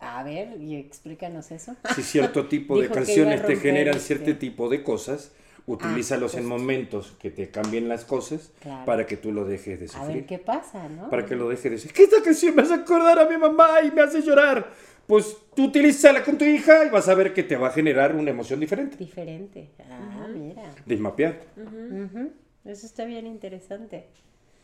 A 0.00 0.24
ver, 0.24 0.60
y 0.60 0.74
explícanos 0.74 1.52
eso. 1.52 1.76
Si 1.94 2.02
cierto 2.02 2.46
tipo 2.48 2.76
de 2.80 2.88
canciones 2.88 3.40
a 3.40 3.46
te 3.46 3.54
generan 3.54 3.94
este- 3.94 4.16
cierto 4.16 4.36
tipo 4.36 4.68
de 4.68 4.82
cosas, 4.82 5.30
utilízalos 5.68 6.34
en 6.34 6.40
justo. 6.40 6.58
momentos 6.58 7.14
que 7.20 7.30
te 7.30 7.50
cambien 7.52 7.88
las 7.88 8.04
cosas 8.04 8.50
Claro. 8.62 8.84
para 8.84 9.06
que 9.06 9.16
tú 9.16 9.30
lo 9.30 9.44
dejes 9.44 9.78
de 9.78 9.86
A 9.86 9.88
sufrir. 9.90 10.16
ver 10.16 10.26
qué 10.26 10.38
pasa, 10.38 10.88
¿no? 10.88 11.08
Para 11.08 11.24
que 11.24 11.36
lo 11.36 11.48
dejes 11.48 11.62
de 11.62 11.70
decir, 11.70 11.92
que 11.92 12.02
esta 12.02 12.20
canción 12.20 12.56
me 12.56 12.62
hace 12.62 12.74
acordar 12.74 13.20
a 13.20 13.26
mi 13.28 13.36
mamá 13.36 13.80
y 13.84 13.92
me 13.92 14.02
hace 14.02 14.22
llorar. 14.22 14.72
Pues 15.06 15.36
tú 15.54 15.64
utilízala 15.66 16.22
con 16.24 16.38
tu 16.38 16.44
hija 16.44 16.84
y 16.86 16.90
vas 16.90 17.08
a 17.08 17.14
ver 17.14 17.34
que 17.34 17.42
te 17.42 17.56
va 17.56 17.68
a 17.68 17.70
generar 17.72 18.14
una 18.14 18.30
emoción 18.30 18.60
diferente. 18.60 18.96
Diferente. 18.96 19.68
Ah, 19.90 20.26
mira. 20.32 20.62
Desmapear. 20.86 21.40
Eso 22.64 22.86
está 22.86 23.04
bien 23.04 23.26
interesante. 23.26 24.06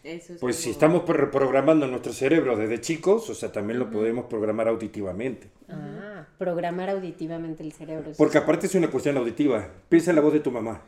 Eso 0.04 0.34
es 0.34 0.38
Pues 0.40 0.56
como- 0.56 0.62
si 0.64 0.70
estamos 0.70 1.06
reprogramando 1.08 1.86
nuestro 1.88 2.12
cerebro 2.12 2.56
desde 2.56 2.80
chicos, 2.80 3.28
o 3.30 3.34
sea, 3.34 3.50
también 3.50 3.80
lo 3.80 3.90
podemos 3.90 4.26
programar 4.26 4.68
auditivamente. 4.68 5.48
Ah, 5.68 6.24
programar 6.38 6.88
auditivamente 6.90 7.64
el 7.64 7.72
cerebro. 7.72 8.12
Porque 8.16 8.38
aparte 8.38 8.66
es 8.68 8.74
una 8.76 8.88
cuestión 8.90 9.16
auditiva. 9.16 9.68
Piensa 9.88 10.12
en 10.12 10.16
la 10.16 10.22
voz 10.22 10.32
de 10.32 10.40
tu 10.40 10.52
mamá. 10.52 10.82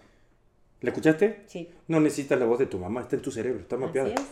¿La 0.83 0.91
escuchaste? 0.91 1.43
Sí. 1.47 1.69
No 1.89 2.01
necesitas 2.01 2.39
la 2.39 2.47
voz 2.47 2.59
de 2.59 2.67
tu 2.67 2.79
mamá, 2.79 3.03
está 3.03 3.17
en 3.17 3.23
tu 3.23 3.31
cerebro, 3.31 3.61
está 3.61 3.77
mapeada. 3.77 4.15
Así 4.15 4.25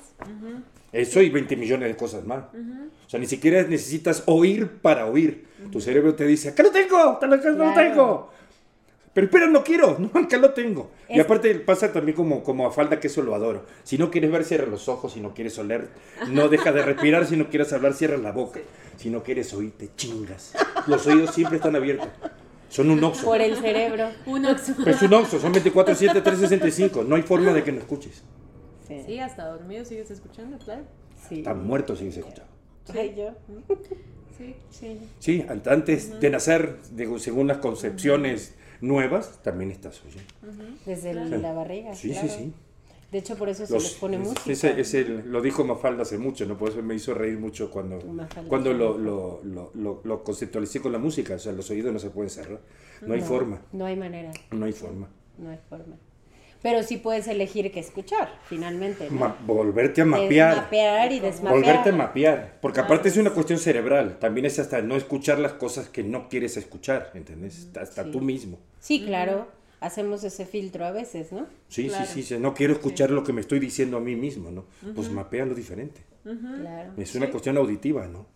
es. 0.93 1.07
Eso 1.09 1.21
y 1.21 1.29
20 1.29 1.57
millones 1.57 1.89
de 1.89 1.97
cosas 1.97 2.25
más. 2.25 2.45
O 3.07 3.11
sea, 3.11 3.21
ni 3.21 3.27
siquiera 3.27 3.63
necesitas 3.63 4.23
oír 4.27 4.67
para 4.81 5.07
oír. 5.07 5.47
Tu 5.71 5.81
cerebro 5.81 6.15
te 6.15 6.25
dice, 6.27 6.49
acá 6.51 6.63
lo 6.63 6.71
tengo, 6.71 6.97
acá 6.99 7.27
lo, 7.27 7.39
Claro. 7.41 7.75
tengo. 7.75 8.31
Pero 9.13 9.27
espera, 9.27 9.47
no 9.49 9.63
quiero, 9.65 9.99
no, 10.15 10.19
acá 10.21 10.39
lo 10.39 10.55
tengo. 10.55 10.91
Y 11.09 11.19
Es- 11.19 11.25
aparte 11.27 11.55
pasa 11.57 11.93
también 11.93 12.17
como, 12.17 12.43
como 12.43 12.67
a 12.67 12.71
falda 12.73 12.99
que 13.01 13.09
eso 13.09 13.21
lo 13.23 13.35
adoro. 13.35 13.67
Si 13.83 13.99
no 13.99 14.11
quieres 14.11 14.31
ver, 14.31 14.45
cierra 14.45 14.67
los 14.67 14.89
ojos. 14.89 15.13
Si 15.13 15.21
no 15.21 15.35
quieres 15.35 15.59
oler, 15.59 15.89
no 16.31 16.49
deja 16.49 16.73
de 16.73 16.83
respirar. 16.83 17.27
Si 17.27 17.37
no 17.37 17.49
quieres 17.51 17.71
hablar, 17.75 17.93
cierra 17.93 18.17
la 18.17 18.33
boca. 18.33 18.61
Si 18.97 19.11
no 19.11 19.23
quieres 19.23 19.53
oír, 19.53 19.73
te 19.77 19.91
chingas. 19.97 20.55
Los 20.87 21.07
oídos 21.07 21.35
siempre 21.35 21.57
están 21.57 21.77
abiertos. 21.77 22.09
Son 22.69 22.91
un 22.91 23.03
oxo. 23.03 23.25
Por 23.25 23.41
el 23.41 23.57
cerebro. 23.57 24.11
Un 24.27 24.45
oxo. 24.47 24.75
Pero 24.77 24.91
es 24.97 25.03
un 25.03 25.15
oxo, 25.15 25.39
son 25.41 25.53
24, 25.53 25.95
7, 25.95 26.21
365. 26.21 27.05
No 27.05 27.17
hay 27.17 27.23
forma 27.23 27.53
de 27.53 27.65
que 27.65 27.73
no 27.73 27.79
escuches. 27.79 28.23
Sí. 28.87 29.03
Sí, 29.07 29.19
hasta 29.19 29.47
dormido 29.47 29.85
sigues 29.85 30.11
escuchando, 30.11 30.59
claro. 30.59 30.83
sí. 31.29 31.37
Está 31.39 31.55
muerto 31.55 31.97
si 31.97 32.11
se 32.13 32.21
escucha. 32.21 32.45
Ay, 32.95 33.15
yo. 33.17 33.31
Sí. 34.39 34.55
Sí. 34.71 34.99
Sí, 35.19 35.47
an- 35.49 35.63
antes 35.67 36.21
de 36.21 36.31
nacer, 36.31 36.77
digo, 36.93 37.19
según 37.19 37.49
las 37.49 37.59
concepciones 37.59 38.55
nuevas, 38.81 39.41
también 39.43 39.71
estás 39.71 40.01
oyendo. 40.05 40.73
Desde 40.87 41.11
el- 41.11 41.43
la 41.43 41.53
barriga. 41.53 41.95
Sí, 41.95 42.11
claro. 42.13 42.29
sí, 42.29 42.35
sí. 42.35 42.53
De 43.11 43.19
hecho, 43.19 43.37
por 43.37 43.49
eso 43.49 43.65
se 43.67 43.73
les 43.73 43.95
pone 43.95 44.19
música. 44.19 44.53
ese- 44.53 44.79
ese 44.81 45.03
lo 45.05 45.41
dijo 45.41 45.65
Mafalda 45.65 46.03
hace 46.03 46.19
mucho, 46.19 46.45
¿no? 46.45 46.59
Por 46.59 46.69
eso 46.71 46.83
me 46.83 46.95
hizo 46.95 47.15
reír 47.15 47.39
mucho 47.39 47.71
cuando, 47.71 47.99
Mafalda, 48.03 48.49
cuando 48.49 48.73
lo, 48.75 48.99
lo, 48.99 49.41
lo, 49.45 50.01
lo- 50.05 50.23
conceptualicé 50.25 50.81
con 50.81 50.93
la 50.93 50.99
música. 50.99 51.35
O 51.35 51.39
sea, 51.39 51.53
los 51.53 51.71
oídos 51.71 51.91
no 51.93 51.99
se 51.99 52.11
pueden 52.11 52.29
cerrar. 52.31 52.61
No 53.01 53.15
hay 53.15 53.21
forma, 53.23 53.63
No 53.73 53.87
hay 53.87 53.97
manera, 53.97 54.31
no 54.51 54.67
hay 54.67 54.73
forma. 54.73 55.09
no 55.39 55.51
hay 55.51 55.59
forma. 55.71 55.97
Pero 56.61 56.83
sí 56.83 56.97
puedes 56.97 57.29
elegir 57.29 57.71
qué 57.71 57.79
escuchar, 57.79 58.29
finalmente. 58.49 59.09
volverte 59.47 60.01
a 60.01 60.05
mapear. 60.05 60.55
Desmapear 60.57 61.13
y 61.13 61.21
desmapear. 61.21 61.53
Volverte 61.55 61.89
a 61.91 61.93
mapear, 61.93 62.59
porque 62.61 62.81
aparte 62.81 63.09
Ah, 63.09 63.13
es 63.13 63.17
una 63.17 63.31
cuestión 63.31 63.61
cerebral, 63.61 64.19
también 64.19 64.45
es 64.45 64.59
hasta 64.59 64.83
no 64.83 64.97
escuchar 64.97 65.39
las 65.39 65.53
cosas 65.53 65.89
que 65.89 66.03
no 66.03 66.29
quieres 66.29 66.57
escuchar, 66.57 67.13
¿entendés? 67.15 67.69
Hasta 67.81 68.03
Sí. 68.05 68.11
tú 68.11 68.21
mismo. 68.21 68.59
Sí, 68.81 69.05
claro. 69.07 69.47
Hacemos 69.81 70.25
ese 70.25 70.45
filtro 70.45 70.85
a 70.85 70.91
veces, 70.91 71.31
¿no? 71.33 71.47
Sí, 71.69 71.89
Claro. 71.89 72.07
sí, 72.07 72.23
sí, 72.23 72.35
sí, 72.35 72.39
no 72.41 72.55
quiero 72.55 72.73
escuchar 72.73 73.11
lo 73.11 73.23
que 73.23 73.33
me 73.33 73.41
estoy 73.41 73.61
diciendo 73.61 73.97
a 73.97 74.01
mí 74.01 74.17
mismo, 74.17 74.51
¿no? 74.51 74.65
Pues 74.95 75.11
mapea 75.11 75.47
lo 75.47 75.55
diferente. 75.55 76.01
Claro. 76.23 76.93
Es 76.97 77.15
una 77.15 77.31
cuestión 77.31 77.57
auditiva, 77.57 78.07
¿no? 78.09 78.27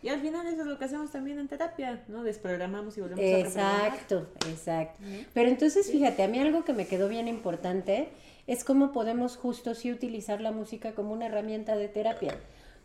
Y 0.00 0.10
al 0.10 0.20
final 0.20 0.46
eso 0.46 0.60
es 0.60 0.66
lo 0.66 0.78
que 0.78 0.84
hacemos 0.84 1.10
también 1.10 1.38
en 1.40 1.48
terapia, 1.48 2.04
¿no? 2.08 2.22
Desprogramamos 2.22 2.96
y 2.96 3.00
volvemos 3.00 3.24
a 3.24 3.38
Exacto, 3.38 4.28
exacto. 4.48 5.02
Pero 5.34 5.48
entonces, 5.48 5.90
fíjate, 5.90 6.22
a 6.22 6.28
mí 6.28 6.38
algo 6.38 6.64
que 6.64 6.72
me 6.72 6.86
quedó 6.86 7.08
bien 7.08 7.26
importante 7.26 8.08
es 8.46 8.62
cómo 8.64 8.92
podemos 8.92 9.36
justo 9.36 9.74
sí 9.74 9.90
utilizar 9.90 10.40
la 10.40 10.52
música 10.52 10.92
como 10.94 11.12
una 11.12 11.26
herramienta 11.26 11.76
de 11.76 11.88
terapia. 11.88 12.38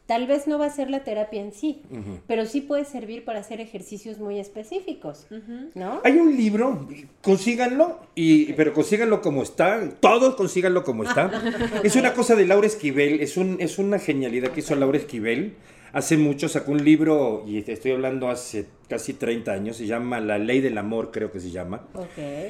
Tal 0.06 0.28
vez 0.28 0.47
no 0.47 0.60
va 0.60 0.66
a 0.66 0.70
ser 0.70 0.89
la 0.89 1.06
terapia 1.06 1.41
en 1.41 1.54
sí, 1.54 1.82
pero 2.28 2.45
sí 2.45 2.60
puede 2.60 2.84
servir 2.84 3.24
para 3.24 3.39
hacer 3.39 3.62
ejercicios 3.62 4.20
muy 4.20 4.38
específicos, 4.38 5.28
¿no? 5.76 6.01
Hay 6.04 6.18
un 6.18 6.36
libro, 6.36 6.89
consíganlo, 7.22 7.99
y, 8.14 8.51
pero 8.54 8.74
consíganlo 8.74 9.22
como 9.22 9.43
está, 9.43 9.91
todos 10.01 10.36
consíganlo 10.36 10.84
como 10.84 11.04
está. 11.04 11.32
es 11.84 11.95
una 11.95 12.14
cosa 12.14 12.36
de 12.36 12.45
Laura 12.45 12.68
Esquivel, 12.68 13.22
es, 13.22 13.38
un, 13.38 13.56
es 13.62 13.80
una 13.80 13.97
genialidad 13.97 14.51
que 14.51 14.60
hizo 14.60 14.76
Laura 14.76 14.97
Esquivel. 14.97 15.56
Hace 15.93 16.18
mucho 16.18 16.49
sacó 16.49 16.72
un 16.74 16.84
libro, 16.84 17.45
y 17.47 17.60
estoy 17.60 17.91
hablando 17.91 18.30
hace 18.30 18.66
casi 18.89 19.14
30 19.14 19.54
años, 19.54 19.78
se 19.78 19.86
llama 19.86 20.20
La 20.20 20.38
Ley 20.38 20.60
del 20.60 20.78
Amor, 20.80 21.12
creo 21.12 21.32
que 21.32 21.39
se 21.39 21.51
llama. 21.51 21.88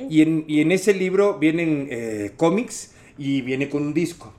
Y, 0.09 0.23
en, 0.23 0.45
y 0.47 0.61
en 0.61 0.71
ese 0.71 0.93
libro 0.95 1.37
vienen 1.37 1.87
eh, 1.91 2.31
cómics 2.35 2.95
y 3.17 3.41
viene 3.41 3.69
con 3.69 3.83
un 3.83 3.93
disco. 3.93 4.33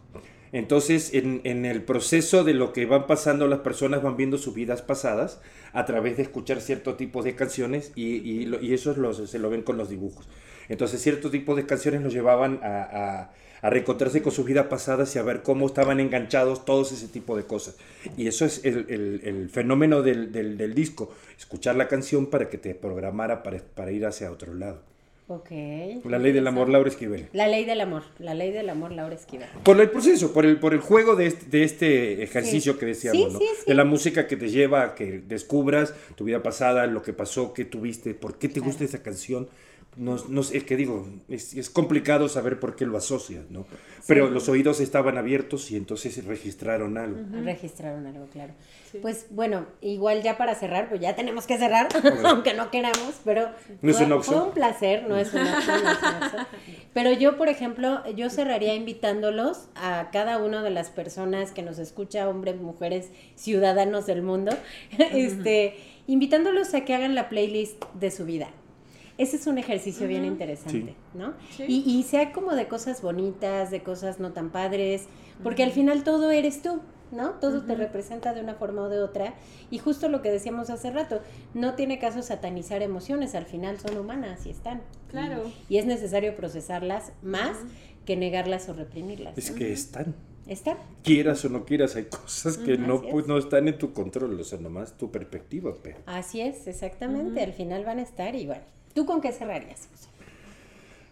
Entonces, 0.54 1.12
en, 1.14 1.64
el 1.64 1.82
proceso 1.82 2.44
de 2.44 2.54
lo 2.54 2.72
que 2.72 2.86
van 2.86 3.08
pasando, 3.08 3.48
las 3.48 3.58
personas 3.58 4.04
van 4.04 4.16
viendo 4.16 4.38
sus 4.38 4.54
vidas 4.54 4.82
pasadas 4.82 5.40
a 5.72 5.84
través 5.84 6.16
de 6.16 6.22
escuchar 6.22 6.60
cierto 6.60 6.94
tipo 6.94 7.24
de 7.24 7.34
canciones 7.34 7.90
y, 7.96 8.72
eso 8.72 8.94
se 9.26 9.38
lo 9.40 9.50
ven 9.50 9.62
con 9.62 9.76
los 9.76 9.88
dibujos. 9.88 10.28
Entonces, 10.68 11.02
cierto 11.02 11.28
tipo 11.28 11.56
de 11.56 11.66
canciones 11.66 12.02
los 12.02 12.12
llevaban 12.12 12.60
a, 12.62 13.32
a, 13.62 13.68
reencontrarse 13.68 14.22
con 14.22 14.30
sus 14.30 14.46
vidas 14.46 14.66
pasadas 14.66 15.16
y 15.16 15.18
a 15.18 15.24
ver 15.24 15.42
cómo 15.42 15.66
estaban 15.66 15.98
enganchados, 15.98 16.64
todos 16.64 16.92
ese 16.92 17.08
tipo 17.08 17.36
de 17.36 17.42
cosas. 17.42 17.76
Y 18.16 18.28
eso 18.28 18.44
es 18.44 18.64
el, 18.64 19.50
fenómeno 19.52 20.02
del, 20.02 20.72
disco, 20.72 21.12
escuchar 21.36 21.74
la 21.74 21.88
canción 21.88 22.26
para 22.26 22.48
que 22.48 22.58
te 22.58 22.76
programara 22.76 23.42
para 23.42 23.90
ir 23.90 24.06
hacia 24.06 24.30
otro 24.30 24.54
lado. 24.54 24.93
Ok. 25.26 25.50
La 26.04 26.18
ley 26.18 26.32
del 26.32 26.46
amor, 26.46 26.68
Laura 26.68 26.90
Esquivel. 26.90 27.28
La 27.32 27.48
ley 27.48 27.64
del 27.64 27.80
amor, 27.80 28.02
la 28.18 28.34
ley 28.34 28.52
del 28.52 28.68
amor, 28.68 28.92
Laura 28.92 29.14
Esquivel. 29.14 29.48
Por 29.62 29.80
el 29.80 29.88
proceso, 29.88 30.34
por 30.34 30.44
el, 30.44 30.58
por 30.58 30.74
el 30.74 30.80
juego 30.80 31.16
de 31.16 31.26
este, 31.26 31.46
de 31.46 31.64
este 31.64 32.22
ejercicio 32.22 32.78
que 32.78 32.84
decíamos, 32.84 33.32
¿no? 33.32 33.38
de 33.66 33.74
la 33.74 33.84
música 33.84 34.26
que 34.26 34.36
te 34.36 34.50
lleva 34.50 34.82
a 34.82 34.94
que 34.94 35.22
descubras 35.26 35.94
tu 36.14 36.24
vida 36.24 36.42
pasada, 36.42 36.86
lo 36.86 37.02
que 37.02 37.14
pasó, 37.14 37.54
qué 37.54 37.64
tuviste, 37.64 38.12
por 38.12 38.38
qué 38.38 38.50
te 38.50 38.60
gusta 38.60 38.84
esa 38.84 39.02
canción, 39.02 39.48
no, 39.96 40.16
no 40.28 40.40
es 40.40 40.64
que 40.64 40.76
digo, 40.76 41.06
es, 41.28 41.70
complicado 41.70 42.28
saber 42.28 42.58
por 42.58 42.74
qué 42.74 42.86
lo 42.86 42.96
asocias, 42.96 43.50
¿no? 43.50 43.66
Pero 44.06 44.28
los 44.28 44.48
oídos 44.48 44.80
estaban 44.80 45.16
abiertos 45.18 45.70
y 45.70 45.76
entonces 45.76 46.24
registraron 46.24 46.98
algo. 46.98 47.20
Registraron 47.42 48.06
algo, 48.06 48.26
claro. 48.26 48.52
Pues 49.00 49.26
bueno, 49.30 49.66
igual 49.80 50.22
ya 50.22 50.36
para 50.36 50.54
cerrar, 50.54 50.88
pues 50.88 51.00
ya 51.00 51.14
tenemos 51.14 51.46
que 51.46 51.58
cerrar, 51.58 51.88
aunque 52.24 52.54
no 52.54 52.70
queramos, 52.70 53.20
pero 53.24 53.50
no 53.82 53.92
fue, 53.92 54.36
es 54.36 54.42
un 54.42 54.52
placer, 54.52 55.08
no 55.08 55.16
es 55.16 55.32
una 55.32 55.58
opción, 55.58 56.46
Pero 56.92 57.12
yo, 57.12 57.36
por 57.36 57.48
ejemplo, 57.48 58.02
yo 58.14 58.30
cerraría 58.30 58.74
invitándolos 58.74 59.68
a 59.74 60.10
cada 60.12 60.38
una 60.38 60.62
de 60.62 60.70
las 60.70 60.90
personas 60.90 61.52
que 61.52 61.62
nos 61.62 61.78
escucha, 61.78 62.28
hombres, 62.28 62.60
mujeres, 62.60 63.10
ciudadanos 63.36 64.06
del 64.06 64.22
mundo, 64.22 64.52
este, 65.12 65.76
invitándolos 66.06 66.74
a 66.74 66.84
que 66.84 66.94
hagan 66.94 67.14
la 67.14 67.28
playlist 67.28 67.82
de 67.94 68.10
su 68.10 68.24
vida 68.24 68.50
ese 69.16 69.36
es 69.36 69.46
un 69.46 69.58
ejercicio 69.58 70.08
bien 70.08 70.24
interesante, 70.24 70.94
¿no? 71.14 71.34
Y, 71.68 72.02
sea 72.02 72.32
como 72.32 72.54
de 72.54 72.66
cosas 72.66 73.00
bonitas, 73.00 73.70
de 73.70 73.82
cosas 73.82 74.18
no 74.18 74.32
tan 74.32 74.50
padres, 74.50 75.04
porque 75.42 75.62
al 75.62 75.70
final 75.70 76.02
todo 76.02 76.30
eres 76.30 76.62
tú, 76.62 76.80
¿no? 77.12 77.30
Todo 77.34 77.62
te 77.62 77.76
representa 77.76 78.34
de 78.34 78.40
una 78.40 78.54
forma 78.54 78.82
o 78.82 78.88
de 78.88 79.00
otra. 79.00 79.34
Y 79.70 79.78
justo 79.78 80.08
lo 80.08 80.20
que 80.20 80.30
decíamos 80.30 80.68
hace 80.70 80.90
rato, 80.90 81.20
no 81.54 81.74
tiene 81.74 81.98
caso 81.98 82.22
satanizar 82.22 82.82
emociones, 82.82 83.34
al 83.34 83.46
final 83.46 83.78
son 83.78 83.96
humanas 83.96 84.46
y 84.46 84.50
están. 84.50 84.82
Claro. 85.10 85.44
Y, 85.68 85.78
es 85.78 85.86
necesario 85.86 86.34
procesarlas 86.34 87.12
más 87.22 87.56
que 88.04 88.16
negarlas 88.16 88.68
o 88.68 88.72
reprimirlas. 88.72 89.38
Es 89.38 89.52
que 89.52 89.72
están. 89.72 90.14
¿Están? 90.46 90.76
Quieras 91.02 91.42
o 91.46 91.48
no 91.48 91.64
quieras, 91.64 91.96
hay 91.96 92.04
cosas 92.04 92.58
que 92.58 92.76
no, 92.76 93.00
pues, 93.00 93.26
no 93.26 93.38
están 93.38 93.66
en 93.66 93.78
tu 93.78 93.94
control, 93.94 94.38
o 94.38 94.44
sea, 94.44 94.58
nomás 94.58 94.98
tu 94.98 95.10
perspectiva. 95.10 95.72
Pero. 95.82 95.98
Así 96.04 96.42
es, 96.42 96.66
exactamente, 96.66 97.42
al 97.42 97.54
final 97.54 97.84
van 97.84 97.98
a 97.98 98.02
estar 98.02 98.34
igual. 98.34 98.62
¿Tú 98.94 99.04
con 99.06 99.20
qué 99.20 99.32
cerrarías, 99.32 99.88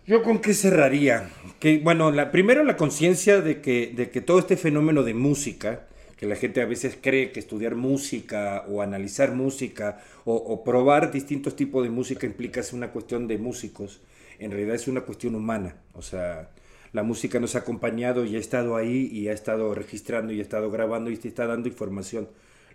Yo 0.07 0.23
con 0.23 0.41
qué 0.41 0.55
cerraría. 0.55 1.29
Que, 1.59 1.79
bueno, 1.79 2.13
la, 2.13 2.31
primero 2.31 2.63
la 2.63 2.77
conciencia 2.77 3.41
de 3.41 3.61
que, 3.61 3.93
de 3.95 4.11
que 4.11 4.21
todo 4.21 4.39
este 4.39 4.57
fenómeno 4.57 5.03
de 5.03 5.15
música, 5.15 5.89
que 6.17 6.27
la 6.27 6.37
gente 6.37 6.63
a 6.63 6.67
veces 6.67 6.97
cree 7.01 7.33
que 7.33 7.41
estudiar 7.41 7.75
música 7.75 8.65
o 8.69 8.83
analizar 8.83 9.33
música 9.33 10.01
o, 10.25 10.63
probar 10.63 11.11
distintos 11.11 11.57
tipos 11.57 11.83
de 11.83 11.91
música 11.91 12.25
implica 12.25 12.63
una 12.73 12.93
cuestión 12.93 13.27
de 13.27 13.39
músicos, 13.39 14.01
en 14.39 14.53
realidad 14.53 14.77
es 14.77 14.87
una 14.87 15.01
cuestión 15.01 15.35
humana. 15.35 15.75
O 15.95 16.03
sea, 16.03 16.51
la 16.93 17.03
música 17.03 17.41
nos 17.41 17.57
ha 17.57 17.61
acompañado 17.61 18.25
y 18.25 18.37
ha 18.37 18.39
estado 18.39 18.77
ahí 18.77 19.09
y 19.13 19.27
ha 19.27 19.33
estado 19.33 19.75
registrando 19.75 20.33
y 20.33 20.39
ha 20.39 20.43
estado 20.43 20.71
grabando 20.71 21.11
y 21.11 21.17
te 21.17 21.27
está 21.27 21.49
dando 21.49 21.69
información. 21.69 22.29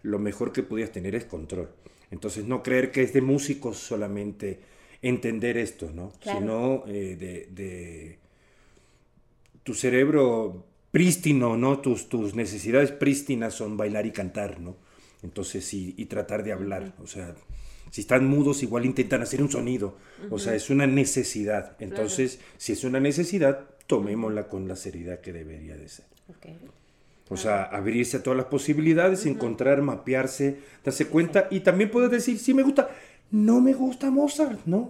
Lo 0.04 0.20
mejor 0.20 0.52
que 0.52 0.64
podías 0.64 0.92
tener 0.92 1.16
es 1.16 1.24
control. 1.24 1.70
Entonces 2.12 2.44
no 2.44 2.62
creer 2.62 2.92
que 2.92 3.04
es 3.04 3.14
de 3.14 3.22
músicos 3.22 3.78
solamente 3.78 4.60
entender 5.02 5.58
esto, 5.58 5.92
¿no? 5.94 6.12
Sino 6.22 6.84
eh, 6.88 7.16
de, 7.50 8.20
tu 9.64 9.74
cerebro 9.74 10.66
prístino, 10.92 11.58
¿no? 11.58 11.80
Tus, 11.80 12.10
tus 12.10 12.36
necesidades 12.36 12.92
prístinas 12.92 13.54
son 13.54 13.78
bailar 13.78 14.06
y 14.06 14.12
cantar, 14.12 14.60
¿no? 14.60 14.78
Entonces, 15.24 15.74
y, 15.74 15.94
y 15.98 16.06
tratar 16.06 16.44
de 16.44 16.54
hablar, 16.54 16.94
o 17.02 17.08
sea, 17.08 17.36
si 17.92 18.02
están 18.02 18.28
mudos, 18.28 18.64
igual 18.64 18.86
intentan 18.86 19.22
hacer 19.22 19.42
un 19.42 19.50
sonido. 19.50 19.98
O 20.30 20.40
sea, 20.40 20.56
es 20.56 20.70
una 20.70 20.88
necesidad. 20.88 21.76
Entonces, 21.80 22.40
si 22.58 22.74
es 22.74 22.84
una 22.84 23.00
necesidad, 23.00 23.66
tomémosla 23.88 24.48
con 24.48 24.68
la 24.68 24.76
seriedad 24.76 25.22
que 25.22 25.34
debería 25.34 25.76
de 25.78 25.88
ser. 25.90 26.06
O 27.30 27.38
sea, 27.38 27.64
abrirse 27.64 28.18
a 28.18 28.24
todas 28.24 28.38
las 28.38 28.48
posibilidades, 28.48 29.26
encontrar, 29.26 29.82
mapearse, 29.82 30.60
darse 30.84 31.08
cuenta. 31.08 31.48
Y 31.52 31.62
también 31.62 31.92
puedes 31.92 32.12
decir, 32.12 32.40
sí 32.40 32.54
me 32.54 32.64
gusta, 32.64 32.90
no 33.32 33.62
me 33.62 33.74
gusta 33.74 34.10
Mozart, 34.12 34.66
¿no? 34.66 34.90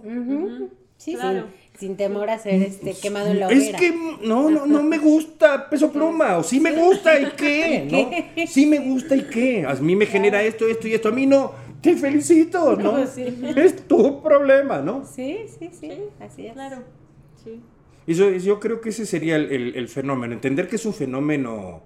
Sí, 0.96 1.14
claro. 1.14 1.46
sin, 1.78 1.96
temor 1.96 2.28
a 2.28 2.38
ser 2.38 2.60
este, 2.60 2.92
quemado 2.92 3.28
en 3.28 3.40
la 3.40 3.46
hoguera. 3.46 3.62
Es 3.62 3.76
que 3.76 3.92
no, 4.26 4.50
no, 4.50 4.66
no 4.66 4.82
me 4.82 4.98
gusta 4.98 5.70
peso 5.70 5.92
pluma, 5.92 6.36
o 6.36 6.42
sí 6.42 6.58
me 6.58 6.72
gusta 6.72 7.18
y 7.20 7.26
qué, 7.36 7.88
¿no? 8.36 8.46
Sí 8.46 8.66
me 8.66 8.80
gusta 8.80 9.14
y 9.14 9.22
qué. 9.22 9.64
A 9.64 9.74
mí 9.74 9.94
me 9.94 10.06
genera 10.06 10.42
esto, 10.42 10.66
esto 10.66 10.88
y 10.88 10.94
esto. 10.94 11.08
A 11.08 11.12
mí 11.12 11.24
no, 11.26 11.52
te 11.80 11.96
felicito, 11.96 12.76
¿no? 12.76 12.98
Es 12.98 13.86
tu 13.86 14.20
problema, 14.22 14.80
¿no? 14.80 15.04
Sí, 15.04 15.38
sí, 15.58 15.70
sí, 15.72 15.92
así 16.20 16.46
es. 16.46 16.52
Claro, 16.52 16.82
sí. 17.44 17.60
Y 18.06 18.14
yo, 18.14 18.30
yo 18.30 18.58
creo 18.58 18.80
que 18.80 18.88
ese 18.88 19.06
sería 19.06 19.36
el, 19.36 19.88
fenómeno, 19.88 20.32
entender 20.32 20.66
que 20.66 20.76
es 20.76 20.86
un 20.86 20.94
fenómeno 20.94 21.82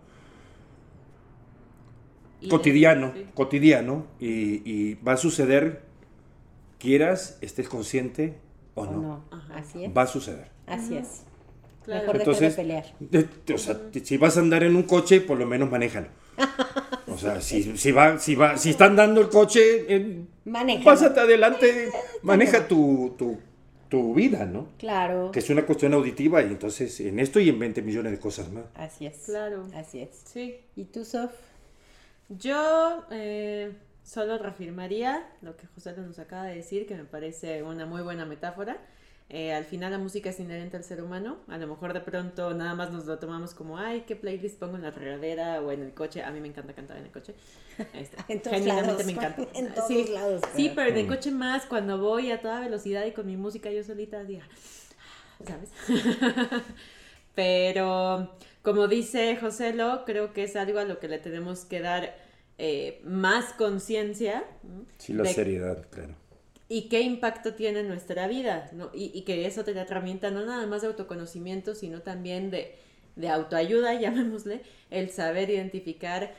cotidiano, 2.49 3.13
cotidiano, 3.35 4.07
y, 4.21 4.63
y 4.65 4.95
va 4.95 5.15
a 5.15 5.17
suceder 5.17 5.92
quieras, 6.83 7.39
estés 7.41 7.69
consciente 7.69 8.35
o 8.75 8.85
no. 8.85 9.25
Así 9.55 9.85
es. 9.85 9.97
Va 9.97 10.03
a 10.03 10.07
suceder. 10.07 10.49
Así 10.67 10.97
es. 10.97 11.23
Mejor 11.87 12.17
Entonces, 12.17 12.57
de 12.57 12.63
pelear. 12.63 12.85
o 13.55 13.59
sea, 13.59 13.81
si 14.03 14.17
vas 14.17 14.37
a 14.37 14.41
andar 14.41 14.63
en 14.65 14.75
un 14.77 14.83
coche, 14.83 15.21
por 15.21 15.39
lo 15.39 15.47
menos 15.47 15.71
manéjalo. 15.71 16.09
O 17.09 17.19
sea, 17.19 17.41
si, 17.41 17.77
si, 17.77 17.93
va, 17.93 18.19
si, 18.19 18.35
va, 18.35 18.57
si 18.57 18.71
están 18.71 18.97
dando 18.97 19.21
el 19.21 19.29
coche, 19.29 19.61
eh, 19.89 20.25
pásate 20.85 21.21
adelante, 21.21 21.91
maneja 22.23 22.67
tu, 22.67 23.15
tu, 23.17 23.39
tu, 23.89 24.15
vida, 24.15 24.45
¿no? 24.45 24.69
Claro. 24.79 25.31
Que 25.31 25.39
es 25.39 25.51
una 25.51 25.65
cuestión 25.65 25.95
auditiva 25.95 26.43
y 26.43 26.47
entonces 26.47 26.99
en 27.01 27.19
esto 27.19 27.39
y 27.39 27.49
en 27.49 27.59
20 27.59 27.83
millones 27.83 28.13
de 28.13 28.19
cosas 28.19 28.51
más. 28.51 28.65
Así 28.75 29.07
es. 29.07 29.19
Claro. 29.27 29.67
Así 29.75 30.01
es. 30.01 30.23
Sí. 30.25 30.57
¿Y 30.77 30.85
tú, 30.85 31.05
Sof? 31.05 31.31
Yo, 32.29 33.05
eh, 33.11 33.73
solo 34.05 34.39
reafirmaría 34.39 35.29
lo 35.43 35.57
que 35.57 35.67
José 35.69 35.95
nos 35.97 36.19
acaba 36.19 36.45
de 36.45 36.57
decir, 36.57 36.87
que 36.87 36.95
me 36.95 37.05
parece 37.05 37.63
una 37.63 37.87
muy 37.87 38.03
buena 38.03 38.25
metáfora. 38.27 38.79
Eh, 39.35 39.55
al 39.55 39.65
final 39.65 39.93
la 39.93 39.99
música 39.99 40.29
es 40.29 40.39
inherente 40.41 40.77
al 40.77 40.85
ser 40.85 41.03
humano. 41.03 41.39
A 41.49 41.57
lo 41.57 41.67
mejor 41.67 41.95
de 41.95 42.01
pronto 42.01 42.53
nada 42.53 42.75
más 42.75 42.93
nos 42.93 43.07
lo 43.07 43.19
tomamos 43.19 43.55
como, 43.55 43.79
ay, 43.79 44.05
¿qué 44.07 44.15
playlist 44.15 44.59
pongo 44.59 44.77
en 44.77 44.83
la 44.83 44.91
regadera 44.91 45.63
o 45.63 45.73
en 45.73 45.83
el 45.83 45.95
coche? 45.95 46.23
A 46.23 46.31
mí 46.31 46.41
me 46.41 46.49
encanta 46.49 46.75
cantar 46.75 46.99
en 46.99 47.07
el 47.07 47.11
coche. 47.11 47.35
Este, 47.95 48.17
en 48.29 48.43
todos 48.43 48.61
lados, 48.67 49.07
me 49.07 49.13
encanta. 49.13 49.47
En 49.55 49.73
todos 49.73 49.89
sí, 49.89 50.09
lados. 50.13 50.43
Sí, 50.55 50.71
pero 50.75 50.91
en 50.91 50.99
el 50.99 51.07
coche 51.07 51.31
más, 51.31 51.65
cuando 51.65 51.99
voy 51.99 52.31
a 52.31 52.43
toda 52.43 52.61
velocidad 52.61 53.07
y 53.07 53.13
con 53.13 53.27
mi 53.27 53.39
música 53.39 53.71
yo 53.71 53.83
solita, 53.83 54.23
diga, 54.25 54.47
¿sabes? 55.47 55.71
pero 57.35 58.31
como 58.63 58.89
dice 58.89 59.37
José 59.37 59.73
Lo, 59.73 60.05
creo 60.05 60.35
que 60.35 60.45
es 60.45 60.57
algo 60.57 60.79
a 60.79 60.85
lo 60.85 60.99
que 60.99 61.09
le 61.09 61.19
tenemos 61.19 61.65
que 61.65 61.81
dar 61.81 62.15
eh, 62.65 63.01
más 63.03 63.55
conciencia. 63.55 64.45
Sí, 64.97 65.13
la 65.15 65.25
seriedad, 65.25 65.85
claro. 65.91 66.15
Y 66.69 66.83
qué 66.89 67.01
impacto 67.01 67.55
tiene 67.55 67.81
en 67.81 67.89
nuestra 67.89 68.29
vida, 68.29 68.71
¿no? 68.73 68.89
Y, 68.95 69.23
que 69.23 69.47
eso 69.47 69.65
te 69.65 69.75
da 69.75 69.83
herramienta 69.83 70.31
no 70.31 70.47
nada 70.47 70.65
más 70.69 70.83
de 70.83 70.87
autoconocimiento, 70.87 71.75
sino 71.75 72.03
también 72.03 72.53
de, 72.53 72.77
de 73.17 73.29
autoayuda, 73.29 73.95
llamémosle, 74.01 74.63
el 74.91 75.11
saber 75.11 75.51
identificar 75.51 76.35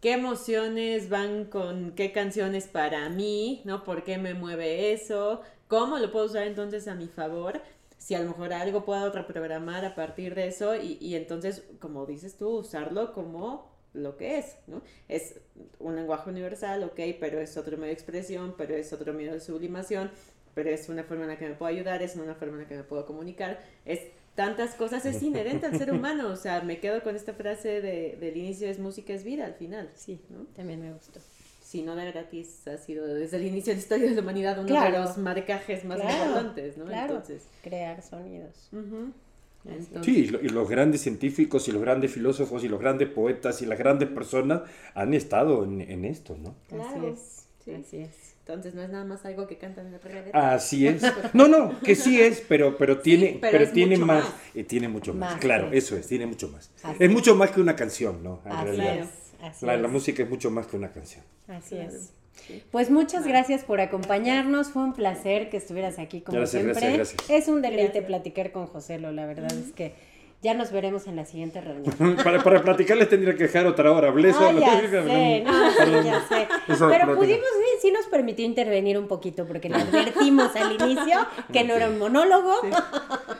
qué 0.00 0.12
emociones 0.12 1.10
van 1.10 1.44
con 1.44 1.92
qué 1.92 2.10
canciones 2.10 2.68
para 2.68 3.10
mí, 3.10 3.60
¿no? 3.66 3.84
¿Por 3.84 4.02
qué 4.02 4.16
me 4.16 4.32
mueve 4.32 4.94
eso? 4.94 5.42
¿Cómo 5.68 5.98
lo 5.98 6.10
puedo 6.10 6.24
usar 6.24 6.46
entonces 6.46 6.88
a 6.88 6.94
mi 6.94 7.06
favor? 7.06 7.60
Si 7.98 8.14
a 8.14 8.20
lo 8.20 8.30
mejor 8.30 8.54
algo 8.54 8.86
puedo 8.86 9.12
reprogramar 9.12 9.84
a 9.84 9.94
partir 9.94 10.34
de 10.34 10.46
eso 10.46 10.74
y, 10.74 10.96
y 11.02 11.16
entonces, 11.16 11.64
como 11.80 12.06
dices 12.06 12.38
tú, 12.38 12.48
usarlo 12.48 13.12
como 13.12 13.75
lo 13.96 14.16
que 14.16 14.38
es, 14.38 14.56
¿no? 14.66 14.82
Es 15.08 15.34
un 15.78 15.96
lenguaje 15.96 16.30
universal, 16.30 16.84
ok, 16.84 17.00
pero 17.18 17.40
es 17.40 17.56
otro 17.56 17.76
medio 17.76 17.88
de 17.88 17.92
expresión, 17.94 18.54
pero 18.56 18.74
es 18.76 18.92
otro 18.92 19.12
medio 19.12 19.32
de 19.32 19.40
sublimación, 19.40 20.10
pero 20.54 20.70
es 20.70 20.88
una 20.88 21.02
forma 21.04 21.24
en 21.24 21.30
la 21.30 21.38
que 21.38 21.48
me 21.48 21.54
puedo 21.54 21.70
ayudar, 21.70 22.02
es 22.02 22.16
una 22.16 22.34
forma 22.34 22.54
en 22.54 22.62
la 22.62 22.68
que 22.68 22.76
me 22.76 22.84
puedo 22.84 23.04
comunicar, 23.06 23.60
es 23.84 24.00
tantas 24.34 24.74
cosas, 24.74 25.04
es 25.06 25.22
inherente 25.22 25.66
al 25.66 25.78
ser 25.78 25.90
humano, 25.92 26.28
o 26.28 26.36
sea, 26.36 26.60
me 26.60 26.78
quedo 26.78 27.02
con 27.02 27.16
esta 27.16 27.32
frase 27.32 27.80
de, 27.80 28.16
del 28.20 28.36
inicio 28.36 28.68
es 28.68 28.78
música 28.78 29.12
es 29.14 29.24
vida 29.24 29.46
al 29.46 29.54
final, 29.54 29.90
Sí, 29.94 30.20
¿no? 30.28 30.44
también 30.54 30.80
me 30.82 30.92
gustó. 30.92 31.20
Si 31.62 31.82
no 31.82 31.96
de 31.96 32.12
gratis 32.12 32.68
ha 32.68 32.76
sido 32.78 33.06
desde 33.06 33.38
el 33.38 33.44
inicio 33.46 33.72
de 33.72 33.76
la 33.76 33.80
historia 33.82 34.08
de 34.10 34.14
la 34.14 34.20
humanidad 34.22 34.58
uno 34.58 34.68
Claro. 34.68 34.92
de 34.92 35.04
los 35.04 35.18
marcajes 35.18 35.84
más 35.84 36.00
Claro, 36.00 36.24
importantes, 36.26 36.76
¿no? 36.76 36.84
claro. 36.84 37.14
Entonces, 37.14 37.42
Crear 37.62 38.00
sonidos. 38.02 38.68
Así 38.72 38.76
es. 38.76 39.25
Entonces, 39.68 40.04
Sí, 40.04 40.24
y 40.24 40.28
lo- 40.28 40.40
y 40.40 40.48
los 40.48 40.68
grandes 40.68 41.00
científicos 41.02 41.66
y 41.68 41.72
los 41.72 41.82
grandes 41.82 42.12
filósofos 42.12 42.62
y 42.64 42.68
los 42.68 42.80
grandes 42.80 43.08
poetas 43.08 43.60
y 43.62 43.66
las 43.66 43.78
grandes 43.78 44.08
personas 44.08 44.62
han 44.94 45.12
estado 45.14 45.64
en, 45.64 45.80
en 45.80 46.04
esto, 46.04 46.36
¿no? 46.40 46.54
Claro, 46.68 46.84
Así 46.84 47.06
es. 47.06 47.46
sí. 47.64 47.72
Así 47.74 47.96
es. 47.98 48.10
entonces 48.46 48.74
no 48.74 48.82
es 48.82 48.90
nada 48.90 49.04
más 49.04 49.24
algo 49.24 49.48
que 49.48 49.58
cantan 49.58 49.86
en 49.86 49.92
la 49.92 49.98
regadera. 49.98 50.54
Así 50.54 50.86
es. 50.86 51.02
No, 51.34 51.48
no, 51.48 51.80
que 51.80 51.96
sí 51.96 52.20
es, 52.20 52.40
pero, 52.48 52.76
pero 52.78 53.00
tiene, 53.00 53.38
pero 53.40 53.50
pero, 53.52 53.64
es 53.64 53.72
tiene 53.72 53.96
mucho 53.96 54.06
más, 54.06 54.24
más. 54.24 54.34
eh, 54.54 54.64
tiene 54.64 54.88
mucho 54.88 55.14
más. 55.14 55.32
Más, 55.32 55.40
claro, 55.40 55.70
eso 55.72 55.96
es, 55.96 56.06
tiene 56.06 56.26
mucho 56.26 56.48
más. 56.48 56.70
Así 56.84 57.02
es 57.02 57.08
es. 57.08 57.10
mucho 57.10 57.34
más 57.34 57.50
que 57.50 57.60
una 57.60 57.74
canción, 57.74 58.22
¿no? 58.22 58.42
En 58.46 58.52
Así 58.52 58.64
realidad. 58.64 58.98
es. 59.00 59.08
Así 59.42 59.66
La, 59.66 59.74
es. 59.74 59.80
la 59.82 59.88
música 59.88 60.22
es 60.22 60.30
mucho 60.30 60.50
más 60.50 60.66
que 60.68 60.76
una 60.76 60.92
canción. 60.92 61.24
Así 61.48 61.74
Claro, 61.74 61.90
es. 61.96 62.12
Sí. 62.46 62.62
Pues 62.70 62.90
muchas 62.90 63.26
gracias 63.26 63.64
por 63.64 63.80
acompañarnos. 63.80 64.68
Fue 64.68 64.82
un 64.82 64.92
placer 64.92 65.48
que 65.50 65.56
estuvieras 65.56 65.98
aquí 65.98 66.20
como 66.20 66.38
Gracias, 66.38 66.62
siempre. 66.62 66.86
gracias, 66.94 67.16
gracias. 67.16 67.42
Es 67.42 67.48
un 67.48 67.62
deleite 67.62 67.84
Gracias. 68.00 68.04
platicar 68.06 68.52
con 68.52 68.66
Joselo, 68.66 69.12
la 69.12 69.26
verdad 69.26 69.52
es 69.52 69.72
que 69.72 69.94
ya 70.42 70.52
nos 70.54 70.70
veremos 70.70 71.06
en 71.06 71.16
la 71.16 71.24
siguiente 71.24 71.60
reunión. 71.60 71.94
para, 72.22 72.42
para 72.44 72.62
platicarles 72.62 73.08
tendría 73.08 73.34
que 73.34 73.44
dejar 73.44 73.66
otra 73.66 73.90
hora. 73.90 74.08
Hablé 74.08 74.30
Ah, 74.30 74.52
ya 74.52 74.80
sé, 74.80 75.40
no, 75.44 75.70
sí, 75.70 75.76
Perdón. 75.78 76.04
ya 76.04 76.20
sé. 76.28 76.46
Pero 76.66 76.78
plática. 76.78 77.06
pudimos, 77.16 77.40
sí, 77.40 77.78
sí 77.82 77.90
nos 77.90 78.06
permitió 78.06 78.44
intervenir 78.44 78.98
un 78.98 79.08
poquito 79.08 79.46
porque 79.46 79.68
le 79.70 79.76
advertimos 79.76 80.54
al 80.54 80.72
inicio 80.80 81.26
que 81.52 81.64
no 81.64 81.74
era 81.74 81.88
un 81.88 81.98
monólogo. 81.98 82.52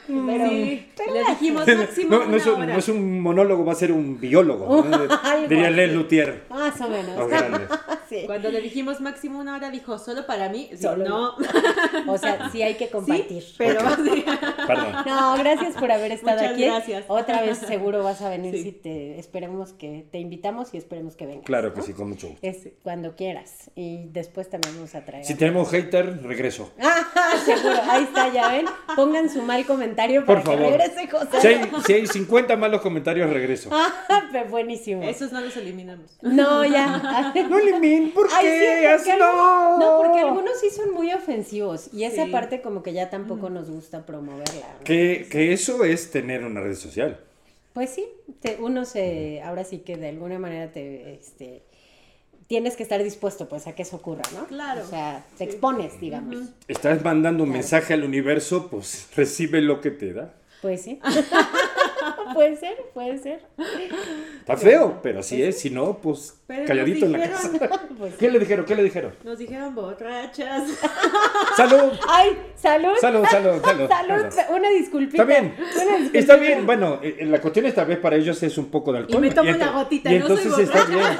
Pero, 0.09 0.49
Sí, 0.49 0.87
pero 0.97 1.15
le 1.15 1.21
dijimos 1.31 1.67
máximo 1.67 2.11
No, 2.19 2.37
es 2.37 2.47
un, 2.47 2.55
hora. 2.55 2.67
no 2.73 2.79
es 2.79 2.89
un 2.89 3.21
monólogo, 3.21 3.65
va 3.65 3.73
a 3.73 3.77
ser 3.77 3.93
un 3.93 4.19
biólogo. 4.19 4.85
Diría. 5.49 5.71
Les 5.71 5.93
Luthier. 5.93 6.45
más 6.49 6.81
o 6.81 6.89
menos. 6.89 7.29
Sí. 8.09 8.23
Cuando 8.27 8.51
le 8.51 8.61
dijimos 8.61 9.01
máximo 9.01 9.39
una 9.39 9.55
hora, 9.57 9.71
dijo, 9.71 9.99
¿solo 9.99 10.27
para 10.27 10.49
mí? 10.49 10.69
Sí, 10.73 10.79
Solo. 10.83 11.05
no. 11.05 11.35
O 12.13 12.19
sea, 12.19 12.51
sí 12.51 12.63
hay 12.63 12.75
que 12.75 12.89
compartir. 12.91 13.43
Sí, 13.43 13.55
pero 13.59 13.81
sí. 13.97 14.25
Perdón. 14.67 14.95
No, 15.07 15.37
gracias 15.39 15.75
por 15.75 15.91
haber 15.91 16.13
estado 16.13 16.39
Muchas 16.39 16.53
aquí. 16.55 16.65
gracias. 16.65 17.05
Otra 17.09 17.43
vez 17.43 17.59
seguro 17.59 18.03
vas 18.03 18.23
a 18.23 18.29
venir 18.31 18.55
Sí. 18.55 18.63
si 18.63 18.73
te 18.73 19.19
esperemos 19.19 19.73
que 19.73 20.07
te 20.11 20.19
invitamos 20.19 20.73
y 20.75 20.79
esperemos 20.79 21.17
que 21.17 21.27
vengas. 21.27 21.45
Claro 21.45 21.73
que 21.73 21.81
¿no? 21.81 21.85
sí, 21.87 21.93
con 21.93 22.09
mucho 22.11 22.29
gusto. 22.29 22.47
Es 22.47 22.69
cuando 22.83 23.17
quieras. 23.17 23.71
Y 23.75 24.07
después 24.11 24.49
también 24.51 24.75
vamos 24.77 24.95
a 24.95 25.05
traer. 25.05 25.25
Si 25.25 25.33
a- 25.33 25.37
tenemos 25.37 25.71
hater, 25.71 26.23
regreso. 26.23 26.73
Ah, 27.29 27.39
seguro, 27.45 27.75
ahí 27.91 28.05
está, 28.05 28.33
ya 28.33 28.49
ven. 28.53 28.67
Pongan 28.95 29.29
su 29.29 29.43
mal 29.43 29.65
comentario 29.67 30.25
Por 30.25 30.43
para 30.43 30.57
que 30.57 30.63
favor. 30.63 30.79
regrese 30.79 31.09
José. 31.09 31.41
Si 31.41 31.47
hay, 31.49 31.71
si 31.85 31.93
hay 31.95 32.07
50 32.07 32.57
malos 32.57 32.81
comentarios, 32.83 33.29
regreso. 33.31 33.69
Ah, 33.73 33.93
pero 34.33 34.49
buenísimo. 34.49 35.03
Esos 35.03 35.33
no 35.33 35.41
los 35.41 35.57
eliminamos. 35.57 36.19
No, 36.23 36.65
ya. 36.65 37.33
No, 37.49 37.59
¿por 38.15 38.29
Ay, 38.33 38.45
qué? 38.45 38.59
sí, 38.61 38.97
porque 38.97 39.13
algunos- 39.13 39.37
no. 39.37 39.79
no, 39.79 40.03
porque 40.03 40.21
algunos 40.21 40.61
sí 40.61 40.71
son 40.71 40.93
muy 40.93 41.13
ofensivos 41.13 41.89
y 41.93 42.05
esa 42.05 42.25
Sí. 42.27 42.31
parte 42.31 42.61
como 42.63 42.83
que 42.83 42.93
ya 42.93 43.11
tampoco 43.11 43.51
nos 43.51 43.71
gusta 43.71 44.07
promoverla. 44.07 44.67
¿no? 44.79 44.85
Que, 44.85 45.27
que 45.31 45.53
eso 45.53 45.85
es 45.85 46.11
tener 46.11 46.45
una 46.45 46.61
red 46.61 46.75
social. 46.75 47.21
Pues 47.73 47.91
sí, 47.91 48.07
te- 48.41 48.57
uno 48.61 48.85
se, 48.85 49.43
ahora 49.43 49.65
sí 49.65 49.79
que 49.79 49.97
de 49.97 50.09
alguna 50.09 50.39
manera 50.39 50.73
te, 50.73 51.15
este, 51.15 51.63
tienes 52.47 52.75
que 52.77 52.83
estar 52.83 53.03
dispuesto 53.03 53.49
pues 53.49 53.67
a 53.67 53.75
que 53.75 53.83
eso 53.83 53.97
ocurra, 53.97 54.23
¿no? 54.35 54.47
Claro. 54.47 54.83
O 54.83 54.87
sea, 54.87 55.27
te 55.37 55.45
expones, 55.45 56.01
digamos. 56.01 56.37
Estás 56.69 57.05
mandando 57.05 57.43
un 57.45 57.51
Claro. 57.51 57.61
mensaje 57.63 57.93
al 57.95 58.05
universo, 58.05 58.69
pues 58.71 59.09
recibe 59.17 59.61
lo 59.61 59.81
que 59.81 59.91
te 59.91 60.13
da. 60.13 60.33
Pues 60.63 60.81
sí. 60.83 60.99
puede 62.35 62.57
ser, 62.57 62.77
puede 62.95 63.18
ser. 63.18 63.41
Está 64.41 64.57
feo, 64.57 65.01
pero 65.03 65.20
así 65.20 65.43
es. 65.43 65.59
Si 65.61 65.70
no, 65.70 65.99
pues 65.99 66.41
Pero 66.47 66.66
calladito 66.66 67.07
en 67.07 67.12
la 67.12 67.29
casa. 67.31 67.51
Pues. 67.97 68.14
¿Qué 68.16 68.31
le 68.31 68.39
dijeron? 68.39 68.66
¿Qué 68.66 68.74
le 68.74 68.83
dijeron? 68.85 69.14
Nos 69.24 69.39
dijeron 69.39 69.74
borrachas. 69.74 70.64
¡Salud! 71.57 71.93
Ay, 72.07 72.37
salud. 72.55 72.91
Salud, 73.01 73.24
salud, 73.31 73.62
salud. 73.64 73.89
Salud, 73.89 74.27
una 74.51 74.68
disculpita. 74.68 75.22
Está 75.22 75.24
bien. 75.24 75.55
Disculpita. 75.57 76.18
Está 76.18 76.37
bien, 76.37 76.66
bueno, 76.66 77.01
eh, 77.03 77.24
la 77.24 77.41
cuestión 77.41 77.64
esta 77.64 77.85
vez 77.85 77.99
para 77.99 78.16
ellos 78.16 78.43
es 78.43 78.59
un 78.59 78.66
poco 78.66 78.93
de 78.93 78.99
alcohol. 78.99 79.18
me 79.22 79.31
tomo 79.31 79.49
ento- 79.51 79.57
una 79.57 79.70
gotita, 79.72 80.12
y 80.12 80.18
no 80.18 80.27
soy 80.27 80.37
entonces 80.43 80.68
está 80.68 80.85
borracha. 80.85 81.09
bien. 81.09 81.18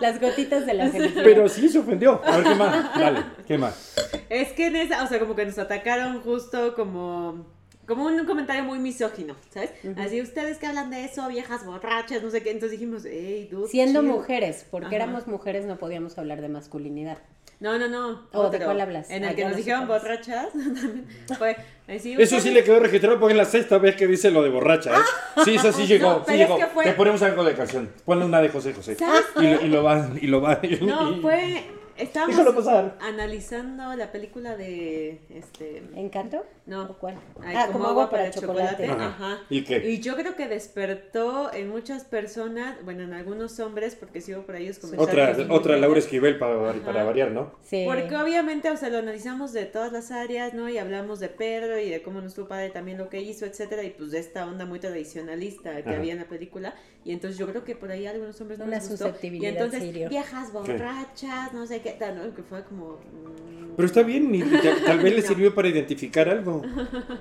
Las 0.00 0.20
gotitas 0.20 0.66
de 0.66 0.74
la 0.74 0.88
felicidad. 0.90 1.22
Pero 1.24 1.48
sí 1.48 1.68
se 1.68 1.78
ofendió. 1.78 2.20
A 2.24 2.36
ver, 2.36 2.44
¿qué 2.44 2.54
más? 2.54 2.94
Dale, 2.98 3.24
¿qué 3.46 3.58
más? 3.58 3.94
Es 4.28 4.52
que 4.52 4.66
en 4.66 4.76
esa, 4.76 5.02
o 5.02 5.06
sea, 5.08 5.18
como 5.18 5.34
que 5.34 5.44
nos 5.46 5.58
atacaron 5.58 6.20
justo 6.22 6.74
como 6.74 7.46
como 7.86 8.06
un 8.06 8.24
comentario 8.26 8.64
muy 8.64 8.78
misógino, 8.78 9.34
¿sabes? 9.50 9.70
Así, 9.96 10.20
ustedes 10.22 10.58
que 10.58 10.66
hablan 10.66 10.90
de 10.90 11.04
eso, 11.04 11.26
viejas 11.28 11.64
borrachas, 11.66 12.22
no 12.22 12.30
sé 12.30 12.42
qué. 12.42 12.50
Entonces 12.50 12.78
dijimos, 12.78 13.02
hey, 13.06 13.48
dude. 13.50 13.68
Siendo 13.68 14.00
chill". 14.00 14.10
mujeres, 14.10 14.66
porque 14.70 14.86
Ajá. 14.86 14.96
éramos 14.96 15.26
mujeres 15.26 15.64
no 15.66 15.76
podíamos 15.76 16.16
hablar 16.18 16.40
de 16.40 16.48
masculinidad. 16.48 17.18
No, 17.60 17.78
no, 17.78 17.88
no. 17.88 18.26
¿O 18.32 18.50
de 18.50 18.58
cuál 18.58 18.80
hablas? 18.80 19.08
En 19.10 19.24
el 19.24 19.34
que 19.36 19.42
nos 19.44 19.52
no 19.52 19.56
dijeron 19.58 19.86
borrachas. 19.86 20.48
también 20.52 21.06
fue, 21.38 21.56
así, 21.88 22.14
Eso 22.18 22.40
sí 22.40 22.50
le 22.50 22.64
quedó 22.64 22.80
registrado 22.80 23.18
porque 23.20 23.32
es 23.32 23.38
la 23.38 23.44
sexta 23.44 23.78
vez 23.78 23.94
que 23.96 24.06
dice 24.06 24.30
lo 24.30 24.42
de 24.42 24.50
borracha, 24.50 24.90
¿eh? 24.98 25.02
Sí, 25.44 25.54
eso 25.54 25.72
sí 25.72 25.86
llegó, 25.86 26.08
No, 26.08 26.18
sí 26.18 26.22
pero 26.26 26.38
llegó. 26.38 26.58
es 26.58 26.64
que 26.64 26.70
fue- 26.72 26.84
Te 26.84 26.92
ponemos 26.92 27.22
algo 27.22 27.44
de 27.44 27.54
canción. 27.54 27.90
Ponle 28.04 28.24
una 28.24 28.42
de 28.42 28.48
José 28.48 28.74
José. 28.74 28.96
¿Sabes 28.96 29.24
Y 29.36 29.42
lo, 29.42 29.60
y 29.62 29.68
lo 29.68 29.82
va, 29.84 30.10
y 30.20 30.26
lo 30.26 30.40
va. 30.40 30.58
y- 30.62 30.84
No, 30.84 31.16
fue. 31.22 31.62
Estábamos 31.96 32.66
analizando 33.00 33.94
la 33.94 34.10
película 34.10 34.56
de. 34.56 35.20
Este. 35.30 35.80
¿Encanto? 35.94 36.44
No. 36.66 36.84
¿O 36.84 36.96
cuál? 36.98 37.18
Ay, 37.42 37.54
ah, 37.58 37.68
como 37.70 37.86
agua 37.86 38.08
para 38.08 38.30
chocolate. 38.30 38.86
Ajá. 38.86 39.06
Ajá. 39.08 39.38
¿Y 39.50 39.64
qué? 39.64 39.86
Y 39.90 40.00
yo 40.00 40.16
creo 40.16 40.34
que 40.34 40.48
despertó 40.48 41.52
en 41.52 41.68
muchas 41.68 42.04
personas, 42.04 42.82
bueno, 42.84 43.02
en 43.02 43.12
algunos 43.12 43.60
hombres, 43.60 43.94
porque 43.96 44.22
sigo 44.22 44.42
por 44.46 44.54
ahí 44.54 44.70
Otra, 44.96 45.36
otra 45.50 45.76
Laura 45.76 45.98
Esquivel 45.98 46.38
para, 46.38 46.72
para 46.72 47.04
variar, 47.04 47.32
¿no? 47.32 47.52
Sí. 47.62 47.84
Porque 47.86 48.16
obviamente, 48.16 48.70
o 48.70 48.76
sea, 48.78 48.88
lo 48.88 48.98
analizamos 48.98 49.52
de 49.52 49.66
todas 49.66 49.92
las 49.92 50.10
áreas, 50.10 50.54
¿no? 50.54 50.68
Y 50.70 50.78
hablamos 50.78 51.20
de 51.20 51.28
Pedro 51.28 51.78
y 51.78 51.90
de 51.90 52.02
cómo 52.02 52.22
nuestro 52.22 52.48
padre 52.48 52.70
también 52.70 52.96
lo 52.96 53.10
que 53.10 53.20
hizo, 53.20 53.44
etcétera, 53.44 53.82
y 53.84 53.90
pues 53.90 54.10
de 54.10 54.20
esta 54.20 54.46
onda 54.46 54.64
muy 54.64 54.80
tradicionalista 54.80 55.74
que 55.82 55.90
Ajá. 55.90 55.98
había 55.98 56.12
en 56.14 56.20
la 56.20 56.28
película. 56.28 56.74
Y 57.04 57.12
entonces 57.12 57.38
yo 57.38 57.46
creo 57.46 57.64
que 57.64 57.76
por 57.76 57.90
ahí 57.90 58.06
a 58.06 58.10
algunos 58.12 58.40
hombres 58.40 58.58
no 58.58 58.64
Una 58.64 58.76
les 58.76 58.88
gustó. 58.88 59.04
susceptibilidad 59.06 59.52
Y 59.52 59.56
entonces, 59.56 60.08
viejas 60.08 60.50
borrachas, 60.50 61.52
no 61.52 61.66
sé 61.66 61.82
qué 61.82 61.90
tal, 61.90 62.16
¿no? 62.16 62.34
Que 62.34 62.42
fue 62.42 62.64
como... 62.64 62.92
mm, 62.94 63.74
Pero 63.76 63.86
está 63.86 64.02
bien, 64.02 64.34
y 64.34 64.40
tal, 64.40 64.82
tal 64.86 64.98
vez 65.00 65.14
le 65.14 65.22
sirvió 65.28 65.54
para 65.54 65.68
identificar 65.68 66.28
algo. 66.30 66.53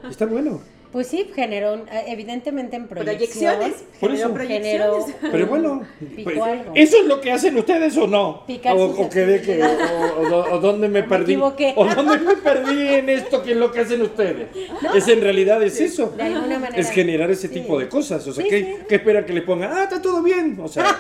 Está 0.10 0.26
bueno. 0.26 0.60
Pues 0.94 1.08
sí, 1.08 1.28
generó, 1.36 1.74
un- 1.74 1.89
eh, 1.91 2.04
evidentemente 2.08 2.76
en 2.78 2.88
proyección. 2.88 3.56
proyecciones. 3.56 3.84
Por 4.00 4.12
generó 4.12 4.26
eso. 4.28 4.34
proyecciones. 4.36 5.06
Generó- 5.20 5.32
Pero 5.32 5.48
bueno, 5.48 5.82
pues. 6.24 6.38
¿eso 6.76 6.98
es 7.02 7.06
lo 7.08 7.20
que 7.20 7.32
hacen 7.32 7.58
ustedes 7.58 7.98
o 7.98 8.06
no? 8.08 8.44
Picar 8.46 8.78
o, 8.78 8.86
o 8.86 9.10
quedé 9.10 9.41
que, 9.41 9.62
o, 9.64 10.22
o- 10.36 10.54
o 10.54 10.60
dónde 10.60 10.88
me 10.88 11.02
Me 11.02 11.08
perdí. 11.08 11.34
equivoqué. 11.34 11.74
O 11.76 11.86
dónde 11.86 12.20
me 12.20 12.36
perdí 12.36 12.88
en 12.89 13.10
esto 13.10 13.41
que 13.41 13.52
es 13.54 13.58
lo 13.58 13.72
que 13.72 13.80
hacen 13.80 14.04
ustedes. 14.04 14.48
Es 14.96 15.08
en 15.08 15.22
realidad 15.22 15.62
es 15.64 15.82
eso. 15.82 16.14
De 16.16 16.22
alguna 16.24 16.60
manera. 16.60 16.78
Es 16.80 16.91
generar 16.91 17.32
ese 17.32 17.48
Sí. 17.48 17.56
tipo 17.56 17.80
de 17.80 17.89
cosas. 17.89 18.26
O 18.28 18.32
sea, 18.32 18.44
Sí, 18.44 18.50
¿qué, 18.52 18.60
sí. 18.64 18.76
qué 18.88 18.96
esperan 18.96 19.26
que 19.26 19.34
le 19.34 19.41
pongan? 19.41 19.72
Ah, 19.74 19.84
está 19.86 20.00
todo 20.02 20.22
bien. 20.22 20.60
O 20.64 20.68
sea, 20.68 20.96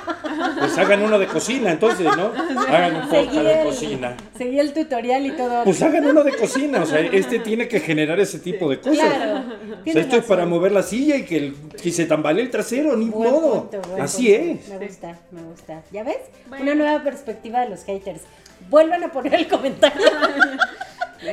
pues 0.57 0.75
hagan 0.77 1.03
uno 1.03 1.19
de 1.19 1.27
cocina, 1.27 1.71
entonces, 1.71 2.05
¿no? 2.17 2.31
Hagan 2.67 2.95
un 2.95 3.09
podcast 3.09 3.33
de 3.35 3.59
el- 3.61 3.67
cocina. 3.67 4.17
Seguí 4.35 4.59
el 4.59 4.73
tutorial 4.73 5.23
y 5.27 5.31
todo. 5.33 5.63
Pues 5.65 5.79
hagan 5.83 6.03
uno 6.07 6.23
de 6.23 6.31
cocina. 6.31 6.81
O 6.81 6.85
sea, 6.87 6.99
este 6.99 7.37
tiene 7.37 7.67
que 7.67 7.79
generar 7.79 8.19
ese 8.19 8.39
tipo 8.39 8.67
de 8.69 8.79
cosas. 8.79 8.97
claro. 9.13 9.43
O 9.83 9.85
tienes 9.85 10.05
sea, 10.05 10.11
esto 10.13 10.21
es 10.23 10.25
para 10.27 10.45
mover 10.45 10.71
la 10.71 10.81
silla 10.83 11.15
y 11.17 11.23
que, 11.23 11.37
el- 11.37 11.55
que 11.81 11.91
se 11.91 12.05
tambalee 12.05 12.41
el 12.43 12.49
trasero, 12.49 12.95
ni 12.95 13.09
Buen 13.09 13.31
modo. 13.31 13.69
punto, 13.69 13.81
Así 14.01 14.33
punto. 14.33 14.61
es. 14.63 14.69
Me 14.79 14.87
gusta, 14.87 15.19
me 15.31 15.43
gusta. 15.43 15.81
¿Ya 15.91 16.03
ves? 16.03 16.17
Bueno. 16.47 16.63
Una 16.63 16.75
nueva 16.75 17.03
perspectiva 17.03 17.61
de 17.61 17.69
los 17.69 17.83
haters. 17.83 18.21
Vuelvan 18.69 19.03
a 19.03 19.11
poner 19.11 19.33
el 19.35 19.47
comentario. 19.47 20.01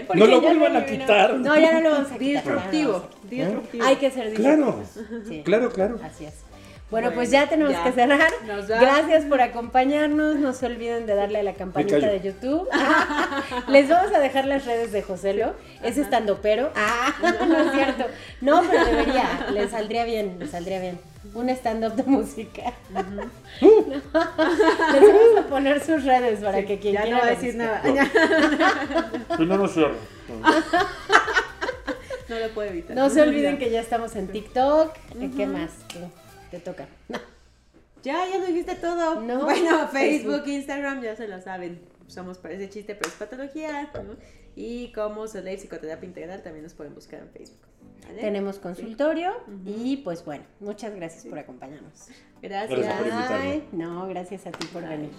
Porque 0.07 0.19
No 0.19 0.27
lo 0.27 0.41
vuelvan 0.41 0.77
a 0.77 0.85
quitar. 0.87 1.35
No, 1.39 1.59
ya 1.59 1.73
no 1.75 1.81
lo 1.81 1.91
vamos 1.91 2.13
a 2.13 2.19
quitar. 2.19 2.45
Disruptivo, 2.45 3.09
disruptivo. 3.29 3.85
Hay 3.85 3.97
que 3.97 4.11
ser 4.11 4.35
Claro, 4.35 4.77
disruptivos. 4.81 5.29
Sí. 5.29 5.43
claro, 5.45 5.71
claro. 5.71 6.01
Así 6.03 6.25
es. 6.27 6.35
Bueno, 6.91 7.07
Bueno, 7.07 7.15
pues 7.15 7.31
ya 7.31 7.49
tenemos 7.49 7.73
ya. 7.73 7.85
que 7.85 7.93
cerrar. 7.93 8.31
Gracias 8.69 9.25
por 9.27 9.41
acompañarnos. 9.41 10.37
No 10.37 10.53
se 10.53 10.67
olviden 10.67 11.07
de 11.07 11.15
darle 11.15 11.39
a 11.39 11.43
la 11.45 11.55
campanita 11.55 11.99
de 11.99 12.21
YouTube. 12.21 12.69
Les 13.69 13.89
vamos 13.89 14.13
a 14.13 14.19
dejar 14.19 14.47
las 14.47 14.65
redes 14.67 14.91
de 14.91 15.03
Joselo. 15.03 15.55
Es 15.83 15.97
estando 15.99 16.41
pero. 16.43 16.73
Ah, 16.75 17.15
no 17.47 17.59
es 17.61 17.73
cierto. 17.73 18.07
No, 18.41 18.63
pero 18.69 18.85
debería. 18.85 19.47
Le 19.53 19.69
saldría 19.69 20.05
bien, 20.05 20.37
le 20.41 20.49
saldría 20.49 20.81
bien. 20.81 20.99
un 21.35 21.49
stand-up 21.51 21.95
de 21.95 22.03
música. 22.03 22.73
Les 23.61 25.03
vamos 25.03 25.39
a 25.39 25.43
poner 25.49 25.81
sus 25.85 26.05
redes 26.05 26.41
para 26.41 26.65
que 26.65 26.79
quien 26.81 26.95
Ya 26.95 27.01
no 27.01 27.07
quiera 27.07 27.21
va 27.21 27.27
a 27.27 27.31
decir 27.31 27.55
nada. 27.55 27.83
Si 29.37 29.45
no, 29.47 29.57
no 29.59 29.69
cierro. 29.69 29.95
No 32.29 32.39
lo 32.39 32.49
puedo 32.51 32.69
evitar. 32.71 32.97
No 32.97 33.11
se 33.11 33.23
olviden 33.23 33.59
que 33.59 33.71
ya 33.71 33.81
estamos 33.81 34.17
en 34.17 34.27
TikTok. 34.29 34.93
¿Qué 35.37 35.47
más? 35.47 35.71
Te 36.51 36.59
toca. 36.59 36.89
Ya, 38.03 38.27
ya 38.27 38.39
lo 38.39 38.47
dijiste 38.47 38.77
todo. 38.77 39.21
No, 39.21 39.45
bueno, 39.45 39.89
Facebook, 39.89 39.91
Facebook. 39.91 40.49
Instagram, 40.49 41.03
ya 41.03 41.17
se 41.17 41.29
lo 41.29 41.39
saben. 41.41 41.83
Somos 42.07 42.39
para 42.39 42.55
ese 42.55 42.71
chiste, 42.71 42.95
pero 42.95 43.11
es 43.11 43.17
patología. 43.17 43.91
¿no? 43.93 44.17
Y 44.57 44.91
como 44.93 45.27
Soleil 45.27 45.59
Psicoterapia 45.59 46.07
Integral 46.07 46.43
también 46.43 46.63
nos 46.63 46.73
pueden 46.73 46.95
buscar 46.95 47.21
en 47.21 47.29
Facebook. 47.29 47.61
¿vale? 48.07 48.21
Tenemos 48.23 48.59
consultorio 48.59 49.35
y 49.67 49.99
pues 49.99 50.25
bueno, 50.25 50.45
muchas 50.61 50.95
gracias 50.95 51.27
por 51.27 51.39
acompañarnos. 51.39 52.09
Gracias. 52.41 52.79
Gracias 52.79 52.99
por 52.99 53.07
invitarme. 53.07 53.51
Ay, 53.51 53.69
no, 53.73 54.09
gracias 54.09 54.47
a 54.47 54.53
ti 54.53 54.67
por 54.69 54.89
venir. 54.89 55.11